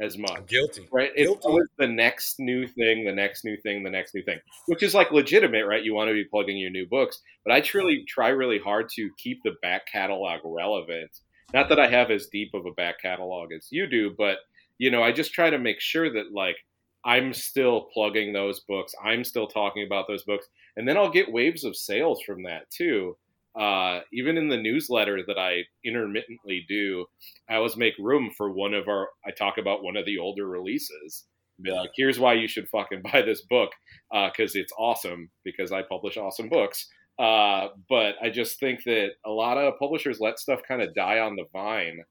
as 0.00 0.16
much 0.16 0.30
i'm 0.36 0.44
guilty. 0.44 0.86
right? 0.92 1.10
It's 1.14 1.26
Guilty. 1.28 1.42
always 1.44 1.68
the 1.78 1.86
next 1.88 2.38
new 2.38 2.66
thing 2.66 3.04
the 3.04 3.12
next 3.12 3.44
new 3.44 3.56
thing 3.56 3.82
the 3.82 3.90
next 3.90 4.14
new 4.14 4.22
thing 4.22 4.38
which 4.66 4.82
is 4.82 4.94
like 4.94 5.10
legitimate 5.10 5.66
right? 5.66 5.82
You 5.82 5.94
want 5.94 6.08
to 6.08 6.14
be 6.14 6.24
plugging 6.24 6.56
your 6.58 6.70
new 6.70 6.86
books 6.86 7.20
but 7.44 7.52
i 7.52 7.60
truly 7.60 8.04
try 8.06 8.28
really 8.28 8.58
hard 8.58 8.88
to 8.96 9.10
keep 9.18 9.42
the 9.42 9.52
back 9.62 9.82
catalog 9.90 10.40
relevant. 10.44 11.10
Not 11.54 11.68
that 11.70 11.80
i 11.80 11.88
have 11.88 12.10
as 12.10 12.26
deep 12.26 12.52
of 12.54 12.66
a 12.66 12.72
back 12.72 13.00
catalog 13.02 13.52
as 13.52 13.68
you 13.70 13.86
do 13.86 14.14
but 14.16 14.36
you 14.78 14.90
know 14.90 15.02
i 15.02 15.10
just 15.12 15.32
try 15.32 15.50
to 15.50 15.58
make 15.58 15.80
sure 15.80 16.12
that 16.12 16.32
like 16.32 16.56
i'm 17.04 17.32
still 17.32 17.88
plugging 17.94 18.32
those 18.32 18.60
books 18.60 18.94
i'm 19.04 19.24
still 19.24 19.46
talking 19.46 19.84
about 19.86 20.06
those 20.08 20.24
books 20.24 20.46
and 20.76 20.86
then 20.86 20.96
i'll 20.96 21.10
get 21.10 21.32
waves 21.32 21.64
of 21.64 21.74
sales 21.76 22.20
from 22.26 22.42
that 22.44 22.70
too 22.70 23.16
uh, 23.58 24.00
even 24.12 24.36
in 24.36 24.48
the 24.48 24.56
newsletter 24.56 25.22
that 25.26 25.38
I 25.38 25.64
intermittently 25.84 26.64
do, 26.68 27.06
I 27.48 27.56
always 27.56 27.76
make 27.76 27.94
room 27.98 28.30
for 28.36 28.50
one 28.50 28.74
of 28.74 28.88
our. 28.88 29.08
I 29.26 29.30
talk 29.30 29.58
about 29.58 29.82
one 29.82 29.96
of 29.96 30.06
the 30.06 30.18
older 30.18 30.46
releases. 30.46 31.24
Be 31.60 31.72
like, 31.72 31.90
here's 31.96 32.20
why 32.20 32.34
you 32.34 32.46
should 32.46 32.68
fucking 32.68 33.02
buy 33.12 33.22
this 33.22 33.42
book 33.42 33.70
because 34.12 34.54
it's 34.54 34.72
awesome. 34.78 35.30
Because 35.44 35.72
I 35.72 35.82
publish 35.82 36.16
awesome 36.16 36.48
books. 36.48 36.88
Uh, 37.18 37.68
but 37.88 38.14
I 38.22 38.30
just 38.30 38.60
think 38.60 38.84
that 38.84 39.10
a 39.26 39.30
lot 39.30 39.58
of 39.58 39.76
publishers 39.80 40.20
let 40.20 40.38
stuff 40.38 40.60
kind 40.66 40.80
of 40.80 40.94
die 40.94 41.18
on 41.18 41.34
the 41.34 41.46
vine 41.52 42.04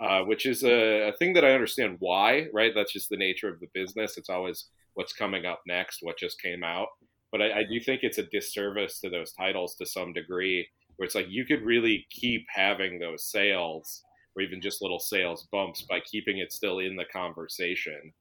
uh, 0.00 0.22
which 0.22 0.46
is 0.46 0.64
a, 0.64 1.08
a 1.08 1.12
thing 1.18 1.34
that 1.34 1.44
I 1.44 1.52
understand 1.52 1.96
why. 1.98 2.46
Right, 2.52 2.72
that's 2.74 2.92
just 2.92 3.10
the 3.10 3.16
nature 3.16 3.48
of 3.48 3.60
the 3.60 3.68
business. 3.74 4.16
It's 4.16 4.30
always 4.30 4.66
what's 4.94 5.12
coming 5.12 5.44
up 5.44 5.60
next, 5.66 5.98
what 6.02 6.18
just 6.18 6.40
came 6.40 6.64
out. 6.64 6.88
But 7.30 7.42
I, 7.42 7.60
I 7.60 7.64
do 7.70 7.78
think 7.80 8.00
it's 8.02 8.18
a 8.18 8.24
disservice 8.24 9.00
to 9.00 9.10
those 9.10 9.32
titles 9.32 9.74
to 9.76 9.86
some 9.86 10.12
degree, 10.12 10.68
where 11.00 11.06
it's 11.06 11.14
like 11.14 11.30
you 11.30 11.46
could 11.46 11.62
really 11.62 12.06
keep 12.10 12.46
having 12.54 12.98
those 12.98 13.24
sales 13.24 14.02
or 14.36 14.42
even 14.42 14.60
just 14.60 14.82
little 14.82 15.00
sales 15.00 15.48
bumps 15.50 15.80
by 15.80 15.98
keeping 15.98 16.36
it 16.36 16.52
still 16.52 16.78
in 16.78 16.94
the 16.94 17.06
conversation. 17.06 18.12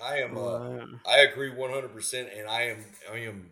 I 0.00 0.18
am. 0.18 0.38
Uh, 0.38 0.86
I 1.04 1.22
agree 1.28 1.50
one 1.50 1.72
hundred 1.72 1.92
percent, 1.92 2.28
and 2.38 2.46
I 2.48 2.62
am. 2.62 2.84
I 3.12 3.16
am 3.18 3.50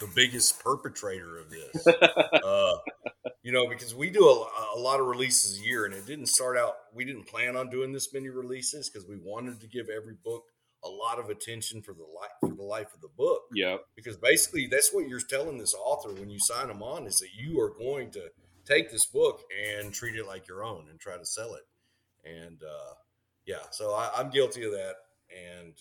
the 0.00 0.08
biggest 0.14 0.64
perpetrator 0.64 1.36
of 1.36 1.50
this. 1.50 1.86
uh, 2.42 2.72
you 3.42 3.52
know, 3.52 3.68
because 3.68 3.94
we 3.94 4.08
do 4.08 4.26
a, 4.26 4.76
a 4.76 4.78
lot 4.78 4.98
of 4.98 5.06
releases 5.06 5.60
a 5.60 5.62
year, 5.62 5.84
and 5.84 5.92
it 5.92 6.06
didn't 6.06 6.28
start 6.28 6.56
out. 6.56 6.76
We 6.94 7.04
didn't 7.04 7.26
plan 7.26 7.54
on 7.54 7.68
doing 7.68 7.92
this 7.92 8.14
many 8.14 8.30
releases 8.30 8.88
because 8.88 9.06
we 9.06 9.18
wanted 9.22 9.60
to 9.60 9.66
give 9.66 9.88
every 9.94 10.14
book 10.24 10.44
a 10.84 10.88
lot 10.88 11.18
of 11.18 11.28
attention 11.28 11.82
for 11.82 11.92
the 11.92 12.02
life 12.04 12.30
for 12.40 12.54
the 12.54 12.62
life 12.62 12.92
of 12.94 13.00
the 13.00 13.08
book. 13.16 13.42
Yeah. 13.54 13.76
Because 13.96 14.16
basically, 14.16 14.66
that's 14.70 14.92
what 14.92 15.08
you're 15.08 15.20
telling 15.20 15.58
this 15.58 15.74
author 15.74 16.12
when 16.12 16.30
you 16.30 16.38
sign 16.38 16.68
them 16.68 16.82
on 16.82 17.06
is 17.06 17.18
that 17.18 17.28
you 17.36 17.60
are 17.60 17.70
going 17.78 18.10
to 18.12 18.30
take 18.64 18.90
this 18.90 19.06
book 19.06 19.42
and 19.78 19.92
treat 19.92 20.16
it 20.16 20.26
like 20.26 20.46
your 20.48 20.64
own 20.64 20.86
and 20.90 20.98
try 20.98 21.16
to 21.16 21.26
sell 21.26 21.54
it. 21.54 21.62
And 22.24 22.62
uh, 22.62 22.94
yeah, 23.46 23.62
so 23.70 23.92
I, 23.92 24.10
I'm 24.16 24.30
guilty 24.30 24.64
of 24.64 24.72
that, 24.72 24.94
and 25.30 25.74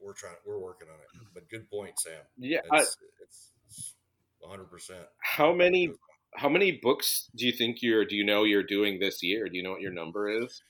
we're 0.00 0.12
trying. 0.14 0.34
We're 0.46 0.58
working 0.58 0.88
on 0.88 0.94
it. 0.94 1.26
But 1.34 1.48
good 1.48 1.68
point, 1.70 1.98
Sam. 1.98 2.20
Yeah. 2.38 2.60
I, 2.70 2.78
It's, 2.80 2.96
it's 3.22 3.94
100. 4.40 4.64
percent 4.70 5.04
how 5.20 5.52
many 5.52 5.92
how 6.34 6.48
many 6.48 6.72
books 6.82 7.30
do 7.36 7.46
you 7.46 7.52
think 7.52 7.78
you're 7.80 8.04
do 8.04 8.16
you 8.16 8.24
know 8.24 8.44
you're 8.44 8.62
doing 8.62 8.98
this 8.98 9.22
year? 9.22 9.48
Do 9.48 9.56
you 9.56 9.62
know 9.62 9.72
what 9.72 9.80
your 9.80 9.92
number 9.92 10.28
is? 10.28 10.62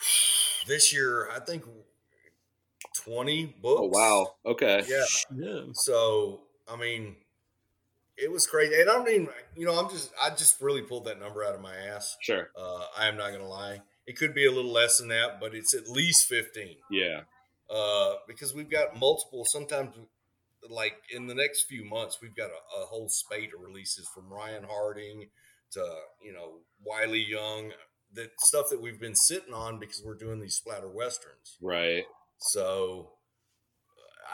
This 0.66 0.92
year, 0.92 1.30
I 1.34 1.38
think 1.38 1.64
20 3.04 3.56
books. 3.62 3.80
Oh 3.82 3.86
wow. 3.86 4.34
Okay. 4.46 4.84
Yeah. 4.88 5.04
Yeah. 5.36 5.60
So 5.72 6.40
I 6.68 6.76
mean, 6.76 7.16
it 8.18 8.30
was 8.30 8.46
crazy, 8.46 8.80
and 8.80 8.90
I 8.90 9.02
mean, 9.02 9.28
you 9.56 9.64
know, 9.64 9.78
I'm 9.78 9.88
just 9.88 10.12
I 10.22 10.30
just 10.30 10.60
really 10.60 10.82
pulled 10.82 11.04
that 11.04 11.20
number 11.20 11.44
out 11.44 11.54
of 11.54 11.60
my 11.60 11.74
ass. 11.74 12.16
Sure. 12.20 12.50
Uh, 12.58 12.84
I 12.98 13.06
am 13.06 13.16
not 13.16 13.30
gonna 13.30 13.48
lie; 13.48 13.80
it 14.06 14.16
could 14.16 14.34
be 14.34 14.46
a 14.46 14.50
little 14.50 14.72
less 14.72 14.98
than 14.98 15.08
that, 15.08 15.38
but 15.40 15.54
it's 15.54 15.74
at 15.74 15.88
least 15.88 16.26
15. 16.28 16.76
Yeah. 16.90 17.20
Uh, 17.70 18.14
because 18.26 18.54
we've 18.54 18.70
got 18.70 18.98
multiple. 18.98 19.44
Sometimes, 19.44 19.94
like 20.68 20.94
in 21.14 21.26
the 21.26 21.34
next 21.34 21.64
few 21.68 21.84
months, 21.84 22.18
we've 22.20 22.34
got 22.34 22.50
a, 22.50 22.82
a 22.82 22.86
whole 22.86 23.08
spate 23.08 23.50
of 23.54 23.60
releases 23.60 24.08
from 24.14 24.32
Ryan 24.32 24.64
Harding 24.68 25.28
to 25.72 25.84
you 26.22 26.32
know 26.32 26.58
Wiley 26.84 27.24
Young. 27.24 27.72
That 28.14 28.30
stuff 28.40 28.70
that 28.70 28.80
we've 28.80 28.98
been 28.98 29.14
sitting 29.14 29.52
on 29.52 29.78
because 29.78 30.02
we're 30.02 30.14
doing 30.14 30.40
these 30.40 30.54
splatter 30.54 30.88
westerns. 30.88 31.58
Right. 31.60 32.04
So 32.38 33.10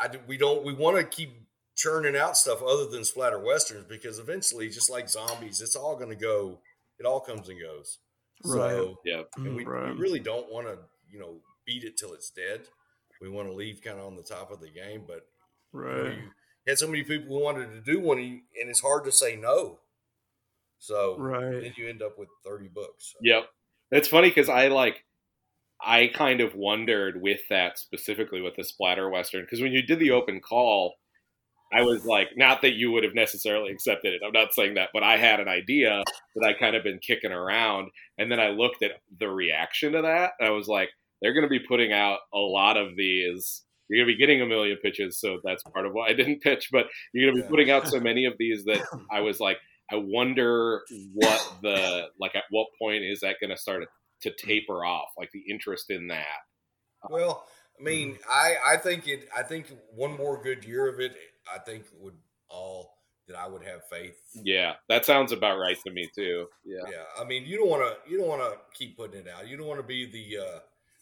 I 0.01 0.09
we 0.27 0.37
don't 0.37 0.65
we 0.65 0.73
want 0.75 0.97
to 0.97 1.05
keep 1.05 1.31
churning 1.77 2.17
out 2.17 2.37
stuff 2.37 2.63
other 2.63 2.87
than 2.87 3.05
splatter 3.05 3.39
westerns 3.39 3.87
because 3.89 4.19
eventually, 4.19 4.69
just 4.69 4.91
like 4.91 5.09
zombies, 5.09 5.61
it's 5.61 5.77
all 5.77 5.97
going 5.97 6.11
to 6.11 6.17
go. 6.17 6.61
It 6.99 7.07
all 7.07 7.21
comes 7.21 7.49
and 7.49 7.61
goes. 7.61 7.99
Right. 8.45 8.71
So 8.71 9.01
Yeah. 9.05 9.23
and 9.37 9.57
we, 9.57 9.65
we 9.65 9.65
mm, 9.65 9.99
really 9.99 10.21
don't 10.21 10.53
want 10.53 10.67
to 10.67 10.79
you 11.11 11.19
know 11.19 11.41
beat 11.67 11.85
it 11.85 11.97
till 11.97 12.13
it's 12.13 12.31
dead. 12.31 12.63
We 13.21 13.29
want 13.31 13.49
to 13.49 13.55
leave 13.55 13.81
kind 13.83 13.99
of 13.99 14.07
on 14.07 14.17
the 14.17 14.23
top 14.23 14.51
of 14.51 14.61
the 14.61 14.69
game, 14.71 15.05
but 15.07 15.27
you, 15.73 15.81
know, 15.81 15.87
Right. 15.87 16.19
you 16.19 16.23
had 16.69 16.79
so 16.79 16.87
many 16.87 17.03
people 17.05 17.37
who 17.39 17.43
wanted 17.43 17.71
to 17.73 17.81
do 17.81 18.01
one, 18.01 18.19
and 18.19 18.27
you- 18.29 18.43
and 18.61 18.69
it's 18.69 18.81
hard 18.81 19.05
to 19.05 19.13
say 19.13 19.37
no. 19.37 19.81
So 20.79 21.17
Right. 21.19 21.63
then 21.63 21.73
you 21.77 21.89
end 21.89 22.03
up 22.03 22.19
with 22.19 22.29
thirty 22.45 22.69
books. 22.69 23.13
So. 23.13 23.19
Yep. 23.23 23.49
It's 23.93 24.09
funny 24.09 24.29
because 24.29 24.49
I 24.49 24.69
like, 24.69 25.05
I 25.87 26.09
kind 26.09 26.41
of 26.41 26.55
wondered 26.55 27.21
with 27.21 27.41
that 27.51 27.79
specifically 27.79 28.41
with 28.41 28.57
the 28.57 28.65
splatter 28.65 29.09
western 29.11 29.43
because 29.43 29.61
when 29.61 29.73
you 29.73 29.83
did 29.83 29.99
the 29.99 30.11
open 30.13 30.41
call, 30.41 30.95
I 31.73 31.83
was 31.83 32.05
like, 32.05 32.29
not 32.37 32.63
that 32.63 32.75
you 32.75 32.93
would 32.93 33.05
have 33.05 33.15
necessarily 33.15 33.71
accepted 33.73 34.15
it. 34.15 34.21
I'm 34.25 34.33
not 34.33 34.55
saying 34.55 34.75
that, 34.75 34.91
but 34.93 35.03
I 35.03 35.17
had 35.17 35.41
an 35.41 35.49
idea 35.49 36.03
that 36.37 36.47
I 36.47 36.53
kind 36.53 36.77
of 36.77 36.85
been 36.85 37.01
kicking 37.01 37.33
around, 37.33 37.89
and 38.17 38.31
then 38.31 38.39
I 38.39 38.51
looked 38.51 38.83
at 38.83 38.93
the 39.19 39.29
reaction 39.29 39.93
to 39.93 40.03
that, 40.03 40.33
and 40.39 40.49
I 40.49 40.53
was 40.53 40.69
like, 40.69 40.91
they're 41.21 41.33
going 41.33 41.43
to 41.45 41.49
be 41.49 41.59
putting 41.61 41.93
out 41.93 42.19
a 42.33 42.39
lot 42.39 42.77
of 42.77 42.97
these. 42.97 43.65
You're 43.89 44.05
going 44.05 44.13
to 44.13 44.17
be 44.17 44.19
getting 44.21 44.41
a 44.41 44.47
million 44.47 44.77
pitches, 44.83 45.19
so 45.19 45.41
that's 45.43 45.63
part 45.65 45.87
of 45.87 45.93
why 45.93 46.09
I 46.09 46.13
didn't 46.13 46.43
pitch. 46.43 46.69
But 46.71 46.87
you're 47.13 47.27
going 47.27 47.37
to 47.37 47.43
be 47.43 47.47
Yeah. 47.47 47.51
putting 47.51 47.71
out 47.71 47.89
so 47.89 47.99
many 48.11 48.25
of 48.27 48.35
these 48.39 48.65
that 48.67 48.85
I 49.11 49.21
was 49.21 49.41
like, 49.41 49.59
I 49.91 49.97
wonder 49.97 50.83
what 51.13 51.41
the 51.63 52.05
like 52.21 52.35
at 52.37 52.45
what 52.51 52.69
point 52.81 53.05
is 53.05 53.21
that 53.21 53.37
going 53.41 53.51
to 53.51 53.57
start 53.57 53.85
to 54.23 54.33
taper 54.33 54.85
off? 54.85 55.09
Like 55.17 55.31
the 55.33 55.45
interest 55.49 55.91
in 55.91 56.09
that. 56.09 56.43
Well, 57.09 57.47
I 57.79 57.83
mean, 57.83 58.19
I 58.29 58.55
I 58.67 58.77
think 58.77 59.09
it. 59.09 59.29
I 59.37 59.43
think 59.43 59.67
one 59.95 60.17
more 60.17 60.43
good 60.43 60.65
year 60.65 60.89
of 60.89 61.01
it, 61.01 61.17
I 61.53 61.59
think 61.59 61.85
would 61.99 62.15
all 62.49 62.95
that 63.27 63.37
I 63.37 63.49
would 63.49 63.63
have 63.65 63.83
faith. 63.91 64.17
Yeah, 64.35 64.75
that 64.89 65.05
sounds 65.05 65.33
about 65.33 65.59
right 65.59 65.77
to 65.87 65.93
me 65.93 66.09
too. 66.15 66.47
Yeah, 66.65 66.83
Yeah, 66.91 67.05
I 67.19 67.25
mean, 67.25 67.45
you 67.45 67.59
don't 67.59 67.69
want 67.69 67.83
to 67.83 68.11
you 68.11 68.19
don't 68.19 68.29
want 68.29 68.43
to 68.43 68.59
keep 68.77 68.97
putting 68.97 69.21
it 69.21 69.29
out. 69.29 69.49
You 69.49 69.57
don't 69.57 69.67
want 69.67 69.81
to 69.81 69.87
be 69.87 70.11
the 70.11 70.43
uh 70.43 70.59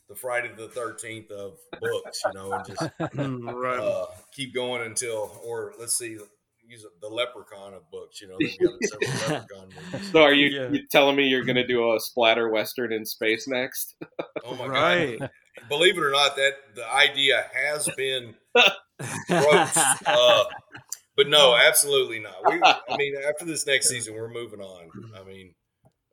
the 0.09 0.15
Friday 0.15 0.51
the 0.57 0.69
Thirteenth 0.69 1.31
of 1.31 1.59
books, 1.81 2.23
you 2.27 2.33
know, 2.35 2.53
and 2.53 2.67
just 2.67 2.83
right. 3.01 3.79
uh, 3.79 4.07
keep 4.33 4.55
going 4.55 4.83
until, 4.83 5.41
or 5.45 5.73
let's 5.79 5.97
see, 5.97 6.19
use 6.73 6.85
the 7.01 7.09
Leprechaun 7.09 7.75
of 7.75 7.89
books. 7.91 8.20
You 8.20 8.29
know, 8.29 8.37
got 8.39 9.49
Leprechaun. 9.51 10.03
So 10.12 10.23
are 10.23 10.33
you, 10.33 10.47
Yeah. 10.49 10.68
you 10.70 10.87
telling 10.91 11.16
me 11.16 11.29
you're 11.29 11.45
going 11.45 11.57
to 11.57 11.66
do 11.66 11.95
a 11.95 12.01
splatter 12.01 12.49
western 12.49 12.93
in 12.93 13.05
space 13.05 13.47
next? 13.47 13.95
Oh 14.45 14.55
my 14.57 14.66
right. 14.66 15.18
god! 15.18 15.31
Believe 15.68 15.97
it 15.99 16.03
or 16.03 16.11
not, 16.11 16.35
that 16.37 16.53
the 16.75 16.87
idea 16.93 17.45
has 17.55 17.89
been 17.97 18.35
broached. 19.29 19.77
Uh, 20.07 20.45
but 21.16 21.29
no, 21.29 21.55
absolutely 21.57 22.18
not. 22.20 22.37
We, 22.47 22.61
I 22.62 22.97
mean, 22.97 23.14
after 23.29 23.45
this 23.45 23.66
next 23.66 23.89
season, 23.89 24.14
we're 24.14 24.33
moving 24.33 24.61
on. 24.61 24.89
I 25.14 25.23
mean, 25.25 25.55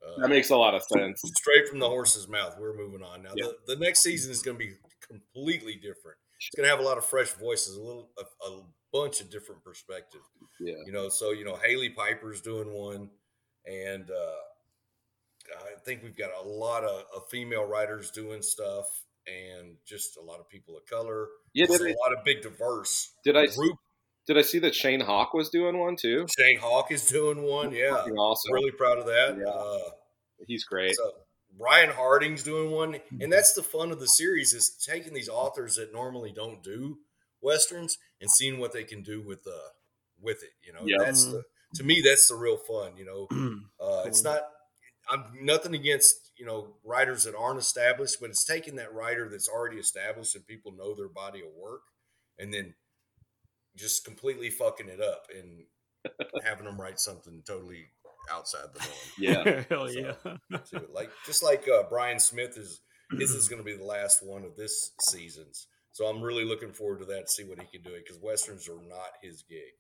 uh, 0.06 0.22
That 0.22 0.30
makes 0.30 0.50
a 0.50 0.58
lot 0.58 0.76
of 0.76 0.84
sense. 0.84 1.22
straight 1.38 1.68
from 1.70 1.80
the 1.80 1.88
horse's 1.88 2.28
mouth. 2.28 2.56
We're 2.60 2.76
moving 2.76 3.02
on 3.02 3.24
now. 3.24 3.32
Yeah. 3.36 3.46
The, 3.66 3.76
the 3.76 3.80
next 3.84 4.02
season 4.04 4.32
is 4.32 4.42
going 4.42 4.58
to 4.58 4.66
be 4.66 4.74
completely 5.08 5.76
different. 5.76 6.18
It's 6.42 6.56
going 6.56 6.66
to 6.66 6.70
have 6.70 6.80
a 6.80 6.84
lot 6.88 6.98
of 6.98 7.06
fresh 7.06 7.30
voices, 7.34 7.76
a 7.78 7.82
little, 7.82 8.10
a, 8.18 8.24
a 8.48 8.62
bunch 8.92 9.22
of 9.22 9.30
different 9.30 9.64
perspectives. 9.64 10.26
Yeah, 10.60 10.76
You 10.86 10.92
know, 10.92 11.10
so 11.10 11.32
you 11.32 11.46
know, 11.46 11.56
Hailey 11.56 11.90
Piper's 11.90 12.42
doing 12.42 12.72
one, 12.74 13.10
and 13.66 14.10
uh, 14.10 15.54
I 15.56 15.80
think 15.86 16.04
we've 16.04 16.18
got 16.18 16.30
a 16.44 16.48
lot 16.48 16.84
of, 16.84 17.04
of 17.16 17.30
female 17.30 17.66
writers 17.66 18.12
doing 18.12 18.42
stuff, 18.42 18.86
and 19.28 19.76
just 19.86 20.18
a 20.18 20.22
lot 20.22 20.40
of 20.40 20.50
people 20.50 20.78
of 20.78 20.86
color. 20.86 21.28
yeah. 21.54 21.66
Just 21.66 21.80
Did 21.80 21.88
I, 21.88 21.92
a 21.92 21.98
lot 22.10 22.18
of 22.18 22.24
big 22.24 22.42
diverse 22.42 23.12
did 23.24 23.36
I 23.38 23.48
group. 23.48 23.76
did 24.28 24.38
I 24.38 24.42
see 24.42 24.60
that 24.60 24.76
Shane 24.76 25.02
Hawk 25.02 25.34
was 25.34 25.50
doing 25.50 25.78
one 25.78 25.96
too? 25.96 26.26
Shane 26.38 26.60
Hawk 26.60 26.92
is 26.92 27.06
doing 27.06 27.42
one. 27.44 27.72
Yeah, 27.72 27.92
awesome. 27.92 28.54
really 28.54 28.72
proud 28.72 28.98
of 29.00 29.06
that. 29.06 29.38
Yeah. 29.40 29.48
Uh, 29.50 29.92
He's 30.48 30.64
great. 30.64 30.96
So 30.96 31.12
Ryan 31.60 31.90
Harding's 31.90 32.44
doing 32.44 32.72
one, 32.72 32.98
and 33.20 33.32
that's 33.32 33.54
the 33.54 33.64
fun 33.64 33.92
of 33.92 34.00
the 34.00 34.08
series 34.08 34.54
is 34.54 34.70
taking 34.70 35.14
these 35.14 35.28
authors 35.30 35.76
that 35.76 35.92
normally 35.92 36.32
don't 36.32 36.64
do 36.64 37.00
westerns 37.42 37.98
and 38.22 38.30
seeing 38.30 38.60
what 38.60 38.74
they 38.74 38.84
can 38.84 39.02
do 39.04 39.22
with 39.22 39.46
uh 39.48 39.70
with 40.22 40.44
it. 40.44 40.52
You 40.66 40.74
know, 40.74 40.82
Yeah. 40.86 40.98
that's 41.04 41.26
the 41.26 41.44
to 41.76 41.84
me 41.84 42.02
that's 42.02 42.28
the 42.28 42.36
real 42.36 42.58
fun. 42.58 42.98
You 42.98 43.06
know, 43.06 43.28
uh, 43.80 44.04
it's 44.06 44.24
not. 44.24 44.42
I'm 45.12 45.24
nothing 45.42 45.74
against 45.74 46.32
you 46.38 46.46
know 46.46 46.76
writers 46.84 47.24
that 47.24 47.36
aren't 47.36 47.60
established, 47.60 48.18
but 48.22 48.30
it's 48.30 48.44
taking 48.46 48.76
that 48.76 48.94
writer 48.94 49.28
that's 49.30 49.50
already 49.50 49.78
established 49.78 50.36
and 50.36 50.46
people 50.46 50.72
know 50.72 50.94
their 50.96 51.08
body 51.10 51.40
of 51.40 51.48
work, 51.58 51.82
and 52.38 52.54
then 52.54 52.76
just 53.76 54.04
completely 54.06 54.50
fucking 54.50 54.88
it 54.90 55.02
up 55.02 55.24
and 55.36 55.64
having 56.44 56.66
them 56.66 56.80
write 56.80 57.00
something 57.00 57.42
totally 57.46 57.86
outside 58.32 58.66
the 58.74 58.80
norm. 58.80 58.94
Yeah, 59.18 59.64
Hell 59.70 59.88
So- 59.88 60.16
yeah. 60.52 60.58
to. 60.80 60.86
Like 60.94 61.10
just 61.26 61.44
like 61.44 61.68
uh, 61.68 61.84
Bryan 61.90 62.20
Smith 62.20 62.58
is 62.58 62.82
his 63.18 63.32
is 63.32 63.48
going 63.50 63.60
to 63.62 63.66
be 63.66 63.76
the 63.76 63.84
last 63.86 64.24
one 64.26 64.44
of 64.44 64.56
this 64.56 64.92
season's. 65.02 65.68
So 65.92 66.06
I'm 66.06 66.22
really 66.22 66.46
looking 66.46 66.72
forward 66.72 67.00
to 67.00 67.06
that 67.06 67.26
to 67.26 67.28
see 67.28 67.44
what 67.44 67.60
he 67.60 67.66
can 67.66 67.82
do 67.82 67.98
because 67.98 68.22
westerns 68.22 68.68
are 68.70 68.82
not 68.88 69.12
his 69.22 69.44
gig. 69.44 69.74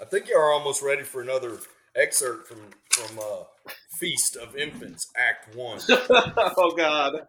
I 0.00 0.04
think 0.04 0.28
you 0.28 0.36
are 0.36 0.52
almost 0.52 0.82
ready 0.82 1.02
for 1.02 1.20
another 1.20 1.58
excerpt 1.96 2.48
from 2.48 2.58
from 2.90 3.18
uh, 3.18 3.72
Feast 3.98 4.36
of 4.36 4.56
Infants 4.56 5.10
Act 5.16 5.54
One. 5.56 5.80
oh 5.88 6.74
God. 6.76 7.22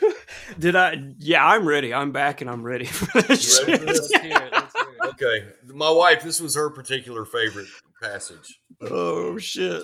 Did 0.58 0.76
I? 0.76 1.12
Yeah, 1.18 1.44
I'm 1.44 1.66
ready. 1.66 1.92
I'm 1.92 2.12
back 2.12 2.40
and 2.40 2.50
I'm 2.50 2.62
ready 2.62 2.84
for 2.86 3.22
this. 3.22 3.62
Ready 3.66 3.78
for 3.78 3.86
this? 3.86 4.10
Let's 4.12 4.22
hear 4.22 4.36
it. 4.36 4.52
Let's 4.52 4.74
hear 4.74 4.94
it. 5.02 5.08
Okay, 5.08 5.46
my 5.74 5.90
wife. 5.90 6.22
This 6.22 6.40
was 6.40 6.54
her 6.54 6.70
particular 6.70 7.24
favorite 7.24 7.68
passage. 8.02 8.60
Oh 8.80 9.38
shit. 9.38 9.82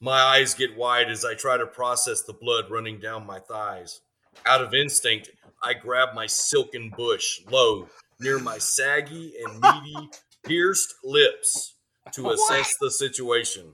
My 0.00 0.20
eyes 0.20 0.52
get 0.52 0.76
wide 0.76 1.10
as 1.10 1.24
I 1.24 1.34
try 1.34 1.56
to 1.56 1.66
process 1.66 2.22
the 2.22 2.34
blood 2.34 2.66
running 2.70 3.00
down 3.00 3.26
my 3.26 3.38
thighs. 3.38 4.02
Out 4.44 4.62
of 4.62 4.74
instinct, 4.74 5.30
I 5.66 5.74
grab 5.74 6.14
my 6.14 6.26
silken 6.26 6.92
bush 6.96 7.40
low 7.50 7.88
near 8.20 8.38
my 8.38 8.56
saggy 8.56 9.34
and 9.44 9.60
meaty, 9.60 10.10
pierced 10.44 10.94
lips 11.02 11.74
to 12.12 12.30
assess 12.30 12.72
the 12.80 12.88
situation. 12.88 13.72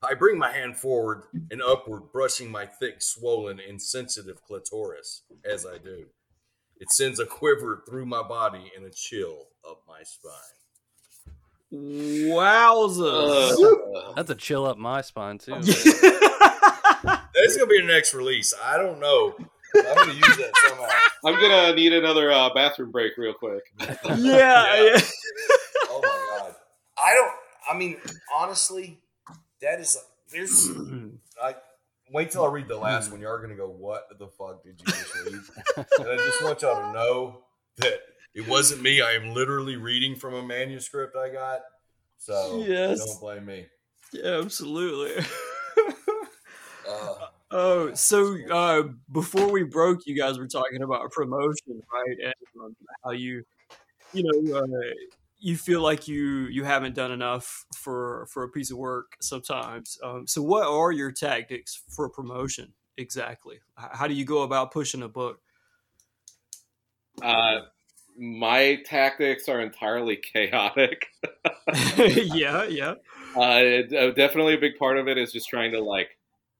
I 0.00 0.14
bring 0.14 0.38
my 0.38 0.52
hand 0.52 0.76
forward 0.76 1.24
and 1.50 1.60
upward, 1.60 2.12
brushing 2.12 2.52
my 2.52 2.66
thick, 2.66 3.02
swollen, 3.02 3.58
insensitive 3.58 4.44
clitoris 4.44 5.22
as 5.44 5.66
I 5.66 5.78
do. 5.78 6.06
It 6.78 6.88
sends 6.92 7.18
a 7.18 7.26
quiver 7.26 7.82
through 7.88 8.06
my 8.06 8.22
body 8.22 8.70
and 8.76 8.86
a 8.86 8.90
chill 8.90 9.48
up 9.68 9.82
my 9.88 10.04
spine. 10.04 11.34
Wowza. 11.72 13.58
Uh, 13.96 14.12
That's 14.14 14.30
a 14.30 14.36
chill 14.36 14.66
up 14.66 14.78
my 14.78 15.00
spine 15.00 15.38
too. 15.38 15.50
That's 17.02 17.56
gonna 17.56 17.66
be 17.66 17.80
the 17.80 17.86
next 17.88 18.14
release. 18.14 18.54
I 18.62 18.76
don't 18.76 19.00
know. 19.00 19.34
I'm 19.76 19.96
gonna 19.96 20.12
use 20.12 20.36
that 20.36 20.56
somehow. 20.56 20.88
I'm 21.24 21.34
gonna 21.40 21.74
need 21.74 21.92
another 21.92 22.30
uh, 22.30 22.52
bathroom 22.54 22.90
break 22.90 23.16
real 23.16 23.34
quick. 23.34 23.62
yeah, 23.80 24.16
yeah. 24.16 25.00
Oh 25.90 26.02
my 26.02 26.38
god. 26.38 26.54
I 27.02 27.14
don't. 27.14 27.32
I 27.70 27.78
mean, 27.78 27.98
honestly, 28.34 28.98
that 29.60 29.80
is 29.80 29.98
there's. 30.32 30.70
I 31.42 31.54
wait 32.12 32.30
till 32.30 32.44
I 32.44 32.48
read 32.48 32.68
the 32.68 32.76
last 32.76 33.12
one. 33.12 33.20
You 33.20 33.28
are 33.28 33.40
gonna 33.40 33.54
go, 33.54 33.68
"What 33.68 34.08
the 34.18 34.28
fuck 34.28 34.62
did 34.64 34.80
you 34.80 34.86
just 34.86 35.14
read?" 35.14 35.86
and 35.98 36.08
I 36.08 36.16
just 36.16 36.42
want 36.42 36.62
y'all 36.62 36.74
to 36.74 36.92
know 36.92 37.42
that 37.76 38.00
it 38.34 38.48
wasn't 38.48 38.82
me. 38.82 39.00
I 39.00 39.12
am 39.12 39.34
literally 39.34 39.76
reading 39.76 40.16
from 40.16 40.34
a 40.34 40.42
manuscript 40.42 41.16
I 41.16 41.28
got. 41.28 41.60
So 42.18 42.64
Yes. 42.66 42.98
don't 42.98 43.20
blame 43.20 43.46
me. 43.46 43.66
Yeah, 44.12 44.40
absolutely. 44.42 45.24
Oh, 47.50 47.94
so 47.94 48.36
uh, 48.50 48.82
before 49.10 49.50
we 49.50 49.62
broke, 49.62 50.06
you 50.06 50.16
guys 50.16 50.38
were 50.38 50.46
talking 50.46 50.82
about 50.82 51.10
promotion, 51.10 51.80
right? 51.92 52.16
And 52.24 52.34
um, 52.62 52.76
how 53.04 53.12
you, 53.12 53.42
you 54.12 54.22
know, 54.22 54.58
uh, 54.58 54.66
you 55.38 55.56
feel 55.56 55.80
like 55.80 56.08
you 56.08 56.46
you 56.48 56.64
haven't 56.64 56.94
done 56.94 57.12
enough 57.12 57.64
for 57.74 58.26
for 58.32 58.42
a 58.42 58.48
piece 58.48 58.70
of 58.70 58.78
work 58.78 59.16
sometimes. 59.20 59.98
Um, 60.02 60.26
so, 60.26 60.42
what 60.42 60.66
are 60.66 60.92
your 60.92 61.10
tactics 61.12 61.80
for 61.88 62.10
promotion 62.10 62.74
exactly? 62.98 63.60
How 63.76 64.06
do 64.06 64.14
you 64.14 64.26
go 64.26 64.42
about 64.42 64.72
pushing 64.72 65.02
a 65.02 65.08
book? 65.08 65.40
Uh, 67.22 67.60
my 68.18 68.82
tactics 68.84 69.48
are 69.48 69.60
entirely 69.60 70.16
chaotic. 70.16 71.06
yeah, 71.96 72.64
yeah. 72.64 72.94
Uh, 73.36 73.40
uh, 73.40 74.10
definitely 74.12 74.54
a 74.54 74.58
big 74.58 74.76
part 74.78 74.98
of 74.98 75.08
it 75.08 75.18
is 75.18 75.32
just 75.32 75.48
trying 75.48 75.72
to 75.72 75.80
like, 75.80 76.17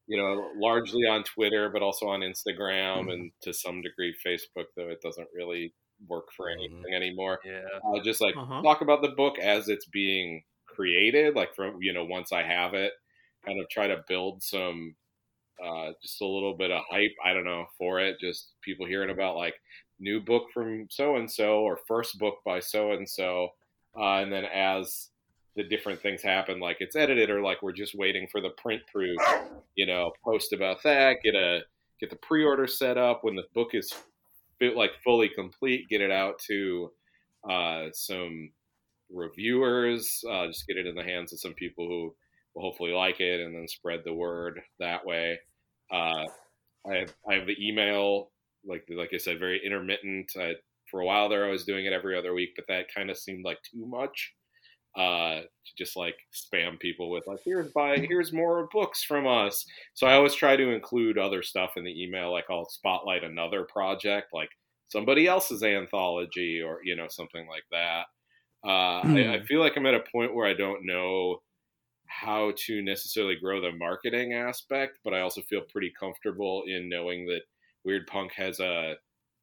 you 0.09 0.17
know, 0.17 0.51
largely 0.57 1.07
on 1.07 1.23
Twitter, 1.25 1.69
but 1.71 1.83
also 1.83 2.07
on 2.09 2.21
Instagram 2.21 3.13
and 3.13 3.31
to 3.43 3.53
some 3.53 3.83
degree 3.83 4.15
Facebook, 4.27 4.67
though 4.77 4.89
it 4.89 5.01
doesn't 5.03 5.29
really 5.35 5.75
work 6.09 6.27
for 6.37 6.49
anything 6.51 6.95
anymore. 6.95 7.41
yeah. 7.45 7.63
Uh, 7.87 8.01
just 8.03 8.21
like 8.21 8.35
Uh-huh. 8.37 8.63
talk 8.63 8.81
about 8.83 9.03
the 9.03 9.11
book 9.17 9.39
as 9.39 9.69
it's 9.69 9.87
being 9.87 10.43
created, 10.67 11.35
like 11.37 11.55
from 11.55 11.79
you 11.83 11.93
know 11.93 12.05
once 12.05 12.33
I 12.33 12.43
have 12.43 12.75
it, 12.75 12.93
kind 13.45 13.61
of 13.61 13.69
try 13.71 13.87
to 13.89 14.03
build 14.09 14.43
some, 14.43 14.97
uh, 15.63 15.93
just 16.03 16.21
a 16.23 16.27
little 16.27 16.57
bit 16.57 16.71
of 16.71 16.83
hype. 16.91 17.15
I 17.25 17.33
don't 17.35 17.45
know 17.45 17.67
for 17.79 18.01
it. 18.01 18.21
Just 18.21 18.53
people 18.63 18.87
hearing 18.87 19.11
about 19.11 19.37
like 19.37 19.55
new 20.01 20.21
book 20.21 20.45
from 20.55 20.87
so 20.91 21.17
and 21.17 21.31
so 21.31 21.61
or 21.61 21.79
first 21.89 22.19
book 22.19 22.37
by 22.45 22.61
so 22.61 22.93
and 22.93 23.09
so, 23.09 23.49
Uh, 23.99 24.21
and 24.23 24.33
then 24.33 24.45
as 24.45 25.11
the 25.59 25.65
different 25.65 26.01
things 26.01 26.23
happen, 26.23 26.61
like 26.61 26.77
it's 26.79 26.95
edited 26.95 27.31
or 27.31 27.43
like 27.43 27.63
we're 27.63 27.73
just 27.73 27.97
waiting 27.97 28.29
for 28.31 28.41
the 28.41 28.51
print 28.51 28.81
proof, 28.91 29.19
you 29.75 29.87
know, 29.87 30.13
post 30.25 30.53
about 30.53 30.83
that, 30.85 31.17
get 31.23 31.35
a 31.35 31.61
get 32.01 32.11
the 32.11 32.17
pre-order 32.17 32.69
set 32.69 32.97
up 32.97 33.25
when 33.25 33.35
the 33.35 33.43
book 33.55 33.71
is 33.75 33.93
like 34.61 34.93
fully 35.03 35.29
complete, 35.29 35.89
get 35.89 36.01
it 36.01 36.13
out 36.13 36.39
to 36.39 36.93
uh, 37.51 37.87
some 37.93 38.51
reviewers, 39.11 40.23
uh, 40.31 40.47
just 40.47 40.67
get 40.69 40.77
it 40.77 40.87
in 40.87 40.95
the 40.95 41.03
hands 41.03 41.33
of 41.33 41.41
some 41.41 41.55
people 41.55 41.89
who 41.89 42.15
will 42.55 42.63
hopefully 42.63 42.93
like 42.93 43.19
it, 43.19 43.41
and 43.41 43.53
then 43.53 43.67
spread 43.67 44.03
the 44.05 44.15
word 44.15 44.61
that 44.79 45.05
way. 45.05 45.41
Uh, 45.93 46.25
I 46.89 46.99
have 47.01 47.15
I 47.29 47.35
have 47.35 47.47
the 47.49 47.57
email, 47.61 48.31
like 48.65 48.87
like 48.95 49.11
I 49.13 49.19
said, 49.19 49.41
very 49.41 49.61
intermittent. 49.67 50.31
I, 50.39 50.53
for 50.89 51.01
a 51.01 51.05
while 51.05 51.29
there, 51.29 51.47
I 51.47 51.51
was 51.51 51.65
doing 51.65 51.85
it 51.85 51.93
every 51.93 52.17
other 52.17 52.33
week, 52.33 52.51
but 52.55 52.67
that 52.69 52.95
kind 52.95 53.11
of 53.11 53.19
seemed 53.19 53.45
like 53.45 53.59
too 53.63 53.85
much. 53.87 54.35
Uh, 54.97 55.43
to 55.43 55.73
just 55.77 55.97
like 55.97 56.17
spam 56.35 56.81
people 56.81 57.09
with 57.09 57.25
like 57.29 57.39
here's 57.45 57.71
buy 57.73 57.99
here's 57.99 58.33
more 58.33 58.69
books 58.73 59.05
from 59.05 59.27
us. 59.27 59.65
So 59.95 60.07
I 60.07 60.15
always 60.15 60.35
try 60.35 60.57
to 60.57 60.71
include 60.71 61.19
other 61.19 61.43
stuff 61.43 61.73
in 61.77 61.85
the 61.85 62.03
email, 62.03 62.33
like 62.33 62.47
I'll 62.51 62.69
spotlight 62.69 63.23
another 63.23 63.65
project, 63.65 64.29
like 64.33 64.51
somebody 64.89 65.27
else's 65.27 65.63
anthology 65.63 66.63
or 66.63 66.81
you 66.83 66.97
know 66.97 67.07
something 67.09 67.47
like 67.49 67.65
that. 67.71 68.07
Uh, 68.65 69.01
I, 69.05 69.35
I 69.35 69.45
feel 69.45 69.61
like 69.61 69.77
I'm 69.77 69.87
at 69.87 69.95
a 69.95 70.05
point 70.13 70.35
where 70.35 70.47
I 70.47 70.55
don't 70.55 70.85
know 70.85 71.43
how 72.07 72.53
to 72.57 72.83
necessarily 72.83 73.37
grow 73.37 73.61
the 73.61 73.73
marketing 73.73 74.33
aspect, 74.33 74.99
but 75.05 75.15
I 75.15 75.21
also 75.21 75.43
feel 75.43 75.61
pretty 75.61 75.93
comfortable 75.99 76.65
in 76.67 76.89
knowing 76.89 77.27
that 77.27 77.43
Weird 77.85 78.07
Punk 78.07 78.33
has 78.33 78.59
a 78.61 78.97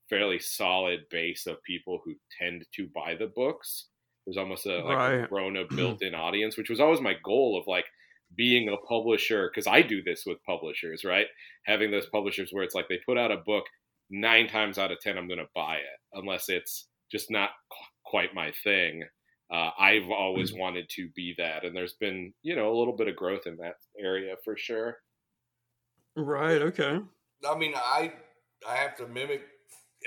fairly 0.10 0.40
solid 0.40 1.02
base 1.10 1.48
of 1.48 1.64
people 1.64 2.02
who 2.04 2.14
tend 2.38 2.66
to 2.76 2.88
buy 2.94 3.16
the 3.16 3.28
books. 3.28 3.88
There's 4.26 4.38
almost 4.38 4.66
a 4.66 4.78
like 4.84 4.96
a 5.14 5.20
Right. 5.20 5.30
grown 5.30 5.58
up 5.58 5.70
built 5.76 6.02
in 6.02 6.16
audience, 6.16 6.58
which 6.58 6.70
was 6.70 6.80
always 6.80 7.02
my 7.02 7.14
goal 7.24 7.58
of 7.60 7.68
like 7.68 7.86
being 8.36 8.70
a 8.70 8.78
publisher 8.88 9.50
because 9.50 9.68
I 9.68 9.82
do 9.82 10.02
this 10.04 10.24
with 10.26 10.44
publishers, 10.46 11.04
right? 11.06 11.28
Having 11.66 11.92
those 11.92 12.08
publishers 12.08 12.50
where 12.52 12.64
it's 12.64 12.76
like 12.76 12.88
they 12.90 13.00
put 13.06 13.18
out 13.18 13.32
a 13.32 13.38
book, 13.38 13.66
nine 14.10 14.48
times 14.48 14.78
out 14.78 14.92
of 14.92 15.00
ten 15.00 15.18
I'm 15.18 15.28
going 15.28 15.40
to 15.40 15.48
buy 15.56 15.76
it, 15.76 16.00
unless 16.14 16.50
it's 16.50 16.88
just 17.12 17.30
not 17.30 17.52
qu- 17.72 17.86
quite 18.04 18.34
my 18.34 18.52
thing. 18.64 19.04
Uh, 19.54 19.70
I've 19.80 20.10
always 20.10 20.52
wanted 20.54 20.90
to 20.96 21.08
be 21.16 21.36
that, 21.38 21.64
and 21.64 21.76
there's 21.76 21.94
been 21.94 22.34
you 22.42 22.56
know 22.56 22.72
a 22.74 22.78
little 22.78 22.96
bit 22.96 23.08
of 23.08 23.16
growth 23.16 23.46
in 23.46 23.58
that 23.58 23.76
area 24.00 24.36
for 24.44 24.58
sure. 24.58 24.98
Right. 26.16 26.62
Okay. 26.62 27.00
I 27.48 27.56
mean, 27.58 27.74
I 27.76 28.14
I 28.68 28.76
have 28.78 28.96
to 28.98 29.08
mimic 29.08 29.44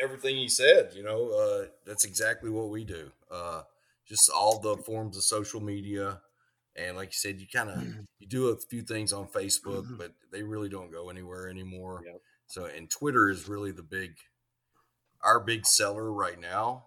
everything 0.03 0.37
he 0.37 0.49
said. 0.49 0.93
You 0.95 1.05
know, 1.05 1.31
uh, 1.31 1.67
that's 1.87 2.05
exactly 2.05 2.51
what 2.51 2.69
we 2.71 2.85
do. 2.85 3.13
Uh, 3.31 3.63
just 4.09 4.31
all 4.31 4.59
the 4.61 4.77
forms 4.79 5.17
of 5.17 5.23
social 5.25 5.61
media, 5.61 6.21
and 6.77 6.97
like 6.97 7.09
you 7.09 7.13
said, 7.19 7.41
you 7.41 7.47
kind 7.53 7.71
of 7.71 7.83
you 8.19 8.27
do 8.27 8.49
a 8.49 8.57
few 8.57 8.83
things 8.83 9.13
on 9.13 9.27
Facebook, 9.29 9.87
but 9.99 10.13
they 10.33 10.43
really 10.43 10.69
don't 10.69 10.91
go 10.93 11.11
anywhere 11.11 11.49
anymore. 11.49 12.03
Yep. 12.07 12.21
So, 12.47 12.65
and 12.65 12.89
Twitter 12.91 13.29
is 13.29 13.49
really 13.49 13.73
the 13.73 13.83
big, 13.83 14.13
our 15.23 15.41
big 15.41 15.67
seller 15.67 16.11
right 16.13 16.41
now. 16.41 16.85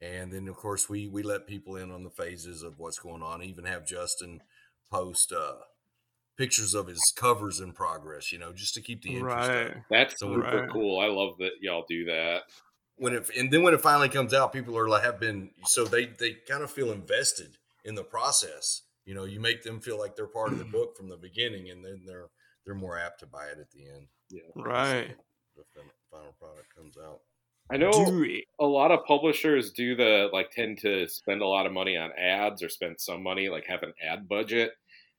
And 0.00 0.32
then, 0.32 0.46
of 0.46 0.54
course, 0.56 0.88
we 0.88 1.08
we 1.08 1.22
let 1.24 1.46
people 1.48 1.74
in 1.76 1.90
on 1.90 2.04
the 2.04 2.10
phases 2.10 2.62
of 2.62 2.78
what's 2.78 2.98
going 3.00 3.22
on. 3.22 3.42
Even 3.42 3.64
have 3.64 3.84
Justin 3.84 4.40
post 4.92 5.32
uh, 5.32 5.54
pictures 6.36 6.72
of 6.74 6.86
his 6.86 7.12
covers 7.16 7.58
in 7.58 7.72
progress. 7.72 8.30
You 8.30 8.38
know, 8.38 8.52
just 8.52 8.74
to 8.74 8.80
keep 8.80 9.02
the 9.02 9.16
interest. 9.16 9.36
up 9.36 9.48
Right. 9.50 9.76
That's 9.90 10.20
So- 10.20 10.28
super 10.34 10.40
Right. 10.40 10.70
cool. 10.70 11.00
I 11.00 11.06
love 11.06 11.38
that 11.38 11.54
y'all 11.60 11.84
do 11.88 12.04
that. 12.04 12.42
When 12.98 13.14
it 13.14 13.30
and 13.36 13.50
then 13.50 13.62
when 13.62 13.74
it 13.74 13.80
finally 13.80 14.08
comes 14.08 14.34
out, 14.34 14.52
people 14.52 14.76
are 14.76 14.88
like 14.88 15.04
have 15.04 15.20
been 15.20 15.50
so 15.66 15.84
they 15.84 16.06
they 16.06 16.36
kind 16.48 16.62
of 16.62 16.70
feel 16.70 16.92
invested 16.92 17.56
in 17.84 17.94
the 17.94 18.04
process. 18.04 18.82
You 19.04 19.14
know, 19.14 19.24
you 19.24 19.40
make 19.40 19.62
them 19.62 19.80
feel 19.80 19.98
like 19.98 20.16
they're 20.16 20.26
part 20.26 20.52
of 20.52 20.58
the 20.58 20.64
book 20.64 20.96
from 20.96 21.08
the 21.08 21.16
beginning, 21.16 21.70
and 21.70 21.84
then 21.84 22.02
they're 22.06 22.28
they're 22.64 22.74
more 22.74 22.98
apt 22.98 23.20
to 23.20 23.26
buy 23.26 23.46
it 23.46 23.58
at 23.58 23.70
the 23.70 23.88
end. 23.88 24.06
Yeah. 24.30 24.42
Right. 24.54 25.16
The 25.56 25.64
final 26.10 26.34
product 26.38 26.74
comes 26.76 26.96
out. 26.98 27.20
I 27.70 27.76
know 27.76 27.90
a 28.58 28.66
lot 28.66 28.92
of 28.92 29.04
publishers 29.04 29.72
do 29.72 29.94
the 29.94 30.28
like 30.32 30.50
tend 30.50 30.78
to 30.78 31.06
spend 31.06 31.42
a 31.42 31.46
lot 31.46 31.66
of 31.66 31.72
money 31.72 31.96
on 31.96 32.12
ads 32.12 32.62
or 32.62 32.68
spend 32.68 32.96
some 32.98 33.22
money 33.22 33.48
like 33.48 33.66
have 33.66 33.82
an 33.82 33.92
ad 34.02 34.28
budget. 34.28 34.72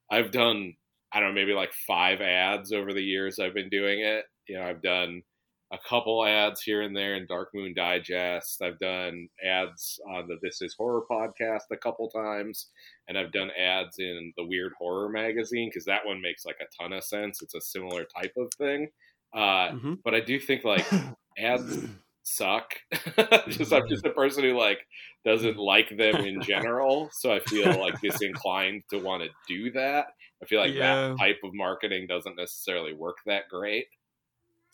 I've 0.10 0.32
done 0.32 0.76
I 1.12 1.20
don't 1.20 1.30
know 1.30 1.36
maybe 1.36 1.54
like 1.54 1.74
five 1.88 2.22
ads 2.22 2.72
over 2.72 2.94
the 2.94 3.04
years 3.04 3.40
I've 3.40 3.54
been 3.54 3.70
doing 3.70 4.00
it. 4.02 4.26
You 4.48 4.58
know, 4.58 4.64
I've 4.64 4.82
done 4.82 5.22
a 5.72 5.78
couple 5.88 6.26
ads 6.26 6.62
here 6.62 6.82
and 6.82 6.96
there 6.96 7.16
in 7.16 7.28
Dark 7.28 7.50
Moon 7.54 7.74
Digest. 7.76 8.62
I've 8.62 8.80
done 8.80 9.28
ads 9.46 10.00
on 10.10 10.28
the 10.28 10.38
This 10.42 10.62
Is 10.62 10.76
Horror 10.78 11.04
podcast 11.10 11.64
a 11.72 11.78
couple 11.78 12.10
times, 12.10 12.68
and 13.08 13.18
I've 13.18 13.32
done 13.32 13.52
ads 13.52 14.00
in 14.00 14.34
the 14.38 14.46
Weird 14.46 14.74
Horror 14.80 15.10
magazine 15.10 15.70
because 15.70 15.86
that 15.86 16.06
one 16.06 16.22
makes 16.22 16.46
like 16.46 16.58
a 16.62 16.82
ton 16.82 16.94
of 16.94 17.04
sense. 17.04 17.42
It's 17.42 17.56
a 17.56 17.62
similar 17.62 18.04
type 18.06 18.34
of 18.38 18.52
thing. 18.58 18.90
Uh, 19.34 19.72
hmm 19.74 19.94
but 20.04 20.16
I 20.16 20.22
do 20.22 20.40
think 20.40 20.64
like 20.64 20.86
ads 21.38 21.86
suck. 22.24 22.74
just 23.50 23.72
I'm 23.72 23.88
just 23.88 24.06
a 24.06 24.12
person 24.12 24.44
who 24.44 24.58
like 24.58 24.80
doesn't 25.24 25.58
like 25.58 25.90
them 25.96 26.16
in 26.16 26.42
general, 26.44 27.10
so 27.14 27.32
I 27.32 27.40
feel 27.42 27.80
like 27.80 28.02
disinclined 28.02 28.84
to 28.90 28.98
want 28.98 29.22
to 29.24 29.30
do 29.48 29.72
that. 29.74 30.08
I 30.42 30.46
feel 30.48 30.62
like 30.62 30.74
Yeah. 30.74 31.10
that 31.10 31.18
type 31.20 31.38
of 31.44 31.52
marketing 31.54 32.08
doesn't 32.08 32.38
necessarily 32.38 32.94
work 32.94 33.18
that 33.28 33.50
great. 33.50 33.86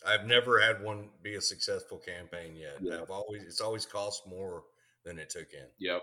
I've 0.06 0.26
never 0.26 0.60
had 0.60 0.82
one 0.82 1.08
be 1.22 1.34
a 1.36 1.40
successful 1.40 1.98
campaign 1.98 2.56
yet. 2.56 2.78
Yeah. 2.80 3.00
I've 3.02 3.10
always 3.10 3.42
it's 3.42 3.60
always 3.60 3.86
cost 3.86 4.26
more 4.26 4.64
than 5.04 5.18
it 5.18 5.30
took 5.30 5.52
in. 5.52 5.66
Yep. 5.78 6.02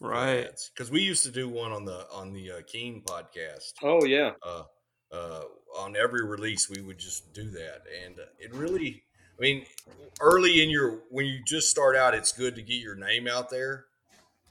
Right. 0.00 0.50
Because 0.74 0.90
we 0.90 1.00
used 1.02 1.22
to 1.24 1.30
do 1.30 1.48
one 1.48 1.72
on 1.72 1.84
the 1.84 2.06
on 2.12 2.32
the 2.32 2.50
uh, 2.50 2.60
Keene 2.66 3.02
podcast. 3.06 3.72
Oh 3.82 4.04
yeah. 4.04 4.32
uh, 4.42 4.64
uh, 5.12 5.44
on 5.78 5.94
every 5.96 6.24
release 6.24 6.68
we 6.68 6.80
would 6.82 6.98
just 6.98 7.32
do 7.32 7.48
that 7.50 7.82
and 8.04 8.18
uh, 8.18 8.22
it 8.40 8.52
really 8.52 9.04
i 9.38 9.40
mean 9.40 9.64
early 10.20 10.60
in 10.62 10.70
your 10.70 11.02
when 11.10 11.24
you 11.26 11.38
just 11.46 11.70
start 11.70 11.94
out 11.94 12.14
it's 12.14 12.32
good 12.32 12.56
to 12.56 12.62
get 12.62 12.76
your 12.80 12.96
name 12.96 13.28
out 13.28 13.48
there 13.50 13.84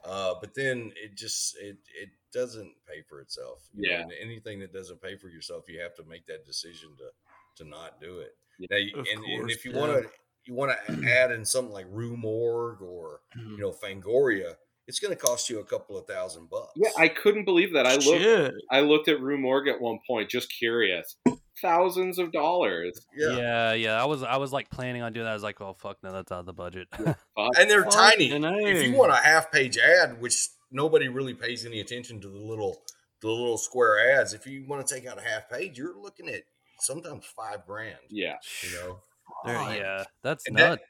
Uh, 0.06 0.36
but 0.40 0.54
then 0.54 0.92
it 1.02 1.18
just 1.18 1.56
it 1.58 1.78
it 2.02 2.10
doesn't 2.34 2.72
pay 2.88 3.02
for 3.10 3.20
itself. 3.22 3.68
You 3.74 3.90
know, 3.90 3.96
Yeah. 3.96 4.02
and 4.04 4.12
anything 4.22 4.60
that 4.60 4.74
doesn't 4.74 5.02
pay 5.02 5.16
for 5.18 5.28
yourself, 5.30 5.66
you 5.70 5.80
have 5.82 5.96
to 5.96 6.04
make 6.04 6.26
that 6.28 6.46
decision 6.46 6.90
to 6.98 7.64
to 7.64 7.70
not 7.70 8.00
do 8.02 8.20
it. 8.20 8.36
Yeah. 8.60 8.68
Now, 8.72 8.78
you, 8.78 8.92
Of 8.96 9.08
and, 9.14 9.26
and 9.26 9.52
if 9.52 9.66
you 9.66 9.72
yeah. 9.72 9.80
want 9.80 10.04
to 10.04 10.10
you 10.46 10.54
want 10.54 10.72
to 10.88 11.10
add 11.10 11.32
in 11.32 11.46
something 11.46 11.74
like 11.74 11.86
Rue 11.90 12.18
Morgue 12.18 12.82
or 12.82 13.22
you 13.36 13.42
mm-hmm. 13.42 13.62
know 13.62 13.72
Fangoria, 13.72 14.56
it's 14.88 15.00
going 15.00 15.16
to 15.16 15.20
cost 15.20 15.50
you 15.50 15.60
a 15.60 15.64
couple 15.64 15.98
of 15.98 16.06
thousand 16.06 16.50
bucks. 16.50 16.74
Yeah, 16.76 16.90
I 16.98 17.08
couldn't 17.08 17.46
believe 17.46 17.74
that. 17.74 17.86
I 17.86 17.94
looked. 17.94 18.06
Shit. 18.06 18.54
I 18.72 18.82
looked 18.82 19.08
at 19.08 19.22
Rue 19.22 19.38
Morgue 19.38 19.68
at 19.70 19.80
one 19.80 20.00
point, 20.06 20.30
just 20.30 20.52
curious. 20.52 21.16
Thousands 21.62 22.20
of 22.20 22.32
dollars. 22.32 23.06
yeah. 23.16 23.38
yeah, 23.38 23.74
yeah. 23.74 24.02
I 24.02 24.06
was 24.06 24.24
I 24.24 24.38
was 24.38 24.52
like 24.52 24.70
planning 24.70 25.02
on 25.02 25.14
doing 25.14 25.26
that. 25.26 25.32
I 25.32 25.36
was 25.36 25.44
like, 25.44 25.62
oh 25.62 25.74
fuck 25.74 25.98
no, 26.04 26.12
that's 26.12 26.32
out 26.32 26.40
of 26.40 26.46
the 26.46 26.54
budget. 26.54 26.88
Fuck. 26.98 27.18
and 27.58 27.70
they're 27.70 27.86
tiny. 27.86 28.30
Fucking 28.32 28.68
If 28.68 28.88
you 28.88 28.94
want 28.98 29.12
a 29.12 29.16
half 29.16 29.52
page 29.52 29.78
ad, 29.78 30.20
which 30.20 30.50
nobody 30.72 31.08
really 31.08 31.34
pays 31.34 31.66
any 31.66 31.80
attention 31.80 32.20
to 32.22 32.28
the 32.28 32.40
little 32.40 32.82
the 33.22 33.30
little 33.30 33.58
square 33.58 34.20
ads, 34.20 34.34
if 34.34 34.46
you 34.46 34.66
want 34.68 34.86
to 34.86 34.94
take 34.94 35.06
out 35.06 35.18
a 35.18 35.22
half 35.22 35.50
page, 35.50 35.78
you're 35.78 35.98
looking 35.98 36.28
at 36.28 36.42
sometimes 36.84 37.26
five 37.36 37.66
grand. 37.66 37.98
Yeah. 38.10 38.36
You 38.62 38.72
know, 38.74 39.00
There- 39.46 39.76
yeah, 39.78 40.04
that's 40.22 40.48
And 40.48 40.58
that- 40.58 40.70
nuts. 40.70 40.84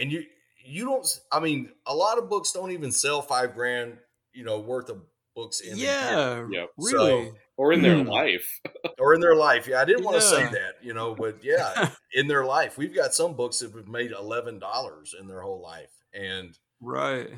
and 0.00 0.12
you 0.12 0.24
you 0.64 0.84
don't. 0.84 1.20
I 1.32 1.40
mean, 1.40 1.72
a 1.86 1.94
lot 1.94 2.18
of 2.18 2.28
books 2.28 2.52
don't 2.52 2.72
even 2.72 2.92
sell 2.92 3.22
five 3.22 3.54
grand. 3.54 3.98
You 4.34 4.44
know, 4.44 4.58
worth 4.60 4.90
of 4.90 5.02
books 5.34 5.60
in 5.60 5.72
a 5.74 5.76
year. 5.76 5.86
yeah, 5.86 6.46
Yep. 6.50 6.70
really. 6.78 7.32
Or 7.56 7.72
in 7.72 7.82
their 7.82 7.96
Hmm. 8.02 8.08
life. 8.08 8.60
or 8.98 9.14
in 9.14 9.20
their 9.20 9.34
life. 9.34 9.66
Yeah, 9.66 9.80
I 9.80 9.84
didn't 9.84 10.04
want 10.04 10.16
to 10.16 10.22
say 10.22 10.44
that, 10.44 10.74
you 10.82 10.92
know, 10.94 11.14
but 11.14 11.42
yeah, 11.42 11.90
in 12.12 12.28
their 12.28 12.44
life, 12.44 12.76
we've 12.78 12.94
got 12.94 13.14
some 13.14 13.34
books 13.34 13.58
that 13.60 13.72
have 13.74 13.88
made 13.88 14.12
eleven 14.12 14.58
dollars 14.58 15.14
in 15.18 15.26
their 15.26 15.40
whole 15.40 15.60
life, 15.62 15.90
and 16.12 16.56
right. 16.80 17.30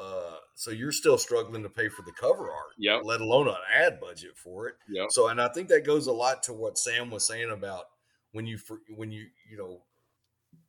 Uh, 0.00 0.36
so 0.54 0.70
you're 0.70 0.92
still 0.92 1.18
struggling 1.18 1.62
to 1.62 1.68
pay 1.70 1.88
for 1.88 2.02
the 2.02 2.12
cover 2.12 2.50
art, 2.50 2.72
Yep. 2.78 3.02
let 3.04 3.20
alone 3.20 3.48
an 3.48 3.54
ad 3.74 4.00
budget 4.00 4.36
for 4.36 4.68
it. 4.68 4.74
Yep. 4.88 5.08
So, 5.10 5.28
and 5.28 5.40
I 5.40 5.48
think 5.48 5.68
that 5.68 5.84
goes 5.84 6.06
a 6.06 6.12
lot 6.12 6.42
to 6.44 6.52
what 6.52 6.78
Sam 6.78 7.10
was 7.10 7.26
saying 7.26 7.50
about 7.50 7.84
when 8.32 8.46
you 8.46 8.58
when 8.94 9.10
you 9.12 9.26
you 9.50 9.56
know 9.56 9.82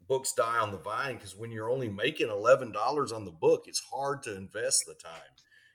books 0.08 0.32
die 0.34 0.58
on 0.60 0.72
the 0.72 0.78
vine 0.78 1.16
because 1.16 1.36
when 1.36 1.52
you're 1.52 1.70
only 1.70 1.90
making 1.90 2.30
eleven 2.30 2.72
dollars 2.72 3.12
on 3.12 3.26
the 3.26 3.32
book, 3.32 3.64
it's 3.68 3.82
hard 3.94 4.24
to 4.24 4.36
invest 4.36 4.84
the 4.88 4.94
time, 4.96 5.34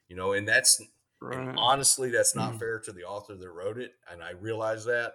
you 0.08 0.16
know, 0.16 0.32
and 0.32 0.46
that's 0.48 0.80
and 1.20 1.54
honestly 1.58 2.10
that's 2.10 2.34
not 2.34 2.54
Mhm. 2.54 2.58
fair 2.58 2.78
to 2.80 2.92
the 2.92 3.04
author 3.04 3.34
that 3.36 3.50
wrote 3.50 3.78
it, 3.78 3.92
and 4.10 4.22
I 4.22 4.30
realize 4.30 4.84
that. 4.86 5.14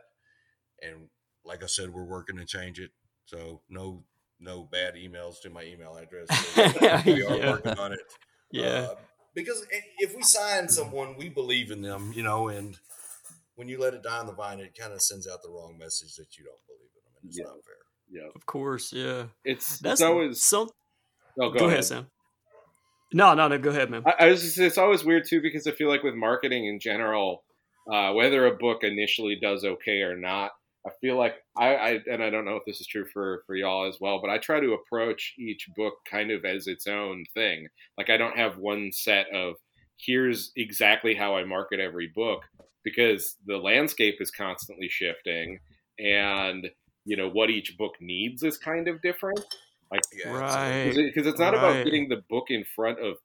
And 0.81 1.09
like 1.43 1.63
I 1.63 1.67
said, 1.67 1.93
we're 1.93 2.03
working 2.03 2.37
to 2.37 2.45
change 2.45 2.79
it, 2.79 2.91
so 3.25 3.61
no 3.69 4.05
no 4.39 4.63
bad 4.63 4.93
emails 4.93 5.41
to 5.41 5.49
my 5.49 5.63
email 5.63 5.95
address. 5.97 6.27
we 7.05 7.23
are 7.23 7.37
Yeah. 7.37 7.49
working 7.49 7.77
on 7.79 7.91
it. 7.93 7.99
Yeah. 8.51 8.87
Uh, 8.91 8.95
because 9.35 9.65
if 9.99 10.15
we 10.15 10.23
sign 10.23 10.67
someone, 10.69 11.15
we 11.17 11.29
believe 11.29 11.69
in 11.71 11.81
them, 11.81 12.11
you 12.15 12.23
know, 12.23 12.47
and 12.47 12.77
when 13.55 13.67
you 13.67 13.79
let 13.79 13.93
it 13.93 14.03
die 14.03 14.17
on 14.19 14.25
the 14.27 14.33
vine, 14.33 14.59
it 14.59 14.75
kind 14.77 14.93
of 14.93 15.01
sends 15.01 15.27
out 15.27 15.41
the 15.43 15.49
wrong 15.49 15.77
message 15.77 16.15
that 16.15 16.37
you 16.37 16.45
don't 16.45 16.65
believe 16.67 16.89
in 16.95 17.03
them, 17.03 17.13
and 17.21 17.29
it's 17.29 17.37
Yeah. 17.37 17.45
not 17.45 17.63
fair. 17.63 17.73
Yeah, 18.09 18.29
of 18.35 18.45
course. 18.45 18.93
Yeah. 18.93 19.25
It's 19.43 19.79
That's 19.79 19.99
it's 19.99 20.01
always 20.01 20.41
some. 20.41 20.69
oh, 21.39 21.49
Go, 21.51 21.67
ahead, 21.67 21.83
Sam. 21.85 22.07
No, 23.13 23.33
no, 23.33 23.47
no. 23.47 23.57
Go 23.57 23.69
ahead, 23.69 23.89
man. 23.89 24.03
I, 24.05 24.25
I 24.25 24.29
was 24.29 24.41
just, 24.41 24.57
it's 24.59 24.77
always 24.77 25.03
weird 25.03 25.25
too 25.27 25.41
because 25.41 25.67
I 25.67 25.71
feel 25.71 25.89
like 25.89 26.03
with 26.03 26.15
marketing 26.15 26.65
in 26.67 26.79
general, 26.79 27.43
uh, 27.91 28.13
whether 28.13 28.45
a 28.47 28.55
book 28.55 28.83
initially 28.83 29.37
does 29.41 29.63
okay 29.65 30.01
or 30.01 30.15
not, 30.17 30.51
I 30.87 30.91
feel 31.01 31.17
like 31.17 31.35
I, 31.57 31.75
I 31.75 31.99
and 32.09 32.23
I 32.23 32.29
don't 32.29 32.45
know 32.45 32.55
if 32.55 32.63
this 32.65 32.79
is 32.81 32.87
true 32.87 33.05
for 33.11 33.43
for 33.45 33.55
y'all 33.55 33.87
as 33.87 33.97
well, 33.99 34.19
but 34.21 34.29
I 34.29 34.37
try 34.37 34.59
to 34.59 34.73
approach 34.73 35.33
each 35.37 35.67
book 35.75 35.95
kind 36.09 36.31
of 36.31 36.45
as 36.45 36.67
its 36.67 36.87
own 36.87 37.25
thing. 37.33 37.67
Like 37.97 38.09
I 38.09 38.17
don't 38.17 38.37
have 38.37 38.57
one 38.57 38.91
set 38.93 39.27
of 39.33 39.55
here's 39.97 40.51
exactly 40.55 41.15
how 41.15 41.35
I 41.35 41.43
market 41.43 41.79
every 41.79 42.11
book 42.15 42.41
because 42.83 43.35
the 43.45 43.57
landscape 43.57 44.15
is 44.19 44.31
constantly 44.31 44.87
shifting 44.89 45.59
and 45.99 46.69
you 47.05 47.17
know 47.17 47.29
what 47.29 47.49
each 47.49 47.77
book 47.77 47.93
needs 47.99 48.43
is 48.43 48.57
kind 48.57 48.87
of 48.87 49.01
different 49.01 49.39
Yeah, 50.13 50.31
Right. 50.31 50.93
because 50.95 51.27
it's 51.27 51.39
not 51.39 51.53
about 51.53 51.83
getting 51.85 52.09
the 52.09 52.21
book 52.29 52.45
in 52.49 52.63
front 52.75 52.99
of 52.99 53.17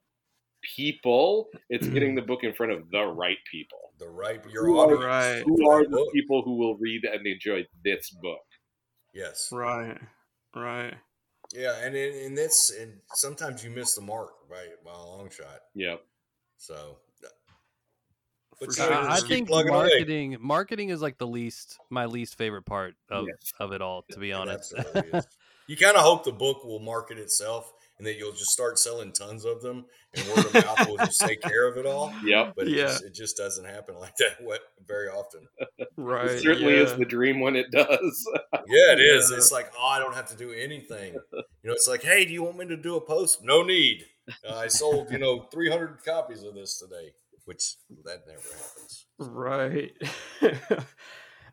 people 0.77 1.49
it's 1.69 1.87
getting 1.89 2.13
mm. 2.13 2.17
the 2.17 2.23
book 2.23 2.41
in 2.45 2.53
front 2.55 2.73
of 2.73 2.91
the 2.91 3.05
right 3.05 3.39
people 3.51 3.79
The 3.99 4.09
right, 4.09 4.41
your 4.51 4.67
Who 4.67 4.79
are- 4.79 4.85
audience. 4.87 5.05
Right. 5.05 5.43
who 5.45 5.71
are 5.71 5.85
the 5.85 6.11
people 6.13 6.43
who 6.43 6.57
will 6.57 6.77
read 6.77 7.05
and 7.05 7.27
enjoy 7.27 7.67
this 7.85 8.11
book 8.11 8.41
Yes. 9.15 9.49
Right. 9.53 9.99
Right. 10.57 10.95
Yeah, 11.55 11.77
and 11.85 11.95
in, 11.95 12.27
and 12.27 12.39
that's 12.39 12.71
and 12.71 12.95
sometimes 13.15 13.63
you 13.63 13.71
miss 13.71 13.95
the 13.95 14.01
mark 14.01 14.31
by 14.49 14.67
by 14.85 14.93
a 14.93 15.05
long 15.05 15.29
shot. 15.31 15.61
yeah 15.75 15.97
So, 16.57 16.97
uh, 17.25 17.29
but 18.59 18.73
sure. 18.73 18.93
I, 18.95 19.17
I 19.17 19.21
think 19.21 19.49
plugging 19.49 19.75
away. 19.75 19.89
marketing 19.89 20.37
marketing 20.41 20.89
is 20.91 21.03
like 21.03 21.19
the 21.19 21.27
least 21.27 21.79
my 21.91 22.07
least 22.07 22.37
favorite 22.39 22.65
part 22.65 22.95
of 23.11 23.27
Yes. 23.29 23.53
of 23.61 23.73
it 23.73 23.83
all. 23.83 24.05
To 24.13 24.19
be 24.19 24.33
honest. 24.33 24.73
You 25.69 25.77
kind 25.77 25.97
of 25.97 26.03
hope 26.03 26.25
the 26.25 26.33
book 26.33 26.65
will 26.65 26.81
market 26.81 27.19
itself 27.19 27.73
and 27.99 28.07
that 28.07 28.17
you'll 28.19 28.33
just 28.33 28.51
start 28.51 28.79
selling 28.79 29.13
tons 29.13 29.45
of 29.45 29.61
them 29.63 29.85
and 30.15 30.27
word 30.29 30.47
of 30.47 30.55
mouth 30.55 30.89
will 30.89 30.97
just 30.99 31.21
take 31.21 31.41
care 31.43 31.67
of 31.69 31.77
it 31.77 31.87
all. 31.87 32.13
yep 32.25 32.55
But 32.57 32.67
it, 32.69 32.75
Yeah. 32.77 32.87
just, 32.87 33.05
it 33.05 33.15
just 33.15 33.37
doesn't 33.37 33.65
happen 33.65 33.97
like 33.99 34.17
that 34.17 34.37
what- 34.41 34.63
very 34.87 35.09
often. 35.09 35.47
Right. 35.97 36.31
it 36.31 36.43
certainly 36.43 36.75
yeah. 36.75 36.83
is 36.83 36.95
the 36.95 37.05
dream 37.05 37.39
when 37.41 37.55
it 37.55 37.71
does 37.71 38.29
Yeah, 38.53 38.93
it 38.93 39.01
is. 39.01 39.31
Yeah. 39.31 39.37
It's 39.37 39.53
like, 39.53 39.71
oh, 39.79 39.87
I 39.87 39.99
don't 40.01 40.15
have 40.15 40.27
to 40.31 40.37
do 40.37 40.51
anything. 40.53 41.15
You 41.33 41.43
know, 41.65 41.73
it's 41.73 41.87
like, 41.89 42.03
hey, 42.03 42.25
do 42.25 42.33
you 42.33 42.43
want 42.43 42.59
me 42.59 42.67
to 42.67 42.77
do 42.77 42.97
a 42.97 43.01
post? 43.01 43.45
No 43.45 43.63
need. 43.63 44.05
Uh, 44.49 44.57
I 44.57 44.67
sold, 44.69 45.11
you 45.13 45.19
know, 45.19 45.43
300 45.53 46.05
copies 46.05 46.43
of 46.43 46.55
this 46.55 46.79
today, 46.81 47.13
which 47.45 47.75
that 48.05 48.23
never 48.27 48.41
happens. 48.41 49.07
Right. 49.19 49.93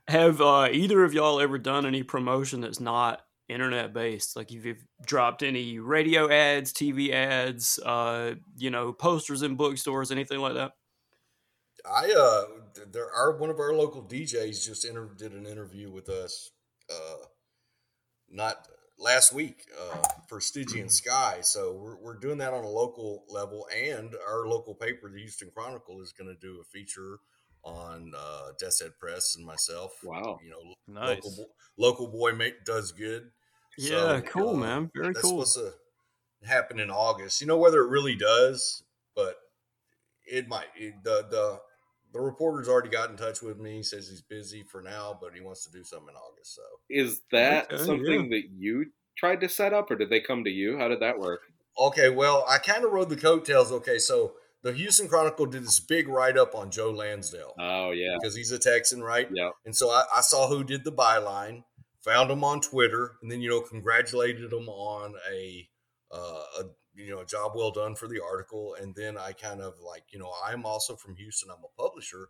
Have 0.07 0.41
uh, 0.41 0.69
either 0.71 1.03
of 1.03 1.13
y'all 1.13 1.39
ever 1.39 1.57
done 1.59 1.85
any 1.85 2.01
promotion 2.01 2.61
that's 2.61 2.79
not 2.79 3.21
internet 3.49 3.93
based? 3.93 4.35
Like 4.35 4.51
if 4.51 4.65
you've 4.65 4.85
dropped 5.05 5.43
any 5.43 5.79
radio 5.79 6.31
ads, 6.31 6.71
TV 6.71 7.11
ads, 7.11 7.79
uh, 7.79 8.35
you 8.57 8.69
know, 8.69 8.93
posters 8.93 9.41
in 9.41 9.55
bookstores, 9.55 10.11
anything 10.11 10.39
like 10.39 10.53
that? 10.53 10.71
I 11.85 12.11
uh 12.11 12.43
there 12.91 13.11
are 13.11 13.37
one 13.37 13.49
of 13.49 13.59
our 13.59 13.73
local 13.73 14.03
DJs 14.03 14.65
just 14.65 14.85
inter- 14.85 15.13
did 15.17 15.33
an 15.33 15.45
interview 15.45 15.91
with 15.91 16.09
us 16.09 16.51
uh 16.89 17.25
not 18.29 18.67
last 18.97 19.33
week 19.33 19.65
uh 19.79 20.03
for 20.27 20.41
Stygian 20.41 20.89
Sky. 20.89 21.39
So 21.41 21.73
we're 21.73 21.97
we're 21.97 22.17
doing 22.17 22.37
that 22.39 22.53
on 22.53 22.63
a 22.63 22.69
local 22.69 23.23
level 23.29 23.67
and 23.75 24.13
our 24.27 24.47
local 24.47 24.75
paper, 24.75 25.09
the 25.09 25.19
Houston 25.19 25.51
Chronicle, 25.53 26.01
is 26.01 26.11
gonna 26.11 26.35
do 26.39 26.59
a 26.61 26.63
feature 26.65 27.19
on 27.63 28.11
uh 28.17 28.51
Death's 28.59 28.81
Head 28.81 28.91
Press 28.99 29.35
and 29.35 29.45
myself. 29.45 29.93
Wow. 30.03 30.39
You 30.43 30.51
know 30.51 30.73
nice. 31.01 31.23
local 31.23 31.31
bo- 31.37 31.53
local 31.77 32.07
boy 32.07 32.33
make 32.33 32.65
does 32.65 32.91
good. 32.91 33.31
Yeah, 33.79 34.19
So, 34.19 34.27
cool, 34.27 34.49
uh, 34.51 34.59
man. 34.59 34.91
Very 34.95 35.13
That's 35.13 35.21
cool. 35.21 35.45
supposed 35.45 35.73
to 36.41 36.47
happen 36.47 36.79
in 36.79 36.89
August. 36.89 37.41
You 37.41 37.47
know 37.47 37.57
whether 37.57 37.81
it 37.81 37.89
really 37.89 38.15
does, 38.15 38.83
but 39.15 39.35
it 40.25 40.47
might. 40.47 40.67
It- 40.75 41.03
the 41.03 41.25
the 41.29 41.59
the 42.11 42.19
reporter's 42.19 42.67
already 42.67 42.89
got 42.89 43.11
in 43.11 43.17
touch 43.17 43.41
with 43.41 43.59
me. 43.59 43.77
He 43.77 43.83
says 43.83 44.09
he's 44.09 44.21
busy 44.21 44.63
for 44.63 44.81
now, 44.81 45.17
but 45.21 45.33
he 45.35 45.41
wants 45.41 45.63
to 45.65 45.71
do 45.71 45.83
something 45.83 46.09
in 46.09 46.15
August. 46.15 46.55
So 46.55 46.61
is 46.89 47.21
that 47.31 47.71
Okay, 47.71 47.83
something 47.85 48.29
that 48.29 48.43
you 48.57 48.91
tried 49.17 49.41
to 49.41 49.49
set 49.49 49.73
up 49.73 49.91
or 49.91 49.95
did 49.95 50.09
they 50.09 50.21
come 50.21 50.43
to 50.45 50.49
you 50.49 50.77
how 50.77 50.87
did 50.87 51.01
that 51.01 51.19
work 51.19 51.41
okay, 51.77 52.09
well, 52.09 52.45
I 52.47 52.57
kind 52.57 52.83
of 52.83 52.91
rode 52.91 53.09
the 53.09 53.15
coattails. 53.15 53.71
Okay, 53.71 53.99
so 53.99 54.33
the 54.63 54.73
Houston 54.73 55.07
Chronicle 55.07 55.45
did 55.45 55.63
this 55.63 55.79
big 55.79 56.07
write 56.07 56.37
up 56.37 56.55
on 56.55 56.71
Joe 56.71 56.91
Lansdale 56.91 57.53
oh 57.59 57.91
yeah 57.91 58.15
because 58.19 58.35
he's 58.35 58.51
a 58.51 58.59
Texan, 58.59 59.01
right? 59.03 59.29
yeah 59.33 59.51
And 59.65 59.75
so 59.75 59.89
I, 59.89 60.03
I 60.15 60.21
saw 60.21 60.47
who 60.47 60.63
did 60.63 60.83
the 60.83 60.91
byline, 60.91 61.63
found 62.03 62.31
him 62.31 62.43
on 62.43 62.61
Twitter, 62.61 63.13
and 63.21 63.31
then 63.31 63.41
you 63.41 63.49
know 63.49 63.61
congratulated 63.61 64.51
him 64.51 64.69
on 64.69 65.15
a, 65.31 65.67
uh, 66.11 66.43
a 66.59 66.63
you 66.95 67.11
know 67.11 67.19
a 67.19 67.25
job 67.25 67.53
well 67.55 67.71
done 67.71 67.95
for 67.95 68.07
the 68.07 68.21
article. 68.23 68.75
And 68.79 68.95
then 68.95 69.17
I 69.17 69.33
kind 69.33 69.61
of 69.61 69.75
like 69.85 70.03
you 70.11 70.19
know 70.19 70.31
I'm 70.45 70.65
also 70.65 70.95
from 70.95 71.15
Houston. 71.15 71.49
I'm 71.51 71.63
a 71.63 71.81
publisher, 71.81 72.29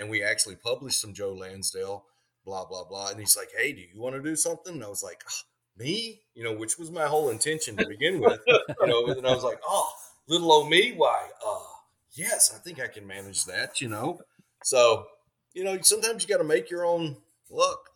and 0.00 0.10
we 0.10 0.22
actually 0.22 0.56
published 0.56 1.00
some 1.00 1.14
Joe 1.14 1.34
Lansdale, 1.34 2.04
blah 2.44 2.64
blah 2.66 2.84
blah. 2.84 3.10
And 3.10 3.20
he's 3.20 3.36
like, 3.36 3.50
"Hey, 3.56 3.72
do 3.72 3.80
you 3.80 4.00
want 4.00 4.16
to 4.16 4.22
do 4.22 4.36
something?" 4.36 4.74
And 4.74 4.84
I 4.84 4.88
was 4.88 5.02
like, 5.02 5.22
"Ah, 5.26 5.42
"Me?" 5.76 6.22
You 6.34 6.44
know, 6.44 6.56
which 6.56 6.78
was 6.78 6.90
my 6.90 7.06
whole 7.06 7.30
intention 7.30 7.76
to 7.76 7.86
begin 7.86 8.20
with. 8.20 8.40
you 8.46 8.86
know, 8.86 9.06
and 9.06 9.26
I 9.26 9.34
was 9.34 9.44
like, 9.44 9.60
"Oh, 9.66 9.90
little 10.28 10.52
old 10.52 10.70
me? 10.70 10.94
Why? 10.96 11.28
Uh, 11.46 11.58
yes, 12.12 12.52
I 12.54 12.58
think 12.58 12.80
I 12.80 12.88
can 12.88 13.06
manage 13.06 13.44
that." 13.44 13.80
You 13.80 13.88
know, 13.88 14.20
so 14.62 15.06
you 15.54 15.64
know 15.64 15.78
sometimes 15.82 16.22
you 16.22 16.28
got 16.28 16.38
to 16.42 16.48
make 16.48 16.70
your 16.70 16.84
own 16.84 17.16
luck. 17.50 17.90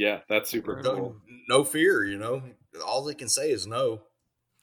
So 0.00 0.04
yeah 0.06 0.20
that's 0.28 0.50
super 0.50 0.74
Right 0.76 0.84
cool 0.84 1.16
no, 1.48 1.58
no 1.58 1.64
fear, 1.64 2.04
you 2.04 2.18
know. 2.18 2.42
All 2.86 3.04
they 3.04 3.14
can 3.14 3.28
say 3.28 3.50
is 3.50 3.66
no. 3.66 4.02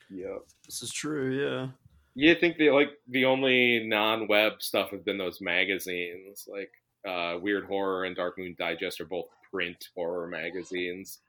yeah 0.09 0.38
This 0.65 0.81
is 0.81 0.91
true. 0.91 1.30
Yeah. 1.31 1.68
You 2.15 2.34
think 2.35 2.57
the 2.57 2.72
like 2.72 2.89
the 3.07 3.26
only 3.26 3.85
non-web 3.88 4.53
stuff 4.61 4.89
have 4.91 5.05
been 5.05 5.18
those 5.19 5.39
magazines, 5.41 6.47
like 6.51 6.72
uh, 7.07 7.38
Weird 7.39 7.65
Horror 7.65 8.05
and 8.05 8.15
Dark 8.15 8.38
Moon 8.39 8.55
Digest 8.57 8.99
are 8.99 9.05
both 9.05 9.27
print 9.51 9.77
horror 9.95 10.27
magazines. 10.27 11.19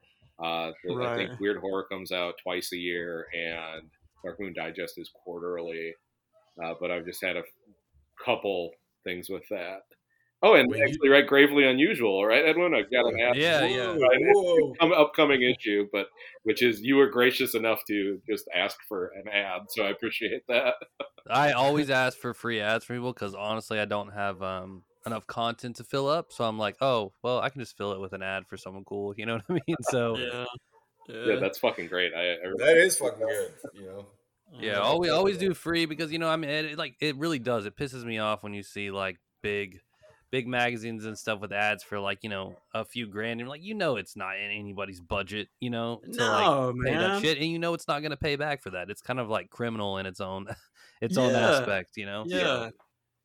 Uh, 0.43 0.71
the- 0.85 0.95
I 1.05 1.17
think 1.17 1.41
Weird 1.41 1.59
Horror 1.59 1.85
comes 1.91 2.11
out 2.11 2.35
twice 2.43 2.73
a 2.73 2.77
year, 2.79 3.27
and 3.35 3.91
Dark 4.25 4.41
Moon 4.41 4.55
Digest 4.55 4.97
is 4.99 5.11
quarterly. 5.23 5.93
uh, 6.63 6.75
but 6.81 6.91
I've 6.91 7.05
just 7.05 7.23
had 7.23 7.37
a 7.37 7.43
couple 8.25 8.71
things 9.05 9.29
with 9.29 9.45
that. 9.51 9.83
Oh, 10.41 10.55
and 10.55 10.71
When 10.71 10.79
you- 10.79 10.85
actually, 10.85 11.09
right, 11.09 11.27
gravely 11.27 11.65
unusual, 11.65 12.25
right, 12.25 12.45
Edwin? 12.45 12.73
I've 12.73 12.91
got 12.91 13.07
an 13.07 13.19
ad 13.21 13.37
Yeah, 13.37 13.65
yeah. 13.65 13.97
Right. 13.97 14.19
Whoa. 14.21 14.75
upcoming 14.93 15.43
issue, 15.43 15.89
but 15.93 16.09
which 16.45 16.63
is 16.63 16.81
you 16.81 16.97
were 16.97 17.09
gracious 17.09 17.55
enough 17.55 17.81
to 17.89 18.21
just 18.29 18.49
ask 18.55 18.79
for 18.89 19.11
an 19.17 19.29
ad, 19.29 19.63
so 19.71 19.85
I 19.85 19.91
appreciate 19.91 20.47
that. 20.49 20.75
I 21.29 21.53
always 21.53 21.91
ask 21.91 22.17
for 22.17 22.35
free 22.35 22.61
ads 22.61 22.85
from 22.85 22.97
people 22.97 23.13
because 23.13 23.35
honestly, 23.35 23.81
I 23.81 23.85
don't 23.85 24.13
have 24.13 24.41
um, 24.43 24.85
enough 25.07 25.27
content 25.27 25.77
to 25.77 25.85
fill 25.85 26.09
up. 26.09 26.33
So 26.33 26.45
I'm 26.45 26.59
like, 26.59 26.77
oh, 26.81 27.13
well, 27.23 27.41
I 27.41 27.49
can 27.51 27.61
just 27.61 27.77
fill 27.77 27.93
it 27.93 28.01
with 28.01 28.13
an 28.13 28.23
ad 28.23 28.47
for 28.47 28.57
someone 28.57 28.85
cool. 28.85 29.15
You 29.17 29.27
know 29.27 29.35
what 29.35 29.45
I 29.49 29.53
mean? 29.55 29.77
So 29.91 30.17
Yeah. 30.17 30.45
Yeah, 31.09 31.37
that's 31.41 31.59
fucking 31.59 31.89
great. 31.89 32.13
I, 32.15 32.33
I 32.33 32.37
That 32.59 32.77
is 32.77 32.99
fucking 32.99 33.27
good. 33.27 33.53
You 33.75 33.87
know. 33.87 34.07
Yeah, 34.61 34.79
always 34.79 35.11
always 35.11 35.39
do 35.39 35.53
free 35.55 35.87
because 35.87 36.11
you 36.13 36.19
know 36.19 36.29
I 36.29 36.37
mean 36.37 36.51
it, 36.51 36.65
it, 36.67 36.79
like 36.79 36.97
it 37.01 37.17
really 37.17 37.39
does. 37.39 37.67
It 37.67 37.77
pisses 37.77 38.05
me 38.05 38.19
off 38.19 38.43
when 38.43 38.55
you 38.55 38.63
see 38.63 38.91
like 38.91 39.19
big 39.43 39.81
big 40.31 40.47
magazines 40.47 41.05
and 41.05 41.17
stuff 41.19 41.41
with 41.41 41.53
ads 41.53 41.83
for 41.83 41.99
like 41.99 42.19
you 42.23 42.29
know 42.29 42.57
a 42.75 42.85
few 42.85 43.07
grand 43.07 43.41
and 43.41 43.49
like 43.49 43.63
you 43.63 43.75
know 43.75 43.97
it's 43.97 44.17
not 44.17 44.37
in 44.37 44.51
anybody's 44.51 45.01
budget 45.01 45.49
you 45.61 45.71
know 45.71 46.01
to 46.13 46.21
like 46.21 46.45
No, 46.47 46.75
pay 46.85 46.95
that 46.97 47.23
shit 47.23 47.39
and 47.39 47.47
you 47.47 47.59
know 47.59 47.75
it's 47.75 47.89
not 47.89 48.01
going 48.01 48.11
to 48.11 48.17
pay 48.17 48.37
back 48.37 48.63
for 48.63 48.71
that. 48.71 48.91
It's 48.91 49.03
kind 49.03 49.21
of 49.21 49.29
like 49.29 49.51
criminal 49.51 49.99
in 49.99 50.07
its 50.07 50.21
own 50.21 50.47
its 51.01 51.17
own 51.17 51.35
aspect, 51.35 51.97
you 51.97 52.07
know. 52.07 52.25
Yeah. 52.27 52.71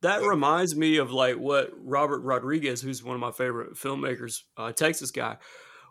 That 0.01 0.21
reminds 0.21 0.75
me 0.75 0.97
of 0.97 1.11
like 1.11 1.37
what 1.37 1.71
Robert 1.77 2.19
Rodriguez, 2.19 2.81
who's 2.81 3.01
one 3.03 3.15
of 3.15 3.21
my 3.21 3.31
favorite 3.31 3.75
filmmakers, 3.75 4.41
uh, 4.57 4.73
Texas 4.73 5.11
guy, 5.11 5.37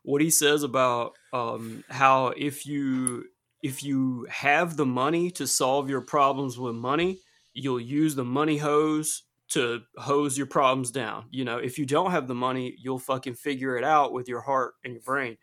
what 0.02 0.20
he 0.20 0.28
says 0.30 0.62
about 0.62 1.14
um, 1.32 1.82
how 1.89 2.28
if 2.36 2.66
you 2.66 3.24
if 3.62 3.82
you 3.82 4.26
have 4.28 4.76
the 4.76 4.84
money 4.84 5.30
to 5.30 5.47
solve 5.47 5.89
your 5.89 6.02
problems 6.02 6.59
with 6.59 6.74
money, 6.74 7.20
you'll 7.55 7.80
use 7.80 8.14
the 8.14 8.24
money 8.24 8.59
hose 8.59 9.22
to 9.52 9.82
hose 9.96 10.38
your 10.38 10.46
problems 10.46 10.90
down. 10.90 11.26
You 11.30 11.44
know, 11.44 11.58
if 11.58 11.78
you 11.78 11.84
don't 11.86 12.10
have 12.10 12.26
the 12.26 12.34
money, 12.34 12.74
you'll 12.78 12.98
fucking 12.98 13.34
figure 13.34 13.76
it 13.76 13.84
out 13.84 14.12
with 14.12 14.28
your 14.28 14.40
heart 14.40 14.74
and 14.84 14.94
your 14.94 15.02
brain, 15.02 15.36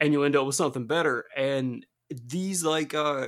and 0.00 0.12
you'll 0.12 0.24
end 0.24 0.36
up 0.36 0.46
with 0.46 0.54
something 0.54 0.86
better. 0.86 1.24
And 1.36 1.84
these 2.10 2.62
like 2.64 2.94
uh, 2.94 3.26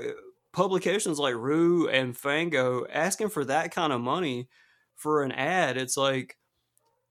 publications 0.52 1.18
like 1.18 1.34
Rue 1.34 1.88
and 1.88 2.16
Fango 2.16 2.86
asking 2.92 3.30
for 3.30 3.44
that 3.46 3.74
kind 3.74 3.92
of 3.92 4.00
money 4.00 4.48
for 4.94 5.22
an 5.22 5.32
ad, 5.32 5.76
it's 5.76 5.96
like, 5.96 6.36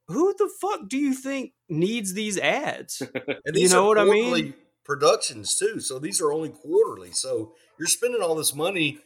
who 0.07 0.33
the 0.37 0.49
fuck 0.61 0.87
do 0.87 0.97
you 0.97 1.13
think 1.13 1.53
needs 1.67 2.13
these 2.13 2.37
ads? 2.37 3.01
And 3.45 3.55
You 3.55 3.69
know 3.69 3.85
what 3.87 3.97
I 3.97 4.05
mean? 4.05 4.53
Productions 4.83 5.57
too, 5.57 5.79
so 5.79 5.97
these 5.99 6.21
are 6.21 6.31
only 6.31 6.49
quarterly. 6.49 7.11
So 7.11 7.53
you're 7.79 7.87
spending 7.87 8.21
all 8.21 8.35
this 8.35 8.53
money 8.53 8.99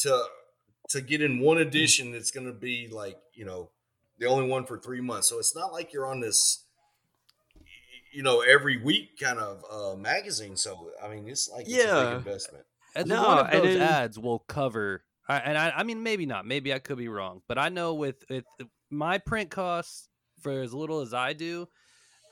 to 0.00 0.24
to 0.90 1.00
get 1.00 1.22
in 1.22 1.40
one 1.40 1.58
edition 1.58 2.12
that's 2.12 2.30
going 2.30 2.46
to 2.46 2.52
be 2.52 2.88
like 2.90 3.18
you 3.34 3.44
know 3.44 3.70
the 4.18 4.26
only 4.26 4.48
one 4.48 4.64
for 4.66 4.78
three 4.78 5.00
months. 5.00 5.28
So 5.28 5.38
it's 5.38 5.54
not 5.56 5.72
like 5.72 5.92
you're 5.92 6.06
on 6.06 6.20
this 6.20 6.64
you 8.12 8.22
know 8.22 8.40
every 8.40 8.76
week 8.82 9.18
kind 9.20 9.38
of 9.38 9.64
uh, 9.70 9.96
magazine. 9.96 10.56
So 10.56 10.90
I 11.02 11.08
mean, 11.08 11.28
it's 11.28 11.48
like 11.50 11.66
it's 11.66 11.74
a 11.74 11.86
Yeah. 11.86 12.04
big 12.10 12.16
investment. 12.18 12.64
And 12.94 13.08
No, 13.08 13.22
one 13.22 13.38
of 13.46 13.50
those 13.52 13.74
it- 13.76 13.80
ads 13.80 14.18
will 14.18 14.40
cover. 14.40 15.02
And 15.28 15.56
I, 15.56 15.70
I 15.76 15.82
mean, 15.82 16.02
maybe 16.02 16.26
not. 16.26 16.44
Maybe 16.46 16.74
I 16.74 16.78
could 16.78 16.98
be 16.98 17.08
wrong, 17.08 17.40
but 17.48 17.56
I 17.56 17.70
know 17.70 17.94
with, 17.94 18.16
with 18.28 18.44
my 18.90 19.16
print 19.16 19.50
costs 19.50 20.08
for 20.42 20.60
as 20.60 20.74
little 20.74 21.00
as 21.00 21.14
I 21.14 21.32
do, 21.32 21.68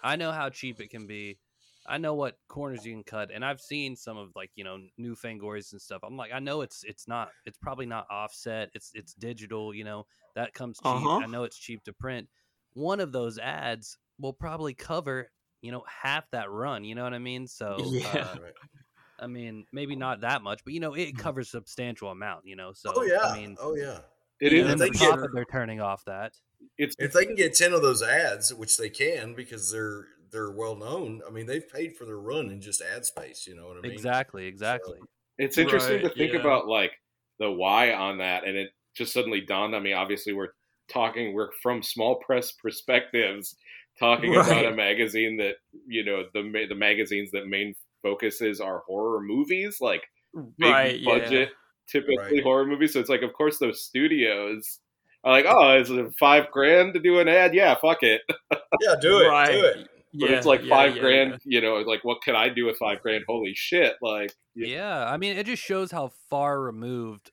I 0.02 0.16
know 0.16 0.32
how 0.32 0.50
cheap 0.50 0.80
it 0.80 0.90
can 0.90 1.06
be. 1.06 1.38
I 1.86 1.98
know 1.98 2.14
what 2.14 2.36
corners 2.48 2.84
you 2.84 2.92
can 2.92 3.04
cut, 3.04 3.30
and 3.34 3.44
I've 3.44 3.60
seen 3.60 3.96
some 3.96 4.16
of 4.16 4.30
like 4.36 4.50
you 4.54 4.64
know 4.64 4.78
new 4.98 5.14
Fangories 5.14 5.72
and 5.72 5.80
stuff. 5.80 6.02
I'm 6.02 6.16
like, 6.16 6.32
I 6.32 6.38
know 6.38 6.60
it's 6.60 6.84
it's 6.84 7.08
not 7.08 7.30
it's 7.46 7.58
probably 7.58 7.86
not 7.86 8.06
offset. 8.10 8.70
It's 8.74 8.90
it's 8.94 9.14
digital. 9.14 9.74
You 9.74 9.84
know 9.84 10.06
that 10.34 10.54
comes 10.54 10.78
cheap. 10.78 10.86
Uh-huh. 10.86 11.18
I 11.18 11.26
know 11.26 11.44
it's 11.44 11.58
cheap 11.58 11.82
to 11.84 11.92
print. 11.92 12.28
One 12.74 13.00
of 13.00 13.12
those 13.12 13.38
ads 13.38 13.98
will 14.18 14.32
probably 14.32 14.74
cover 14.74 15.30
you 15.62 15.72
know 15.72 15.82
half 15.86 16.30
that 16.32 16.50
run. 16.50 16.84
You 16.84 16.94
know 16.94 17.04
what 17.04 17.14
I 17.14 17.18
mean? 17.18 17.46
So 17.48 17.76
Yeah. 17.78 18.08
uh, 18.08 18.36
I 19.18 19.26
mean, 19.26 19.66
maybe 19.72 19.96
not 19.96 20.22
that 20.22 20.42
much, 20.42 20.64
but 20.64 20.72
you 20.72 20.80
know, 20.80 20.94
it 20.94 21.16
covers 21.16 21.48
a 21.48 21.50
substantial 21.50 22.10
amount. 22.10 22.46
You 22.46 22.56
know, 22.56 22.72
so 22.72 22.92
oh 22.94 23.02
yeah. 23.02 23.20
I 23.22 23.36
mean, 23.38 23.56
oh 23.60 23.74
yeah. 23.74 23.98
it 24.40 24.52
is. 24.52 24.70
and 24.70 24.80
They 24.80 24.90
get, 24.90 25.18
they're 25.34 25.44
turning 25.44 25.80
off 25.80 26.04
that. 26.06 26.32
It's 26.78 26.94
If 26.98 27.12
they 27.12 27.26
can 27.26 27.34
get 27.34 27.54
ten 27.54 27.72
of 27.72 27.82
those 27.82 28.02
ads, 28.02 28.54
which 28.54 28.76
they 28.76 28.88
can 28.88 29.34
because 29.34 29.70
they're 29.72 30.06
they're 30.32 30.50
well 30.52 30.76
known. 30.76 31.20
I 31.26 31.30
mean, 31.30 31.46
they've 31.46 31.68
paid 31.68 31.96
for 31.96 32.04
their 32.04 32.18
run 32.18 32.50
in 32.50 32.60
just 32.60 32.82
ad 32.82 33.04
space. 33.04 33.46
You 33.46 33.56
know 33.56 33.68
what 33.68 33.78
I 33.78 33.80
mean? 33.80 33.92
Exactly, 33.92 34.46
exactly. 34.46 34.98
It's 35.38 35.58
interesting 35.58 35.96
Right, 35.96 36.02
to 36.04 36.10
think 36.10 36.32
yeah. 36.34 36.40
about 36.40 36.66
like 36.68 36.92
the 37.38 37.50
why 37.50 37.92
on 37.92 38.18
that, 38.18 38.44
and 38.44 38.56
it 38.56 38.70
just 38.94 39.12
suddenly 39.12 39.40
dawned 39.40 39.74
on 39.74 39.82
me. 39.82 39.92
Obviously, 39.92 40.32
we're 40.32 40.50
talking 40.88 41.32
we're 41.34 41.50
from 41.62 41.82
small 41.82 42.16
press 42.16 42.52
perspectives, 42.52 43.56
talking 43.98 44.34
about 44.36 44.66
a 44.66 44.74
magazine 44.74 45.36
that 45.38 45.56
you 45.86 46.04
know 46.04 46.24
the 46.34 46.42
ma- 46.42 46.68
the 46.68 46.74
magazines 46.74 47.30
that 47.32 47.46
main 47.46 47.74
focuses 48.02 48.60
are 48.60 48.82
horror 48.86 49.20
movies, 49.22 49.78
like 49.80 50.02
big 50.58 50.70
right, 50.70 51.04
budget, 51.04 51.48
yeah. 51.50 51.54
typically 52.00 52.36
Right. 52.36 52.42
horror 52.42 52.66
movies. 52.66 52.92
So 52.92 53.00
it's 53.00 53.10
like, 53.10 53.22
of 53.22 53.32
course, 53.32 53.58
those 53.58 53.82
studios 53.84 54.78
are 55.24 55.32
like, 55.32 55.44
oh, 55.48 55.76
is 55.78 55.90
it 55.90 56.12
five 56.18 56.50
grand 56.50 56.94
to 56.94 57.00
do 57.00 57.18
an 57.20 57.28
ad? 57.28 57.54
Yeah, 57.54 57.74
fuck 57.74 58.02
it. 58.02 58.22
Yeah, 58.80 58.94
do 59.00 59.20
it. 59.20 59.28
right. 59.28 59.52
Do 59.52 59.64
it. 59.64 59.88
But 60.12 60.30
Yeah, 60.30 60.36
it's 60.36 60.46
like 60.46 60.62
yeah, 60.62 60.68
five 60.68 60.96
yeah, 60.96 61.02
grand. 61.02 61.30
yeah. 61.32 61.38
You 61.44 61.60
know, 61.60 61.74
like 61.76 62.04
what 62.04 62.22
can 62.22 62.34
I 62.34 62.48
do 62.48 62.66
with 62.66 62.76
five 62.78 63.00
grand? 63.02 63.24
Holy 63.28 63.54
shit! 63.54 63.94
Like, 64.02 64.32
Yeah, 64.54 65.04
I 65.08 65.16
mean, 65.16 65.36
it 65.36 65.46
just 65.46 65.62
shows 65.62 65.90
how 65.92 66.10
far 66.28 66.60
removed 66.60 67.30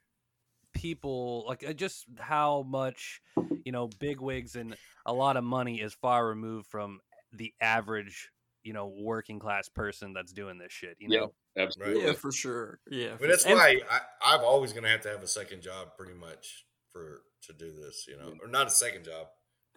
people 0.73 1.45
like 1.47 1.75
just 1.75 2.05
how 2.19 2.63
much 2.67 3.21
you 3.65 3.71
know 3.71 3.89
bigwigs 3.99 4.55
and 4.55 4.75
a 5.07 5.13
lot 5.13 5.35
of 5.37 5.43
money 5.43 5.81
is 5.81 5.93
far 5.93 6.27
removed 6.27 6.67
from 6.67 6.99
the 7.33 7.51
average 7.59 8.29
you 8.63 8.73
know 8.73 8.93
working 8.99 9.39
class 9.39 9.69
person 9.69 10.13
that's 10.13 10.31
doing 10.33 10.57
this 10.59 10.71
shit. 10.71 10.95
You 10.99 11.07
Yeah. 11.09 11.19
know, 11.21 11.33
absolutely. 11.57 12.03
Yeah, 12.05 12.13
for 12.13 12.31
sure. 12.31 12.79
Yeah. 12.91 13.15
I 13.17 13.17
mean, 13.21 13.29
that's 13.29 13.45
And- 13.45 13.55
why 13.55 13.81
I, 13.89 14.01
I'm 14.21 14.41
always 14.41 14.71
going 14.73 14.83
to 14.83 14.89
have 14.89 15.01
to 15.01 15.09
have 15.09 15.23
a 15.23 15.27
second 15.27 15.61
job, 15.61 15.95
pretty 15.97 16.13
much, 16.13 16.65
for 16.91 17.21
to 17.43 17.53
do 17.53 17.71
this. 17.71 18.05
You 18.07 18.17
know, 18.17 18.33
or 18.41 18.47
not 18.47 18.67
a 18.67 18.71
second 18.71 19.05
job. 19.05 19.27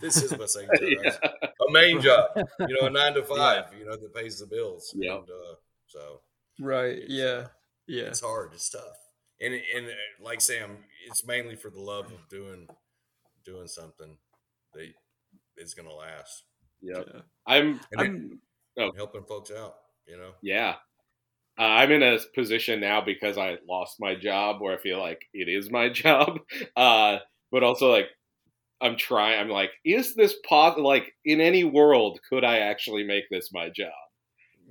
This 0.00 0.22
is 0.22 0.36
my 0.38 0.46
second 0.46 0.70
job. 0.80 0.88
yeah. 1.04 1.16
A 1.68 1.72
main 1.72 2.00
job. 2.00 2.30
You 2.60 2.80
know, 2.80 2.86
a 2.86 2.90
nine 2.90 3.14
to 3.14 3.22
five. 3.36 3.64
You 3.78 3.84
know, 3.84 3.96
that 3.96 4.14
pays 4.14 4.38
the 4.38 4.46
bills. 4.46 4.92
Yeah. 4.96 5.16
And, 5.16 5.24
uh, 5.28 5.54
so 5.86 6.20
Right. 6.58 6.98
it's, 6.98 7.12
Yeah. 7.12 7.24
uh, 7.26 7.48
Yeah. 7.86 8.04
it's 8.04 8.20
hard. 8.20 8.52
It's 8.54 8.70
tough. 8.70 8.96
And 9.40 9.54
and 9.54 9.86
uh, 9.86 9.92
like 10.20 10.40
Sam, 10.40 10.78
it's 11.06 11.24
mainly 11.26 11.56
for 11.56 11.70
the 11.70 11.80
love 11.80 12.06
of 12.12 12.28
doing 12.28 12.68
doing 13.44 13.66
something 13.68 14.16
that 14.74 14.88
is 15.56 15.74
going 15.74 15.88
to 15.88 15.94
last. 15.94 16.44
Yep. 16.82 17.06
Yeah. 17.14 17.20
I'm 17.46 17.80
And 17.92 18.00
I'm, 18.00 18.40
Oh. 18.78 18.92
helping 18.96 19.24
folks 19.24 19.50
out. 19.50 19.74
You 20.06 20.16
know. 20.16 20.32
Yeah. 20.42 20.76
Uh, 21.58 21.62
I'm 21.64 21.90
in 21.90 22.02
a 22.02 22.18
position 22.34 22.80
now 22.80 23.00
because 23.02 23.36
I 23.36 23.58
lost 23.68 23.96
my 24.00 24.14
job 24.14 24.60
where 24.62 24.74
I 24.74 24.80
feel 24.80 24.98
like 24.98 25.20
it 25.34 25.48
is 25.48 25.70
my 25.70 25.88
job. 26.02 26.38
Uh, 26.76 27.18
but 27.50 27.62
also, 27.62 27.90
like, 27.90 28.06
I'm 28.82 28.96
trying, 28.96 29.40
I'm 29.40 29.48
like, 29.48 29.70
is 29.84 30.14
this 30.14 30.34
possible? 30.48 30.86
Like, 30.86 31.12
in 31.24 31.40
any 31.40 31.64
world, 31.64 32.18
could 32.28 32.44
I 32.44 32.58
actually 32.58 33.04
make 33.04 33.24
this 33.30 33.50
my 33.52 33.68
job? 33.68 33.92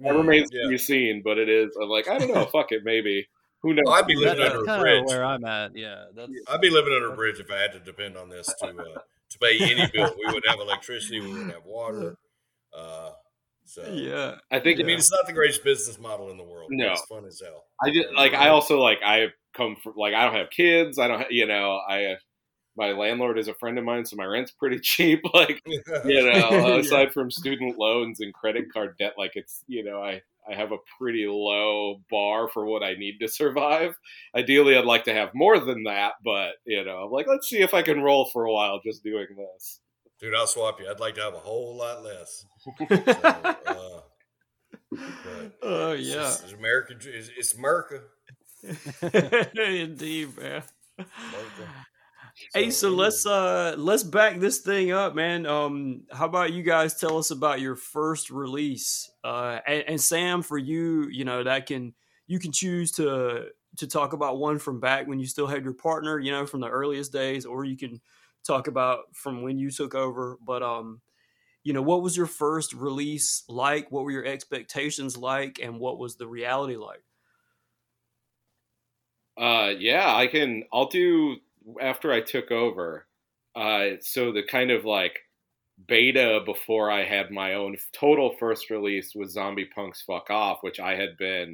That 0.01 0.15
remains 0.15 0.49
Yeah. 0.51 0.63
to 0.63 0.69
be 0.69 0.77
seen, 0.77 1.21
but 1.23 1.37
it 1.37 1.49
is. 1.49 1.77
I'm 1.81 1.89
like, 1.89 2.07
I 2.07 2.17
don't 2.17 2.33
know. 2.33 2.45
fuck 2.51 2.71
it, 2.71 2.81
maybe. 2.83 3.27
Who 3.61 3.73
knows? 3.73 3.83
Well, 3.85 3.95
I'd 3.95 4.07
be 4.07 4.15
living 4.15 4.39
that's 4.39 4.55
under 4.55 4.71
a 4.71 4.79
bridge. 4.79 5.03
where 5.07 5.25
I'm 5.25 5.43
at. 5.43 5.71
Yeah, 5.75 6.05
that's 6.15 6.31
I'd 6.47 6.61
be 6.61 6.69
living 6.69 6.93
under 6.93 7.11
a 7.11 7.15
bridge 7.15 7.39
if 7.39 7.51
I 7.51 7.57
had 7.57 7.73
to 7.73 7.79
depend 7.79 8.15
on 8.15 8.29
this 8.29 8.47
to 8.61 8.67
uh, 8.67 8.99
to 9.31 9.37
pay 9.39 9.57
any 9.59 9.85
bill. 9.91 10.15
We 10.17 10.25
wouldn't 10.27 10.47
have 10.47 10.59
electricity. 10.61 11.19
We 11.19 11.27
wouldn't 11.27 11.51
have 11.51 11.65
water. 11.65 12.15
Uh, 12.73 13.09
so 13.65 13.85
yeah. 13.91 14.35
I 14.49 14.59
think 14.61 14.79
I 14.79 14.83
mean, 14.83 14.97
it's 14.97 15.11
not 15.11 15.27
the 15.27 15.33
greatest 15.33 15.63
business 15.65 15.99
model 15.99 16.31
in 16.31 16.37
the 16.37 16.43
world. 16.45 16.69
No. 16.71 16.93
it's 16.93 17.05
fun 17.05 17.25
as 17.25 17.41
hell. 17.43 17.65
I 17.83 17.91
just 17.91 18.07
like 18.15 18.33
I 18.33 18.47
also 18.47 18.79
like 18.79 18.99
I 19.05 19.27
come 19.53 19.75
from 19.83 19.93
like 19.97 20.13
I 20.13 20.23
don't 20.23 20.35
have 20.35 20.49
kids. 20.49 20.97
I 20.97 21.09
don't 21.09 21.19
ha- 21.19 21.27
you 21.29 21.45
know 21.45 21.79
I 21.87 22.05
uh, 22.05 22.15
my 22.79 22.93
landlord 22.93 23.37
is 23.37 23.47
a 23.47 23.53
friend 23.53 23.77
of 23.77 23.83
mine, 23.85 24.05
so 24.05 24.15
my 24.15 24.25
rent's 24.25 24.51
pretty 24.51 24.79
cheap. 24.83 25.21
Like 25.33 25.61
you 25.67 25.81
know, 25.85 26.49
Yeah. 26.49 26.75
aside 26.77 27.13
from 27.13 27.29
student 27.29 27.77
loans 27.77 28.19
and 28.21 28.33
credit 28.33 28.71
card 28.73 28.95
debt, 28.97 29.13
like 29.17 29.33
it's 29.35 29.63
you 29.67 29.83
know 29.83 30.01
I 30.01 30.21
I 30.49 30.55
have 30.55 30.71
a 30.71 30.77
pretty 30.97 31.27
low 31.27 32.01
bar 32.09 32.47
for 32.47 32.65
what 32.65 32.81
I 32.81 32.93
need 32.93 33.19
to 33.19 33.27
survive. 33.27 33.93
Ideally, 34.35 34.75
I'd 34.77 34.85
like 34.85 35.03
to 35.03 35.13
have 35.13 35.29
more 35.35 35.59
than 35.59 35.83
that, 35.83 36.13
but 36.23 36.53
you 36.65 36.83
know, 36.83 37.03
I'm 37.03 37.11
like 37.11 37.27
let's 37.27 37.47
see 37.49 37.59
if 37.61 37.73
I 37.75 37.83
can 37.83 38.01
roll 38.01 38.25
for 38.33 38.45
a 38.45 38.51
while 38.51 38.79
just 38.83 39.03
doing 39.03 39.27
this. 39.37 39.81
Dude, 40.19 40.33
I'll 40.35 40.47
swap 40.47 40.79
you. 40.81 40.89
I'd 40.89 40.99
like 40.99 41.15
to 41.15 41.21
have 41.21 41.33
a 41.35 41.39
whole 41.39 41.77
lot 41.77 42.03
less. 42.03 42.45
So, 42.59 42.71
uh, 43.67 44.01
Oh 45.61 45.93
yeah. 45.93 46.13
just- 46.15 46.43
it's 46.45 46.53
America. 46.53 46.93
It's, 46.99 47.29
it's 47.37 47.53
America. 47.53 48.01
Indeed, 49.55 50.37
man. 50.37 50.63
America. 50.97 51.69
Hey, 52.53 52.71
so 52.71 52.89
let's 52.89 53.25
uh 53.25 53.75
let's 53.77 54.03
back 54.03 54.39
this 54.39 54.59
thing 54.59 54.91
up, 54.91 55.13
man. 55.15 55.45
Um, 55.45 56.05
how 56.11 56.25
about 56.25 56.53
you 56.53 56.63
guys 56.63 56.99
tell 56.99 57.17
us 57.17 57.31
about 57.31 57.59
your 57.59 57.75
first 57.75 58.29
release? 58.29 59.09
Uh, 59.23 59.59
and, 59.67 59.83
and 59.87 60.01
Sam, 60.01 60.41
for 60.41 60.57
you, 60.57 61.07
you 61.09 61.25
know 61.25 61.43
that 61.43 61.65
can 61.65 61.93
you 62.27 62.39
can 62.39 62.51
choose 62.51 62.91
to 62.93 63.49
to 63.77 63.87
talk 63.87 64.13
about 64.13 64.37
one 64.39 64.57
from 64.59 64.79
back 64.79 65.07
when 65.07 65.19
you 65.19 65.27
still 65.27 65.47
had 65.47 65.63
your 65.63 65.73
partner, 65.73 66.19
you 66.19 66.31
know, 66.31 66.45
from 66.45 66.61
the 66.61 66.69
earliest 66.69 67.11
days, 67.11 67.45
or 67.45 67.65
you 67.65 67.77
can 67.77 68.01
talk 68.43 68.67
about 68.67 69.15
from 69.15 69.41
when 69.43 69.57
you 69.57 69.69
took 69.69 69.93
over. 69.93 70.37
But 70.41 70.63
um, 70.63 71.01
you 71.63 71.73
know, 71.73 71.83
what 71.83 72.01
was 72.03 72.17
your 72.17 72.27
first 72.27 72.73
release 72.73 73.43
like? 73.49 73.91
What 73.91 74.05
were 74.05 74.11
your 74.11 74.25
expectations 74.25 75.17
like, 75.17 75.59
and 75.61 75.79
what 75.79 75.99
was 75.99 76.17
the 76.17 76.27
reality 76.27 76.77
like? 76.77 77.03
Uh, 79.37 79.73
yeah, 79.77 80.13
I 80.15 80.27
can. 80.27 80.63
I'll 80.73 80.87
do 80.89 81.37
after 81.81 82.11
I 82.11 82.21
took 82.21 82.51
over. 82.51 83.07
Uh, 83.55 83.97
so 84.01 84.31
the 84.31 84.43
kind 84.43 84.71
of 84.71 84.85
like 84.85 85.19
beta 85.87 86.41
before 86.45 86.91
I 86.91 87.05
had 87.05 87.31
my 87.31 87.53
own 87.53 87.77
total 87.93 88.35
first 88.39 88.69
release 88.69 89.13
was 89.15 89.33
Zombie 89.33 89.69
Punks 89.73 90.01
Fuck 90.01 90.29
Off, 90.29 90.59
which 90.61 90.79
I 90.79 90.95
had 90.95 91.17
been. 91.17 91.53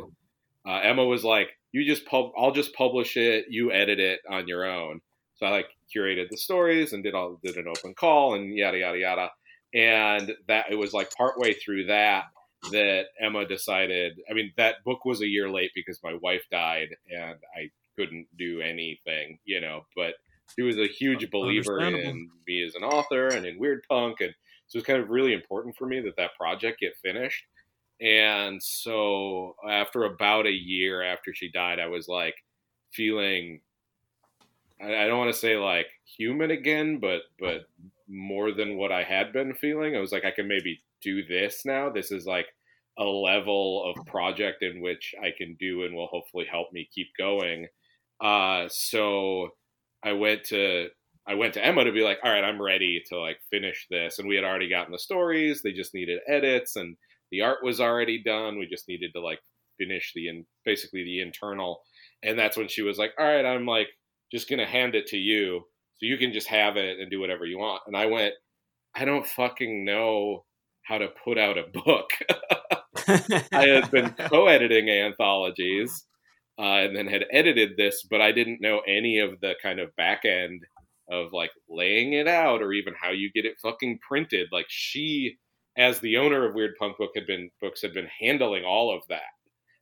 Uh, 0.67 0.79
Emma 0.83 1.05
was 1.05 1.23
like, 1.23 1.49
"You 1.71 1.85
just 1.85 2.05
pub, 2.05 2.31
I'll 2.37 2.51
just 2.51 2.73
publish 2.73 3.17
it. 3.17 3.45
You 3.49 3.71
edit 3.71 3.99
it 3.99 4.21
on 4.29 4.47
your 4.47 4.65
own." 4.65 5.01
So 5.35 5.45
I 5.45 5.51
like 5.51 5.67
curated 5.95 6.29
the 6.29 6.37
stories 6.37 6.93
and 6.93 7.03
did 7.03 7.13
all 7.13 7.39
did 7.43 7.57
an 7.57 7.67
open 7.67 7.93
call 7.93 8.35
and 8.35 8.55
yada 8.55 8.79
yada 8.79 8.97
yada. 8.97 9.29
And 9.73 10.33
that 10.47 10.67
it 10.71 10.75
was 10.75 10.93
like 10.93 11.11
partway 11.17 11.53
through 11.53 11.85
that 11.87 12.25
that 12.71 13.05
Emma 13.19 13.45
decided. 13.45 14.19
I 14.29 14.33
mean, 14.33 14.53
that 14.57 14.83
book 14.83 15.05
was 15.05 15.21
a 15.21 15.27
year 15.27 15.49
late 15.49 15.71
because 15.75 15.99
my 16.03 16.17
wife 16.21 16.43
died 16.51 16.89
and 17.09 17.37
I 17.55 17.69
couldn't 17.97 18.27
do 18.37 18.61
anything, 18.61 19.39
you 19.45 19.61
know. 19.61 19.85
But 19.95 20.15
she 20.55 20.61
was 20.61 20.77
a 20.77 20.87
huge 20.87 21.29
believer 21.31 21.79
in 21.79 22.29
me 22.47 22.63
as 22.63 22.75
an 22.75 22.83
author 22.83 23.27
and 23.27 23.45
in 23.45 23.59
Weird 23.59 23.83
Punk, 23.89 24.21
and 24.21 24.33
so 24.67 24.79
it's 24.79 24.87
kind 24.87 25.01
of 25.01 25.09
really 25.09 25.33
important 25.33 25.75
for 25.75 25.87
me 25.87 26.01
that 26.01 26.17
that 26.17 26.35
project 26.39 26.79
get 26.79 26.97
finished. 27.03 27.45
And 28.01 28.61
so 28.61 29.55
after 29.67 30.03
about 30.03 30.47
a 30.47 30.51
year 30.51 31.01
after 31.01 31.33
she 31.33 31.49
died, 31.51 31.79
I 31.79 31.87
was 31.87 32.07
like 32.07 32.35
feeling 32.91 33.61
I, 34.81 35.07
don't 35.07 35.17
want 35.17 35.33
to 35.33 35.39
say 35.39 35.55
like 35.57 35.87
human 36.17 36.51
again, 36.51 36.99
but 36.99 37.21
but 37.39 37.61
more 38.07 38.51
than 38.51 38.77
what 38.77 38.91
I 38.91 39.03
had 39.03 39.33
been 39.33 39.53
feeling. 39.55 39.95
I 39.95 39.99
was 39.99 40.11
like, 40.11 40.25
I 40.25 40.31
can 40.31 40.47
maybe 40.47 40.81
do 41.01 41.25
this 41.25 41.65
now. 41.65 41.89
This 41.89 42.11
is 42.11 42.25
like 42.25 42.47
a 42.97 43.03
level 43.03 43.83
of 43.89 44.05
project 44.05 44.63
in 44.63 44.81
which 44.81 45.13
I 45.21 45.31
can 45.37 45.55
do 45.59 45.83
and 45.83 45.95
will 45.95 46.07
hopefully 46.07 46.45
help 46.49 46.71
me 46.71 46.87
keep 46.93 47.07
going. 47.17 47.67
Uh, 48.21 48.67
so 48.69 49.49
I 50.03 50.13
went 50.13 50.45
to 50.45 50.87
I 51.27 51.33
went 51.33 51.55
to 51.55 51.65
Emma 51.65 51.83
to 51.83 51.91
be 51.91 52.03
like, 52.03 52.19
all 52.23 52.31
right, 52.31 52.43
I'm 52.43 52.61
ready 52.61 53.01
to 53.09 53.19
like 53.19 53.39
finish 53.49 53.87
this. 53.89 54.19
And 54.19 54.27
we 54.27 54.35
had 54.35 54.43
already 54.43 54.69
gotten 54.69 54.91
the 54.91 54.99
stories. 54.99 55.61
They 55.61 55.71
just 55.71 55.93
needed 55.93 56.19
edits 56.27 56.75
and 56.75 56.95
the 57.31 57.41
art 57.41 57.63
was 57.63 57.81
already 57.81 58.21
done. 58.21 58.59
We 58.59 58.67
just 58.67 58.87
needed 58.87 59.11
to 59.15 59.21
like 59.21 59.39
finish 59.79 60.11
the 60.15 60.27
in 60.27 60.45
basically 60.65 61.03
the 61.03 61.21
internal. 61.21 61.81
And 62.21 62.37
that's 62.37 62.57
when 62.57 62.67
she 62.67 62.83
was 62.83 62.97
like, 62.99 63.13
all 63.17 63.25
right, 63.25 63.45
I'm 63.45 63.65
like 63.65 63.87
just 64.31 64.49
gonna 64.49 64.67
hand 64.67 64.93
it 64.93 65.07
to 65.07 65.17
you. 65.17 65.61
So 65.95 66.05
you 66.05 66.17
can 66.17 66.31
just 66.31 66.47
have 66.47 66.77
it 66.77 66.99
and 66.99 67.09
do 67.09 67.19
whatever 67.19 67.45
you 67.45 67.57
want. 67.57 67.81
And 67.87 67.97
I 67.97 68.05
went, 68.05 68.33
I 68.95 69.05
don't 69.05 69.25
fucking 69.25 69.83
know 69.83 70.45
how 70.83 70.99
to 70.99 71.07
put 71.23 71.39
out 71.39 71.57
a 71.57 71.63
book. 71.63 72.09
I 73.51 73.67
had 73.67 73.89
been 73.91 74.11
co-editing 74.19 74.89
anthologies 74.89 76.05
uh, 76.57 76.61
and 76.83 76.95
then 76.95 77.07
had 77.07 77.25
edited 77.31 77.75
this, 77.77 78.03
but 78.09 78.21
I 78.21 78.31
didn't 78.31 78.61
know 78.61 78.81
any 78.87 79.19
of 79.19 79.39
the 79.41 79.55
kind 79.61 79.79
of 79.79 79.95
back 79.95 80.25
end 80.25 80.65
of 81.09 81.33
like 81.33 81.51
laying 81.69 82.13
it 82.13 82.27
out 82.27 82.61
or 82.61 82.73
even 82.73 82.93
how 82.99 83.11
you 83.11 83.31
get 83.31 83.45
it 83.45 83.59
fucking 83.61 83.99
printed. 84.07 84.47
Like 84.51 84.67
she, 84.69 85.37
as 85.77 85.99
the 85.99 86.17
owner 86.17 86.47
of 86.47 86.55
Weird 86.55 86.75
Punk 86.79 86.97
Book 86.97 87.11
had 87.15 87.27
been 87.27 87.49
books, 87.61 87.81
had 87.81 87.93
been 87.93 88.09
handling 88.19 88.63
all 88.63 88.95
of 88.95 89.03
that, 89.09 89.21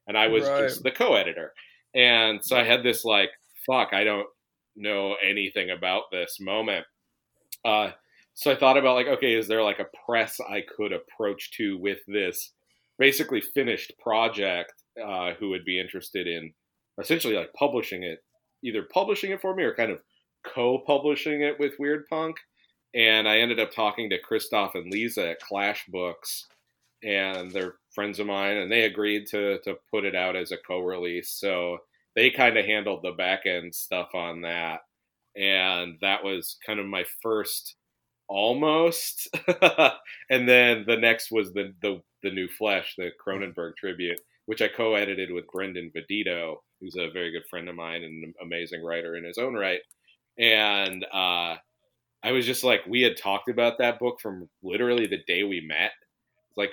and 0.07 0.17
I 0.17 0.27
was 0.27 0.47
right. 0.47 0.67
just 0.67 0.83
the 0.83 0.91
co-editor. 0.91 1.53
And 1.95 2.43
so 2.43 2.57
I 2.57 2.63
had 2.63 2.83
this 2.83 3.05
like, 3.05 3.29
fuck, 3.67 3.93
I 3.93 4.03
don't 4.03 4.27
know 4.75 5.15
anything 5.23 5.69
about 5.69 6.03
this 6.11 6.39
moment. 6.39 6.85
Uh, 7.63 7.91
so 8.33 8.51
I 8.51 8.55
thought 8.55 8.77
about 8.77 8.95
like, 8.95 9.07
okay, 9.07 9.33
is 9.33 9.47
there 9.47 9.63
like 9.63 9.79
a 9.79 9.85
press 10.05 10.39
I 10.41 10.63
could 10.75 10.91
approach 10.91 11.51
to 11.57 11.77
with 11.77 11.99
this 12.07 12.51
basically 12.97 13.41
finished 13.41 13.93
project 13.99 14.73
uh, 15.03 15.33
who 15.39 15.49
would 15.49 15.65
be 15.65 15.79
interested 15.79 16.27
in 16.27 16.51
essentially 16.99 17.35
like 17.35 17.53
publishing 17.53 18.03
it, 18.03 18.19
either 18.63 18.83
publishing 18.83 19.31
it 19.31 19.41
for 19.41 19.55
me 19.55 19.63
or 19.63 19.75
kind 19.75 19.91
of 19.91 19.99
co-publishing 20.43 21.41
it 21.41 21.59
with 21.59 21.79
Weird 21.79 22.05
Punk. 22.09 22.37
And 22.95 23.27
I 23.27 23.39
ended 23.39 23.59
up 23.59 23.71
talking 23.71 24.09
to 24.09 24.19
Christoph 24.19 24.75
and 24.75 24.93
Leza 24.93 25.31
at 25.31 25.39
Clash 25.39 25.85
Books, 25.87 26.47
and 27.03 27.51
they're 27.51 27.75
friends 27.93 28.19
of 28.19 28.27
mine, 28.27 28.57
and 28.57 28.71
they 28.71 28.83
agreed 28.83 29.25
to 29.27 29.59
to 29.59 29.75
put 29.91 30.05
it 30.05 30.15
out 30.15 30.35
as 30.35 30.51
a 30.51 30.57
co-release. 30.57 31.29
So 31.31 31.79
they 32.15 32.29
kind 32.29 32.57
of 32.57 32.65
handled 32.65 33.01
the 33.03 33.11
back 33.11 33.45
end 33.45 33.73
stuff 33.73 34.09
on 34.13 34.41
that, 34.41 34.81
and 35.35 35.97
that 36.01 36.23
was 36.23 36.57
kind 36.65 36.79
of 36.79 36.85
my 36.85 37.03
first 37.21 37.75
almost. 38.29 39.27
and 40.29 40.47
then 40.47 40.85
the 40.87 40.97
next 40.97 41.31
was 41.31 41.51
the 41.53 41.73
the 41.81 42.01
the 42.21 42.31
new 42.31 42.47
Flesh, 42.47 42.93
the 42.97 43.09
Cronenberg 43.25 43.75
tribute, 43.77 44.21
which 44.45 44.61
I 44.61 44.67
co-edited 44.67 45.31
with 45.31 45.47
Brendan 45.47 45.91
Vidito, 45.95 46.57
who's 46.83 46.95
a 46.95 47.11
very 47.11 47.31
good 47.31 47.47
friend 47.49 47.69
of 47.69 47.75
mine 47.75 48.03
and 48.03 48.23
an 48.23 48.33
amazing 48.41 48.83
writer 48.83 49.15
in 49.15 49.23
his 49.23 49.37
own 49.37 49.53
right. 49.53 49.79
And 50.37 51.05
uh, 51.05 51.55
I 52.23 52.31
was 52.31 52.45
just 52.45 52.63
like, 52.63 52.81
we 52.87 53.01
had 53.01 53.17
talked 53.17 53.49
about 53.49 53.77
that 53.77 53.99
book 53.99 54.19
from 54.21 54.49
literally 54.61 55.07
the 55.07 55.23
day 55.25 55.43
we 55.43 55.61
met. 55.61 55.91
It's 56.49 56.57
like 56.57 56.71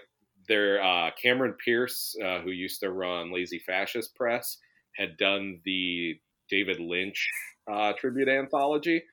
there, 0.49 0.83
uh, 0.83 1.11
Cameron 1.23 1.55
Pierce, 1.65 2.17
uh, 2.25 2.41
who 2.41 2.51
used 2.51 2.81
to 2.81 2.91
run 2.91 3.33
Lazy 3.33 3.61
Fascist 3.61 4.15
Press, 4.17 4.59
had 4.97 5.17
done 5.17 5.61
the 5.65 6.19
David 6.49 6.81
Lynch 6.81 7.29
uh, 7.71 7.93
tribute 7.93 8.29
anthology, 8.29 9.05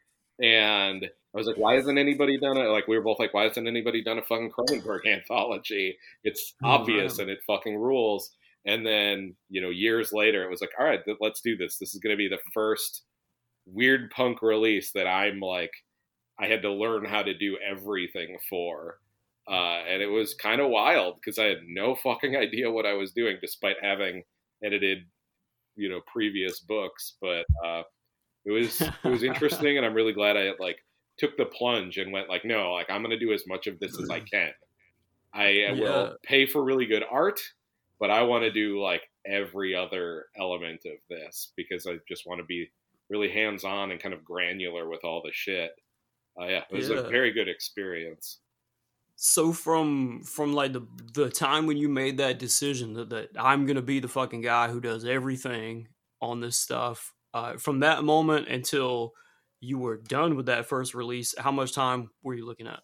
and 0.41 1.05
I 1.05 1.37
was 1.37 1.47
like, 1.47 1.57
why 1.57 1.75
hasn't 1.75 1.99
anybody 1.99 2.39
done 2.39 2.57
it? 2.57 2.65
Like, 2.65 2.87
we 2.87 2.97
were 2.97 3.03
both 3.03 3.19
like, 3.19 3.33
why 3.33 3.43
hasn't 3.43 3.67
anybody 3.67 4.03
done 4.03 4.17
a 4.17 4.23
fucking 4.23 4.51
Cronenberg 4.51 5.05
anthology? 5.05 5.97
It's 6.23 6.53
oh, 6.63 6.69
obvious 6.69 7.19
and 7.19 7.29
it 7.29 7.39
fucking 7.45 7.77
rules. 7.77 8.31
And 8.67 8.85
then, 8.85 9.33
you 9.49 9.61
know, 9.61 9.69
years 9.69 10.11
later, 10.11 10.43
it 10.43 10.51
was 10.51 10.59
like, 10.59 10.71
all 10.77 10.85
right, 10.85 11.03
th- 11.03 11.17
let's 11.21 11.39
do 11.39 11.55
this. 11.55 11.77
This 11.77 11.95
is 11.95 12.01
going 12.01 12.13
to 12.13 12.17
be 12.17 12.27
the 12.27 12.37
first 12.53 13.03
weird 13.65 14.11
punk 14.11 14.41
release 14.41 14.91
that 14.91 15.07
I'm 15.07 15.39
like, 15.39 15.71
I 16.37 16.47
had 16.47 16.61
to 16.63 16.71
learn 16.71 17.05
how 17.05 17.23
to 17.23 17.33
do 17.33 17.57
everything 17.65 18.37
for. 18.49 18.97
Uh, 19.49 19.81
and 19.89 20.01
it 20.01 20.07
was 20.07 20.33
kind 20.33 20.59
of 20.59 20.69
wild 20.69 21.15
because 21.15 21.39
I 21.39 21.45
had 21.45 21.59
no 21.65 21.95
fucking 21.95 22.35
idea 22.35 22.69
what 22.69 22.85
I 22.85 22.93
was 22.93 23.13
doing, 23.13 23.37
despite 23.41 23.77
having 23.81 24.23
edited, 24.61 24.99
you 25.77 25.87
know, 25.87 26.01
previous 26.05 26.59
books. 26.59 27.13
But 27.21 27.45
uh, 27.65 27.83
it 28.45 28.51
was 28.51 28.81
it 28.81 29.09
was 29.09 29.23
interesting, 29.23 29.77
and 29.77 29.85
I'm 29.85 29.93
really 29.93 30.13
glad 30.13 30.35
I 30.35 30.51
like 30.59 30.77
took 31.17 31.37
the 31.37 31.45
plunge 31.45 31.97
and 31.97 32.11
went 32.11 32.27
like, 32.27 32.43
no, 32.43 32.73
like 32.73 32.89
I'm 32.89 33.01
going 33.01 33.17
to 33.17 33.25
do 33.25 33.31
as 33.31 33.43
much 33.47 33.65
of 33.67 33.79
this 33.79 33.97
as 33.97 34.09
I 34.09 34.19
can. 34.19 34.51
I 35.33 35.47
yeah. 35.47 35.71
will 35.71 36.15
pay 36.23 36.45
for 36.45 36.63
really 36.63 36.85
good 36.85 37.03
art 37.09 37.39
but 37.99 38.11
I 38.11 38.23
want 38.23 38.43
to 38.43 38.51
do 38.51 38.81
like 38.81 39.03
every 39.25 39.75
other 39.75 40.25
element 40.37 40.81
of 40.85 40.97
this 41.09 41.51
because 41.55 41.85
I 41.87 41.97
just 42.07 42.25
want 42.25 42.39
to 42.39 42.45
be 42.45 42.69
really 43.09 43.29
hands 43.29 43.63
on 43.63 43.91
and 43.91 43.99
kind 43.99 44.13
of 44.13 44.23
granular 44.23 44.89
with 44.89 45.03
all 45.03 45.21
the 45.23 45.31
shit. 45.33 45.71
Uh, 46.39 46.45
yeah, 46.45 46.63
it 46.69 46.75
was 46.75 46.89
yeah. 46.89 46.97
a 46.97 47.09
very 47.09 47.31
good 47.31 47.47
experience. 47.47 48.39
So 49.15 49.51
from 49.51 50.21
from 50.23 50.53
like 50.53 50.73
the 50.73 50.85
the 51.13 51.29
time 51.29 51.65
when 51.65 51.77
you 51.77 51.89
made 51.89 52.17
that 52.17 52.37
decision 52.37 52.93
that, 52.93 53.09
that 53.09 53.29
I'm 53.39 53.65
gonna 53.65 53.81
be 53.81 53.99
the 53.99 54.07
fucking 54.07 54.41
guy 54.41 54.69
who 54.69 54.79
does 54.79 55.05
everything 55.05 55.87
on 56.21 56.39
this 56.39 56.57
stuff, 56.57 57.13
uh, 57.33 57.57
from 57.57 57.79
that 57.79 58.03
moment 58.03 58.47
until 58.47 59.13
you 59.59 59.79
were 59.79 59.97
done 59.97 60.35
with 60.35 60.45
that 60.45 60.67
first 60.67 60.93
release, 60.93 61.33
how 61.37 61.51
much 61.51 61.73
time 61.73 62.11
were 62.21 62.35
you 62.35 62.45
looking 62.45 62.67
at? 62.67 62.79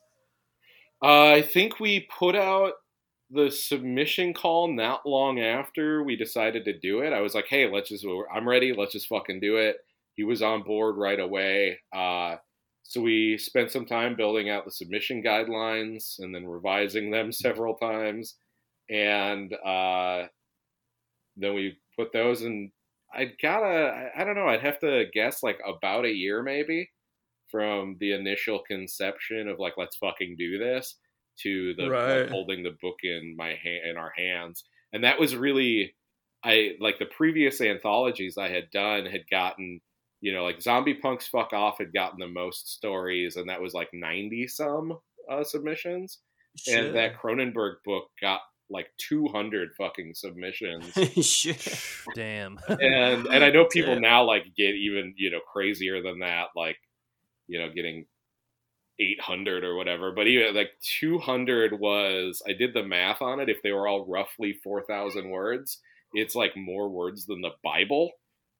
Uh, 1.03 1.33
I 1.33 1.41
think 1.41 1.79
we 1.79 2.07
put 2.17 2.35
out 2.35 2.73
the 3.33 3.49
submission 3.49 4.33
call 4.33 4.67
not 4.71 5.05
long 5.05 5.39
after 5.39 6.03
we 6.03 6.15
decided 6.15 6.63
to 6.65 6.79
do 6.79 6.99
it. 6.99 7.13
I 7.13 7.21
was 7.21 7.33
like, 7.33 7.47
hey, 7.49 7.69
let's 7.69 7.89
just, 7.89 8.05
I'm 8.33 8.47
ready. 8.47 8.73
Let's 8.73 8.93
just 8.93 9.07
fucking 9.07 9.39
do 9.39 9.57
it. 9.57 9.77
He 10.15 10.23
was 10.23 10.43
on 10.43 10.61
board 10.61 10.97
right 10.97 11.19
away. 11.19 11.79
Uh, 11.91 12.35
so 12.83 13.01
we 13.01 13.37
spent 13.37 13.71
some 13.71 13.85
time 13.85 14.15
building 14.15 14.49
out 14.49 14.65
the 14.65 14.71
submission 14.71 15.23
guidelines 15.23 16.19
and 16.19 16.33
then 16.33 16.45
revising 16.45 17.09
them 17.09 17.31
several 17.31 17.75
times. 17.75 18.35
And 18.89 19.51
uh, 19.65 20.27
then 21.35 21.55
we 21.55 21.77
put 21.97 22.13
those 22.13 22.43
in. 22.43 22.71
I'd 23.15 23.33
gotta, 23.41 24.11
I 24.15 24.23
don't 24.23 24.35
know, 24.35 24.47
I'd 24.47 24.61
have 24.61 24.79
to 24.79 25.05
guess 25.13 25.43
like 25.43 25.59
about 25.67 26.05
a 26.05 26.11
year 26.11 26.43
maybe 26.43 26.89
from 27.49 27.95
the 27.99 28.11
initial 28.13 28.59
conception 28.67 29.47
of 29.47 29.59
like, 29.59 29.73
let's 29.77 29.97
fucking 29.97 30.35
do 30.37 30.57
this 30.57 30.95
to 31.41 31.73
the 31.77 31.89
right. 31.89 32.21
like, 32.21 32.29
holding 32.29 32.63
the 32.63 32.75
book 32.81 32.97
in 33.03 33.35
my 33.37 33.49
hand 33.49 33.89
in 33.89 33.97
our 33.97 34.13
hands 34.17 34.63
and 34.91 35.03
that 35.03 35.19
was 35.19 35.35
really 35.35 35.95
i 36.43 36.71
like 36.79 36.99
the 36.99 37.05
previous 37.05 37.61
anthologies 37.61 38.37
i 38.37 38.49
had 38.49 38.69
done 38.71 39.05
had 39.05 39.29
gotten 39.29 39.79
you 40.21 40.33
know 40.33 40.43
like 40.43 40.61
zombie 40.61 40.93
punks 40.93 41.27
fuck 41.27 41.53
off 41.53 41.77
had 41.79 41.93
gotten 41.93 42.19
the 42.19 42.27
most 42.27 42.71
stories 42.73 43.35
and 43.35 43.49
that 43.49 43.61
was 43.61 43.73
like 43.73 43.89
90 43.93 44.47
some 44.47 44.97
uh, 45.31 45.43
submissions 45.43 46.19
and 46.71 46.95
that 46.95 47.19
cronenberg 47.19 47.75
book 47.85 48.05
got 48.21 48.41
like 48.69 48.87
200 48.97 49.69
fucking 49.77 50.13
submissions. 50.15 50.85
Damn. 52.15 52.59
and 52.67 53.27
and 53.27 53.43
I 53.43 53.49
know 53.51 53.65
people 53.65 53.93
Yeah. 53.93 53.99
now 53.99 54.23
like 54.23 54.45
get 54.57 54.75
even 54.75 55.13
you 55.17 55.31
know 55.31 55.39
crazier 55.51 56.01
than 56.01 56.19
that, 56.19 56.47
like 56.55 56.77
you 57.47 57.59
know 57.59 57.69
getting 57.73 58.05
eight 58.99 59.19
hundred 59.21 59.63
or 59.63 59.75
whatever. 59.75 60.11
But 60.11 60.27
even 60.27 60.55
like 60.55 60.71
two 60.99 61.19
hundred 61.19 61.79
was 61.79 62.41
I 62.47 62.53
did 62.53 62.73
the 62.73 62.83
math 62.83 63.21
on 63.21 63.39
it. 63.39 63.49
If 63.49 63.61
they 63.63 63.71
were 63.71 63.87
all 63.87 64.05
roughly 64.07 64.53
four 64.63 64.83
thousand 64.83 65.29
words, 65.29 65.79
it's 66.13 66.35
like 66.35 66.55
more 66.55 66.89
words 66.89 67.25
than 67.25 67.41
the 67.41 67.51
Bible. 67.63 68.11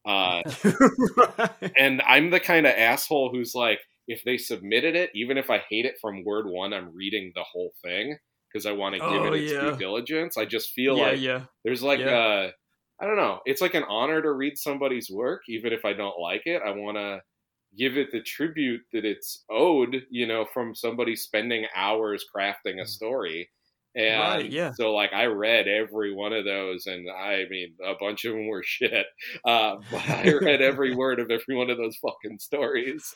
Uh, 0.06 0.42
right. 1.18 1.72
and 1.78 2.02
I'm 2.02 2.30
the 2.30 2.40
kind 2.40 2.66
of 2.66 2.74
asshole 2.76 3.32
who's 3.32 3.56
like, 3.56 3.80
if 4.08 4.22
they 4.26 4.38
submitted 4.38 4.96
it, 4.96 5.12
even 5.16 5.38
if 5.38 5.50
I 5.50 5.60
hate 5.70 5.86
it 5.86 5.96
from 6.02 6.26
word 6.26 6.46
one, 6.48 6.74
I'm 6.74 6.94
reading 6.94 7.32
the 7.36 7.44
whole 7.44 7.72
thing 7.82 8.18
because 8.52 8.66
I 8.66 8.74
want 8.74 8.96
to 8.96 9.00
give 9.00 9.10
Oh, 9.10 9.34
it 9.34 9.42
its 9.44 9.54
yeah. 9.54 9.62
due 9.62 9.78
diligence. 9.78 10.38
I 10.38 10.46
just 10.46 10.72
feel 10.72 10.98
yeah, 10.98 11.04
like 11.06 11.22
yeah. 11.22 11.42
there's 11.64 11.82
like 11.82 12.00
Yeah. 12.00 12.48
a, 12.48 12.50
I 13.00 13.08
don't 13.08 13.16
know. 13.16 13.40
It's 13.46 13.62
like 13.62 13.74
an 13.76 13.86
honor 13.88 14.22
to 14.22 14.32
read 14.32 14.58
somebody's 14.58 15.10
work, 15.10 15.44
even 15.48 15.72
if 15.74 15.86
I 15.86 15.94
don't 15.94 16.20
like 16.20 16.44
it. 16.46 16.62
I 16.66 16.72
want 16.72 16.98
to 16.98 17.22
give 17.78 17.98
it 17.98 18.12
the 18.12 18.22
tribute 18.22 18.82
that 18.94 19.06
it's 19.06 19.44
owed, 19.50 20.06
you 20.10 20.28
know, 20.28 20.46
from 20.54 20.76
somebody 20.76 21.16
spending 21.16 21.66
hours 21.76 22.26
crafting 22.36 22.82
a 22.82 22.86
story. 22.86 23.50
And 23.96 24.40
Right, 24.40 24.50
yeah. 24.52 24.74
so, 24.74 24.94
like, 24.94 25.14
I 25.14 25.26
read 25.26 25.68
every 25.68 26.14
one 26.14 26.34
of 26.34 26.46
those, 26.46 26.88
and 26.88 27.08
I 27.12 27.46
mean, 27.50 27.76
a 27.86 27.94
bunch 28.00 28.26
of 28.26 28.34
them 28.34 28.48
were 28.48 28.64
shit. 28.64 29.06
Uh, 29.46 29.78
but 29.92 30.08
I 30.10 30.34
read 30.42 30.62
every 30.62 30.96
word 30.96 31.20
of 31.20 31.30
every 31.30 31.56
one 31.56 31.70
of 31.70 31.78
those 31.78 31.98
fucking 31.98 32.40
stories. 32.40 33.14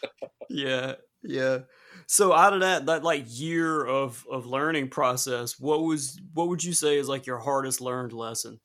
Yeah, 0.49 0.95
yeah. 1.23 1.59
So 2.07 2.33
out 2.33 2.53
of 2.53 2.61
that 2.61 2.85
that 2.85 3.03
like 3.03 3.23
year 3.27 3.85
of 3.85 4.25
of 4.29 4.45
learning 4.45 4.89
process, 4.89 5.59
what 5.59 5.81
was 5.83 6.19
what 6.33 6.47
would 6.47 6.63
you 6.63 6.73
say 6.73 6.97
is 6.97 7.09
like 7.09 7.25
your 7.25 7.39
hardest 7.39 7.81
learned 7.81 8.13
lesson? 8.13 8.59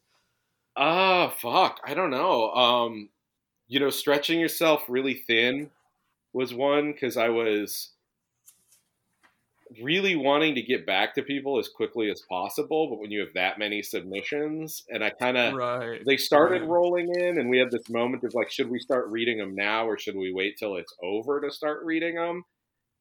Ah, 0.77 1.29
fuck. 1.31 1.81
I 1.85 1.95
don't 1.95 2.11
know. 2.11 2.51
Um, 2.53 3.11
you 3.69 3.81
know, 3.81 3.91
stretching 3.91 4.41
yourself 4.41 4.85
really 4.89 5.15
thin 5.15 5.71
was 6.33 6.55
one 6.55 6.93
because 6.93 7.17
I 7.17 7.29
was 7.29 7.93
really 9.81 10.17
wanting 10.17 10.55
to 10.55 10.63
get 10.63 10.87
back 10.87 11.15
to 11.15 11.23
people 11.23 11.59
as 11.59 11.69
quickly 11.69 12.11
as 12.11 12.23
possible. 12.29 12.89
But 12.89 12.99
when 12.99 13.11
you 13.11 13.21
have 13.21 13.35
that 13.35 13.59
many 13.59 13.83
submissions, 13.83 14.85
and 14.89 15.03
I 15.03 15.11
kind 15.11 15.37
of 15.37 15.55
right. 15.55 16.03
they 16.05 16.17
started 16.17 16.63
rolling 16.63 17.15
in, 17.15 17.39
and 17.39 17.49
we 17.49 17.59
had 17.59 17.71
this 17.71 17.89
moment 17.89 18.25
of 18.25 18.35
like, 18.35 18.51
should 18.51 18.71
we 18.71 18.79
start 18.79 19.09
reading 19.09 19.39
them 19.39 19.55
now, 19.55 19.87
or 19.87 19.99
should 19.99 20.17
we 20.17 20.33
wait 20.33 20.57
till 20.59 20.77
it's 20.77 20.95
over 21.03 21.41
to 21.41 21.51
start 21.51 21.85
reading 21.85 22.17
them? 22.17 22.45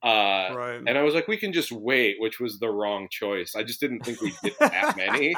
Uh, 0.04 0.50
right. 0.56 0.82
and 0.88 0.98
I 0.98 1.04
was 1.04 1.14
like, 1.14 1.28
we 1.28 1.38
can 1.38 1.54
just 1.54 1.72
wait, 1.72 2.16
which 2.20 2.40
was 2.40 2.58
the 2.58 2.70
wrong 2.70 3.08
choice. 3.12 3.54
I 3.56 3.64
just 3.64 3.80
didn't 3.80 4.04
think 4.04 4.20
we'd 4.20 4.34
get 4.44 4.58
that 4.60 4.98
many. 4.98 5.36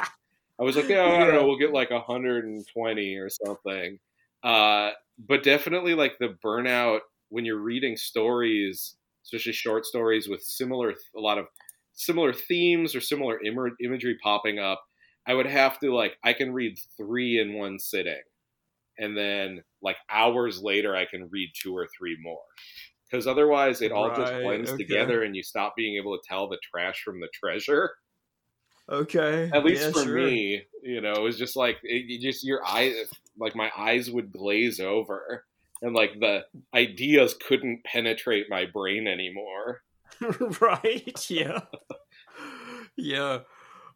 I 0.58 0.62
was 0.62 0.76
like, 0.76 0.88
yeah, 0.88 1.04
I 1.04 1.18
don't 1.18 1.34
know, 1.34 1.46
we'll 1.46 1.58
get 1.58 1.72
like 1.72 1.90
120 1.90 3.16
or 3.16 3.28
something. 3.28 3.98
Uh, 4.42 4.90
but 5.18 5.42
definitely 5.42 5.94
like 5.94 6.16
the 6.18 6.36
burnout 6.42 7.00
when 7.34 7.44
you're 7.44 7.58
reading 7.58 7.96
stories, 7.96 8.94
especially 9.24 9.52
short 9.52 9.84
stories 9.84 10.28
with 10.28 10.40
similar, 10.40 10.94
a 11.16 11.20
lot 11.20 11.36
of 11.36 11.46
similar 11.94 12.32
themes 12.32 12.94
or 12.94 13.00
similar 13.00 13.40
Im- 13.44 13.76
imagery 13.82 14.16
popping 14.22 14.60
up. 14.60 14.84
I 15.26 15.34
would 15.34 15.46
have 15.46 15.80
to 15.80 15.92
like, 15.92 16.12
I 16.22 16.32
can 16.32 16.52
read 16.52 16.78
three 16.96 17.40
in 17.40 17.54
one 17.54 17.80
sitting. 17.80 18.22
And 18.98 19.16
then 19.16 19.64
like 19.82 19.96
hours 20.08 20.62
later, 20.62 20.94
I 20.94 21.06
can 21.06 21.28
read 21.28 21.50
two 21.60 21.76
or 21.76 21.88
three 21.98 22.16
more 22.22 22.38
because 23.10 23.26
otherwise 23.26 23.82
it 23.82 23.90
all 23.90 24.14
just 24.14 24.32
blends 24.32 24.70
okay. 24.70 24.84
together 24.84 25.24
and 25.24 25.34
you 25.34 25.42
stop 25.42 25.74
being 25.76 25.96
able 25.96 26.16
to 26.16 26.22
tell 26.28 26.48
the 26.48 26.58
trash 26.62 27.02
from 27.04 27.20
the 27.20 27.28
treasure 27.34 27.90
okay. 28.90 29.50
at 29.52 29.64
least 29.64 29.82
yeah, 29.82 29.90
for 29.90 30.02
sure. 30.02 30.16
me 30.16 30.62
you 30.82 31.00
know 31.00 31.12
it 31.12 31.22
was 31.22 31.38
just 31.38 31.54
like 31.56 31.76
it, 31.82 32.04
you 32.06 32.20
just 32.20 32.44
your 32.44 32.64
eyes 32.66 32.94
like 33.38 33.54
my 33.54 33.70
eyes 33.76 34.10
would 34.10 34.32
glaze 34.32 34.80
over 34.80 35.44
and 35.84 35.94
like 35.94 36.18
the 36.18 36.40
ideas 36.74 37.34
couldn't 37.46 37.84
penetrate 37.84 38.46
my 38.48 38.64
brain 38.66 39.06
anymore 39.06 39.82
right. 40.60 41.30
Yeah. 41.30 41.60
yeah. 42.96 43.38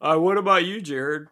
Uh, 0.01 0.17
what 0.17 0.37
about 0.39 0.65
you, 0.65 0.81
Jared? 0.81 1.29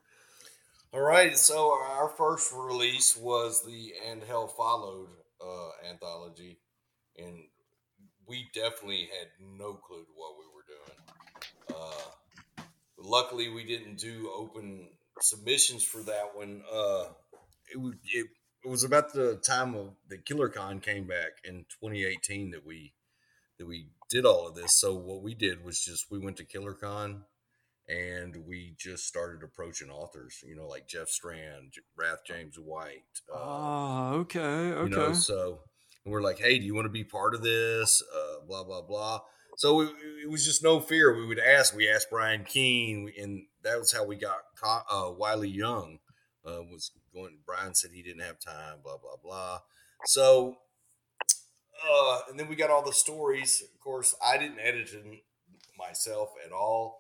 All 0.93 1.01
right, 1.01 1.37
so 1.37 1.73
our 1.73 2.09
first 2.17 2.53
release 2.55 3.17
was 3.17 3.65
the 3.67 3.93
And 4.09 4.23
Hell 4.23 4.49
Followed 4.49 5.09
uh, 5.45 5.89
anthology, 5.91 6.59
and 7.19 7.45
we 8.27 8.47
definitely 8.55 9.09
had 9.19 9.29
no 9.41 9.75
clue 9.75 10.05
to 10.05 10.13
what 10.15 10.37
we 10.39 10.47
were 10.55 11.77
doing. 11.77 11.81
Uh, 12.59 12.63
luckily, 12.99 13.49
we 13.51 13.65
didn't 13.65 13.99
do 13.99 14.31
open 14.35 14.89
submissions 15.21 15.83
for 15.85 16.03
that 16.05 16.31
one. 16.35 16.63
Uh, 16.73 17.05
it, 17.73 17.79
was- 17.81 17.95
it, 18.15 18.27
it 18.67 18.71
was 18.71 18.83
about 18.83 19.13
the 19.13 19.37
time 19.37 19.77
of 19.77 19.93
the 20.09 20.19
KillerCon 20.19 20.83
came 20.83 21.07
back 21.07 21.39
in 21.45 21.67
2018 21.81 22.51
that 22.51 22.67
we 22.67 22.95
that 23.59 23.67
we 23.67 23.87
did 24.11 24.27
all 24.27 24.49
of 24.49 24.57
this. 24.57 24.79
So 24.79 24.95
what 24.95 25.23
we 25.23 25.35
did 25.35 25.65
was 25.65 25.79
just 25.79 26.11
we 26.11 26.19
went 26.19 26.37
to 26.39 26.45
KillerCon 26.45 27.23
and 27.89 28.37
we 28.45 28.75
just 28.77 29.07
started 29.07 29.45
approaching 29.45 29.89
authors, 29.89 30.43
you 30.45 30.57
know, 30.57 30.67
like 30.67 30.89
Jeff 30.89 31.09
Strand, 31.09 31.75
Wrath 31.97 32.23
James 32.27 32.59
White. 32.59 33.05
Uh, 33.33 33.39
Oh, 33.39 34.13
okay. 34.21 34.41
Okay. 34.41 34.91
You 34.91 34.97
know, 34.97 35.13
so 35.13 35.61
and 36.05 36.13
we're 36.13 36.23
like, 36.23 36.41
hey, 36.41 36.59
do 36.59 36.65
you 36.65 36.75
want 36.75 36.87
to 36.87 36.93
be 36.93 37.05
part 37.05 37.37
of 37.37 37.43
this? 37.43 38.03
Uh, 38.15 38.45
blah 38.49 38.65
blah 38.65 38.83
blah. 38.83 39.21
So 39.59 39.81
it, 39.83 39.91
it 40.25 40.31
was 40.31 40.45
just 40.45 40.65
no 40.65 40.81
fear. 40.81 41.17
We 41.17 41.25
would 41.25 41.39
ask. 41.39 41.75
We 41.75 41.89
asked 41.89 42.11
Brian 42.11 42.43
Keene, 42.45 43.13
and 43.17 43.45
that 43.63 43.79
was 43.79 43.93
how 43.93 44.05
we 44.05 44.17
got 44.17 44.41
uh, 44.91 45.13
Wiley 45.17 45.49
Young. 45.51 46.01
Uh, 46.47 46.63
was 46.71 46.93
going. 47.13 47.39
Brian 47.45 47.75
said 47.75 47.91
he 47.93 48.03
didn't 48.03 48.23
have 48.23 48.39
time. 48.39 48.79
Blah 48.83 48.99
blah 48.99 49.17
blah. 49.23 49.61
So, 50.05 50.59
uh, 51.89 52.21
and 52.31 52.39
then 52.39 52.49
we 52.49 52.57
got 52.57 52.71
all 52.71 52.85
the 52.85 52.93
stories. 52.93 53.63
Of 53.75 53.81
course, 53.81 54.15
I 54.25 54.39
didn't 54.39 54.61
edit 54.61 54.93
them 54.93 55.21
myself 55.79 56.31
at 56.45 56.53
all. 56.53 56.99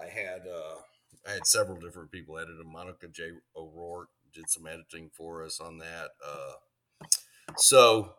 I 0.00 0.06
had 0.06 0.46
uh, 0.46 0.80
I 1.26 1.32
had 1.34 1.46
several 1.46 1.78
different 1.78 2.10
people 2.10 2.38
edit 2.38 2.58
them. 2.58 2.72
Monica 2.72 3.08
J. 3.08 3.30
O'Rourke 3.56 4.10
did 4.32 4.48
some 4.48 4.66
editing 4.66 5.10
for 5.12 5.44
us 5.44 5.60
on 5.60 5.78
that. 5.78 6.08
Uh, 6.26 7.06
so, 7.56 8.14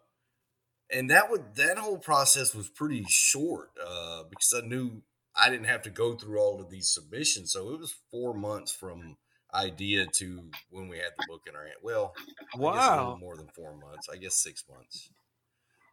and 0.92 1.10
that 1.10 1.30
would 1.30 1.56
that 1.56 1.78
whole 1.78 1.98
process 1.98 2.54
was 2.54 2.70
pretty 2.70 3.06
short 3.08 3.72
uh, 3.86 4.24
because 4.30 4.54
I 4.56 4.66
knew 4.66 5.02
I 5.36 5.50
didn't 5.50 5.68
have 5.68 5.82
to 5.84 5.90
go 5.90 6.16
through 6.16 6.40
all 6.40 6.60
of 6.60 6.70
these 6.70 6.90
submissions. 6.90 7.54
So 7.54 7.72
it 7.72 7.80
was 7.80 7.96
four 8.12 8.34
months 8.34 8.72
from 8.72 9.18
idea 9.54 10.08
to 10.08 10.52
when 10.70 10.88
we 10.88 10.98
had 10.98 11.14
the 11.18 11.24
book 11.24 11.44
in 11.48 11.56
our 11.56 11.64
hand. 11.66 11.78
Well, 11.82 12.18
I 12.64 12.68
guess 12.72 12.90
a 12.90 12.94
little 12.94 13.14
Wow. 13.14 13.18
more 13.18 13.38
than 13.38 13.50
four 13.50 13.76
months. 13.76 14.10
I 14.10 14.18
guess 14.18 14.36
six 14.36 14.66
months. 14.70 15.12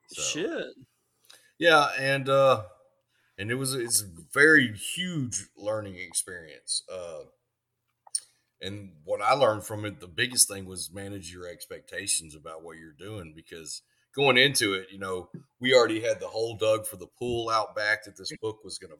So, 0.06 0.22
Shit. 0.22 0.66
yeah, 1.58 1.90
and 1.98 2.28
uh 2.28 2.64
and 3.38 3.50
it 3.50 3.56
was 3.56 3.74
it's 3.74 4.02
a 4.02 4.06
very 4.32 4.72
huge 4.76 5.46
learning 5.56 5.96
experience. 5.96 6.82
Uh 6.90 7.24
and 8.60 8.92
what 9.04 9.20
I 9.20 9.34
learned 9.34 9.64
from 9.64 9.84
it, 9.84 10.00
the 10.00 10.08
biggest 10.08 10.48
thing 10.48 10.64
was 10.64 10.92
manage 10.92 11.32
your 11.32 11.46
expectations 11.46 12.34
about 12.34 12.62
what 12.62 12.78
you're 12.78 12.92
doing 12.92 13.34
because 13.36 13.82
going 14.14 14.38
into 14.38 14.72
it, 14.74 14.88
you 14.90 14.98
know, 14.98 15.28
we 15.60 15.74
already 15.74 16.00
had 16.00 16.20
the 16.20 16.28
hole 16.28 16.56
dug 16.56 16.86
for 16.86 16.96
the 16.96 17.06
pool 17.06 17.50
out 17.50 17.74
back 17.76 18.04
that 18.04 18.16
this 18.16 18.32
book 18.40 18.64
was 18.64 18.78
gonna 18.78 18.94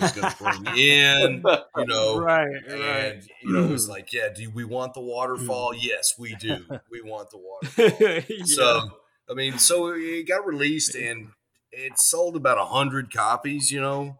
was 0.00 0.12
gonna 0.12 0.34
bring 0.38 0.66
in, 0.78 1.42
you 1.76 1.86
know. 1.86 2.18
right. 2.18 2.48
And 2.68 2.80
Right. 2.80 3.22
you 3.42 3.52
know, 3.52 3.64
it 3.64 3.70
was 3.70 3.88
like, 3.94 4.12
yeah, 4.12 4.28
do 4.34 4.50
we 4.50 4.64
want 4.64 4.94
the 4.94 5.00
waterfall? 5.00 5.74
Yes, 5.74 6.14
we 6.18 6.34
do. 6.36 6.66
We 6.90 7.02
want 7.02 7.30
the 7.30 7.38
waterfall. 7.38 8.22
yeah. 8.28 8.44
So 8.44 8.90
I 9.30 9.34
mean, 9.34 9.58
so 9.58 9.88
it 9.94 10.26
got 10.26 10.46
released 10.46 10.94
and 10.94 11.28
it 11.70 11.98
sold 11.98 12.34
about 12.36 12.58
a 12.58 12.64
hundred 12.64 13.12
copies, 13.12 13.70
you 13.70 13.80
know, 13.80 14.18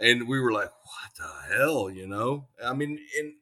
and 0.00 0.26
we 0.28 0.40
were 0.40 0.52
like, 0.52 0.70
"What 0.70 1.10
the 1.16 1.54
hell?" 1.56 1.90
You 1.90 2.06
know. 2.08 2.48
I 2.64 2.72
mean, 2.74 2.98
in 3.18 3.34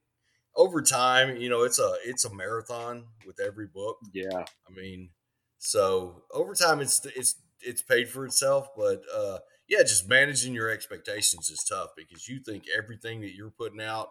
over 0.57 0.83
time, 0.83 1.37
you 1.37 1.49
know, 1.49 1.63
it's 1.63 1.79
a 1.79 1.95
it's 2.05 2.25
a 2.25 2.35
marathon 2.35 3.05
with 3.27 3.41
every 3.41 3.67
book. 3.67 3.97
yeah 4.13 4.45
I 4.69 4.73
mean, 4.75 5.11
so 5.59 6.23
over 6.33 6.55
time, 6.55 6.81
it's 6.81 7.05
it's 7.17 7.35
it's 7.61 7.83
paid 7.83 8.09
for 8.09 8.25
itself, 8.27 8.69
but 8.77 9.03
uh, 9.15 9.39
yeah, 9.71 9.79
just 9.83 10.07
managing 10.09 10.53
your 10.53 10.69
expectations 10.69 11.49
is 11.49 11.65
tough 11.65 11.91
because 11.97 12.29
you 12.29 12.41
think 12.41 12.65
everything 12.77 13.21
that 13.23 13.35
you're 13.35 13.51
putting 13.53 13.81
out, 13.81 14.09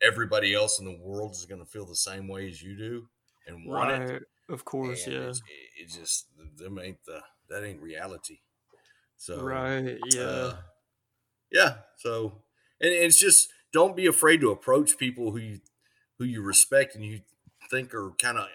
everybody 0.00 0.54
else 0.54 0.78
in 0.78 0.84
the 0.84 0.96
world 1.02 1.32
is 1.32 1.46
going 1.46 1.60
to 1.60 1.66
feel 1.66 1.86
the 1.86 1.96
same 1.96 2.28
way 2.28 2.48
as 2.48 2.62
you 2.62 2.76
do 2.76 3.08
and 3.46 3.66
want 3.66 3.90
it. 3.90 4.22
Of 4.48 4.64
course. 4.64 5.04
And 5.06 5.14
Yeah. 5.14 5.20
it's- 5.22 5.40
It, 5.78 5.82
it 5.82 5.98
just 5.98 6.26
them 6.58 6.78
ain't 6.78 7.02
the 7.06 7.22
that 7.48 7.64
ain't 7.64 7.80
reality. 7.80 8.38
So 9.16 9.40
right. 9.42 9.98
Yeah. 10.12 10.22
uh, 10.22 10.56
yeah. 11.50 11.74
So 11.96 12.42
and 12.80 12.92
it's 12.92 13.18
just 13.18 13.48
don't 13.72 13.96
be 13.96 14.06
afraid 14.06 14.40
to 14.42 14.50
approach 14.50 14.98
people 14.98 15.30
who 15.32 15.38
you 15.38 15.60
who 16.18 16.24
you 16.26 16.42
respect 16.42 16.94
and 16.94 17.04
you 17.04 17.20
think 17.70 17.94
are 17.94 18.10
kind 18.20 18.36
of 18.38 18.48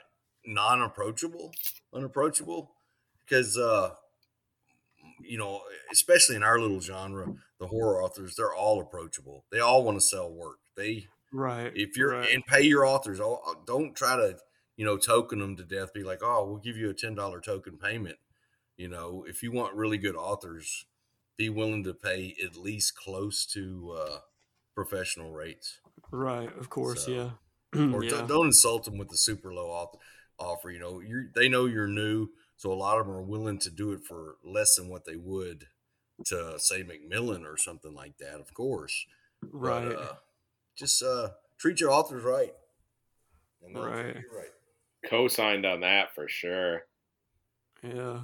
non-approachable, 0.46 1.52
unapproachable, 1.94 2.72
because 3.26 3.58
uh, 3.58 3.92
you 5.22 5.38
know, 5.38 5.62
especially 5.92 6.36
in 6.36 6.44
our 6.44 6.60
little 6.60 6.80
genre, 6.80 7.34
the 7.60 7.68
horror 7.68 8.04
authors, 8.04 8.36
they're 8.36 8.54
all 8.54 8.82
approachable. 8.82 9.46
They 9.52 9.60
all 9.60 9.84
want 9.84 9.98
to 9.98 10.06
sell 10.06 10.32
work. 10.32 10.58
They 10.76 11.08
right. 11.32 11.72
If 11.76 11.98
you're 11.98 12.12
right. 12.12 12.30
and 12.32 12.46
pay 12.46 12.62
your 12.62 12.86
authors, 12.86 13.20
Oh, 13.22 13.56
don't 13.66 13.96
try 13.96 14.16
to 14.16 14.38
you 14.76 14.86
know 14.86 14.98
token 14.98 15.40
them 15.40 15.56
to 15.58 15.64
death. 15.64 15.94
Be 15.94 16.04
like, 16.04 16.20
oh, 16.22 16.46
we'll 16.48 16.58
give 16.60 16.78
you 16.78 16.90
a 16.90 16.94
ten 16.94 17.16
dollar 17.16 17.42
token 17.42 17.78
payment. 17.78 18.18
You 18.78 18.88
know, 18.90 19.26
if 19.28 19.42
you 19.42 19.52
want 19.52 19.74
really 19.76 19.98
good 19.98 20.16
authors, 20.16 20.86
be 21.38 21.50
willing 21.50 21.84
to 21.86 21.94
pay 21.96 22.36
at 22.46 22.56
least 22.56 22.96
close 22.96 23.46
to 23.48 23.96
uh, 24.00 24.18
professional 24.76 25.32
rates. 25.32 25.80
right, 26.12 26.56
of 26.58 26.70
course, 26.70 27.06
So- 27.06 27.12
yeah. 27.12 27.30
Or 27.94 28.04
yeah. 28.04 28.12
don't, 28.12 28.28
don't 28.28 28.46
insult 28.48 28.86
them 28.86 28.98
with 28.98 29.10
the 29.10 29.18
super 29.18 29.54
low 29.54 29.70
off, 29.70 29.96
offer. 30.40 30.72
You 30.72 30.80
know, 30.80 31.00
you 31.02 31.28
they 31.36 31.50
know 31.50 31.66
you're 31.66 31.88
new, 31.88 32.30
so 32.58 32.72
a 32.72 32.76
lot 32.76 33.00
of 33.00 33.06
them 33.08 33.16
are 33.16 33.22
willing 33.22 33.60
to 33.60 33.70
do 33.70 33.92
it 33.94 34.04
for 34.04 34.36
less 34.44 34.76
than 34.76 34.90
what 34.90 35.06
they 35.06 35.16
would 35.16 35.66
to 36.26 36.56
say 36.58 36.84
Macmillan 36.84 37.46
or 37.46 37.58
something 37.58 37.94
like 37.94 38.18
that. 38.18 38.40
Of 38.40 38.54
course, 38.54 39.06
But, 39.42 39.50
right. 39.54 39.96
uh, 39.96 40.14
just 40.76 41.02
uh, 41.04 41.30
treat 41.60 41.80
your 41.80 41.92
authors 41.92 42.24
right. 42.24 42.54
And 43.64 43.76
Right. 43.78 44.16
right. 44.16 44.52
Co-signed 45.10 45.66
on 45.66 45.82
that 45.82 46.14
for 46.16 46.28
sure. 46.28 46.82
Yeah. 47.84 48.22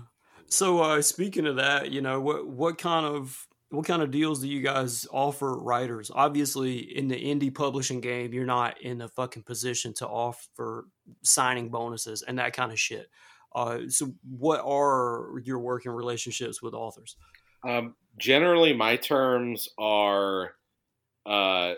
So 0.47 0.81
uh 0.81 1.01
speaking 1.01 1.47
of 1.47 1.55
that, 1.57 1.91
you 1.91 2.01
know, 2.01 2.19
what 2.19 2.47
what 2.47 2.77
kind 2.77 3.05
of 3.05 3.47
what 3.69 3.85
kind 3.85 4.03
of 4.03 4.11
deals 4.11 4.41
do 4.41 4.47
you 4.47 4.61
guys 4.61 5.07
offer 5.11 5.57
writers? 5.57 6.11
Obviously, 6.13 6.77
in 6.95 7.07
the 7.07 7.15
indie 7.15 7.53
publishing 7.53 8.01
game, 8.01 8.33
you're 8.33 8.45
not 8.45 8.79
in 8.81 9.01
a 9.01 9.07
fucking 9.07 9.43
position 9.43 9.93
to 9.95 10.07
offer 10.07 10.87
signing 11.23 11.69
bonuses 11.69 12.21
and 12.21 12.37
that 12.37 12.53
kind 12.53 12.71
of 12.71 12.79
shit. 12.79 13.07
Uh, 13.55 13.81
so, 13.89 14.13
what 14.23 14.61
are 14.61 15.39
your 15.43 15.59
working 15.59 15.91
relationships 15.91 16.61
with 16.61 16.73
authors? 16.73 17.17
Um, 17.67 17.95
generally, 18.17 18.73
my 18.73 18.95
terms 18.97 19.69
are 19.77 20.55
uh, 21.25 21.75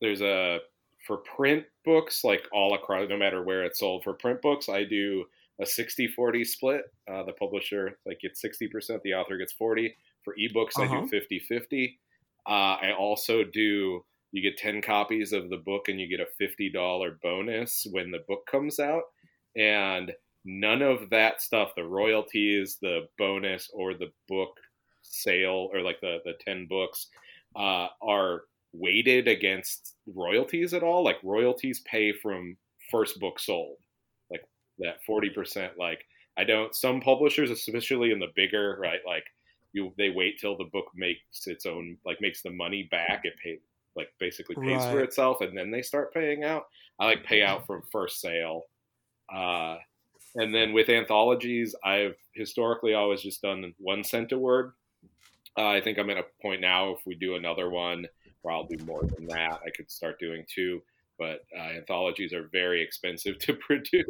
there's 0.00 0.20
a 0.22 0.60
for 1.06 1.18
print 1.18 1.64
books, 1.84 2.24
like 2.24 2.46
all 2.52 2.74
across, 2.74 3.08
no 3.08 3.16
matter 3.16 3.42
where 3.42 3.64
it's 3.64 3.78
sold. 3.78 4.02
For 4.04 4.12
print 4.14 4.42
books, 4.42 4.68
I 4.68 4.84
do 4.84 5.26
a 5.60 5.66
60 5.66 6.08
40 6.08 6.44
split. 6.44 6.82
Uh, 7.08 7.22
the 7.24 7.32
publisher 7.32 7.98
like 8.04 8.20
gets 8.20 8.40
60%, 8.42 9.02
the 9.02 9.14
author 9.14 9.36
gets 9.38 9.52
40. 9.52 9.96
For 10.24 10.34
ebooks, 10.36 10.80
I 10.80 10.84
Uh-huh. 10.84 11.00
do 11.02 11.06
50 11.08 11.38
50. 11.38 12.00
Uh, 12.46 12.50
I 12.82 12.92
also 12.92 13.44
do, 13.44 14.04
you 14.32 14.42
get 14.42 14.56
10 14.58 14.82
copies 14.82 15.32
of 15.32 15.50
the 15.50 15.56
book 15.56 15.88
and 15.88 16.00
you 16.00 16.08
get 16.08 16.20
a 16.20 16.26
$50 16.26 17.10
bonus 17.22 17.86
when 17.90 18.10
the 18.10 18.18
book 18.26 18.46
comes 18.46 18.78
out. 18.78 19.04
And 19.56 20.12
none 20.46 20.80
of 20.80 21.10
that 21.10 21.42
stuff, 21.42 21.72
the 21.76 21.84
royalties, 21.84 22.78
the 22.80 23.08
bonus, 23.18 23.68
or 23.74 23.94
the 23.94 24.12
book 24.28 24.56
sale, 25.02 25.68
or 25.72 25.82
like 25.82 26.00
the, 26.00 26.18
the 26.24 26.34
10 26.44 26.66
books, 26.66 27.08
uh, 27.56 27.88
are 28.00 28.42
weighted 28.72 29.28
against 29.28 29.96
royalties 30.06 30.72
at 30.72 30.82
all. 30.82 31.02
Like 31.02 31.18
royalties 31.22 31.80
pay 31.80 32.12
from 32.12 32.56
first 32.90 33.18
book 33.18 33.40
sold, 33.40 33.78
like 34.30 34.44
that 34.78 34.98
40%. 35.08 35.76
Like, 35.76 36.04
I 36.38 36.44
don't, 36.44 36.74
some 36.74 37.00
publishers, 37.00 37.50
especially 37.50 38.12
in 38.12 38.20
the 38.20 38.32
bigger, 38.36 38.78
right, 38.80 39.00
like, 39.04 39.24
you, 39.72 39.92
they 39.98 40.10
wait 40.10 40.38
till 40.40 40.56
the 40.56 40.64
book 40.64 40.86
makes 40.94 41.46
its 41.46 41.66
own 41.66 41.98
like 42.06 42.18
makes 42.22 42.40
the 42.40 42.50
money 42.50 42.84
back 42.90 43.20
it 43.24 43.34
pay 43.42 43.58
like 43.94 44.08
basically 44.18 44.56
pays 44.56 44.82
for 44.86 45.00
itself 45.00 45.42
and 45.42 45.58
then 45.58 45.70
they 45.70 45.82
start 45.82 46.14
paying 46.14 46.44
out 46.44 46.64
i 46.98 47.04
like 47.04 47.22
pay 47.24 47.42
out 47.42 47.66
from 47.66 47.82
first 47.92 48.22
sale 48.22 48.62
uh, 49.34 49.76
and 50.36 50.54
then 50.54 50.72
with 50.72 50.88
anthologies 50.88 51.74
i've 51.84 52.16
historically 52.34 52.94
always 52.94 53.20
just 53.20 53.42
done 53.42 53.72
one 53.78 54.04
cent 54.04 54.32
a 54.32 54.38
word 54.38 54.72
uh, 55.58 55.66
i 55.68 55.80
think 55.80 55.98
i'm 55.98 56.10
at 56.10 56.18
a 56.18 56.24
point 56.40 56.60
now 56.60 56.90
if 56.90 57.00
we 57.06 57.14
do 57.14 57.34
another 57.34 57.68
one 57.70 58.06
where 58.42 58.54
i'll 58.54 58.66
do 58.66 58.82
more 58.84 59.02
than 59.02 59.26
that 59.26 59.60
i 59.66 59.70
could 59.76 59.90
start 59.90 60.18
doing 60.18 60.44
two 60.52 60.80
but 61.18 61.40
uh, 61.58 61.70
anthologies 61.76 62.32
are 62.32 62.48
very 62.52 62.82
expensive 62.82 63.38
to 63.40 63.54
produce 63.54 64.04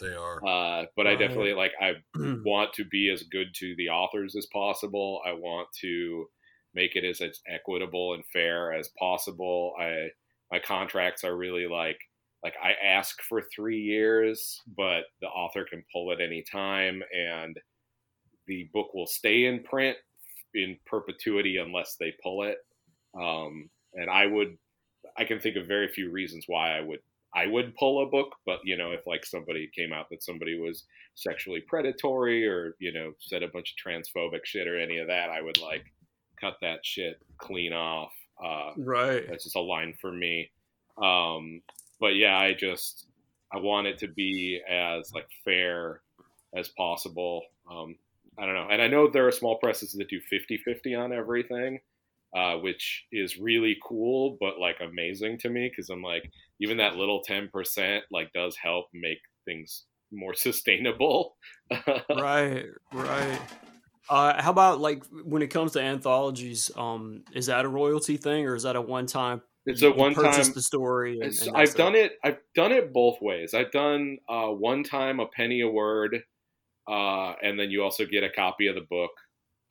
they 0.00 0.14
are. 0.14 0.44
uh, 0.44 0.86
but 0.96 1.06
I 1.06 1.14
definitely 1.14 1.54
like 1.54 1.72
I 1.80 1.92
want 2.16 2.72
to 2.74 2.84
be 2.84 3.10
as 3.10 3.22
good 3.24 3.54
to 3.56 3.74
the 3.76 3.88
authors 3.88 4.36
as 4.36 4.46
possible. 4.46 5.20
I 5.26 5.32
want 5.32 5.68
to 5.80 6.28
make 6.74 6.96
it 6.96 7.04
as, 7.04 7.20
as 7.20 7.40
equitable 7.46 8.14
and 8.14 8.24
fair 8.26 8.72
as 8.72 8.88
possible. 8.98 9.74
I 9.78 10.08
my 10.50 10.58
contracts 10.58 11.24
are 11.24 11.36
really 11.36 11.66
like 11.66 12.00
like 12.42 12.54
I 12.62 12.72
ask 12.72 13.20
for 13.22 13.42
three 13.54 13.80
years, 13.80 14.60
but 14.76 15.04
the 15.20 15.26
author 15.28 15.64
can 15.64 15.84
pull 15.92 16.12
at 16.12 16.20
any 16.20 16.42
time, 16.42 17.02
and 17.12 17.58
the 18.46 18.70
book 18.72 18.94
will 18.94 19.06
stay 19.06 19.46
in 19.46 19.62
print 19.62 19.96
in 20.54 20.78
perpetuity 20.86 21.58
unless 21.58 21.96
they 21.96 22.14
pull 22.22 22.44
it. 22.44 22.58
Um, 23.20 23.68
and 23.94 24.08
I 24.10 24.26
would 24.26 24.56
I 25.16 25.24
can 25.24 25.40
think 25.40 25.56
of 25.56 25.66
very 25.66 25.88
few 25.88 26.10
reasons 26.10 26.44
why 26.46 26.76
I 26.76 26.80
would 26.80 27.00
I 27.34 27.46
would 27.46 27.74
pull 27.76 28.02
a 28.02 28.10
book, 28.10 28.34
but 28.46 28.60
you 28.64 28.76
know, 28.76 28.92
if 28.92 29.06
like 29.06 29.24
somebody 29.26 29.70
came 29.74 29.92
out 29.92 30.08
that 30.10 30.22
somebody 30.22 30.58
was 30.58 30.84
sexually 31.14 31.60
predatory 31.62 32.46
or 32.46 32.74
you 32.78 32.92
know 32.92 33.12
said 33.20 33.42
a 33.42 33.48
bunch 33.48 33.74
of 33.74 33.92
transphobic 33.92 34.44
shit 34.44 34.66
or 34.68 34.78
any 34.78 34.98
of 34.98 35.08
that, 35.08 35.28
I 35.30 35.42
would 35.42 35.58
like 35.58 35.84
cut 36.40 36.56
that 36.62 36.84
shit 36.86 37.20
clean 37.38 37.72
off. 37.72 38.12
Uh, 38.42 38.72
Right. 38.76 39.26
that's 39.28 39.44
just 39.44 39.56
a 39.56 39.60
line 39.60 39.94
for 40.00 40.12
me. 40.12 40.50
Um, 41.02 41.60
but 42.00 42.16
yeah, 42.16 42.38
I 42.38 42.54
just 42.54 43.06
I 43.52 43.58
want 43.58 43.86
it 43.86 43.98
to 43.98 44.08
be 44.08 44.60
as 44.68 45.12
like 45.12 45.28
fair 45.44 46.02
as 46.56 46.68
possible. 46.68 47.42
Um, 47.70 47.96
I 48.38 48.46
don't 48.46 48.54
know, 48.54 48.68
and 48.70 48.80
I 48.80 48.88
know 48.88 49.08
there 49.08 49.26
are 49.26 49.32
small 49.32 49.58
presses 49.58 49.92
that 49.92 50.08
do 50.08 50.20
50-50 50.32 50.98
on 50.98 51.12
everything, 51.12 51.80
uh, 52.36 52.54
which 52.56 53.06
is 53.10 53.38
really 53.38 53.76
cool, 53.86 54.36
but 54.40 54.58
like 54.58 54.76
amazing 54.80 55.38
to 55.38 55.50
me 55.50 55.68
because 55.68 55.90
I'm 55.90 56.02
like 56.02 56.30
even 56.60 56.76
that 56.78 56.96
little 56.96 57.22
ten 57.22 57.48
percent 57.48 58.04
like 58.10 58.32
does 58.32 58.56
help 58.56 58.86
make 58.92 59.18
things 59.44 59.84
more 60.12 60.34
sustainable. 60.34 61.36
right. 62.10 62.66
Right. 62.92 63.40
Uh, 64.10 64.40
how 64.40 64.50
about 64.50 64.80
like 64.80 65.04
when 65.24 65.42
it 65.42 65.48
comes 65.48 65.72
to 65.72 65.80
anthologies? 65.80 66.70
Um, 66.76 67.24
is 67.34 67.46
that 67.46 67.64
a 67.64 67.68
royalty 67.68 68.16
thing 68.16 68.46
or 68.46 68.54
is 68.54 68.62
that 68.62 68.76
a 68.76 68.80
one 68.80 69.06
time? 69.06 69.42
It's 69.68 69.82
a 69.82 69.90
one 69.90 70.14
time. 70.14 70.52
the 70.52 70.62
story. 70.62 71.20
And, 71.20 71.32
and 71.42 71.56
I've 71.56 71.74
done 71.74 71.94
it. 71.94 72.12
I've 72.24 72.38
done 72.54 72.72
it 72.72 72.92
both 72.92 73.20
ways. 73.20 73.54
I've 73.54 73.70
done 73.70 74.18
uh, 74.28 74.48
one 74.48 74.82
time 74.82 75.20
a 75.20 75.26
penny 75.26 75.60
a 75.60 75.68
word, 75.68 76.22
uh, 76.88 77.32
and 77.42 77.58
then 77.58 77.70
you 77.70 77.82
also 77.82 78.04
get 78.06 78.24
a 78.24 78.30
copy 78.30 78.66
of 78.66 78.74
the 78.74 78.86
book. 78.88 79.10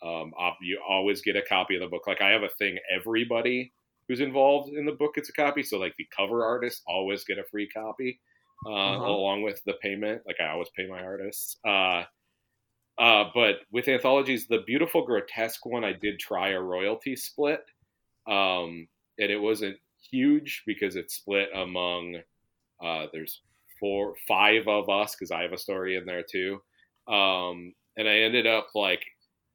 Um, 0.03 0.32
you 0.61 0.80
always 0.88 1.22
get 1.22 1.36
a 1.36 1.41
copy 1.41 1.76
of 1.76 1.82
the 1.82 1.88
book. 1.88 2.06
Like 2.07 2.22
I 2.22 2.30
have 2.30 2.44
a 2.44 2.49
thing. 2.49 2.78
Everybody 2.95 3.74
who's 4.07 4.19
involved 4.22 4.74
in 4.74 4.86
the 4.86 4.91
book 4.91 5.15
gets 5.15 5.30
a 5.30 5.34
copy. 5.34 5.64
So 5.64 5.78
like 5.78 5.95
the 5.98 6.07
cover 6.15 6.45
artists 6.45 6.82
always 6.88 7.24
get 7.24 7.40
a 7.40 7.44
free 7.44 7.68
copy 7.68 8.19
uh, 8.65 8.69
Uh-huh. 8.69 9.06
along 9.06 9.41
with 9.41 9.61
the 9.65 9.74
payment. 9.82 10.22
Like 10.28 10.38
I 10.40 10.49
always 10.49 10.69
pay 10.78 10.88
my 10.88 11.02
artists. 11.02 11.57
Uh, 11.65 12.03
uh, 12.99 13.26
but 13.34 13.57
with 13.72 13.88
anthologies, 13.88 14.48
the 14.48 14.64
beautiful 14.65 15.06
grotesque 15.06 15.65
one, 15.65 15.84
I 15.84 15.94
did 15.94 16.19
try 16.19 16.49
a 16.49 16.61
royalty 16.61 17.15
split, 17.15 17.61
um, 18.28 18.88
and 19.19 19.32
it 19.32 19.40
wasn't 19.40 19.78
huge 20.11 20.63
because 20.65 20.95
it's 20.95 21.15
split 21.15 21.49
among 21.55 22.17
uh, 22.84 23.07
there's 23.11 23.41
four, 23.79 24.15
five 24.27 24.67
of 24.67 24.89
us 24.89 25.15
because 25.15 25.31
I 25.31 25.41
have 25.43 25.53
a 25.53 25.57
story 25.57 25.95
in 25.95 26.05
there 26.05 26.23
too, 26.23 26.61
um, 27.07 27.73
and 27.97 28.07
I 28.07 28.19
ended 28.19 28.47
up 28.47 28.67
like 28.75 29.03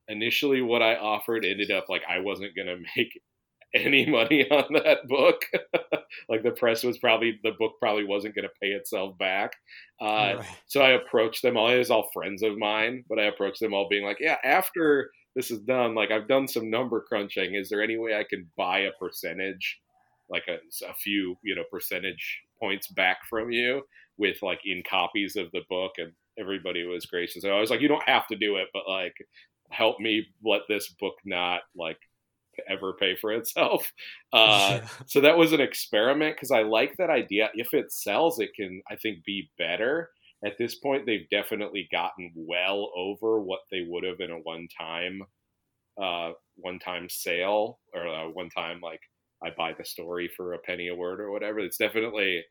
initially 0.08 0.60
what 0.62 0.82
I 0.82 0.96
offered 0.96 1.44
ended 1.44 1.70
up 1.70 1.86
like 1.88 2.02
I 2.08 2.18
wasn't 2.20 2.56
gonna 2.56 2.76
make 2.96 3.20
any 3.74 4.04
money 4.04 4.46
on 4.50 4.72
that 4.74 5.06
book. 5.08 5.42
like 6.28 6.42
the 6.42 6.50
press 6.50 6.82
was 6.84 6.98
probably 6.98 7.38
the 7.42 7.52
book 7.58 7.74
probably 7.80 8.04
wasn't 8.04 8.34
gonna 8.34 8.48
pay 8.60 8.68
itself 8.70 9.16
back. 9.18 9.52
Uh, 10.00 10.34
Right. 10.38 10.46
so 10.66 10.82
I 10.82 10.90
approached 10.90 11.42
them 11.42 11.56
all. 11.56 11.68
It 11.70 11.78
was 11.78 11.90
all 11.90 12.10
friends 12.12 12.42
of 12.42 12.58
mine, 12.58 13.04
but 13.08 13.18
I 13.18 13.24
approached 13.24 13.60
them 13.60 13.72
all 13.74 13.88
being 13.88 14.04
like, 14.04 14.18
yeah, 14.20 14.36
after 14.44 15.10
this 15.34 15.50
is 15.50 15.60
done, 15.60 15.94
like 15.94 16.10
I've 16.10 16.28
done 16.28 16.46
some 16.48 16.68
number 16.70 17.00
crunching. 17.08 17.54
Is 17.54 17.70
there 17.70 17.82
any 17.82 17.96
way 17.96 18.14
I 18.14 18.24
can 18.28 18.50
buy 18.56 18.80
a 18.80 18.90
percentage, 19.00 19.80
like 20.28 20.44
a, 20.48 20.56
a 20.86 20.94
few, 20.94 21.36
you 21.42 21.54
know, 21.54 21.64
percentage 21.70 22.42
points 22.60 22.88
back 22.88 23.18
from 23.28 23.50
you 23.50 23.82
with 24.18 24.42
like 24.42 24.60
in 24.64 24.82
copies 24.88 25.36
of 25.36 25.50
the 25.52 25.62
book? 25.68 25.92
And 25.98 26.12
everybody 26.38 26.84
was 26.86 27.06
gracious. 27.06 27.44
I 27.44 27.58
was 27.60 27.70
like, 27.70 27.80
you 27.80 27.88
don't 27.88 28.08
have 28.08 28.26
to 28.28 28.36
do 28.36 28.56
it, 28.56 28.68
but 28.72 28.88
like 28.88 29.14
help 29.70 30.00
me 30.00 30.26
let 30.44 30.62
this 30.68 30.94
book 31.00 31.14
not 31.24 31.62
like 31.76 31.98
ever 32.68 32.94
pay 32.94 33.16
for 33.16 33.32
itself. 33.32 33.90
Uh, 34.34 34.80
so 35.04 35.20
that 35.20 35.36
was 35.36 35.52
an 35.52 35.60
experiment 35.60 36.34
because 36.34 36.50
I 36.50 36.62
like 36.62 36.96
that 36.96 37.10
idea. 37.10 37.50
If 37.52 37.74
it 37.74 37.92
sells, 37.92 38.40
it 38.40 38.48
can, 38.56 38.80
I 38.90 38.96
think, 38.96 39.22
be 39.26 39.50
better. 39.58 40.08
At 40.42 40.56
this 40.56 40.76
point, 40.76 41.04
they've 41.04 41.28
definitely 41.30 41.86
gotten 41.92 42.32
well 42.34 42.90
over 42.96 43.42
what 43.42 43.60
they 43.70 43.84
would 43.86 44.04
have 44.04 44.20
in 44.20 44.30
a 44.30 44.38
one-time, 44.38 45.20
uh, 46.02 46.30
one-time 46.56 47.10
sale 47.10 47.78
or 47.92 48.06
a 48.06 48.30
one-time 48.30 48.80
like 48.80 49.02
I 49.44 49.50
buy 49.50 49.74
the 49.76 49.84
story 49.84 50.28
for 50.28 50.54
a 50.54 50.58
penny 50.58 50.88
a 50.88 50.94
word 50.94 51.20
or 51.20 51.30
whatever. 51.30 51.58
It's 51.60 51.76
definitely 51.76 52.44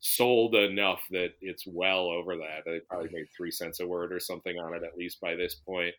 sold 0.00 0.54
enough 0.54 1.00
that 1.10 1.30
it's 1.40 1.66
well 1.66 2.08
over 2.08 2.36
that. 2.36 2.64
They 2.64 2.80
probably 2.80 3.10
made 3.12 3.26
three 3.36 3.50
cents 3.50 3.80
a 3.80 3.86
word 3.86 4.12
or 4.12 4.20
something 4.20 4.58
on 4.58 4.74
it 4.74 4.82
at 4.82 4.96
least 4.96 5.20
by 5.20 5.34
this 5.36 5.54
point. 5.54 5.94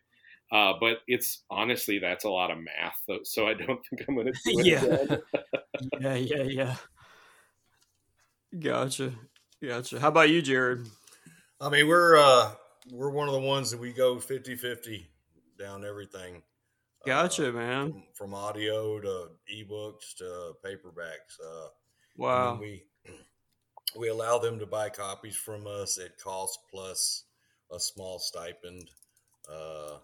Uh, 0.52 0.74
but 0.78 0.98
it's 1.08 1.42
honestly 1.50 1.98
that's 1.98 2.24
a 2.24 2.30
lot 2.30 2.50
of 2.50 2.58
math, 2.58 3.00
so 3.24 3.46
I 3.46 3.54
don't 3.54 3.80
think 3.86 4.04
I'm 4.06 4.14
going 4.14 4.26
to 4.26 4.32
do 4.32 4.60
it. 4.60 4.66
Yeah. 4.66 4.84
again. 4.84 5.22
yeah, 6.00 6.14
yeah, 6.14 6.42
yeah. 6.42 6.76
Gotcha. 8.58 9.12
Gotcha. 9.62 9.98
How 9.98 10.08
about 10.08 10.28
you, 10.28 10.42
Jared? 10.42 10.86
I 11.60 11.70
mean, 11.70 11.88
we're 11.88 12.18
uh 12.18 12.52
we're 12.92 13.10
one 13.10 13.28
of 13.28 13.34
the 13.34 13.40
ones 13.40 13.70
that 13.70 13.80
we 13.80 13.92
go 13.92 14.16
50-50 14.16 15.06
down 15.58 15.84
everything. 15.84 16.42
Gotcha, 17.06 17.48
Uh, 17.50 17.52
man. 17.52 17.92
From, 17.92 18.02
from 18.14 18.34
audio 18.34 19.00
to 19.00 19.28
ebooks 19.52 20.14
to 20.18 20.52
paperbacks. 20.64 21.38
Uh, 21.44 21.68
Wow. 22.16 22.58
we 22.60 22.84
we 23.96 24.08
allow 24.08 24.38
them 24.38 24.58
to 24.60 24.66
buy 24.66 24.88
copies 24.88 25.36
from 25.36 25.66
us 25.66 25.98
at 25.98 26.16
cost 26.18 26.58
plus 26.70 27.24
a 27.72 27.80
small 27.80 28.18
stipend. 28.18 28.88
Uh, 29.50 29.98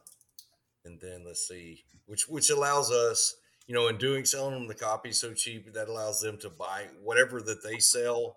and 0.85 1.01
then 1.01 1.25
let's 1.25 1.47
see, 1.47 1.85
which 2.07 2.29
which 2.29 2.51
allows 2.51 2.91
us, 2.91 3.37
you 3.67 3.75
know, 3.75 3.87
in 3.89 3.97
doing 3.97 4.25
selling 4.25 4.55
them 4.55 4.67
the 4.67 4.75
copies 4.75 5.21
so 5.21 5.33
cheap, 5.33 5.73
that 5.73 5.89
allows 5.89 6.21
them 6.21 6.37
to 6.39 6.51
buy 6.51 6.87
whatever 7.03 7.41
that 7.43 7.63
they 7.63 7.79
sell 7.79 8.37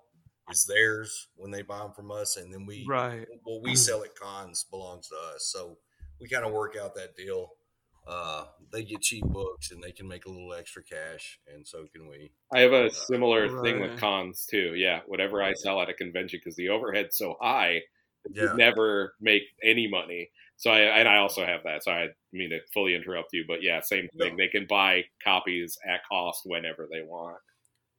is 0.52 0.66
theirs 0.66 1.28
when 1.36 1.52
they 1.52 1.62
buy 1.62 1.80
them 1.80 1.94
from 1.94 2.12
us, 2.12 2.38
and 2.38 2.54
then 2.54 2.66
we 2.66 2.86
Right. 2.88 3.26
what 3.44 3.62
we 3.64 3.76
sell 3.76 4.04
at 4.04 4.14
cons 4.16 4.66
belongs 4.70 5.08
to 5.10 5.16
us. 5.34 5.46
So 5.52 5.78
we 6.22 6.28
kind 6.30 6.46
of 6.46 6.52
work 6.54 6.76
out 6.78 6.94
that 6.96 7.16
deal. 7.16 7.50
Uh, 8.08 8.46
they 8.72 8.84
get 8.84 9.02
cheap 9.02 9.24
books 9.26 9.72
and 9.72 9.82
they 9.82 9.92
can 9.92 10.08
make 10.08 10.26
a 10.26 10.30
little 10.30 10.54
extra 10.54 10.84
cash, 10.84 11.40
and 11.54 11.66
so 11.66 11.86
can 11.94 12.08
we. 12.08 12.32
I 12.54 12.60
have 12.62 12.74
a 12.74 12.90
similar 12.92 13.62
thing 13.62 13.80
with 13.80 14.00
cons 14.00 14.46
too. 14.50 14.74
Yeah, 14.76 15.02
whatever 15.08 15.42
I 15.42 15.54
sell 15.54 15.82
at 15.82 15.90
a 15.90 15.94
convention 15.94 16.40
because 16.44 16.56
the 16.56 16.70
overhead's 16.70 17.16
so 17.18 17.38
high, 17.40 17.82
you 18.34 18.54
never 18.56 19.14
make 19.22 19.44
any 19.64 19.88
money. 19.88 20.32
So 20.58 20.72
I 20.72 20.80
and 20.82 21.08
I 21.08 21.18
also 21.18 21.46
have 21.46 21.62
that. 21.64 21.84
So 21.84 21.92
I 21.92 22.08
mean 22.32 22.50
to 22.50 22.60
fully 22.74 22.96
interrupt 22.96 23.30
you, 23.34 23.46
but 23.48 23.62
yeah, 23.64 23.80
same 23.82 24.08
thing. 24.18 24.36
No. 24.36 24.38
They 24.38 24.48
can 24.50 24.66
buy 24.68 25.04
copies 25.24 25.78
at 25.88 26.02
cost 26.10 26.42
whenever 26.46 26.88
they 26.92 27.02
want. 27.02 27.38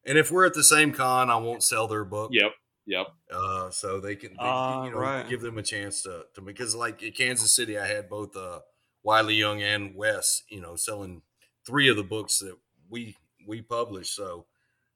And 0.06 0.18
if 0.18 0.30
we're 0.30 0.44
at 0.44 0.54
the 0.54 0.64
same 0.64 0.92
con, 0.92 1.30
I 1.30 1.36
won't 1.36 1.62
sell 1.62 1.88
their 1.88 2.04
book. 2.04 2.30
Yep, 2.32 2.52
yep. 2.86 3.06
Uh, 3.32 3.70
so 3.70 4.00
they 4.00 4.16
can, 4.16 4.32
they, 4.32 4.36
Ah, 4.38 4.84
you 4.84 4.90
know, 4.90 4.98
right. 4.98 5.28
give 5.28 5.40
them 5.40 5.56
a 5.56 5.62
chance 5.62 6.02
to, 6.02 6.26
to 6.34 6.42
because 6.42 6.74
like 6.74 7.02
at 7.02 7.16
Kansas 7.16 7.52
City, 7.52 7.78
I 7.78 7.86
had 7.86 8.08
both 8.10 8.36
uh, 8.36 8.60
Wiley 9.04 9.34
Young 9.34 9.62
and 9.62 9.94
Wes, 9.94 10.42
you 10.48 10.60
know, 10.60 10.74
selling 10.76 11.22
three 11.66 11.88
of 11.88 11.96
the 11.96 12.02
books 12.02 12.38
that 12.38 12.56
we 12.90 13.16
we 13.46 13.62
published. 13.62 14.16
So, 14.16 14.46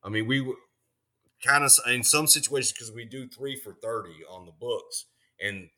I 0.02 0.08
mean, 0.08 0.26
we 0.26 0.54
kind 1.44 1.62
of 1.62 1.72
in 1.86 2.02
some 2.02 2.26
situations 2.26 2.72
because 2.72 2.90
we 2.92 3.04
do 3.04 3.28
three 3.28 3.54
for 3.56 3.74
thirty 3.74 4.16
on 4.28 4.46
the 4.46 4.52
books, 4.52 5.04
and 5.40 5.68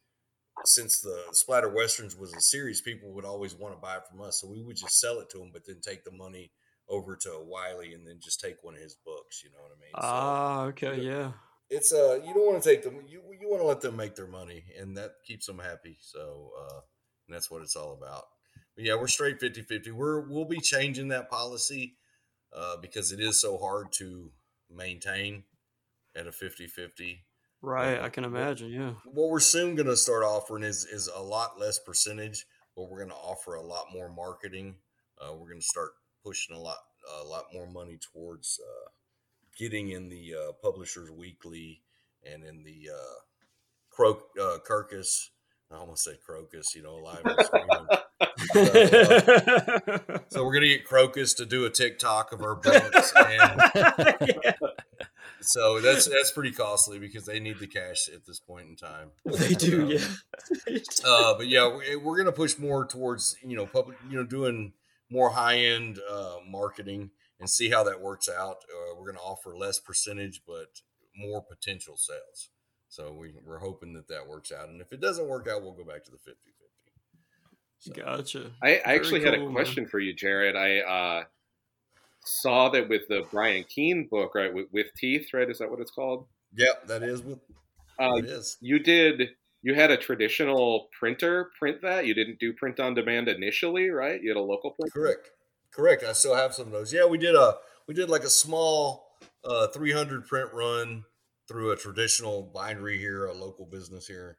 since 0.64 1.00
the 1.00 1.18
Splatter 1.32 1.68
Westerns 1.70 2.16
was 2.16 2.32
a 2.34 2.40
series, 2.40 2.80
people 2.80 3.12
would 3.12 3.24
always 3.24 3.54
want 3.54 3.74
to 3.74 3.80
buy 3.80 3.96
it 3.96 4.06
from 4.08 4.20
us. 4.20 4.40
So 4.40 4.46
we 4.48 4.62
would 4.62 4.76
just 4.76 5.00
sell 5.00 5.18
it 5.20 5.28
to 5.30 5.38
them, 5.38 5.50
but 5.52 5.66
then 5.66 5.80
take 5.80 6.04
the 6.04 6.12
money 6.12 6.52
over 6.88 7.16
to 7.16 7.40
Wiley 7.44 7.94
and 7.94 8.06
then 8.06 8.18
just 8.22 8.40
take 8.40 8.62
one 8.62 8.74
of 8.74 8.80
his 8.80 8.94
books. 9.04 9.42
You 9.42 9.50
know 9.50 9.62
what 9.62 9.72
I 9.76 9.80
mean? 9.80 9.90
So- 9.94 10.00
Ah, 10.02 10.64
okay, 10.66 11.00
yeah. 11.02 11.32
it's 11.70 11.92
uh 11.92 12.20
you 12.26 12.34
don't 12.34 12.46
want 12.46 12.62
to 12.62 12.68
take 12.68 12.82
them 12.82 12.96
you 13.08 13.22
you 13.40 13.48
want 13.48 13.62
to 13.62 13.66
let 13.66 13.80
them 13.80 13.96
make 13.96 14.14
their 14.16 14.26
money 14.26 14.64
and 14.78 14.96
that 14.96 15.12
keeps 15.24 15.46
them 15.46 15.58
happy 15.60 15.96
so 16.00 16.50
uh 16.60 16.80
and 17.30 17.36
that's 17.36 17.48
what 17.50 17.62
it's 17.62 17.76
all 17.76 17.92
about 17.92 18.24
but 18.74 18.84
yeah 18.84 18.94
we're 18.96 19.06
straight 19.06 19.38
50 19.38 19.62
50 19.62 19.92
we're 19.92 20.20
we'll 20.28 20.44
be 20.44 20.58
changing 20.60 21.08
that 21.08 21.30
policy 21.30 21.94
uh 22.52 22.76
because 22.76 23.12
it 23.12 23.20
is 23.20 23.40
so 23.40 23.56
hard 23.56 23.92
to 23.92 24.32
maintain 24.68 25.44
at 26.16 26.26
a 26.26 26.32
50 26.32 26.66
50 26.66 27.24
Right. 27.62 28.00
I 28.00 28.08
can 28.08 28.24
imagine. 28.24 28.70
Yeah. 28.70 28.94
what 29.04 29.28
we're 29.28 29.38
soon 29.38 29.74
going 29.74 29.86
to 29.86 29.96
start 29.96 30.24
offering 30.24 30.64
is 30.64 30.84
is 30.86 31.08
a 31.14 31.22
lot 31.22 31.60
less 31.60 31.78
percentage 31.78 32.46
but 32.74 32.90
we're 32.90 32.98
going 32.98 33.10
to 33.10 33.14
offer 33.14 33.54
a 33.54 33.62
lot 33.62 33.86
more 33.92 34.08
marketing 34.08 34.76
uh, 35.20 35.32
we're 35.34 35.50
going 35.50 35.60
to 35.60 35.66
start 35.66 35.90
pushing 36.24 36.56
a 36.56 36.58
lot 36.58 36.78
a 37.22 37.24
lot 37.24 37.44
more 37.52 37.66
money 37.70 37.98
towards 38.12 38.58
uh, 38.66 38.88
getting 39.58 39.90
in 39.90 40.08
the 40.08 40.34
uh, 40.34 40.52
publishers 40.62 41.10
weekly 41.10 41.82
and 42.24 42.44
in 42.44 42.62
the 42.64 42.88
uh, 42.92 43.14
Cro- 43.90 44.22
uh, 44.40 44.58
Kirkus. 44.66 45.28
I 45.72 45.76
almost 45.76 46.02
said 46.04 46.16
Crocus, 46.26 46.74
you 46.74 46.82
know, 46.82 46.96
live 46.96 47.22
and 47.24 47.38
streaming. 47.46 47.86
So 50.30 50.44
we're 50.44 50.54
gonna 50.54 50.66
get 50.68 50.84
Crocus 50.84 51.34
to 51.34 51.44
do 51.46 51.64
a 51.64 51.70
TikTok 51.70 52.32
of 52.32 52.40
our 52.42 52.54
books, 52.56 53.12
and 53.16 53.60
so 55.40 55.80
that's 55.80 56.06
that's 56.06 56.30
pretty 56.32 56.52
costly 56.52 56.98
because 56.98 57.24
they 57.26 57.40
need 57.40 57.58
the 57.58 57.66
cash 57.66 58.08
at 58.14 58.24
this 58.26 58.38
point 58.38 58.68
in 58.68 58.76
time. 58.76 59.10
they 59.24 59.54
do. 59.54 59.98
Yeah. 60.66 60.78
Uh, 61.04 61.34
but 61.36 61.48
yeah, 61.48 61.68
we- 61.76 61.96
we're 61.96 62.16
gonna 62.16 62.32
push 62.32 62.58
more 62.58 62.86
towards 62.86 63.36
you 63.42 63.56
know 63.56 63.66
public, 63.66 63.96
you 64.08 64.16
know, 64.16 64.24
doing 64.24 64.72
more 65.10 65.30
high 65.30 65.58
end 65.58 65.98
uh, 66.10 66.36
marketing 66.48 67.10
and 67.40 67.48
see 67.50 67.70
how 67.70 67.82
that 67.84 68.00
works 68.00 68.28
out. 68.28 68.56
Uh, 68.72 68.94
we're 68.98 69.06
gonna 69.10 69.18
offer 69.24 69.56
less 69.56 69.78
percentage, 69.80 70.42
but 70.46 70.66
more 71.16 71.42
potential 71.42 71.96
sales. 71.96 72.50
So 72.90 73.12
we, 73.12 73.32
we're 73.46 73.58
hoping 73.58 73.92
that 73.94 74.08
that 74.08 74.26
works 74.28 74.52
out, 74.52 74.68
and 74.68 74.80
if 74.80 74.92
it 74.92 75.00
doesn't 75.00 75.26
work 75.28 75.48
out, 75.48 75.62
we'll 75.62 75.72
go 75.72 75.84
back 75.84 76.04
to 76.04 76.10
the 76.10 76.18
50-50. 76.18 76.34
So, 77.78 77.92
Gotcha. 77.94 78.50
I, 78.62 78.66
I 78.66 78.70
Very 78.82 78.98
actually 78.98 79.24
had 79.24 79.34
cool, 79.34 79.42
a 79.42 79.46
man. 79.46 79.54
question 79.54 79.86
for 79.86 80.00
you, 80.00 80.12
Jared. 80.12 80.54
I 80.56 80.80
uh, 80.80 81.24
saw 82.24 82.68
that 82.70 82.88
with 82.88 83.02
the 83.08 83.24
Brian 83.30 83.64
Keene 83.64 84.06
book, 84.10 84.34
right, 84.34 84.52
with, 84.52 84.66
with 84.72 84.88
teeth, 84.96 85.28
right? 85.32 85.48
Is 85.48 85.58
that 85.58 85.70
what 85.70 85.80
it's 85.80 85.90
called? 85.90 86.26
Yep, 86.56 86.88
that 86.88 87.02
is 87.02 87.22
what 87.22 87.38
Uh, 87.98 88.16
it 88.16 88.24
is. 88.26 88.56
you 88.60 88.78
did. 88.80 89.30
You 89.62 89.74
had 89.74 89.90
a 89.90 89.96
traditional 89.96 90.88
printer 90.98 91.50
print 91.58 91.80
that. 91.82 92.06
You 92.06 92.14
didn't 92.14 92.38
do 92.40 92.52
print 92.52 92.80
on 92.80 92.94
demand 92.94 93.28
initially, 93.28 93.88
right? 93.90 94.20
You 94.20 94.30
had 94.30 94.36
a 94.36 94.42
local 94.42 94.72
printer. 94.72 94.90
Correct. 94.92 95.30
Correct. 95.72 96.02
I 96.02 96.12
still 96.12 96.34
have 96.34 96.54
some 96.54 96.66
of 96.66 96.72
those. 96.72 96.92
Yeah, 96.92 97.06
we 97.06 97.18
did 97.18 97.34
a 97.36 97.56
we 97.86 97.94
did 97.94 98.08
like 98.10 98.24
a 98.24 98.30
small 98.30 99.06
uh 99.44 99.68
300 99.68 100.26
print 100.26 100.50
run 100.52 101.04
through 101.50 101.72
a 101.72 101.76
traditional 101.76 102.48
bindery 102.54 102.96
here, 102.96 103.26
a 103.26 103.34
local 103.34 103.66
business 103.66 104.06
here 104.06 104.36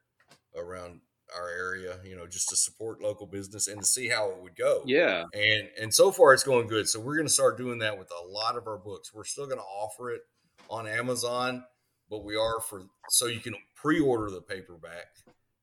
around 0.56 1.00
our 1.36 1.50
area, 1.50 1.98
you 2.04 2.16
know, 2.16 2.26
just 2.26 2.48
to 2.48 2.56
support 2.56 3.02
local 3.02 3.26
business 3.26 3.68
and 3.68 3.80
to 3.80 3.86
see 3.86 4.08
how 4.08 4.30
it 4.30 4.42
would 4.42 4.56
go. 4.56 4.82
Yeah. 4.86 5.24
And 5.34 5.68
and 5.78 5.92
so 5.92 6.10
far 6.10 6.32
it's 6.32 6.42
going 6.42 6.68
good. 6.68 6.88
So 6.88 7.00
we're 7.00 7.16
going 7.16 7.26
to 7.26 7.32
start 7.32 7.58
doing 7.58 7.80
that 7.80 7.98
with 7.98 8.10
a 8.10 8.26
lot 8.26 8.56
of 8.56 8.66
our 8.66 8.78
books. 8.78 9.12
We're 9.12 9.24
still 9.24 9.44
going 9.44 9.58
to 9.58 9.64
offer 9.64 10.10
it 10.10 10.22
on 10.70 10.86
Amazon, 10.86 11.64
but 12.08 12.24
we 12.24 12.34
are 12.34 12.60
for 12.60 12.84
so 13.10 13.26
you 13.26 13.40
can 13.40 13.54
pre-order 13.74 14.30
the 14.30 14.40
paperback. 14.40 15.08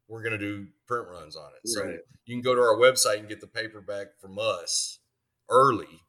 We're 0.08 0.22
going 0.22 0.38
to 0.38 0.40
do 0.40 0.68
print 0.88 1.08
runs 1.08 1.36
on 1.36 1.50
it. 1.56 1.68
So 1.68 1.84
you 2.26 2.36
can 2.36 2.42
go 2.42 2.54
to 2.54 2.62
our 2.62 2.78
website 2.78 3.20
and 3.20 3.30
get 3.30 3.42
the 3.42 3.48
paperback 3.48 4.20
from 4.20 4.38
us 4.40 5.00
early, 5.50 6.02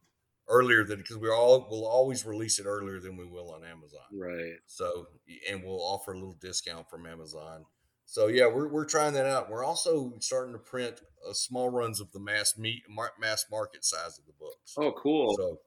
earlier 0.51 0.85
than 0.85 0.99
because 0.99 1.17
we 1.17 1.31
all 1.31 1.67
will 1.71 1.87
always 1.87 2.27
release 2.27 2.59
it 2.59 2.67
earlier 2.67 3.01
than 3.01 3.17
we 3.17 3.25
will 3.25 3.53
on 3.53 3.65
Amazon. 3.65 4.01
Right. 4.13 4.59
So 4.67 5.07
and 5.49 5.63
we'll 5.63 5.81
offer 5.81 6.13
a 6.13 6.19
little 6.19 6.37
discount 6.41 6.91
from 6.91 7.07
Amazon. 7.07 7.65
So 8.07 8.27
yeah, 8.27 8.49
we're, 8.49 8.69
we're 8.69 8.87
trying 8.87 9.15
that 9.15 9.27
out. 9.27 9.49
We're 9.49 9.65
also 9.65 10.15
starting 10.19 10.53
to 10.53 10.59
print 10.59 11.01
uh, 11.29 11.33
small 11.33 11.71
runs 11.71 12.01
of 12.01 12.11
the 12.13 12.19
mass 12.19 12.59
meat 12.59 12.83
mass 13.21 13.47
market 13.51 13.85
size 13.85 14.19
of 14.19 14.27
the 14.27 14.33
books. 14.39 14.75
Oh, 14.77 14.93
cool. 14.93 15.37
So 15.37 15.61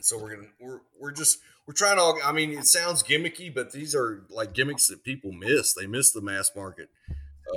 so 0.00 0.18
we're 0.18 0.36
gonna 0.36 0.48
we're 0.60 0.80
we're 0.98 1.12
just 1.12 1.38
we're 1.66 1.74
trying 1.74 1.96
to. 1.96 2.24
I 2.24 2.32
mean, 2.32 2.52
it 2.52 2.66
sounds 2.66 3.02
gimmicky, 3.02 3.54
but 3.54 3.72
these 3.72 3.94
are 3.94 4.24
like 4.30 4.52
gimmicks 4.52 4.88
that 4.88 5.04
people 5.04 5.32
miss. 5.32 5.74
They 5.74 5.86
miss 5.86 6.12
the 6.12 6.22
mass 6.22 6.50
market 6.54 6.88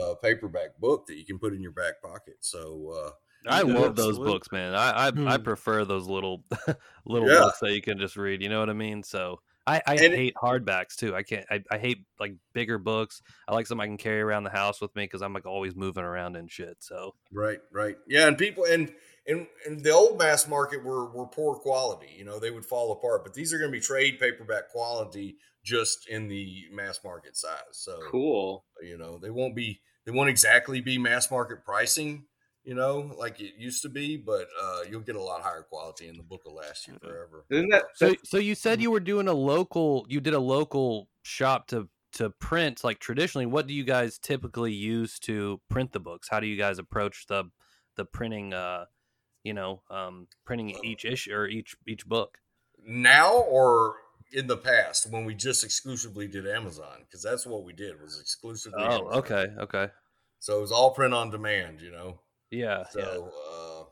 uh, 0.02 0.16
paperback 0.16 0.78
book 0.80 1.08
that 1.08 1.18
you 1.18 1.26
can 1.26 1.40
put 1.40 1.54
in 1.54 1.62
your 1.62 1.72
back 1.72 2.02
pocket. 2.02 2.38
So 2.42 2.94
uh, 2.96 3.12
I 3.48 3.62
Yeah, 3.62 3.74
love 3.74 3.96
those 3.96 4.10
absolutely. 4.10 4.34
books, 4.34 4.52
man. 4.52 4.76
I 4.76 4.92
I, 4.92 5.08
I 5.08 5.12
Hmm. 5.38 5.44
prefer 5.44 5.86
those 5.86 6.08
little 6.08 6.44
little 7.06 7.30
Yeah. 7.30 7.40
books 7.40 7.60
that 7.60 7.74
you 7.74 7.82
can 7.82 7.98
just 8.00 8.16
read. 8.18 8.42
You 8.42 8.50
know 8.50 8.60
what 8.60 8.70
I 8.70 8.74
mean? 8.74 9.04
So 9.04 9.40
I, 9.68 9.82
I 9.86 9.96
And- 9.96 10.14
hate 10.16 10.34
hardbacks 10.36 10.96
too. 10.96 11.16
I 11.16 11.22
can't. 11.24 11.46
I, 11.52 11.64
I 11.70 11.78
hate 11.78 12.04
like 12.20 12.34
bigger 12.54 12.78
books. 12.80 13.22
I 13.48 13.54
like 13.54 13.68
something 13.68 13.84
I 13.84 13.88
can 13.88 13.98
carry 13.98 14.22
around 14.22 14.44
the 14.44 14.50
house 14.50 14.82
with 14.82 14.96
me 14.96 15.04
because 15.04 15.22
I'm 15.22 15.34
like 15.34 15.46
always 15.46 15.76
moving 15.76 16.04
around 16.04 16.36
and 16.36 16.50
shit. 16.52 16.78
So 16.80 17.14
Right, 17.32 17.60
right. 17.72 17.96
Yeah, 18.08 18.28
and 18.28 18.38
people 18.38 18.66
and 18.66 18.92
and 19.28 19.46
and 19.68 19.84
the 19.84 19.92
old 19.92 20.18
mass 20.18 20.48
market 20.48 20.84
were 20.84 21.10
were 21.12 21.28
poor 21.28 21.56
quality. 21.56 22.14
You 22.18 22.26
know, 22.26 22.40
they 22.40 22.52
would 22.52 22.66
fall 22.66 22.92
apart. 22.94 23.24
But 23.24 23.34
these 23.36 23.54
are 23.54 23.60
going 23.60 23.72
to 23.72 23.78
be 23.78 23.82
trade 23.82 24.20
paperback 24.20 24.70
quality, 24.70 25.38
just 25.64 26.10
in 26.10 26.28
the 26.30 26.64
mass 26.72 27.00
market 27.04 27.38
size. 27.38 27.60
So 27.74 28.00
Cool. 28.10 28.66
you 28.82 28.98
know, 28.98 29.20
they 29.20 29.30
won't 29.30 29.56
be 29.56 29.82
they 30.06 30.12
won't 30.12 30.30
exactly 30.30 30.82
be 30.82 30.98
mass 30.98 31.30
market 31.30 31.64
pricing. 31.64 32.26
You 32.64 32.76
know, 32.76 33.12
like 33.18 33.40
it 33.40 33.54
used 33.58 33.82
to 33.84 33.90
be, 33.90 34.18
but 34.18 34.48
uh, 34.62 34.82
you'll 34.90 35.02
get 35.02 35.16
a 35.16 35.22
lot 35.22 35.42
higher 35.42 35.64
quality, 35.64 36.08
and 36.08 36.20
the 36.20 36.24
book 36.24 36.42
will 36.46 36.56
last 36.56 36.88
you 36.88 36.98
forever. 37.02 37.46
Isn't 37.50 37.70
that 37.70 37.86
so 37.96 38.14
so 38.24 38.38
you 38.38 38.54
said 38.54 38.82
you 38.82 38.92
were 38.92 39.00
doing 39.00 39.28
a 39.28 39.34
local. 39.34 40.06
You 40.10 40.20
did 40.20 40.34
a 40.34 40.40
local 40.40 41.08
shop 41.24 41.68
to 41.68 41.88
to 42.14 42.30
print 42.30 42.84
like 42.84 43.00
traditionally. 43.00 43.46
What 43.46 43.66
do 43.66 43.74
you 43.74 43.84
guys 43.84 44.20
typically 44.20 44.74
use 44.74 45.20
to 45.20 45.62
print 45.70 45.94
the 45.94 46.00
books? 46.00 46.28
How 46.30 46.40
do 46.40 46.48
you 46.48 46.58
guys 46.58 46.80
approach 46.80 47.28
the 47.28 47.46
the 47.96 48.06
printing? 48.06 48.54
Uh, 48.54 48.86
you 49.44 49.54
know, 49.54 49.82
um, 49.90 50.28
printing 50.46 50.76
each 50.84 51.06
issue 51.06 51.34
or 51.34 51.48
each 51.48 51.76
each 51.88 52.06
book. 52.06 52.38
Now 52.86 53.34
or 53.34 53.96
in 54.32 54.48
the 54.48 54.58
past 54.58 55.10
when 55.10 55.26
we 55.26 55.34
just 55.34 55.64
exclusively 55.64 56.28
did 56.28 56.48
Amazon, 56.48 57.06
because 57.06 57.24
that's 57.24 57.48
what 57.48 57.64
we 57.64 57.74
did 57.74 58.00
was 58.02 58.20
exclusively. 58.20 58.84
Oh, 58.84 59.08
Amazon. 59.08 59.14
okay, 59.14 59.48
okay, 59.60 59.88
So 60.40 60.58
it 60.58 60.62
was 60.62 60.72
all 60.72 60.92
print 60.92 61.14
on 61.14 61.30
demand. 61.30 61.82
You 61.82 61.92
know. 61.92 62.20
Yeah, 62.52 62.84
yeah. 62.96 63.04
So, 63.04 63.32
uh, 63.52 63.84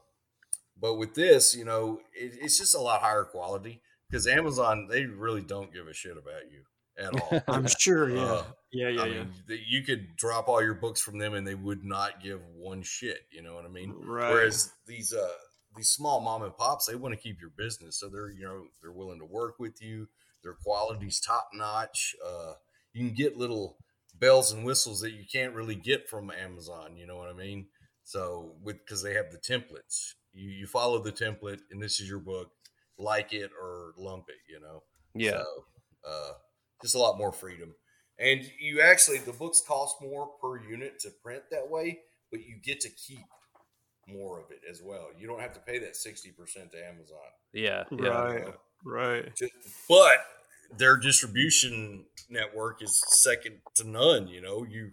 but 0.79 0.95
with 0.95 1.15
this, 1.15 1.55
you 1.55 1.65
know, 1.65 1.99
it, 2.13 2.33
it's 2.41 2.57
just 2.57 2.75
a 2.75 2.79
lot 2.79 3.01
higher 3.01 3.23
quality 3.23 3.81
because 4.09 4.27
Amazon 4.27 4.87
they 4.89 5.05
really 5.05 5.41
don't 5.41 5.73
give 5.73 5.87
a 5.87 5.93
shit 5.93 6.17
about 6.17 6.51
you 6.51 6.63
at 6.97 7.21
all. 7.21 7.41
I'm 7.53 7.67
sure. 7.67 8.09
Yeah. 8.09 8.23
Uh, 8.23 8.43
yeah. 8.71 8.89
Yeah. 8.89 9.01
I 9.01 9.05
yeah. 9.07 9.13
mean, 9.13 9.59
you 9.67 9.83
could 9.83 10.15
drop 10.15 10.47
all 10.47 10.63
your 10.63 10.73
books 10.73 11.01
from 11.01 11.17
them 11.17 11.33
and 11.33 11.47
they 11.47 11.55
would 11.55 11.83
not 11.83 12.21
give 12.21 12.41
one 12.55 12.81
shit. 12.81 13.21
You 13.31 13.41
know 13.41 13.55
what 13.55 13.65
I 13.65 13.69
mean? 13.69 13.93
right. 13.97 14.31
Whereas 14.31 14.71
these 14.85 15.13
uh 15.13 15.29
these 15.75 15.89
small 15.89 16.21
mom 16.21 16.41
and 16.43 16.55
pops, 16.55 16.87
they 16.87 16.95
want 16.95 17.13
to 17.13 17.19
keep 17.19 17.39
your 17.39 17.51
business, 17.57 17.99
so 17.99 18.09
they're 18.09 18.31
you 18.31 18.43
know 18.43 18.63
they're 18.81 18.91
willing 18.91 19.19
to 19.19 19.25
work 19.25 19.59
with 19.59 19.81
you. 19.81 20.07
Their 20.43 20.55
quality's 20.63 21.19
top 21.19 21.49
notch. 21.53 22.15
Uh, 22.25 22.53
you 22.93 23.05
can 23.05 23.15
get 23.15 23.37
little 23.37 23.77
bells 24.19 24.51
and 24.51 24.65
whistles 24.65 25.01
that 25.01 25.11
you 25.11 25.23
can't 25.31 25.53
really 25.53 25.75
get 25.75 26.09
from 26.09 26.31
Amazon. 26.31 26.95
You 26.95 27.05
know 27.05 27.17
what 27.17 27.29
I 27.29 27.33
mean? 27.33 27.67
So 28.07 28.55
with 28.63 28.77
because 28.77 29.03
they 29.03 29.13
have 29.15 29.31
the 29.31 29.37
templates, 29.37 30.13
you 30.33 30.49
you 30.49 30.65
follow 30.65 31.03
the 31.03 31.11
template, 31.11 31.59
and 31.71 31.81
this 31.81 31.99
is 31.99 32.07
your 32.09 32.19
book. 32.19 32.51
Like 32.97 33.33
it 33.33 33.51
or 33.61 33.91
lump 33.97 34.29
it. 34.29 34.37
You 34.49 34.61
know. 34.61 34.83
Yeah. 35.13 35.31
So, 35.31 35.45
uh, 36.07 36.31
just 36.81 36.95
a 36.95 36.99
lot 36.99 37.17
more 37.17 37.33
freedom. 37.33 37.75
And 38.17 38.49
you 38.59 38.81
actually, 38.81 39.17
the 39.17 39.33
books 39.33 39.61
cost 39.67 39.97
more 40.01 40.29
per 40.41 40.57
unit 40.63 40.99
to 41.01 41.09
print 41.21 41.43
that 41.51 41.69
way, 41.69 41.99
but 42.31 42.39
you 42.39 42.55
get 42.63 42.79
to 42.81 42.89
keep 42.89 43.25
more 44.07 44.39
of 44.39 44.51
it 44.51 44.61
as 44.69 44.81
well. 44.81 45.09
You 45.19 45.27
don't 45.27 45.41
have 45.41 45.53
to 45.53 45.59
pay 45.59 45.79
that 45.79 45.93
60% 45.93 46.71
to 46.71 46.87
Amazon. 46.87 47.17
Yeah. 47.53 47.83
Yeah. 47.91 48.07
right. 48.07 48.55
Right. 48.85 49.35
Ju- 49.35 49.49
But 49.89 50.25
their 50.77 50.95
distribution 50.97 52.05
network 52.29 52.81
is 52.81 52.99
second 53.21 53.57
to 53.75 53.83
none. 53.87 54.27
You 54.29 54.41
know, 54.41 54.63
you, 54.63 54.91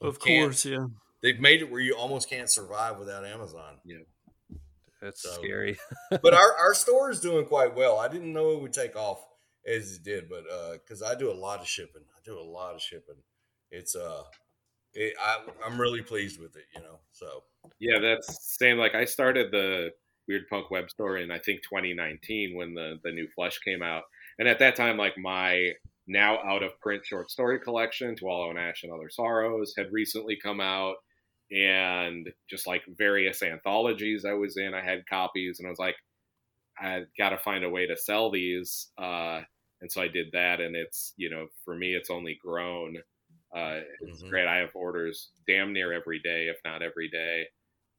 you 0.00 0.08
Of 0.08 0.20
course. 0.20 0.64
Yeah. 0.64 0.86
They've 1.22 1.38
made 1.38 1.62
it 1.62 1.70
where 1.70 1.80
you 1.80 1.94
almost 1.94 2.28
can't 2.28 2.50
survive 2.50 2.98
without 2.98 3.24
Amazon. 3.24 3.76
It's 5.02 5.22
So- 5.22 5.32
scary. 5.32 5.78
but 6.22 6.34
our, 6.34 6.52
our 6.58 6.74
store 6.82 7.10
is 7.10 7.20
doing 7.20 7.44
quite 7.46 7.74
well. 7.74 7.98
I 7.98 8.08
didn't 8.08 8.32
know 8.32 8.52
it 8.52 8.60
would 8.62 8.72
take 8.72 8.96
off 8.96 9.24
as 9.66 9.96
it 9.96 10.02
did, 10.04 10.28
but 10.28 10.44
because 10.74 11.02
I 11.02 11.14
do 11.14 11.30
a 11.30 11.34
lot 11.34 11.60
of 11.60 11.68
shipping, 11.68 12.02
I 12.16 12.20
do 12.24 12.38
a 12.38 12.42
lot 12.42 12.74
of 12.74 12.80
shipping. 12.82 13.16
It's 13.70 13.94
uh, 13.96 14.22
it, 14.94 15.14
I 15.20 15.38
I'm 15.64 15.80
really 15.80 16.02
pleased 16.02 16.40
with 16.40 16.56
it, 16.56 16.64
you 16.74 16.82
know. 16.82 16.98
So 17.12 17.44
Yeah, 17.78 17.98
that's 18.00 18.56
same. 18.58 18.76
Like 18.78 18.94
I 18.94 19.04
started 19.04 19.50
the 19.50 19.90
Weird 20.28 20.48
Punk 20.50 20.70
web 20.70 20.90
store 20.90 21.16
in 21.16 21.30
I 21.30 21.38
think 21.38 21.62
2019 21.62 22.56
when 22.56 22.74
the 22.74 22.98
the 23.02 23.12
new 23.12 23.28
Flesh 23.34 23.58
came 23.60 23.82
out, 23.82 24.02
and 24.38 24.46
at 24.48 24.58
that 24.58 24.76
time, 24.76 24.96
like 24.98 25.16
my 25.16 25.70
now 26.06 26.38
out 26.44 26.62
of 26.62 26.78
print 26.80 27.04
short 27.06 27.30
story 27.30 27.60
collection, 27.60 28.14
To 28.16 28.24
Wallow 28.24 28.50
in 28.50 28.58
Ash 28.58 28.82
and 28.82 28.92
Other 28.92 29.08
Sorrows, 29.08 29.72
had 29.78 29.92
recently 29.92 30.36
come 30.36 30.60
out, 30.60 30.96
and 31.54 32.28
just 32.48 32.66
like 32.66 32.82
various 32.88 33.42
anthologies 33.42 34.24
I 34.24 34.32
was 34.34 34.56
in, 34.56 34.74
I 34.74 34.82
had 34.82 35.06
copies, 35.06 35.58
and 35.58 35.66
I 35.66 35.70
was 35.70 35.78
like, 35.78 35.96
I 36.78 37.02
got 37.18 37.30
to 37.30 37.38
find 37.38 37.64
a 37.64 37.70
way 37.70 37.86
to 37.86 37.96
sell 37.96 38.30
these, 38.30 38.88
uh, 38.98 39.42
and 39.80 39.90
so 39.92 40.00
I 40.02 40.08
did 40.08 40.28
that, 40.32 40.60
and 40.60 40.74
it's 40.76 41.12
you 41.16 41.30
know 41.30 41.46
for 41.64 41.74
me 41.76 41.94
it's 41.94 42.10
only 42.10 42.38
grown. 42.42 42.96
Uh, 43.54 43.80
it's 44.00 44.22
Mhm. 44.22 44.30
great. 44.30 44.46
I 44.46 44.58
have 44.58 44.74
orders 44.74 45.30
damn 45.46 45.72
near 45.74 45.92
every 45.92 46.18
day, 46.20 46.46
if 46.48 46.56
not 46.64 46.82
every 46.82 47.08
day. 47.10 47.46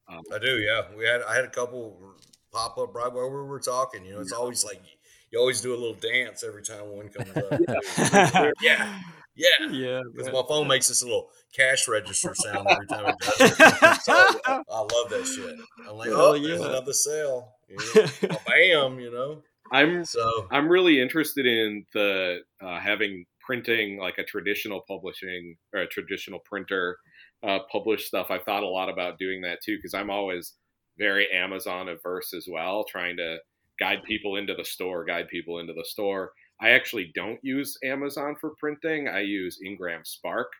Um, 0.08 0.22
I 0.32 0.38
do, 0.38 0.58
yeah. 0.58 0.92
We 0.94 1.04
had 1.06 1.22
I 1.22 1.34
had 1.36 1.44
a 1.44 1.50
couple 1.50 2.16
pop 2.52 2.76
up 2.78 2.94
right 2.94 3.12
while 3.12 3.30
we 3.30 3.42
were 3.42 3.60
talking. 3.60 4.04
You 4.04 4.14
know, 4.14 4.20
it's 4.20 4.32
always 4.32 4.64
like 4.64 4.82
you 5.30 5.38
always 5.38 5.60
do 5.60 5.72
a 5.72 5.78
little 5.78 5.94
dance 5.94 6.42
every 6.44 6.62
time 6.62 6.88
one 6.88 7.08
comes 7.08 7.30
up. 7.36 7.60
yeah, 8.12 8.50
yeah. 8.60 9.00
Yeah. 9.36 9.68
Yeah. 9.70 10.02
Because 10.12 10.32
my 10.32 10.42
phone 10.48 10.68
makes 10.68 10.88
this 10.88 11.02
little 11.02 11.30
cash 11.54 11.88
register 11.88 12.34
sound 12.34 12.66
every 12.70 12.86
time 12.86 13.06
it 13.06 13.18
does 13.18 13.40
it. 13.40 14.02
So 14.02 14.12
I 14.46 14.78
love 14.78 15.10
that 15.10 15.26
shit. 15.26 15.56
I'm 15.88 15.96
like, 15.96 16.08
Hell 16.08 16.20
oh, 16.20 16.38
there's 16.38 16.60
yeah. 16.60 16.66
another 16.66 16.92
sale. 16.92 17.52
You 17.68 17.76
know? 17.76 18.36
Bam, 18.46 19.00
you 19.00 19.10
know. 19.10 19.42
I'm 19.72 20.04
So 20.04 20.46
I'm 20.50 20.68
really 20.68 21.00
interested 21.00 21.46
in 21.46 21.84
the 21.94 22.40
uh, 22.62 22.78
having 22.78 23.24
printing 23.40 23.98
like 23.98 24.18
a 24.18 24.24
traditional 24.24 24.82
publishing 24.86 25.56
or 25.74 25.80
a 25.80 25.86
traditional 25.86 26.38
printer 26.40 26.96
uh, 27.42 27.58
publish 27.70 28.06
stuff. 28.06 28.28
I've 28.30 28.44
thought 28.44 28.62
a 28.62 28.68
lot 28.68 28.88
about 28.88 29.18
doing 29.18 29.42
that 29.42 29.58
too 29.64 29.76
because 29.76 29.94
I'm 29.94 30.10
always 30.10 30.54
very 30.98 31.28
Amazon 31.32 31.88
averse 31.88 32.32
as 32.34 32.46
well, 32.50 32.84
trying 32.88 33.16
to 33.16 33.38
guide 33.78 34.02
people 34.04 34.36
into 34.36 34.54
the 34.54 34.64
store, 34.64 35.04
guide 35.04 35.28
people 35.28 35.58
into 35.58 35.72
the 35.72 35.84
store. 35.84 36.32
I 36.60 36.70
actually 36.70 37.12
don't 37.14 37.38
use 37.42 37.76
Amazon 37.84 38.36
for 38.40 38.54
printing. 38.58 39.08
I 39.08 39.20
use 39.20 39.58
Ingram 39.64 40.02
Spark, 40.04 40.52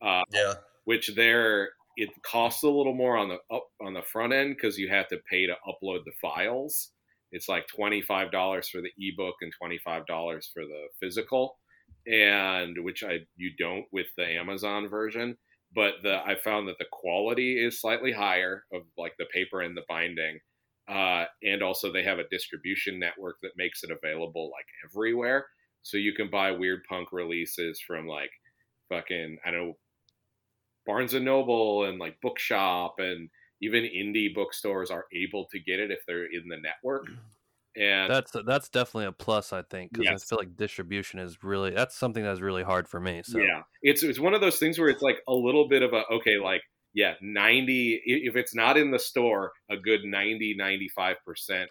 uh, 0.00 0.22
yeah, 0.32 0.54
which 0.84 1.12
there 1.14 1.70
it 1.96 2.10
costs 2.22 2.62
a 2.62 2.68
little 2.70 2.94
more 2.94 3.16
on 3.16 3.28
the 3.28 3.38
up 3.54 3.66
on 3.80 3.94
the 3.94 4.02
front 4.02 4.32
end 4.32 4.56
because 4.56 4.78
you 4.78 4.88
have 4.88 5.08
to 5.08 5.18
pay 5.30 5.46
to 5.46 5.54
upload 5.66 6.04
the 6.04 6.12
files. 6.20 6.90
It's 7.32 7.48
like 7.48 7.66
twenty 7.66 8.02
five 8.02 8.30
dollars 8.30 8.68
for 8.68 8.80
the 8.80 8.90
ebook 8.98 9.36
and 9.40 9.52
twenty 9.58 9.78
five 9.78 10.06
dollars 10.06 10.50
for 10.52 10.64
the 10.64 10.88
physical, 11.00 11.58
and 12.06 12.76
which 12.82 13.02
I 13.02 13.20
you 13.36 13.52
don't 13.58 13.86
with 13.92 14.08
the 14.16 14.26
Amazon 14.26 14.88
version. 14.88 15.36
But 15.74 15.94
the 16.02 16.18
I 16.24 16.36
found 16.36 16.68
that 16.68 16.78
the 16.78 16.86
quality 16.90 17.62
is 17.62 17.80
slightly 17.80 18.12
higher 18.12 18.64
of 18.72 18.82
like 18.98 19.14
the 19.18 19.26
paper 19.32 19.60
and 19.62 19.76
the 19.76 19.84
binding, 19.88 20.40
uh, 20.88 21.24
and 21.42 21.62
also 21.62 21.92
they 21.92 22.02
have 22.02 22.18
a 22.18 22.28
distribution 22.30 22.98
network 22.98 23.36
that 23.42 23.52
makes 23.56 23.82
it 23.82 23.90
available 23.90 24.50
like 24.50 24.66
everywhere. 24.84 25.46
So 25.82 25.96
you 25.96 26.12
can 26.12 26.30
buy 26.30 26.52
Weird 26.52 26.82
Punk 26.88 27.08
releases 27.12 27.80
from 27.80 28.06
like 28.06 28.30
fucking 28.88 29.38
I 29.44 29.50
don't 29.50 29.68
know 29.68 29.76
Barnes 30.86 31.14
and 31.14 31.24
Noble 31.24 31.84
and 31.84 31.98
like 31.98 32.20
Bookshop 32.20 32.96
and 32.98 33.30
even 33.60 33.84
indie 33.84 34.34
bookstores 34.34 34.90
are 34.90 35.06
able 35.14 35.46
to 35.52 35.60
get 35.60 35.78
it 35.78 35.90
if 35.90 36.00
they're 36.06 36.24
in 36.24 36.48
the 36.48 36.56
network. 36.56 37.06
And 37.74 38.10
That's 38.10 38.32
that's 38.44 38.68
definitely 38.68 39.06
a 39.06 39.12
plus, 39.12 39.52
I 39.52 39.62
think, 39.62 39.92
because 39.92 40.04
Yes. 40.04 40.22
I 40.22 40.26
feel 40.26 40.38
like 40.38 40.56
distribution 40.56 41.20
is 41.20 41.42
really 41.42 41.70
that's 41.70 41.96
something 41.96 42.22
that's 42.22 42.40
really 42.40 42.62
hard 42.62 42.86
for 42.86 43.00
me. 43.00 43.22
So 43.24 43.38
yeah, 43.38 43.62
it's 43.80 44.02
it's 44.02 44.18
one 44.18 44.34
of 44.34 44.42
those 44.42 44.58
things 44.58 44.78
where 44.78 44.88
it's 44.88 45.00
like 45.00 45.22
a 45.26 45.32
little 45.32 45.68
bit 45.68 45.82
of 45.82 45.94
a 45.94 46.02
okay, 46.12 46.36
like 46.38 46.60
yeah, 46.94 47.14
90 47.20 48.02
if 48.06 48.36
it's 48.36 48.54
not 48.54 48.76
in 48.76 48.90
the 48.90 48.98
store, 48.98 49.52
a 49.70 49.76
good 49.76 50.00
90 50.04 50.56
95% 50.58 51.16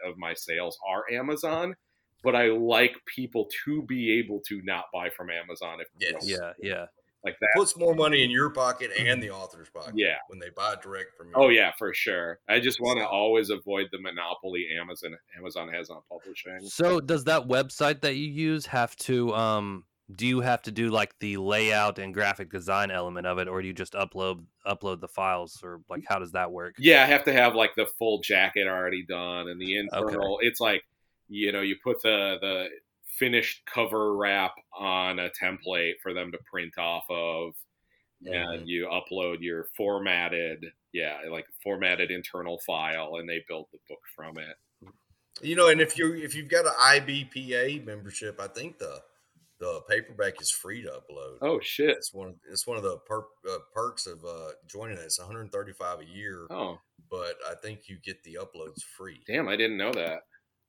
of 0.05 0.17
my 0.17 0.33
sales 0.33 0.77
are 0.87 1.03
Amazon, 1.11 1.75
but 2.23 2.35
I 2.35 2.47
like 2.47 2.95
people 3.05 3.47
to 3.65 3.83
be 3.83 4.19
able 4.19 4.41
to 4.47 4.61
not 4.63 4.85
buy 4.93 5.09
from 5.09 5.29
Amazon 5.29 5.79
if 5.81 5.87
Yes. 5.99 6.27
yeah, 6.27 6.53
yeah. 6.61 6.85
like 7.23 7.35
that. 7.39 7.49
puts 7.55 7.77
more 7.77 7.93
money 7.93 8.23
in 8.23 8.31
your 8.31 8.49
pocket 8.49 8.91
and 8.97 9.21
the 9.21 9.29
author's 9.29 9.69
pocket. 9.69 9.93
Yeah. 9.95 10.15
when 10.27 10.39
they 10.39 10.49
buy 10.55 10.75
direct 10.81 11.15
from 11.15 11.27
you. 11.27 11.33
Oh 11.35 11.49
yeah, 11.49 11.71
for 11.77 11.93
sure. 11.93 12.39
I 12.49 12.59
just 12.59 12.79
want 12.81 12.99
to 12.99 13.07
always 13.07 13.49
avoid 13.51 13.87
the 13.91 13.99
monopoly 13.99 14.67
Amazon 14.79 15.15
Amazon 15.37 15.69
has 15.69 15.89
on 15.89 16.01
publishing. 16.09 16.67
So 16.67 16.99
does 16.99 17.23
that 17.25 17.47
website 17.47 18.01
that 18.01 18.15
you 18.15 18.27
use 18.27 18.65
have 18.65 18.95
to 18.97 19.33
um 19.35 19.83
do 20.15 20.27
you 20.27 20.41
have 20.41 20.61
to 20.63 20.71
do 20.71 20.89
like 20.89 21.17
the 21.19 21.37
layout 21.37 21.99
and 21.99 22.13
graphic 22.13 22.51
design 22.51 22.91
element 22.91 23.27
of 23.27 23.37
it 23.39 23.47
or 23.47 23.61
do 23.61 23.67
you 23.67 23.73
just 23.73 23.93
upload 23.93 24.43
upload 24.65 24.99
the 24.99 25.07
files 25.07 25.59
or 25.63 25.81
like 25.89 26.03
how 26.07 26.19
does 26.19 26.31
that 26.31 26.51
work? 26.51 26.75
Yeah, 26.77 27.03
I 27.03 27.07
have 27.07 27.23
to 27.25 27.33
have 27.33 27.55
like 27.55 27.75
the 27.75 27.85
full 27.99 28.19
jacket 28.21 28.67
already 28.67 29.03
done 29.03 29.47
and 29.47 29.59
the 29.59 29.77
internal. 29.77 30.39
It's 30.41 30.59
like 30.59 30.83
you 31.27 31.51
know 31.51 31.61
you 31.61 31.75
put 31.83 32.01
the 32.01 32.37
the 32.41 32.65
finished 33.17 33.63
cover 33.65 34.15
wrap 34.15 34.53
on 34.77 35.19
a 35.19 35.29
template 35.29 35.93
for 36.01 36.13
them 36.13 36.31
to 36.31 36.37
print 36.49 36.77
off 36.77 37.05
of, 37.09 37.53
and 38.25 38.67
you 38.67 38.87
upload 38.91 39.37
your 39.41 39.67
formatted 39.77 40.65
yeah 40.93 41.19
like 41.29 41.45
formatted 41.63 42.11
internal 42.11 42.59
file, 42.65 43.17
and 43.17 43.29
they 43.29 43.43
build 43.47 43.67
the 43.71 43.79
book 43.87 44.01
from 44.15 44.37
it. 44.37 44.55
You 45.41 45.55
know, 45.55 45.69
and 45.69 45.81
if 45.81 45.97
you 45.97 46.13
if 46.15 46.35
you've 46.35 46.49
got 46.49 46.65
an 46.65 46.73
IBPA 46.79 47.85
membership, 47.85 48.39
I 48.39 48.47
think 48.47 48.77
the 48.77 49.01
the 49.61 49.79
paperback 49.87 50.41
is 50.41 50.51
free 50.51 50.81
to 50.81 50.89
upload. 50.89 51.37
Oh 51.41 51.59
shit! 51.61 51.91
It's 51.91 52.13
one. 52.13 52.35
It's 52.51 52.67
one 52.67 52.75
of 52.77 52.83
the 52.83 52.97
per, 53.07 53.19
uh, 53.49 53.59
perks 53.73 54.07
of 54.07 54.25
uh, 54.25 54.49
joining 54.67 54.97
it. 54.97 55.03
It's 55.03 55.19
135 55.19 55.99
a 56.01 56.05
year, 56.05 56.47
Oh 56.49 56.79
but 57.09 57.35
I 57.49 57.55
think 57.61 57.87
you 57.87 57.97
get 58.03 58.23
the 58.23 58.37
uploads 58.41 58.81
free. 58.97 59.21
damn, 59.27 59.47
I 59.47 59.55
didn't 59.55 59.77
know 59.77 59.91
that. 59.93 60.21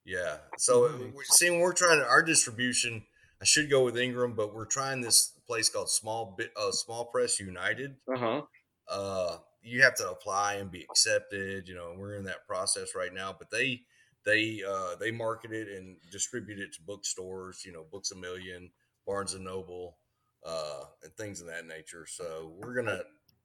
Yeah. 0.04 0.36
So 0.58 0.86
Nice. 0.88 1.12
we 1.16 1.24
see, 1.24 1.50
when 1.50 1.60
we're 1.60 1.72
trying 1.72 1.98
to, 1.98 2.06
our 2.06 2.22
distribution. 2.22 3.02
I 3.40 3.44
should 3.44 3.68
go 3.68 3.84
with 3.84 3.96
Ingram, 3.98 4.34
but 4.36 4.54
we're 4.54 4.66
trying 4.66 5.00
this 5.00 5.32
place 5.48 5.68
called 5.68 5.90
Small 5.90 6.36
Bit 6.38 6.52
uh, 6.56 6.70
Small 6.70 7.06
Press 7.06 7.40
United. 7.40 7.96
Uh 8.14 8.16
huh. 8.18 8.42
uh 8.88 9.36
you 9.64 9.82
have 9.82 9.94
to 9.96 10.08
apply 10.10 10.54
and 10.54 10.70
be 10.72 10.82
accepted 10.90 11.66
you 11.68 11.74
know 11.74 11.94
we're 11.96 12.16
in 12.16 12.24
that 12.24 12.44
process 12.48 12.94
right 12.96 13.14
now 13.14 13.32
but 13.36 13.48
they 13.50 13.80
they 14.26 14.60
uh 14.68 14.96
they 15.00 15.10
market 15.12 15.52
it 15.52 15.68
and 15.68 15.96
distribute 16.10 16.58
it 16.58 16.72
to 16.72 16.82
bookstores 16.82 17.62
you 17.64 17.72
know 17.72 17.84
books 17.92 18.10
a 18.10 18.16
million 18.16 18.68
barnes 19.06 19.34
and 19.34 19.44
noble 19.44 19.98
uh 20.46 20.80
and 21.02 21.12
things 21.16 21.40
of 21.40 21.46
that 21.46 21.66
nature 21.66 22.06
so 22.06 22.52
we're 22.58 22.74
gonna 22.74 23.00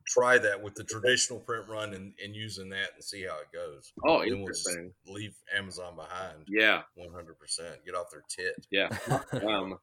try 0.07 0.37
that 0.37 0.61
with 0.61 0.73
the 0.75 0.83
traditional 0.85 1.39
print 1.39 1.67
run 1.67 1.93
and, 1.93 2.13
and 2.23 2.33
using 2.33 2.69
that 2.69 2.89
and 2.95 3.03
see 3.03 3.23
how 3.23 3.37
it 3.39 3.51
goes 3.53 3.91
Oh, 4.05 4.19
then 4.19 4.39
we'll 4.39 4.47
just 4.47 4.67
interesting. 4.67 4.93
leave 5.05 5.35
amazon 5.55 5.95
behind 5.95 6.45
Yeah, 6.47 6.81
100% 6.97 7.85
get 7.85 7.93
off 7.95 8.07
their 8.11 8.23
tit 8.29 8.55
yeah. 8.71 8.89
um, 9.47 9.77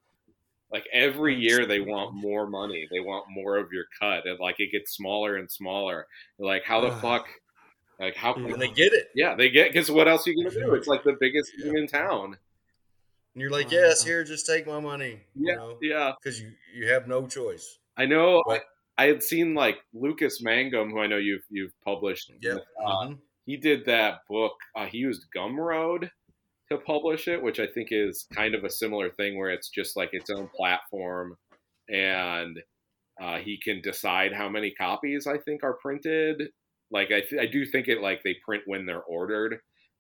like 0.73 0.87
every 0.93 1.37
year 1.37 1.67
they 1.67 1.79
want 1.79 2.15
more 2.15 2.49
money. 2.49 2.89
They 2.91 2.99
want 2.99 3.27
more 3.31 3.59
of 3.59 3.69
your 3.71 3.85
cut, 4.01 4.27
and 4.27 4.41
like 4.41 4.57
it 4.59 4.73
gets 4.73 4.97
smaller 4.97 5.37
and 5.37 5.49
smaller. 5.49 6.07
Like, 6.39 6.65
how 6.65 6.81
the 6.81 6.91
fuck? 7.03 7.27
Like 8.01 8.17
how? 8.17 8.35
Yeah. 8.37 8.55
and 8.55 8.61
they 8.61 8.71
get 8.71 8.93
it 8.93 9.09
Yeah, 9.15 9.37
they 9.37 9.51
get 9.51 9.71
because 9.73 9.89
what 9.91 10.09
else 10.09 10.27
are 10.27 10.33
you 10.33 10.43
gonna 10.43 10.67
do? 10.67 10.75
It's 10.75 10.89
like 10.89 11.05
the 11.05 11.17
biggest 11.21 11.53
thing 11.63 11.77
in 11.77 11.87
town. 11.87 12.39
And 13.35 13.41
you're 13.41 13.51
like, 13.51 13.71
yes, 13.71 14.03
here, 14.05 14.25
just 14.25 14.47
take 14.47 14.67
my 14.67 14.81
money. 14.81 15.21
Yeah, 15.35 15.53
You 15.53 15.57
know, 15.57 15.79
yeah. 15.83 16.13
because 16.23 16.41
you 16.41 16.53
you 16.75 16.89
have 16.89 17.07
no 17.09 17.27
choice. 17.27 17.79
I 17.97 18.07
know. 18.07 18.39
I, 18.39 18.43
But- 18.47 18.65
I 18.97 19.07
had 19.07 19.23
seen 19.25 19.55
like 19.55 19.79
Lucas 19.93 20.41
Mangum, 20.41 20.91
who 20.91 21.01
I 21.01 21.07
know 21.09 21.17
you've 21.17 21.43
you've 21.51 21.73
published. 21.85 22.31
Uh, 22.31 22.59
Mhm. 22.81 23.19
he 23.45 23.57
did 23.57 23.85
that 23.87 24.21
book. 24.29 24.55
Uh, 24.77 24.87
he 24.87 24.99
used 24.99 25.27
Gumroad 25.37 26.11
to 26.71 26.79
publish 26.79 27.27
it, 27.29 27.43
which 27.43 27.59
I 27.59 27.67
think 27.67 27.89
is 27.91 28.27
kind 28.33 28.55
of 28.55 28.63
a 28.65 28.71
similar 28.71 29.11
thing 29.11 29.37
where 29.37 29.51
it's 29.51 29.69
just 29.69 29.97
like 29.97 30.11
its 30.13 30.31
own 30.31 30.49
platform, 30.57 31.37
and 31.89 32.63
uh, 33.21 33.39
he 33.39 33.59
can 33.61 33.81
decide 33.83 34.33
how 34.33 34.49
many 34.49 34.71
copies 34.73 35.27
I 35.27 35.39
think 35.39 35.63
are 35.65 35.75
printed. 35.83 36.51
Like 36.91 37.09
I, 37.11 37.21
th- 37.21 37.41
I 37.43 37.47
do 37.47 37.65
think 37.67 37.89
it 37.89 38.01
like 38.01 38.23
they 38.23 38.37
print 38.45 38.63
when 38.67 38.87
they're 38.87 39.03
ordered, 39.03 39.59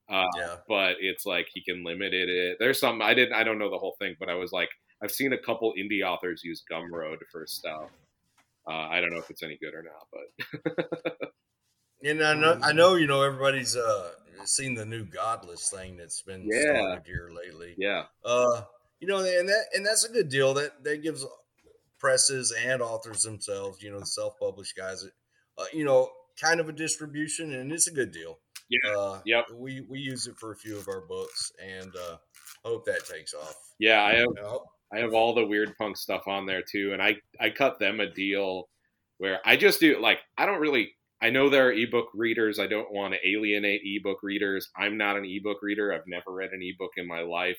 uh, 0.08 0.24
Yeah. 0.36 0.56
but 0.68 0.96
it's 1.00 1.24
like 1.26 1.46
he 1.52 1.62
can 1.62 1.84
limit 1.84 2.12
it. 2.14 2.56
There's 2.58 2.78
some 2.80 3.00
I 3.02 3.14
didn't 3.14 3.34
I 3.34 3.44
don't 3.44 3.58
know 3.58 3.70
the 3.70 3.78
whole 3.78 3.96
thing, 3.98 4.16
but 4.18 4.28
I 4.28 4.34
was 4.34 4.52
like 4.52 4.68
I've 5.02 5.10
seen 5.10 5.32
a 5.32 5.38
couple 5.38 5.74
indie 5.78 6.02
authors 6.04 6.42
use 6.44 6.62
Gumroad 6.70 7.18
for 7.30 7.46
stuff. 7.46 7.90
Uh, 8.68 8.72
I 8.72 9.00
don't 9.00 9.10
know 9.12 9.18
if 9.18 9.30
it's 9.30 9.42
any 9.42 9.58
good 9.58 9.74
or 9.74 9.82
not, 9.82 10.08
but 10.12 11.18
And 12.02 12.22
I 12.22 12.34
know, 12.34 12.58
I 12.62 12.72
know, 12.72 12.96
you 12.96 13.06
know, 13.06 13.22
everybody's 13.22 13.76
uh 13.76 14.12
seen 14.44 14.74
the 14.74 14.84
new 14.84 15.04
Godless 15.06 15.70
thing 15.70 15.96
that's 15.96 16.20
been 16.22 16.46
Yeah. 16.50 16.60
started 16.60 17.06
here 17.06 17.30
lately. 17.30 17.74
yeah, 17.78 18.04
Uh, 18.24 18.62
you 19.00 19.08
know, 19.08 19.18
and 19.18 19.48
that 19.48 19.64
and 19.74 19.86
that's 19.86 20.04
a 20.04 20.12
good 20.12 20.28
deal. 20.28 20.52
That 20.54 20.84
that 20.84 21.02
gives 21.02 21.24
presses 21.98 22.52
and 22.52 22.82
authors 22.82 23.22
themselves, 23.22 23.82
you 23.82 23.90
know, 23.90 24.00
the 24.00 24.06
self-published 24.06 24.76
guys, 24.76 25.04
uh, 25.56 25.64
you 25.72 25.84
know, 25.84 26.10
kind 26.38 26.60
of 26.60 26.68
a 26.68 26.72
distribution, 26.72 27.54
and 27.54 27.72
it's 27.72 27.86
a 27.86 27.92
good 27.94 28.12
deal. 28.12 28.38
Yeah. 28.84 28.90
Uh, 28.90 29.20
Yep. 29.24 29.46
We 29.54 29.80
we 29.88 29.98
use 30.00 30.26
it 30.26 30.36
for 30.38 30.52
a 30.52 30.56
few 30.56 30.76
of 30.76 30.88
our 30.88 31.00
books, 31.02 31.52
and 31.62 31.94
uh, 31.96 32.16
hope 32.64 32.84
that 32.86 33.06
takes 33.06 33.34
off. 33.34 33.54
yeah. 33.78 34.02
I 34.02 34.14
have 34.14 34.28
I 34.92 34.98
have 34.98 35.14
all 35.14 35.34
the 35.34 35.44
weird 35.46 35.76
punk 35.76 35.96
stuff 35.96 36.28
on 36.28 36.46
there 36.46 36.62
too, 36.62 36.92
and 36.92 37.02
I 37.02 37.16
I 37.40 37.50
cut 37.50 37.78
them 37.78 38.00
a 38.00 38.06
deal 38.10 38.68
where 39.18 39.40
I 39.44 39.56
just 39.56 39.80
do 39.80 40.00
like 40.00 40.18
I 40.36 40.46
don't 40.46 40.60
really 40.60 40.94
I 41.22 41.30
know 41.30 41.48
there 41.48 41.68
are 41.68 41.72
ebook 41.72 42.08
readers. 42.14 42.58
I 42.58 42.66
don't 42.66 42.92
want 42.92 43.14
to 43.14 43.28
alienate 43.28 43.80
ebook 43.84 44.18
readers. 44.22 44.68
I'm 44.76 44.98
not 44.98 45.16
an 45.16 45.24
ebook 45.24 45.62
reader. 45.62 45.92
I've 45.92 46.06
never 46.06 46.32
read 46.32 46.50
an 46.52 46.60
ebook 46.62 46.92
in 46.96 47.06
my 47.08 47.20
life. 47.20 47.58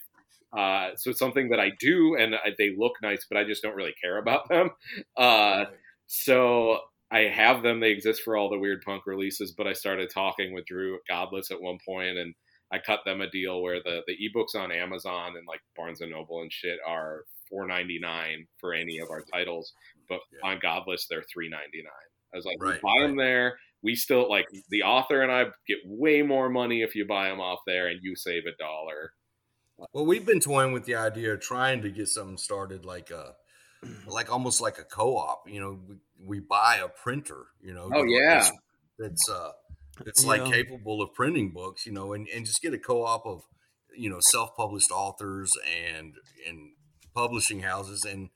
Uh, 0.55 0.91
so 0.95 1.09
it's 1.09 1.19
something 1.19 1.49
that 1.49 1.59
I 1.59 1.71
do, 1.79 2.15
and 2.15 2.35
I, 2.35 2.51
they 2.57 2.75
look 2.77 2.93
nice, 3.01 3.25
but 3.29 3.37
I 3.37 3.43
just 3.43 3.63
don't 3.63 3.75
really 3.75 3.95
care 4.01 4.17
about 4.17 4.47
them. 4.49 4.69
Uh, 5.17 5.65
so 6.05 6.79
I 7.11 7.19
have 7.21 7.61
them. 7.63 7.79
They 7.79 7.91
exist 7.91 8.23
for 8.23 8.35
all 8.35 8.49
the 8.49 8.57
weird 8.57 8.81
punk 8.81 9.05
releases, 9.05 9.51
but 9.51 9.67
I 9.67 9.73
started 9.73 10.09
talking 10.09 10.53
with 10.53 10.65
Drew 10.65 10.95
at 10.95 11.01
Godless 11.07 11.51
at 11.51 11.61
one 11.61 11.77
point, 11.85 12.17
and 12.17 12.33
I 12.71 12.79
cut 12.79 13.01
them 13.05 13.21
a 13.21 13.29
deal 13.29 13.61
where 13.61 13.79
the 13.83 14.01
the 14.07 14.17
ebooks 14.17 14.55
on 14.59 14.71
Amazon 14.71 15.37
and 15.37 15.45
like 15.47 15.61
Barnes 15.75 16.01
and 16.01 16.11
Noble 16.11 16.41
and 16.41 16.51
shit 16.51 16.79
are 16.85 17.21
four 17.49 17.67
ninety 17.67 17.99
nine 17.99 18.47
for 18.59 18.73
any 18.73 18.97
of 18.99 19.09
our 19.11 19.21
titles, 19.21 19.73
but 20.09 20.19
Yeah. 20.33 20.49
on 20.49 20.59
Godless 20.59 21.05
they're 21.07 21.23
three 21.31 21.47
ninety 21.47 21.83
nine. 21.83 22.09
I 22.33 22.37
was 22.37 22.45
like, 22.45 22.57
Right, 22.59 22.81
buy 22.81 23.01
them 23.01 23.15
there. 23.15 23.59
We 23.83 23.95
still 23.95 24.27
like 24.27 24.47
the 24.69 24.81
author 24.81 25.21
and 25.21 25.31
I 25.31 25.45
get 25.67 25.77
way 25.85 26.23
more 26.23 26.49
money 26.49 26.81
if 26.81 26.95
you 26.95 27.05
buy 27.05 27.29
them 27.29 27.39
off 27.39 27.59
there, 27.67 27.87
and 27.87 27.99
you 28.01 28.15
save 28.15 28.43
a 28.47 28.55
dollar. 28.57 29.13
Well, 29.93 30.05
we've 30.05 30.25
been 30.25 30.39
toying 30.39 30.71
with 30.73 30.85
the 30.85 30.95
idea 30.95 31.33
of 31.33 31.41
trying 31.41 31.81
to 31.83 31.91
get 31.91 32.07
something 32.07 32.37
started, 32.37 32.85
like 32.85 33.11
a, 33.11 33.35
like 34.07 34.31
almost 34.31 34.61
like 34.61 34.77
a 34.79 34.83
co-op. 34.83 35.49
You 35.49 35.59
know, 35.59 35.79
we, 35.87 35.95
we 36.19 36.39
buy 36.39 36.77
a 36.77 36.87
printer. 36.87 37.45
You 37.61 37.73
know, 37.73 37.89
Oh, 37.93 38.03
yeah. 38.03 38.35
that's, 38.35 38.51
that's 38.97 39.29
uh, 39.29 39.51
that's 40.03 40.25
like 40.25 40.45
Yeah. 40.45 40.51
capable 40.51 41.01
of 41.01 41.13
printing 41.13 41.51
books. 41.51 41.85
You 41.85 41.91
know, 41.93 42.13
and, 42.13 42.27
and 42.29 42.45
just 42.45 42.61
get 42.61 42.73
a 42.73 42.79
co-op 42.79 43.25
of 43.25 43.43
you 43.95 44.09
know 44.09 44.19
self-published 44.19 44.91
authors 44.91 45.51
and 45.87 46.15
and 46.47 46.73
publishing 47.13 47.61
houses 47.61 48.03
and 48.03 48.29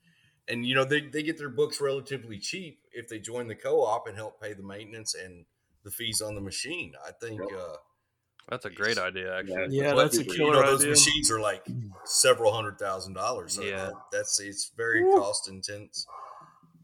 and 0.48 0.66
you 0.66 0.74
know 0.74 0.86
they, 0.86 1.02
they 1.02 1.22
get 1.22 1.38
their 1.38 1.50
books 1.50 1.82
relatively 1.82 2.40
cheap 2.40 2.82
if 2.94 3.08
they 3.10 3.20
join 3.20 3.48
the 3.48 3.56
co-op 3.56 4.08
and 4.08 4.16
help 4.16 4.42
pay 4.42 4.54
the 4.54 4.64
maintenance 4.64 5.14
and 5.14 5.46
the 5.84 5.92
fees 5.92 6.22
on 6.22 6.36
the 6.36 6.42
machine. 6.42 6.94
I 7.06 7.12
think. 7.12 7.42
Uh, 7.42 7.78
That's 8.50 8.66
a 8.66 8.70
great 8.70 8.98
idea, 8.98 9.38
actually. 9.38 9.68
Yeah, 9.78 9.94
but, 9.94 10.04
that's 10.04 10.18
a 10.18 10.24
you 10.24 10.32
killer 10.34 10.54
know, 10.54 10.66
those 10.66 10.80
idea. 10.82 10.92
machines 10.92 11.32
are 11.32 11.40
like 11.40 11.66
several 12.06 12.52
hundred 12.52 12.80
thousand 12.80 13.14
dollars. 13.14 13.54
So 13.54 13.62
Yeah. 13.64 13.92
that's 14.12 14.40
it's 14.40 14.72
very 14.76 15.04
Woo. 15.04 15.18
cost 15.18 15.48
intense, 15.50 16.08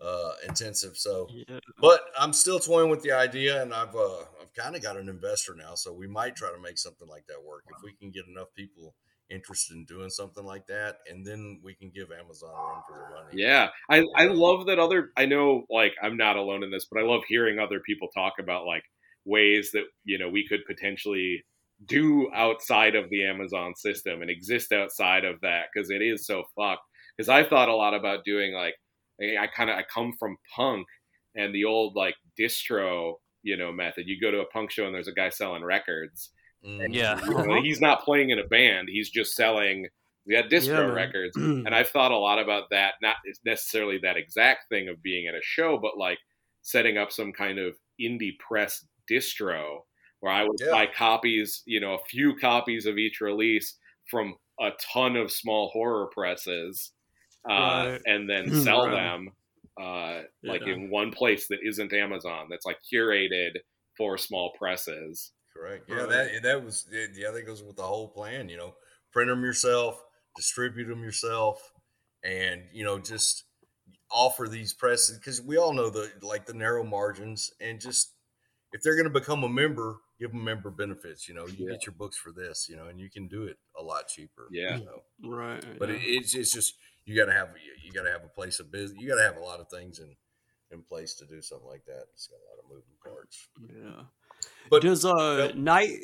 uh, 0.01 0.33
intensive. 0.47 0.95
So, 0.97 1.27
Yeah. 1.31 1.59
but 1.79 2.01
I'm 2.17 2.33
still 2.33 2.59
toying 2.59 2.89
with 2.89 3.01
the 3.01 3.11
idea, 3.13 3.61
and 3.61 3.73
I've 3.73 3.95
uh, 3.95 4.19
I've 4.41 4.53
kind 4.53 4.75
of 4.75 4.81
got 4.83 4.97
an 4.97 5.09
investor 5.09 5.55
now, 5.55 5.75
so 5.75 5.91
we 5.91 6.07
might 6.07 6.35
try 6.35 6.51
to 6.51 6.59
make 6.59 6.77
something 6.77 7.07
like 7.07 7.25
that 7.27 7.43
work 7.43 7.63
if 7.75 7.81
we 7.83 7.93
can 7.93 8.11
get 8.11 8.25
enough 8.27 8.53
people 8.55 8.95
interested 9.31 9.75
in 9.75 9.85
doing 9.85 10.11
something 10.11 10.45
like 10.45 10.67
that, 10.67 10.97
and 11.09 11.25
then 11.25 11.59
we 11.63 11.73
can 11.73 11.89
give 11.89 12.11
Amazon 12.11 12.51
a 12.51 12.61
run 12.61 12.83
for 12.87 12.93
their 12.95 13.09
money. 13.23 13.41
Yeah, 13.41 13.69
I 13.89 14.03
I 14.15 14.25
love 14.27 14.67
that 14.67 14.77
other. 14.77 15.09
I 15.17 15.25
know, 15.25 15.65
like, 15.69 15.93
I'm 15.99 16.15
not 16.15 16.35
alone 16.35 16.63
in 16.63 16.69
this, 16.69 16.85
but 16.85 17.01
I 17.01 17.03
love 17.07 17.23
hearing 17.27 17.57
other 17.57 17.79
people 17.79 18.09
talk 18.13 18.33
about 18.39 18.67
like 18.67 18.83
ways 19.25 19.71
that 19.73 19.85
you 20.03 20.19
know 20.19 20.29
we 20.29 20.47
could 20.47 20.63
potentially 20.67 21.43
do 21.85 22.31
outside 22.33 22.95
of 22.95 23.09
the 23.09 23.25
Amazon 23.25 23.75
system 23.75 24.21
and 24.21 24.29
exist 24.29 24.71
outside 24.71 25.25
of 25.25 25.41
that 25.41 25.65
because 25.73 25.89
it 25.89 26.01
is 26.01 26.25
so 26.25 26.43
fucked. 26.55 26.83
Because 27.17 27.29
I've 27.29 27.47
thought 27.47 27.69
a 27.69 27.75
lot 27.75 27.93
about 27.93 28.23
doing 28.25 28.53
like 28.53 28.75
I- 29.21 29.37
I 29.37 29.47
kind 29.47 29.69
of 29.69 29.77
I 29.77 29.83
come 29.83 30.13
from 30.19 30.37
punk 30.55 30.87
and 31.35 31.53
the 31.53 31.65
old 31.65 31.95
like 31.95 32.15
distro 32.39 33.15
you 33.43 33.57
know 33.57 33.71
method. 33.71 34.07
You 34.07 34.19
go 34.19 34.31
to 34.31 34.39
a 34.41 34.45
punk 34.47 34.71
show 34.71 34.85
and 34.85 34.95
there's 34.95 35.07
a 35.07 35.13
guy 35.13 35.29
selling 35.29 35.63
records. 35.63 36.31
Mhm. 36.65 36.93
Yeah. 36.93 37.23
You 37.25 37.45
know, 37.45 37.61
he's 37.61 37.81
not 37.81 38.03
playing 38.03 38.31
in 38.31 38.39
a 38.39 38.47
band. 38.47 38.89
He's 38.89 39.09
just 39.09 39.35
selling 39.35 39.87
yeah 40.25 40.41
distro 40.43 40.87
Yeah, 40.87 40.93
records. 40.93 41.37
And 41.65 41.69
I've 41.75 41.89
thought 41.89 42.11
a 42.11 42.17
lot 42.17 42.39
about 42.39 42.69
that, 42.71 42.95
not 43.01 43.17
necessarily 43.45 43.99
that 43.99 44.17
exact 44.17 44.69
thing 44.69 44.87
of 44.89 45.03
being 45.03 45.27
at 45.27 45.35
a 45.35 45.41
show, 45.43 45.77
but 45.77 45.97
like 45.97 46.17
setting 46.61 46.97
up 46.97 47.11
some 47.11 47.31
kind 47.31 47.59
of 47.59 47.75
indie 48.01 48.37
press 48.39 48.83
distro 49.11 49.81
where 50.25 50.33
I 50.33 50.43
would 50.43 50.57
Yeah. 50.59 50.71
buy 50.71 50.87
copies, 50.87 51.61
you 51.67 51.79
know, 51.79 51.93
a 51.93 52.05
few 52.05 52.35
copies 52.35 52.87
of 52.87 52.97
each 52.97 53.21
release 53.21 53.77
from 54.09 54.35
a 54.59 54.71
ton 54.91 55.15
of 55.15 55.31
small 55.31 55.69
horror 55.69 56.07
presses, 56.07 56.93
uh, 57.47 57.53
Right. 57.91 58.01
and 58.07 58.27
then 58.27 58.51
sell 58.63 58.85
Right. 58.87 58.91
them 58.91 59.29
uh, 59.79 60.23
like 60.41 60.61
in 60.61 60.89
one 60.89 61.11
place 61.11 61.47
that 61.49 61.59
isn't 61.61 61.93
Amazon. 61.93 62.47
That's 62.49 62.65
like 62.65 62.79
curated 62.91 63.51
for 63.97 64.17
small 64.17 64.51
presses. 64.57 65.33
Correct. 65.53 65.87
Yeah, 65.89 65.95
Right. 66.05 66.09
that 66.09 66.41
that 66.43 66.63
was 66.63 66.87
yeah. 66.91 67.29
That 67.31 67.43
goes 67.45 67.61
with 67.61 67.75
the 67.75 67.83
whole 67.83 68.07
plan. 68.09 68.49
You 68.49 68.57
know, 68.57 68.75
print 69.11 69.29
them 69.29 69.43
yourself, 69.43 70.01
distribute 70.35 70.85
them 70.87 71.03
yourself, 71.03 71.71
and 72.23 72.67
you 72.73 72.83
know 72.83 72.97
just 72.97 73.43
offer 74.09 74.47
these 74.47 74.73
presses 74.73 75.17
because 75.19 75.41
we 75.41 75.57
all 75.57 75.73
know 75.73 75.89
the 75.89 76.11
like 76.21 76.45
the 76.45 76.53
narrow 76.53 76.83
margins 76.83 77.53
and 77.59 77.79
just 77.81 78.15
if 78.71 78.81
they're 78.81 78.95
going 78.95 79.11
to 79.13 79.19
become 79.19 79.43
a 79.43 79.49
member, 79.49 79.97
give 80.19 80.31
them 80.31 80.43
member 80.43 80.69
benefits. 80.69 81.27
You 81.27 81.35
know, 81.35 81.45
you 81.47 81.65
Yeah. 81.67 81.73
get 81.73 81.85
your 81.85 81.93
books 81.95 82.17
for 82.17 82.31
this. 82.31 82.67
You 82.69 82.75
know, 82.77 82.85
and 82.87 82.99
you 82.99 83.09
can 83.09 83.27
do 83.27 83.43
it 83.43 83.57
a 83.79 83.83
lot 83.83 84.07
cheaper. 84.07 84.47
Yeah. 84.51 84.77
You 84.77 84.85
know? 84.85 85.03
Right. 85.29 85.63
But 85.79 85.89
yeah. 85.89 85.95
it, 85.95 86.01
it's 86.03 86.35
it's 86.35 86.51
just 86.53 86.75
you 87.05 87.15
got 87.15 87.25
to 87.25 87.33
have 87.33 87.49
you 87.83 87.91
got 87.91 88.03
to 88.03 88.11
have 88.11 88.23
a 88.23 88.29
place 88.29 88.59
of 88.59 88.71
business. 88.71 88.99
You 88.99 89.07
got 89.09 89.15
to 89.15 89.23
have 89.23 89.37
a 89.37 89.43
lot 89.43 89.59
of 89.59 89.69
things 89.69 89.99
in 89.99 90.15
in 90.71 90.81
place 90.81 91.13
to 91.15 91.25
do 91.25 91.41
something 91.41 91.67
like 91.67 91.85
that. 91.85 92.05
It's 92.13 92.27
got 92.27 92.37
a 92.37 92.47
lot 92.49 92.63
of 92.63 92.69
moving 92.69 92.95
parts. 93.03 93.47
yeah. 93.69 94.03
But 94.69 94.81
Does 94.81 95.05
uh 95.05 95.47
Yep. 95.49 95.55
night? 95.55 95.99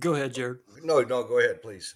Go 0.00 0.14
ahead, 0.14 0.34
Jared. 0.34 0.58
no, 0.82 1.00
no, 1.02 1.22
go 1.24 1.38
ahead, 1.38 1.62
please. 1.62 1.94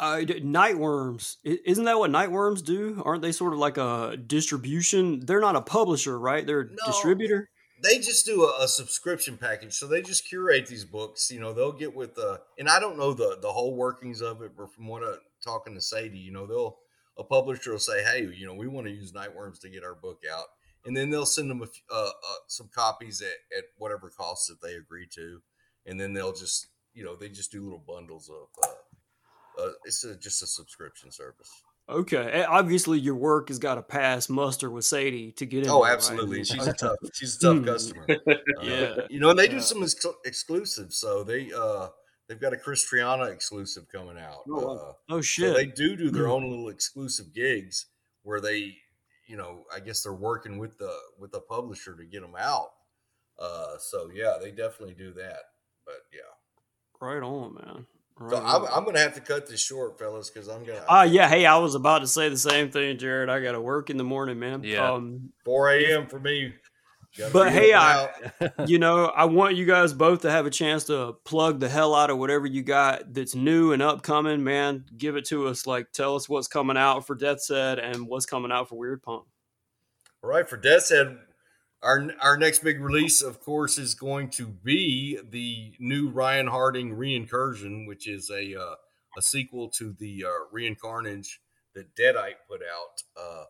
Uh, 0.00 0.20
d- 0.20 0.40
nightworms. 0.40 1.36
Isn't 1.44 1.84
that 1.84 1.98
what 1.98 2.10
nightworms 2.12 2.64
do? 2.64 3.02
Aren't 3.04 3.20
they 3.22 3.32
sort 3.32 3.52
of 3.52 3.58
like 3.58 3.76
a 3.78 4.16
distribution? 4.16 5.20
They're 5.26 5.40
not 5.40 5.56
a 5.56 5.60
publisher, 5.60 6.18
right? 6.18 6.46
They're 6.46 6.60
a 6.60 6.66
No. 6.70 6.76
distributor. 6.86 7.50
They 7.82 7.98
just 7.98 8.26
do 8.26 8.44
a, 8.44 8.64
a 8.64 8.68
subscription 8.68 9.36
package 9.36 9.74
so 9.74 9.86
they 9.86 10.02
just 10.02 10.28
curate 10.28 10.66
these 10.66 10.84
books 10.84 11.30
you 11.30 11.40
know 11.40 11.52
they'll 11.52 11.72
get 11.72 11.94
with 11.94 12.14
the 12.14 12.40
and 12.58 12.68
i 12.68 12.78
don't 12.78 12.98
know 12.98 13.12
the 13.12 13.38
the 13.40 13.52
whole 13.52 13.74
workings 13.74 14.20
of 14.20 14.42
it 14.42 14.52
but 14.56 14.72
from 14.72 14.86
what 14.86 15.02
i'm 15.02 15.18
talking 15.44 15.74
to 15.74 15.80
sadie 15.80 16.18
you 16.18 16.32
know 16.32 16.46
they'll 16.46 16.78
a 17.18 17.24
publisher 17.24 17.72
will 17.72 17.78
say 17.78 18.02
hey 18.04 18.28
you 18.34 18.46
know 18.46 18.54
we 18.54 18.68
want 18.68 18.86
to 18.86 18.92
use 18.92 19.12
nightworms 19.12 19.60
to 19.60 19.68
get 19.68 19.84
our 19.84 19.94
book 19.94 20.22
out 20.32 20.46
and 20.84 20.96
then 20.96 21.10
they'll 21.10 21.26
send 21.26 21.50
them 21.50 21.60
a, 21.60 21.66
uh, 21.92 22.06
uh, 22.08 22.10
some 22.46 22.70
copies 22.72 23.20
at, 23.20 23.58
at 23.58 23.64
whatever 23.76 24.10
cost 24.10 24.48
that 24.48 24.66
they 24.66 24.74
agree 24.74 25.06
to 25.12 25.40
and 25.86 26.00
then 26.00 26.12
they'll 26.12 26.32
just 26.32 26.68
you 26.94 27.04
know 27.04 27.16
they 27.16 27.28
just 27.28 27.52
do 27.52 27.64
little 27.64 27.84
bundles 27.86 28.30
of 28.30 28.48
uh, 28.64 29.62
uh, 29.62 29.72
it's 29.84 30.04
a, 30.04 30.16
just 30.16 30.42
a 30.42 30.46
subscription 30.46 31.10
service 31.10 31.50
Okay. 31.88 32.44
Obviously, 32.44 32.98
your 32.98 33.14
work 33.14 33.48
has 33.48 33.58
got 33.58 33.76
to 33.76 33.82
pass 33.82 34.28
muster 34.28 34.70
with 34.70 34.84
Sadie 34.84 35.32
to 35.32 35.46
get 35.46 35.64
in. 35.64 35.70
oh 35.70 35.74
there, 35.82 35.82
right? 35.84 35.92
absolutely 35.94 36.44
she's 36.44 36.66
a 36.66 36.72
tough 36.72 36.96
she's 37.14 37.36
a 37.36 37.40
tough 37.46 37.56
Hmm. 37.58 37.64
customer 37.64 38.06
Uh, 38.28 38.34
Yeah. 38.62 38.94
you 39.08 39.20
know, 39.20 39.30
and 39.30 39.38
they 39.38 39.48
do 39.48 39.60
some 39.60 39.82
ex- 39.82 40.04
exclusives. 40.24 40.96
So 40.98 41.24
they 41.24 41.50
uh 41.56 41.88
they've 42.28 42.40
got 42.40 42.52
a 42.52 42.56
Chris 42.58 42.86
Triana 42.90 43.32
exclusive 43.32 43.86
coming 43.90 44.18
out. 44.18 44.42
Oh, 44.50 44.76
uh, 44.76 44.92
Oh 45.08 45.16
so 45.16 45.22
shit. 45.22 45.54
they 45.56 45.66
do 45.66 45.96
do 45.96 46.10
their 46.10 46.28
own 46.28 46.48
little 46.50 46.68
exclusive 46.68 47.32
gigs 47.34 47.86
where 48.22 48.40
they, 48.40 48.76
you 49.26 49.36
know, 49.38 49.64
I 49.74 49.80
guess 49.80 50.02
they're 50.02 50.12
working 50.12 50.58
with 50.58 50.76
the 50.78 50.94
with 51.18 51.32
the 51.32 51.40
publisher 51.40 51.96
to 51.96 52.04
get 52.04 52.20
them 52.20 52.34
out. 52.38 52.68
Uh, 53.38 53.78
so 53.78 54.10
yeah, 54.12 54.36
they 54.40 54.50
definitely 54.50 54.94
do 54.94 55.12
that. 55.14 55.38
But 55.86 56.02
yeah, 56.12 56.28
right 57.00 57.22
on, 57.22 57.54
man. 57.54 57.86
So 58.18 58.36
I'm, 58.36 58.64
I'm 58.64 58.84
going 58.84 58.96
to 58.96 59.00
have 59.00 59.14
to 59.14 59.20
cut 59.20 59.48
this 59.48 59.60
short, 59.60 59.98
fellas, 59.98 60.28
because 60.28 60.48
I'm 60.48 60.64
going 60.64 60.78
to. 60.78 60.84
Ah, 60.88 61.00
uh, 61.00 61.02
yeah. 61.04 61.28
Hey, 61.28 61.46
I 61.46 61.56
was 61.58 61.74
about 61.74 62.00
to 62.00 62.06
say 62.06 62.28
the 62.28 62.36
same 62.36 62.70
thing, 62.70 62.98
Jared. 62.98 63.28
I 63.28 63.40
got 63.40 63.52
to 63.52 63.60
work 63.60 63.90
in 63.90 63.96
the 63.96 64.04
morning, 64.04 64.38
man. 64.38 64.64
Yeah. 64.64 64.92
Um, 64.92 65.32
4 65.44 65.70
a.m. 65.70 66.06
for 66.08 66.18
me. 66.18 66.54
Gotta 67.16 67.32
but 67.32 67.52
hey, 67.52 67.72
I, 67.72 68.08
you 68.66 68.78
know, 68.78 69.06
I 69.06 69.24
want 69.24 69.56
you 69.56 69.64
guys 69.64 69.92
both 69.92 70.22
to 70.22 70.30
have 70.30 70.46
a 70.46 70.50
chance 70.50 70.84
to 70.84 71.14
plug 71.24 71.58
the 71.58 71.68
hell 71.68 71.94
out 71.94 72.10
of 72.10 72.18
whatever 72.18 72.46
you 72.46 72.62
got 72.62 73.12
that's 73.14 73.34
new 73.34 73.72
and 73.72 73.82
upcoming, 73.82 74.44
man. 74.44 74.84
Give 74.96 75.16
it 75.16 75.24
to 75.26 75.46
us. 75.46 75.66
Like, 75.66 75.92
tell 75.92 76.16
us 76.16 76.28
what's 76.28 76.48
coming 76.48 76.76
out 76.76 77.06
for 77.06 77.14
Death's 77.14 77.48
Head 77.48 77.78
and 77.78 78.06
what's 78.06 78.26
coming 78.26 78.52
out 78.52 78.68
for 78.68 78.76
Weird 78.76 79.02
Punk. 79.02 79.24
All 80.22 80.30
right, 80.30 80.48
for 80.48 80.56
Death's 80.56 80.90
Head, 80.90 81.18
our 81.82 82.10
our 82.20 82.36
next 82.36 82.60
big 82.60 82.80
release, 82.80 83.22
of 83.22 83.40
course, 83.40 83.78
is 83.78 83.94
going 83.94 84.30
to 84.30 84.46
be 84.46 85.18
the 85.30 85.74
new 85.78 86.08
Ryan 86.08 86.48
Harding 86.48 86.96
Reincursion, 86.96 87.86
which 87.86 88.08
is 88.08 88.30
a 88.30 88.60
uh, 88.60 88.74
a 89.16 89.22
sequel 89.22 89.68
to 89.70 89.94
the 89.98 90.24
uh, 90.24 90.54
Reincarnage 90.54 91.38
that 91.74 91.94
Deadite 91.94 92.40
put 92.48 92.60
out. 92.62 93.02
Uh, 93.20 93.44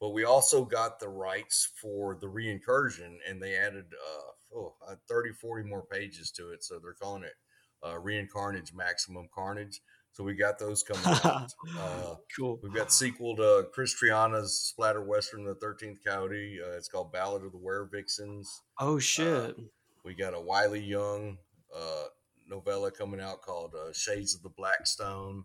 but 0.00 0.10
we 0.10 0.24
also 0.24 0.64
got 0.64 0.98
the 0.98 1.08
rights 1.08 1.70
for 1.80 2.18
the 2.20 2.26
Reincursion, 2.26 3.16
and 3.28 3.42
they 3.42 3.56
added 3.56 3.86
uh, 3.94 4.58
oh, 4.58 4.74
uh, 4.86 4.96
30, 5.08 5.32
40 5.32 5.68
more 5.68 5.82
pages 5.82 6.30
to 6.32 6.50
it. 6.50 6.64
So 6.64 6.78
they're 6.78 6.92
calling 6.92 7.24
it 7.24 7.34
uh, 7.82 7.94
Reincarnage 7.94 8.74
Maximum 8.74 9.28
Carnage. 9.34 9.80
So 10.14 10.22
we 10.22 10.34
got 10.34 10.60
those 10.60 10.84
coming 10.84 11.20
out. 11.24 11.52
uh, 11.78 12.14
Cool. 12.36 12.60
We've 12.62 12.72
got 12.74 12.92
sequel 12.92 13.36
to 13.36 13.66
Chris 13.72 13.94
Triana's 14.00 14.56
splatter 14.56 15.02
western, 15.02 15.44
The 15.44 15.56
Thirteenth 15.56 15.98
Koyote. 16.06 16.58
Uh, 16.62 16.76
it's 16.76 16.88
called 16.88 17.12
Ballad 17.12 17.44
of 17.44 17.52
the 17.52 17.58
Were 17.58 17.88
Vixens. 17.92 18.62
Oh 18.78 18.98
shit. 19.00 19.56
We 20.04 20.14
got 20.14 20.34
a 20.34 20.40
Wiley 20.40 20.82
Young 20.82 21.38
uh, 21.74 22.04
novella 22.48 22.90
coming 22.92 23.20
out 23.20 23.42
called 23.42 23.74
uh, 23.74 23.92
Shades 23.92 24.34
of 24.34 24.42
the 24.42 24.50
Blackstone. 24.50 25.44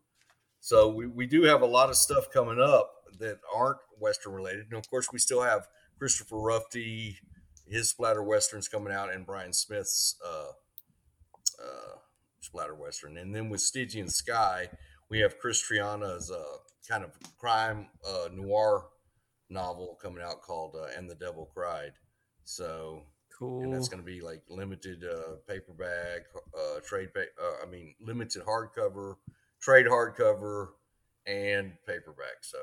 So 0.60 0.90
we, 0.90 1.08
we 1.08 1.26
do 1.26 1.44
have 1.44 1.62
a 1.62 1.68
lot 1.68 1.90
of 1.90 1.96
stuff 1.96 2.30
coming 2.32 2.62
up 2.62 2.92
that 3.20 3.40
aren't 3.56 3.80
western 3.98 4.34
related. 4.34 4.66
And 4.70 4.78
of 4.78 4.90
course, 4.90 5.12
we 5.12 5.18
still 5.20 5.42
have 5.42 5.68
Christopher 5.98 6.36
Ruffty, 6.36 7.16
his 7.68 7.90
splatter 7.90 8.24
westerns 8.24 8.68
coming 8.68 8.94
out, 8.94 9.14
and 9.14 9.26
Bryan 9.26 9.54
Smith's 9.54 10.16
uh, 10.26 10.52
uh, 11.64 11.96
splatter 12.42 12.76
western. 12.76 13.18
And 13.18 13.34
then 13.34 13.50
with 13.50 13.62
Stygian 13.62 14.10
Sky, 14.10 14.70
we 15.10 15.20
have 15.20 15.40
Chris 15.40 15.64
Triana's 15.64 16.32
uh, 16.32 16.58
kind 16.88 17.04
of 17.04 17.12
crime 17.38 17.88
uh, 18.08 18.30
noir 18.34 18.86
novel 19.50 19.98
coming 20.02 20.24
out 20.24 20.42
called 20.42 20.76
uh, 20.76 20.88
"And 20.98 21.10
the 21.10 21.16
Devil 21.16 21.50
Cried." 21.54 21.94
So, 22.44 23.04
cool. 23.38 23.64
and 23.64 23.74
that's 23.74 23.90
going 23.90 24.02
to 24.02 24.06
be 24.06 24.22
like 24.22 24.42
limited 24.50 25.04
uh, 25.04 25.36
paperback, 25.48 26.22
uh, 26.58 26.80
trade. 26.86 27.14
Pa- 27.14 27.22
uh, 27.42 27.66
I 27.66 27.70
mean, 27.70 27.96
limited 28.02 28.44
hardcover, 28.44 29.16
trade 29.62 29.86
hardcover, 29.86 30.70
and 31.26 31.74
paperback. 31.86 32.42
So, 32.42 32.58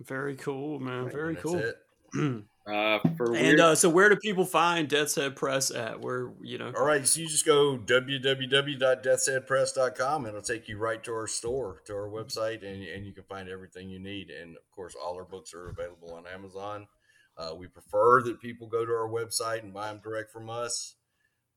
Very 0.00 0.36
cool, 0.36 0.78
man. 0.80 1.10
Very 1.10 1.36
cool. 1.36 1.56
it. 1.56 1.76
Uh, 2.66 2.98
for 3.18 3.36
and 3.36 3.60
uh, 3.60 3.74
so, 3.74 3.90
where 3.90 4.08
do 4.08 4.16
people 4.16 4.46
find 4.46 4.88
Death's 4.88 5.16
Head 5.16 5.36
Press 5.36 5.70
at? 5.70 6.00
Where 6.00 6.32
you 6.40 6.56
know? 6.56 6.72
All 6.74 6.86
right, 6.86 7.06
so 7.06 7.20
you 7.20 7.28
just 7.28 7.44
go 7.44 7.76
www.deathsheadpress.com. 7.76 10.24
It'll 10.24 10.40
take 10.40 10.66
you 10.66 10.78
right 10.78 11.04
to 11.04 11.12
our 11.12 11.26
store, 11.26 11.82
to 11.84 11.92
our 11.92 12.08
website, 12.08 12.66
and, 12.66 12.82
and 12.82 13.04
you 13.04 13.12
can 13.12 13.24
find 13.24 13.50
everything 13.50 13.90
you 13.90 13.98
need. 13.98 14.30
And 14.30 14.56
of 14.56 14.62
course, 14.74 14.94
all 14.94 15.14
our 15.14 15.26
books 15.26 15.52
are 15.52 15.68
available 15.68 16.14
on 16.14 16.26
Amazon. 16.26 16.88
Uh, 17.36 17.54
we 17.54 17.66
prefer 17.66 18.22
that 18.22 18.40
people 18.40 18.66
go 18.66 18.86
to 18.86 18.92
our 18.92 19.10
website 19.10 19.62
and 19.62 19.74
buy 19.74 19.88
them 19.88 20.00
direct 20.02 20.30
from 20.30 20.48
us, 20.48 20.94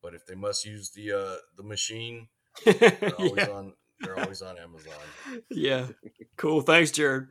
but 0.04 0.14
if 0.14 0.26
they 0.26 0.36
must 0.36 0.66
use 0.66 0.92
the 0.92 1.14
uh, 1.14 1.38
the 1.56 1.64
machine, 1.64 2.28
they're 2.66 3.16
always 3.18 3.48
yeah. 3.48 3.50
on 3.50 3.72
they're 4.02 4.20
always 4.20 4.42
on 4.42 4.58
Amazon. 4.58 4.94
yeah. 5.50 5.88
Cool. 6.36 6.60
Thanks, 6.62 6.92
Jared. 6.92 7.30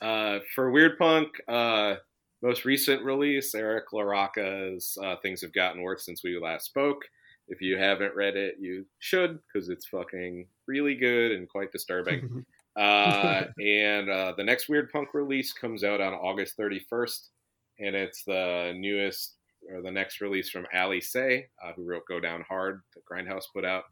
Uh, 0.00 0.40
for 0.54 0.70
Weird 0.70 0.98
Punk, 0.98 1.28
uh, 1.48 1.96
most 2.42 2.64
recent 2.64 3.02
release, 3.02 3.54
Eric 3.54 3.86
LaRocca's 3.92 4.98
uh, 5.02 5.16
Things 5.22 5.40
Have 5.42 5.52
Gotten 5.52 5.82
Worse 5.82 6.04
Since 6.04 6.22
We 6.22 6.38
Last 6.38 6.66
Spoke. 6.66 7.02
If 7.48 7.60
you 7.60 7.78
haven't 7.78 8.14
read 8.14 8.36
it, 8.36 8.56
you 8.58 8.86
should 8.98 9.38
because 9.46 9.68
it's 9.68 9.86
fucking 9.86 10.46
really 10.66 10.94
good 10.94 11.32
and 11.32 11.48
quite 11.48 11.72
disturbing. 11.72 12.44
Uh, 12.76 13.44
and 13.64 14.10
uh, 14.10 14.32
the 14.36 14.42
next 14.42 14.68
Weird 14.68 14.90
Punk 14.90 15.14
release 15.14 15.52
comes 15.52 15.84
out 15.84 16.00
on 16.00 16.12
August 16.12 16.58
31st, 16.58 17.28
and 17.78 17.94
it's 17.94 18.24
the 18.24 18.74
newest 18.76 19.36
or 19.72 19.80
the 19.80 19.90
next 19.90 20.20
release 20.20 20.50
from 20.50 20.66
Ali 20.74 21.00
Seay, 21.00 21.44
uh, 21.64 21.72
who 21.74 21.84
wrote 21.84 22.06
Go 22.06 22.20
Down 22.20 22.44
Hard, 22.48 22.82
the 22.94 23.00
Grindhouse 23.10 23.44
put 23.54 23.64
out. 23.64 23.84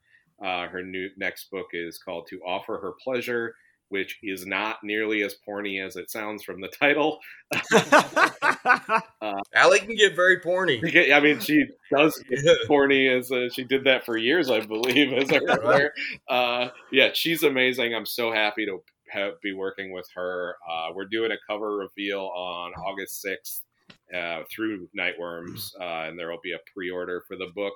Uh, 0.45 0.67
her 0.67 0.83
new 0.83 1.09
next 1.17 1.51
book 1.51 1.69
is 1.73 1.99
called 1.99 2.27
To 2.29 2.41
Offer 2.45 2.79
Her 2.79 2.95
Pleasure, 3.03 3.55
which 3.93 4.19
is 4.23 4.47
not 4.47 4.79
nearly 4.83 5.23
as 5.23 5.37
porny 5.47 5.85
as 5.85 5.97
it 5.97 6.11
sounds 6.11 6.43
from 6.43 6.61
the 6.63 6.69
title. 6.69 7.21
Ali 9.55 9.81
can 9.81 9.95
get 9.95 10.17
very 10.17 10.41
porny. 10.41 11.13
I 11.15 11.21
mean, 11.21 11.39
she 11.41 11.67
does 11.95 12.23
Yeah. 12.31 12.55
corny 12.67 13.07
as 13.09 13.31
uh, 13.31 13.49
she 13.53 13.65
did 13.65 13.85
that 13.85 14.05
for 14.07 14.17
years, 14.17 14.51
I 14.51 14.61
believe. 14.61 15.13
As 15.13 15.31
a 15.31 15.41
Right. 15.41 15.91
uh, 16.29 16.71
yeah, 16.91 17.11
she's 17.13 17.43
amazing. 17.43 17.95
I'm 17.95 18.07
so 18.07 18.33
happy 18.33 18.65
to 18.67 18.83
have, 19.11 19.41
be 19.43 19.53
working 19.53 19.93
with 19.93 20.09
her. 20.15 20.57
Uh, 20.69 20.89
we're 20.95 21.05
doing 21.05 21.31
a 21.33 21.37
cover 21.47 21.77
reveal 21.77 22.31
on 22.35 22.73
August 22.75 23.23
6th 23.25 23.61
uh, 24.17 24.45
through 24.51 24.89
Nightworms, 24.99 25.73
uh, 25.79 26.09
and 26.09 26.19
there 26.19 26.31
will 26.31 26.41
be 26.43 26.53
a 26.53 26.59
pre-order 26.75 27.23
for 27.29 27.37
the 27.37 27.49
book 27.55 27.75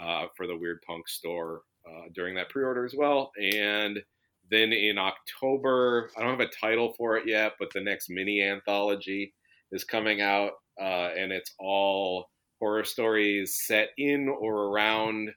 uh, 0.00 0.26
for 0.36 0.46
the 0.46 0.56
Weird 0.56 0.80
Punk 0.86 1.06
store 1.06 1.60
uh, 1.86 2.04
during 2.14 2.34
that 2.36 2.48
pre-order 2.48 2.86
as 2.86 2.94
well. 2.96 3.30
And 3.38 4.02
then 4.50 4.72
in 4.72 4.98
October, 4.98 6.10
I 6.16 6.20
don't 6.20 6.38
have 6.38 6.48
a 6.48 6.60
title 6.60 6.94
for 6.96 7.16
it 7.16 7.26
yet, 7.26 7.52
but 7.58 7.68
the 7.72 7.80
next 7.80 8.10
mini 8.10 8.42
anthology 8.42 9.32
is 9.72 9.84
coming 9.84 10.20
out, 10.20 10.52
uh, 10.80 11.10
and 11.16 11.32
it's 11.32 11.54
all 11.58 12.26
horror 12.60 12.84
stories 12.84 13.60
set 13.64 13.90
in 13.96 14.28
or 14.28 14.66
around 14.66 15.30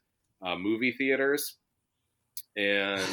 uh, 0.46 0.56
movie 0.56 0.92
theaters. 0.92 1.58
And 2.56 3.02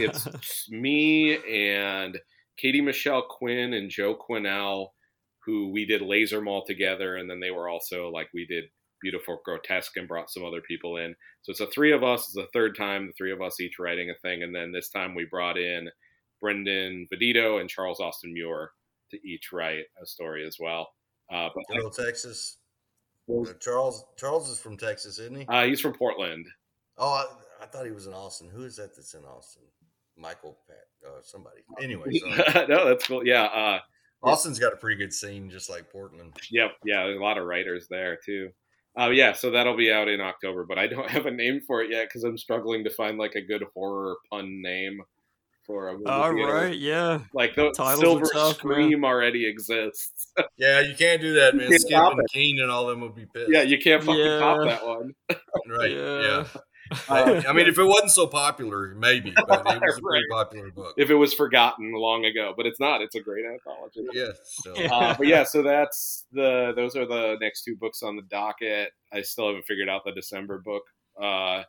it's 0.00 0.28
me 0.70 1.36
and 1.36 2.18
Katy 2.58 2.80
Michelle 2.80 3.26
Quinn 3.28 3.72
and 3.74 3.90
Joe 3.90 4.16
Quinnell, 4.16 4.88
who 5.44 5.70
we 5.72 5.84
did 5.84 6.02
Laser 6.02 6.40
Mall 6.40 6.64
together, 6.64 7.16
and 7.16 7.28
then 7.28 7.40
they 7.40 7.50
were 7.50 7.68
also 7.68 8.10
like 8.10 8.28
we 8.32 8.46
did 8.46 8.64
Beautiful 9.02 9.40
Grotesque 9.44 9.96
and 9.96 10.08
brought 10.08 10.30
some 10.30 10.44
other 10.44 10.60
people 10.60 10.96
in. 10.96 11.14
So 11.42 11.50
it's 11.50 11.58
the 11.58 11.66
three 11.66 11.92
of 11.92 12.02
us. 12.02 12.20
It's 12.20 12.34
the 12.34 12.48
third 12.52 12.76
time 12.76 13.06
the 13.06 13.12
three 13.12 13.32
of 13.32 13.42
us 13.42 13.60
each 13.60 13.78
writing 13.78 14.10
a 14.10 14.14
thing, 14.22 14.42
and 14.42 14.54
then 14.54 14.72
this 14.72 14.88
time 14.88 15.14
we 15.14 15.24
brought 15.24 15.58
in 15.58 15.90
Brendan 16.40 17.08
Vidito 17.12 17.60
and 17.60 17.68
Charles 17.68 18.00
Austin 18.00 18.32
Muir 18.32 18.70
to 19.10 19.28
each 19.28 19.52
write 19.52 19.84
a 20.00 20.06
story 20.06 20.46
as 20.46 20.56
well. 20.60 20.88
Uh, 21.32 21.48
but 21.54 21.64
Little 21.74 21.90
Texas. 21.90 22.58
Uh, 23.30 23.44
Charles 23.60 24.04
Charles 24.16 24.50
is 24.50 24.58
from 24.58 24.76
Texas, 24.76 25.18
isn't 25.18 25.36
he? 25.36 25.46
uh, 25.46 25.64
he's 25.64 25.80
from 25.80 25.92
Portland. 25.92 26.46
Oh, 26.98 27.08
I, 27.08 27.64
I 27.64 27.66
thought 27.66 27.86
he 27.86 27.92
was 27.92 28.06
in 28.06 28.12
Austin. 28.12 28.50
Who 28.50 28.64
is 28.64 28.76
that 28.76 28.94
that's 28.96 29.14
in 29.14 29.24
Austin? 29.24 29.62
Michael 30.16 30.58
Pat, 30.66 31.08
uh, 31.08 31.20
somebody. 31.22 31.62
Anyway, 31.80 32.10
no, 32.68 32.86
that's 32.86 33.06
cool. 33.06 33.26
Yeah, 33.26 33.44
uh, 33.44 33.78
Austin's 34.22 34.58
got 34.58 34.72
a 34.72 34.76
pretty 34.76 34.96
good 34.96 35.12
scene, 35.12 35.48
just 35.48 35.70
like 35.70 35.90
Portland. 35.90 36.36
Yep, 36.50 36.72
yeah, 36.84 37.04
there's 37.04 37.18
a 37.18 37.22
lot 37.22 37.38
of 37.38 37.46
writers 37.46 37.86
there 37.88 38.18
too. 38.24 38.50
Uh, 38.98 39.08
yeah, 39.10 39.32
so 39.32 39.50
that'll 39.50 39.76
be 39.76 39.90
out 39.90 40.08
in 40.08 40.20
October, 40.20 40.64
but 40.64 40.78
I 40.78 40.86
don't 40.86 41.08
have 41.10 41.26
a 41.26 41.30
name 41.30 41.60
for 41.66 41.82
it 41.82 41.90
yet 41.90 42.08
because 42.08 42.24
I'm 42.24 42.36
struggling 42.38 42.84
to 42.84 42.90
find 42.90 43.16
like 43.18 43.34
a 43.34 43.40
good 43.40 43.64
horror 43.74 44.16
pun 44.30 44.60
name 44.62 45.00
for 45.66 45.88
a 45.88 45.92
movie 45.92 46.06
All 46.06 46.32
theater. 46.34 46.52
right. 46.52 46.76
Yeah. 46.76 47.20
Like 47.32 47.54
the 47.54 47.70
Titles 47.70 48.00
Silver 48.00 48.26
tough, 48.32 48.56
Scream 48.56 49.04
already 49.04 49.46
exists. 49.48 50.26
Yeah, 50.56 50.80
you 50.80 50.94
can't 50.96 51.20
do 51.20 51.34
that, 51.34 51.54
man. 51.54 51.68
Can't 51.68 51.80
Skip 51.82 51.98
and 51.98 52.28
Keen 52.32 52.58
and 52.60 52.70
all 52.70 52.86
them 52.86 53.00
would 53.02 53.14
be 53.14 53.26
pissed. 53.34 53.50
yeah, 53.52 53.62
you 53.62 53.78
can't 53.78 54.02
fucking 54.02 54.18
Yeah. 54.18 54.38
top 54.38 54.64
that 54.64 54.86
one. 54.86 55.14
right. 55.68 55.90
Yeah. 55.90 56.20
Yeah. 56.22 56.46
I, 57.08 57.44
I 57.48 57.52
mean, 57.52 57.66
if 57.66 57.78
it 57.78 57.84
wasn't 57.84 58.10
so 58.10 58.26
popular, 58.26 58.94
maybe, 58.94 59.32
but 59.48 59.60
it 59.66 59.80
was 59.80 59.98
a 59.98 60.00
pretty 60.00 60.24
popular 60.30 60.70
book. 60.70 60.94
If 60.96 61.10
it 61.10 61.14
was 61.14 61.34
forgotten 61.34 61.92
long 61.94 62.24
ago, 62.24 62.54
but 62.56 62.66
it's 62.66 62.80
not. 62.80 63.02
It's 63.02 63.14
a 63.14 63.20
great 63.20 63.44
anthology. 63.44 64.06
Yeah. 64.12 64.32
So. 64.44 64.74
Yeah. 64.76 64.94
Uh, 64.94 65.14
but 65.16 65.26
yeah, 65.26 65.44
so 65.44 65.62
that's 65.62 66.26
the 66.32 66.72
those 66.76 66.96
are 66.96 67.06
the 67.06 67.36
next 67.40 67.64
two 67.64 67.76
books 67.76 68.02
on 68.02 68.16
the 68.16 68.22
docket. 68.22 68.90
I 69.12 69.22
still 69.22 69.48
haven't 69.48 69.64
figured 69.64 69.88
out 69.88 70.02
the 70.04 70.12
December 70.12 70.62
book. 70.64 70.82
Uh, 71.20 71.64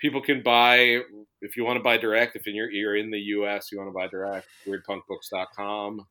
people 0.00 0.20
can 0.20 0.42
buy 0.42 1.00
if 1.40 1.56
you 1.56 1.64
want 1.64 1.78
to 1.78 1.82
buy 1.82 1.96
direct. 1.96 2.36
If 2.36 2.46
you're 2.46 2.70
you're 2.70 2.96
in 2.96 3.10
the 3.10 3.18
U.S., 3.18 3.70
you 3.72 3.78
want 3.78 3.88
to 3.88 3.94
buy 3.94 4.08
direct. 4.08 4.46
WeirdPunkBooks.com. 4.66 6.06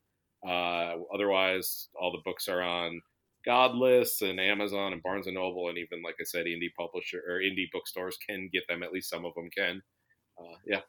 Uh, 0.48 0.96
otherwise, 1.14 1.90
all 2.00 2.12
the 2.12 2.22
books 2.26 2.48
are 2.48 2.62
on 2.62 3.02
Godless 3.46 4.22
and 4.22 4.40
Amazon 4.40 4.94
and 4.94 5.02
Barnes 5.04 5.28
and 5.28 5.36
Noble, 5.36 5.70
and 5.70 5.78
even 5.78 6.02
like 6.04 6.16
I 6.20 6.24
said, 6.24 6.46
indie 6.46 6.74
publisher 6.78 7.22
or 7.28 7.40
indie 7.40 7.70
bookstores 7.74 8.18
can 8.28 8.50
get 8.54 8.64
them. 8.70 8.84
At 8.84 8.92
least 8.94 9.10
some 9.10 9.26
of 9.26 9.34
them 9.36 9.50
can. 9.56 9.82
Uh, 10.40 10.56
yeah, 10.66 10.82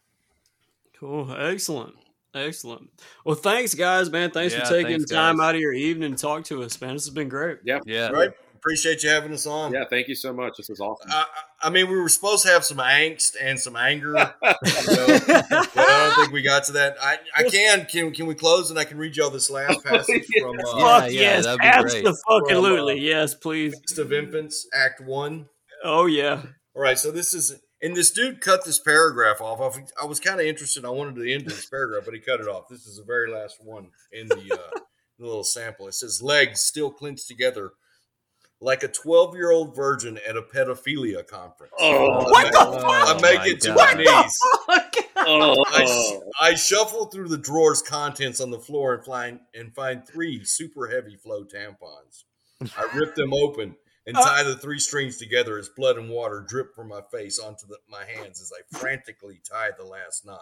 Cool. 0.99 1.35
Excellent. 1.37 1.95
Excellent. 2.35 2.89
Well, 3.27 3.35
thanks, 3.35 3.75
guys, 3.75 4.11
man. 4.11 4.31
Thanks 4.31 4.55
Yeah, 4.55 4.65
for 4.65 4.71
taking 4.71 4.99
thanks, 4.99 5.11
time 5.11 5.37
guys. 5.39 5.49
out 5.49 5.55
of 5.57 5.61
your 5.61 5.73
evening 5.75 6.15
to 6.15 6.17
talk 6.23 6.45
to 6.45 6.63
us, 6.63 6.81
man. 6.81 6.95
This 6.95 7.05
has 7.05 7.13
been 7.15 7.29
great. 7.29 7.59
yeah. 7.65 7.81
Yeah. 7.85 8.09
Right. 8.09 8.31
Appreciate 8.63 9.03
you 9.03 9.11
having 9.11 9.33
us 9.33 9.47
on. 9.47 9.73
Yeah, 9.73 9.85
thank 9.91 10.07
you 10.09 10.15
so 10.15 10.33
much. 10.33 10.57
This 10.57 10.69
was 10.69 10.79
awesome. 10.81 11.11
I, 11.11 11.25
I 11.63 11.71
mean, 11.71 11.91
we 11.91 11.97
were 12.01 12.09
supposed 12.09 12.45
to 12.45 12.51
have 12.51 12.65
some 12.65 12.79
angst 12.79 13.35
and 13.41 13.59
some 13.59 13.75
anger, 13.77 14.09
you 14.13 14.17
know, 14.17 14.33
but 14.43 15.69
I 15.77 16.07
don't 16.07 16.15
think 16.17 16.33
we 16.33 16.43
got 16.43 16.65
to 16.65 16.73
that. 16.73 16.97
I, 17.01 17.19
I 17.37 17.43
can 17.49 17.87
can 17.87 18.13
can 18.13 18.27
we 18.27 18.35
close 18.35 18.71
and 18.71 18.79
I 18.79 18.85
can 18.85 18.99
read 18.99 19.17
y'all 19.17 19.31
this 19.31 19.51
last 19.51 19.85
passage 19.85 20.25
from 20.41 20.59
uh, 20.59 20.63
Yeah, 20.79 21.01
Fuck 21.01 21.03
yeah, 21.13 21.21
yes, 21.21 21.45
that'd 21.45 21.61
be 21.61 21.67
absolutely, 21.67 22.11
From, 22.25 22.87
uh, 22.89 22.93
yes, 22.93 23.35
please. 23.35 23.75
Feast 23.81 23.99
of 23.99 24.13
Infants, 24.13 24.67
Act 24.73 25.01
One. 25.01 25.47
Oh 25.85 26.07
yeah, 26.07 26.43
All 26.77 26.83
right, 26.83 26.99
so 26.99 27.11
this 27.11 27.35
is 27.35 27.61
and 27.83 27.97
this 27.97 28.13
dude 28.13 28.41
cut 28.41 28.65
this 28.65 28.79
paragraph 28.79 29.41
off. 29.41 29.61
I 29.61 29.65
was- 29.65 29.93
I 30.01 30.05
was 30.07 30.21
kind 30.21 30.39
of 30.41 30.47
interested. 30.47 30.85
I 30.85 30.91
wanted 30.91 31.17
to 31.17 31.33
end 31.33 31.47
this 31.47 31.67
paragraph, 31.67 32.05
but 32.05 32.15
he 32.15 32.21
cut 32.21 32.41
it 32.41 32.47
off. 32.47 32.69
This 32.71 32.87
is 32.87 32.99
the 32.99 33.05
very 33.05 33.29
last 33.29 33.57
one 33.61 33.89
in 34.13 34.29
the, 34.29 34.37
uh, 34.53 34.79
the 35.19 35.27
little 35.27 35.43
sample. 35.43 35.89
It 35.89 35.95
says, 35.95 36.23
"Legs 36.23 36.61
still 36.61 36.93
clenched 36.93 37.27
together 37.27 37.73
like 38.63 38.83
a 38.83 38.89
twelve-year-old 38.89 39.77
virgin 39.77 40.19
at 40.27 40.37
a 40.37 40.43
pedophilia 40.43 41.27
conference." 41.27 41.73
Oh, 41.79 42.31
What 42.31 42.53
the 42.53 42.81
fuck? 42.81 42.85
I 42.87 43.21
make 43.21 43.53
it 43.53 43.61
to 43.63 43.75
my 43.75 43.93
knees. 43.95 44.39
oh, 45.17 45.65
I, 45.69 46.21
I 46.41 46.55
shuffle 46.55 47.07
through 47.07 47.29
the 47.29 47.39
drawers' 47.39 47.83
contents 47.83 48.41
on 48.41 48.51
the 48.51 48.59
floor 48.59 48.95
and 48.95 49.05
find 49.05 49.41
and 49.55 49.75
find 49.75 50.07
three 50.07 50.45
super 50.45 50.89
heavy 50.89 51.17
flow 51.17 51.45
tampons. 51.45 52.25
I 52.77 52.89
rip 52.97 53.15
them 53.15 53.35
open 53.35 53.75
and 54.07 54.17
uh. 54.17 54.23
tie 54.23 54.43
the 54.43 54.57
three 54.57 54.79
strings 54.79 55.17
together 55.19 55.59
as 55.59 55.69
blood 55.69 55.99
and 55.99 56.09
water 56.09 56.45
drip 56.47 56.75
from 56.75 56.89
my 56.89 57.01
face 57.11 57.39
onto 57.39 57.67
the, 57.67 57.79
my 57.89 58.05
hands 58.05 58.41
as 58.41 58.53
I 58.53 58.79
frantically 58.79 59.41
tie 59.49 59.71
the 59.77 59.85
last 59.85 60.25
knot. 60.27 60.41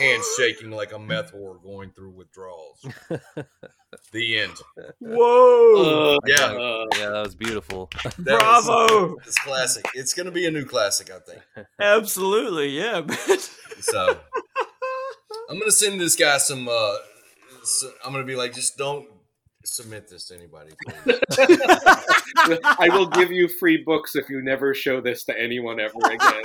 Hands 0.00 0.26
shaking 0.38 0.70
like 0.70 0.92
a 0.92 0.98
meth 0.98 1.32
whore 1.32 1.62
going 1.62 1.90
through 1.92 2.10
withdrawals. 2.10 2.84
the 4.12 4.38
end. 4.38 4.52
Whoa, 5.00 6.14
Uh, 6.14 6.18
Yeah. 6.26 6.44
uh, 6.44 6.84
Yeah, 6.98 7.08
that 7.10 7.22
was 7.24 7.34
beautiful. 7.34 7.90
That 8.04 8.14
was- 8.42 8.66
bravo, 8.66 9.16
it's 9.26 9.38
classic. 9.38 9.84
It's 9.94 10.14
going 10.14 10.26
to 10.26 10.32
be 10.32 10.46
a 10.46 10.50
new 10.50 10.64
classic, 10.64 11.10
I 11.10 11.18
think. 11.20 11.66
absolutely, 11.80 12.68
yeah. 12.68 13.02
So 13.80 14.16
I'm 15.50 15.58
gonna 15.58 15.72
send 15.72 16.00
this 16.00 16.14
guy 16.14 16.38
some. 16.38 16.68
Uh, 16.68 16.94
s 17.62 17.84
I'm 18.04 18.12
gonna 18.12 18.24
be 18.24 18.36
like, 18.36 18.54
just 18.54 18.78
don't 18.78 19.08
submit 19.64 20.08
this 20.08 20.26
to 20.28 20.36
anybody. 20.36 20.70
I 22.78 22.88
will 22.92 23.06
give 23.06 23.32
you 23.32 23.48
free 23.48 23.78
books 23.84 24.14
if 24.14 24.28
you 24.30 24.40
never 24.40 24.72
show 24.72 25.00
this 25.00 25.24
to 25.24 25.36
anyone 25.38 25.80
ever 25.80 25.98
again. 26.04 26.42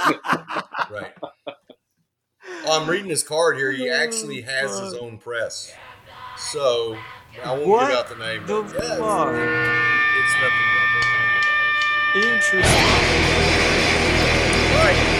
right. 0.89 1.13
Oh, 2.65 2.81
I'm 2.81 2.89
reading 2.89 3.09
his 3.09 3.23
card 3.23 3.57
here. 3.57 3.71
He 3.71 3.89
actually 3.89 4.43
oh, 4.43 4.49
has 4.49 4.79
his 4.79 4.93
own 4.93 5.17
press. 5.17 5.73
So 6.37 6.97
I 7.43 7.51
won't 7.53 7.67
What 7.67 7.87
give 7.87 7.97
out 7.97 8.09
the 8.09 8.15
name. 8.15 8.45
the 8.45 8.61
but 8.61 8.73
yeah, 8.73 8.97
fuck? 8.97 9.33
it's, 9.33 10.23
it's 10.23 10.33
nothing. 10.41 10.63
Interesting. 12.15 12.63
All 14.73 14.83
right. 14.83 15.16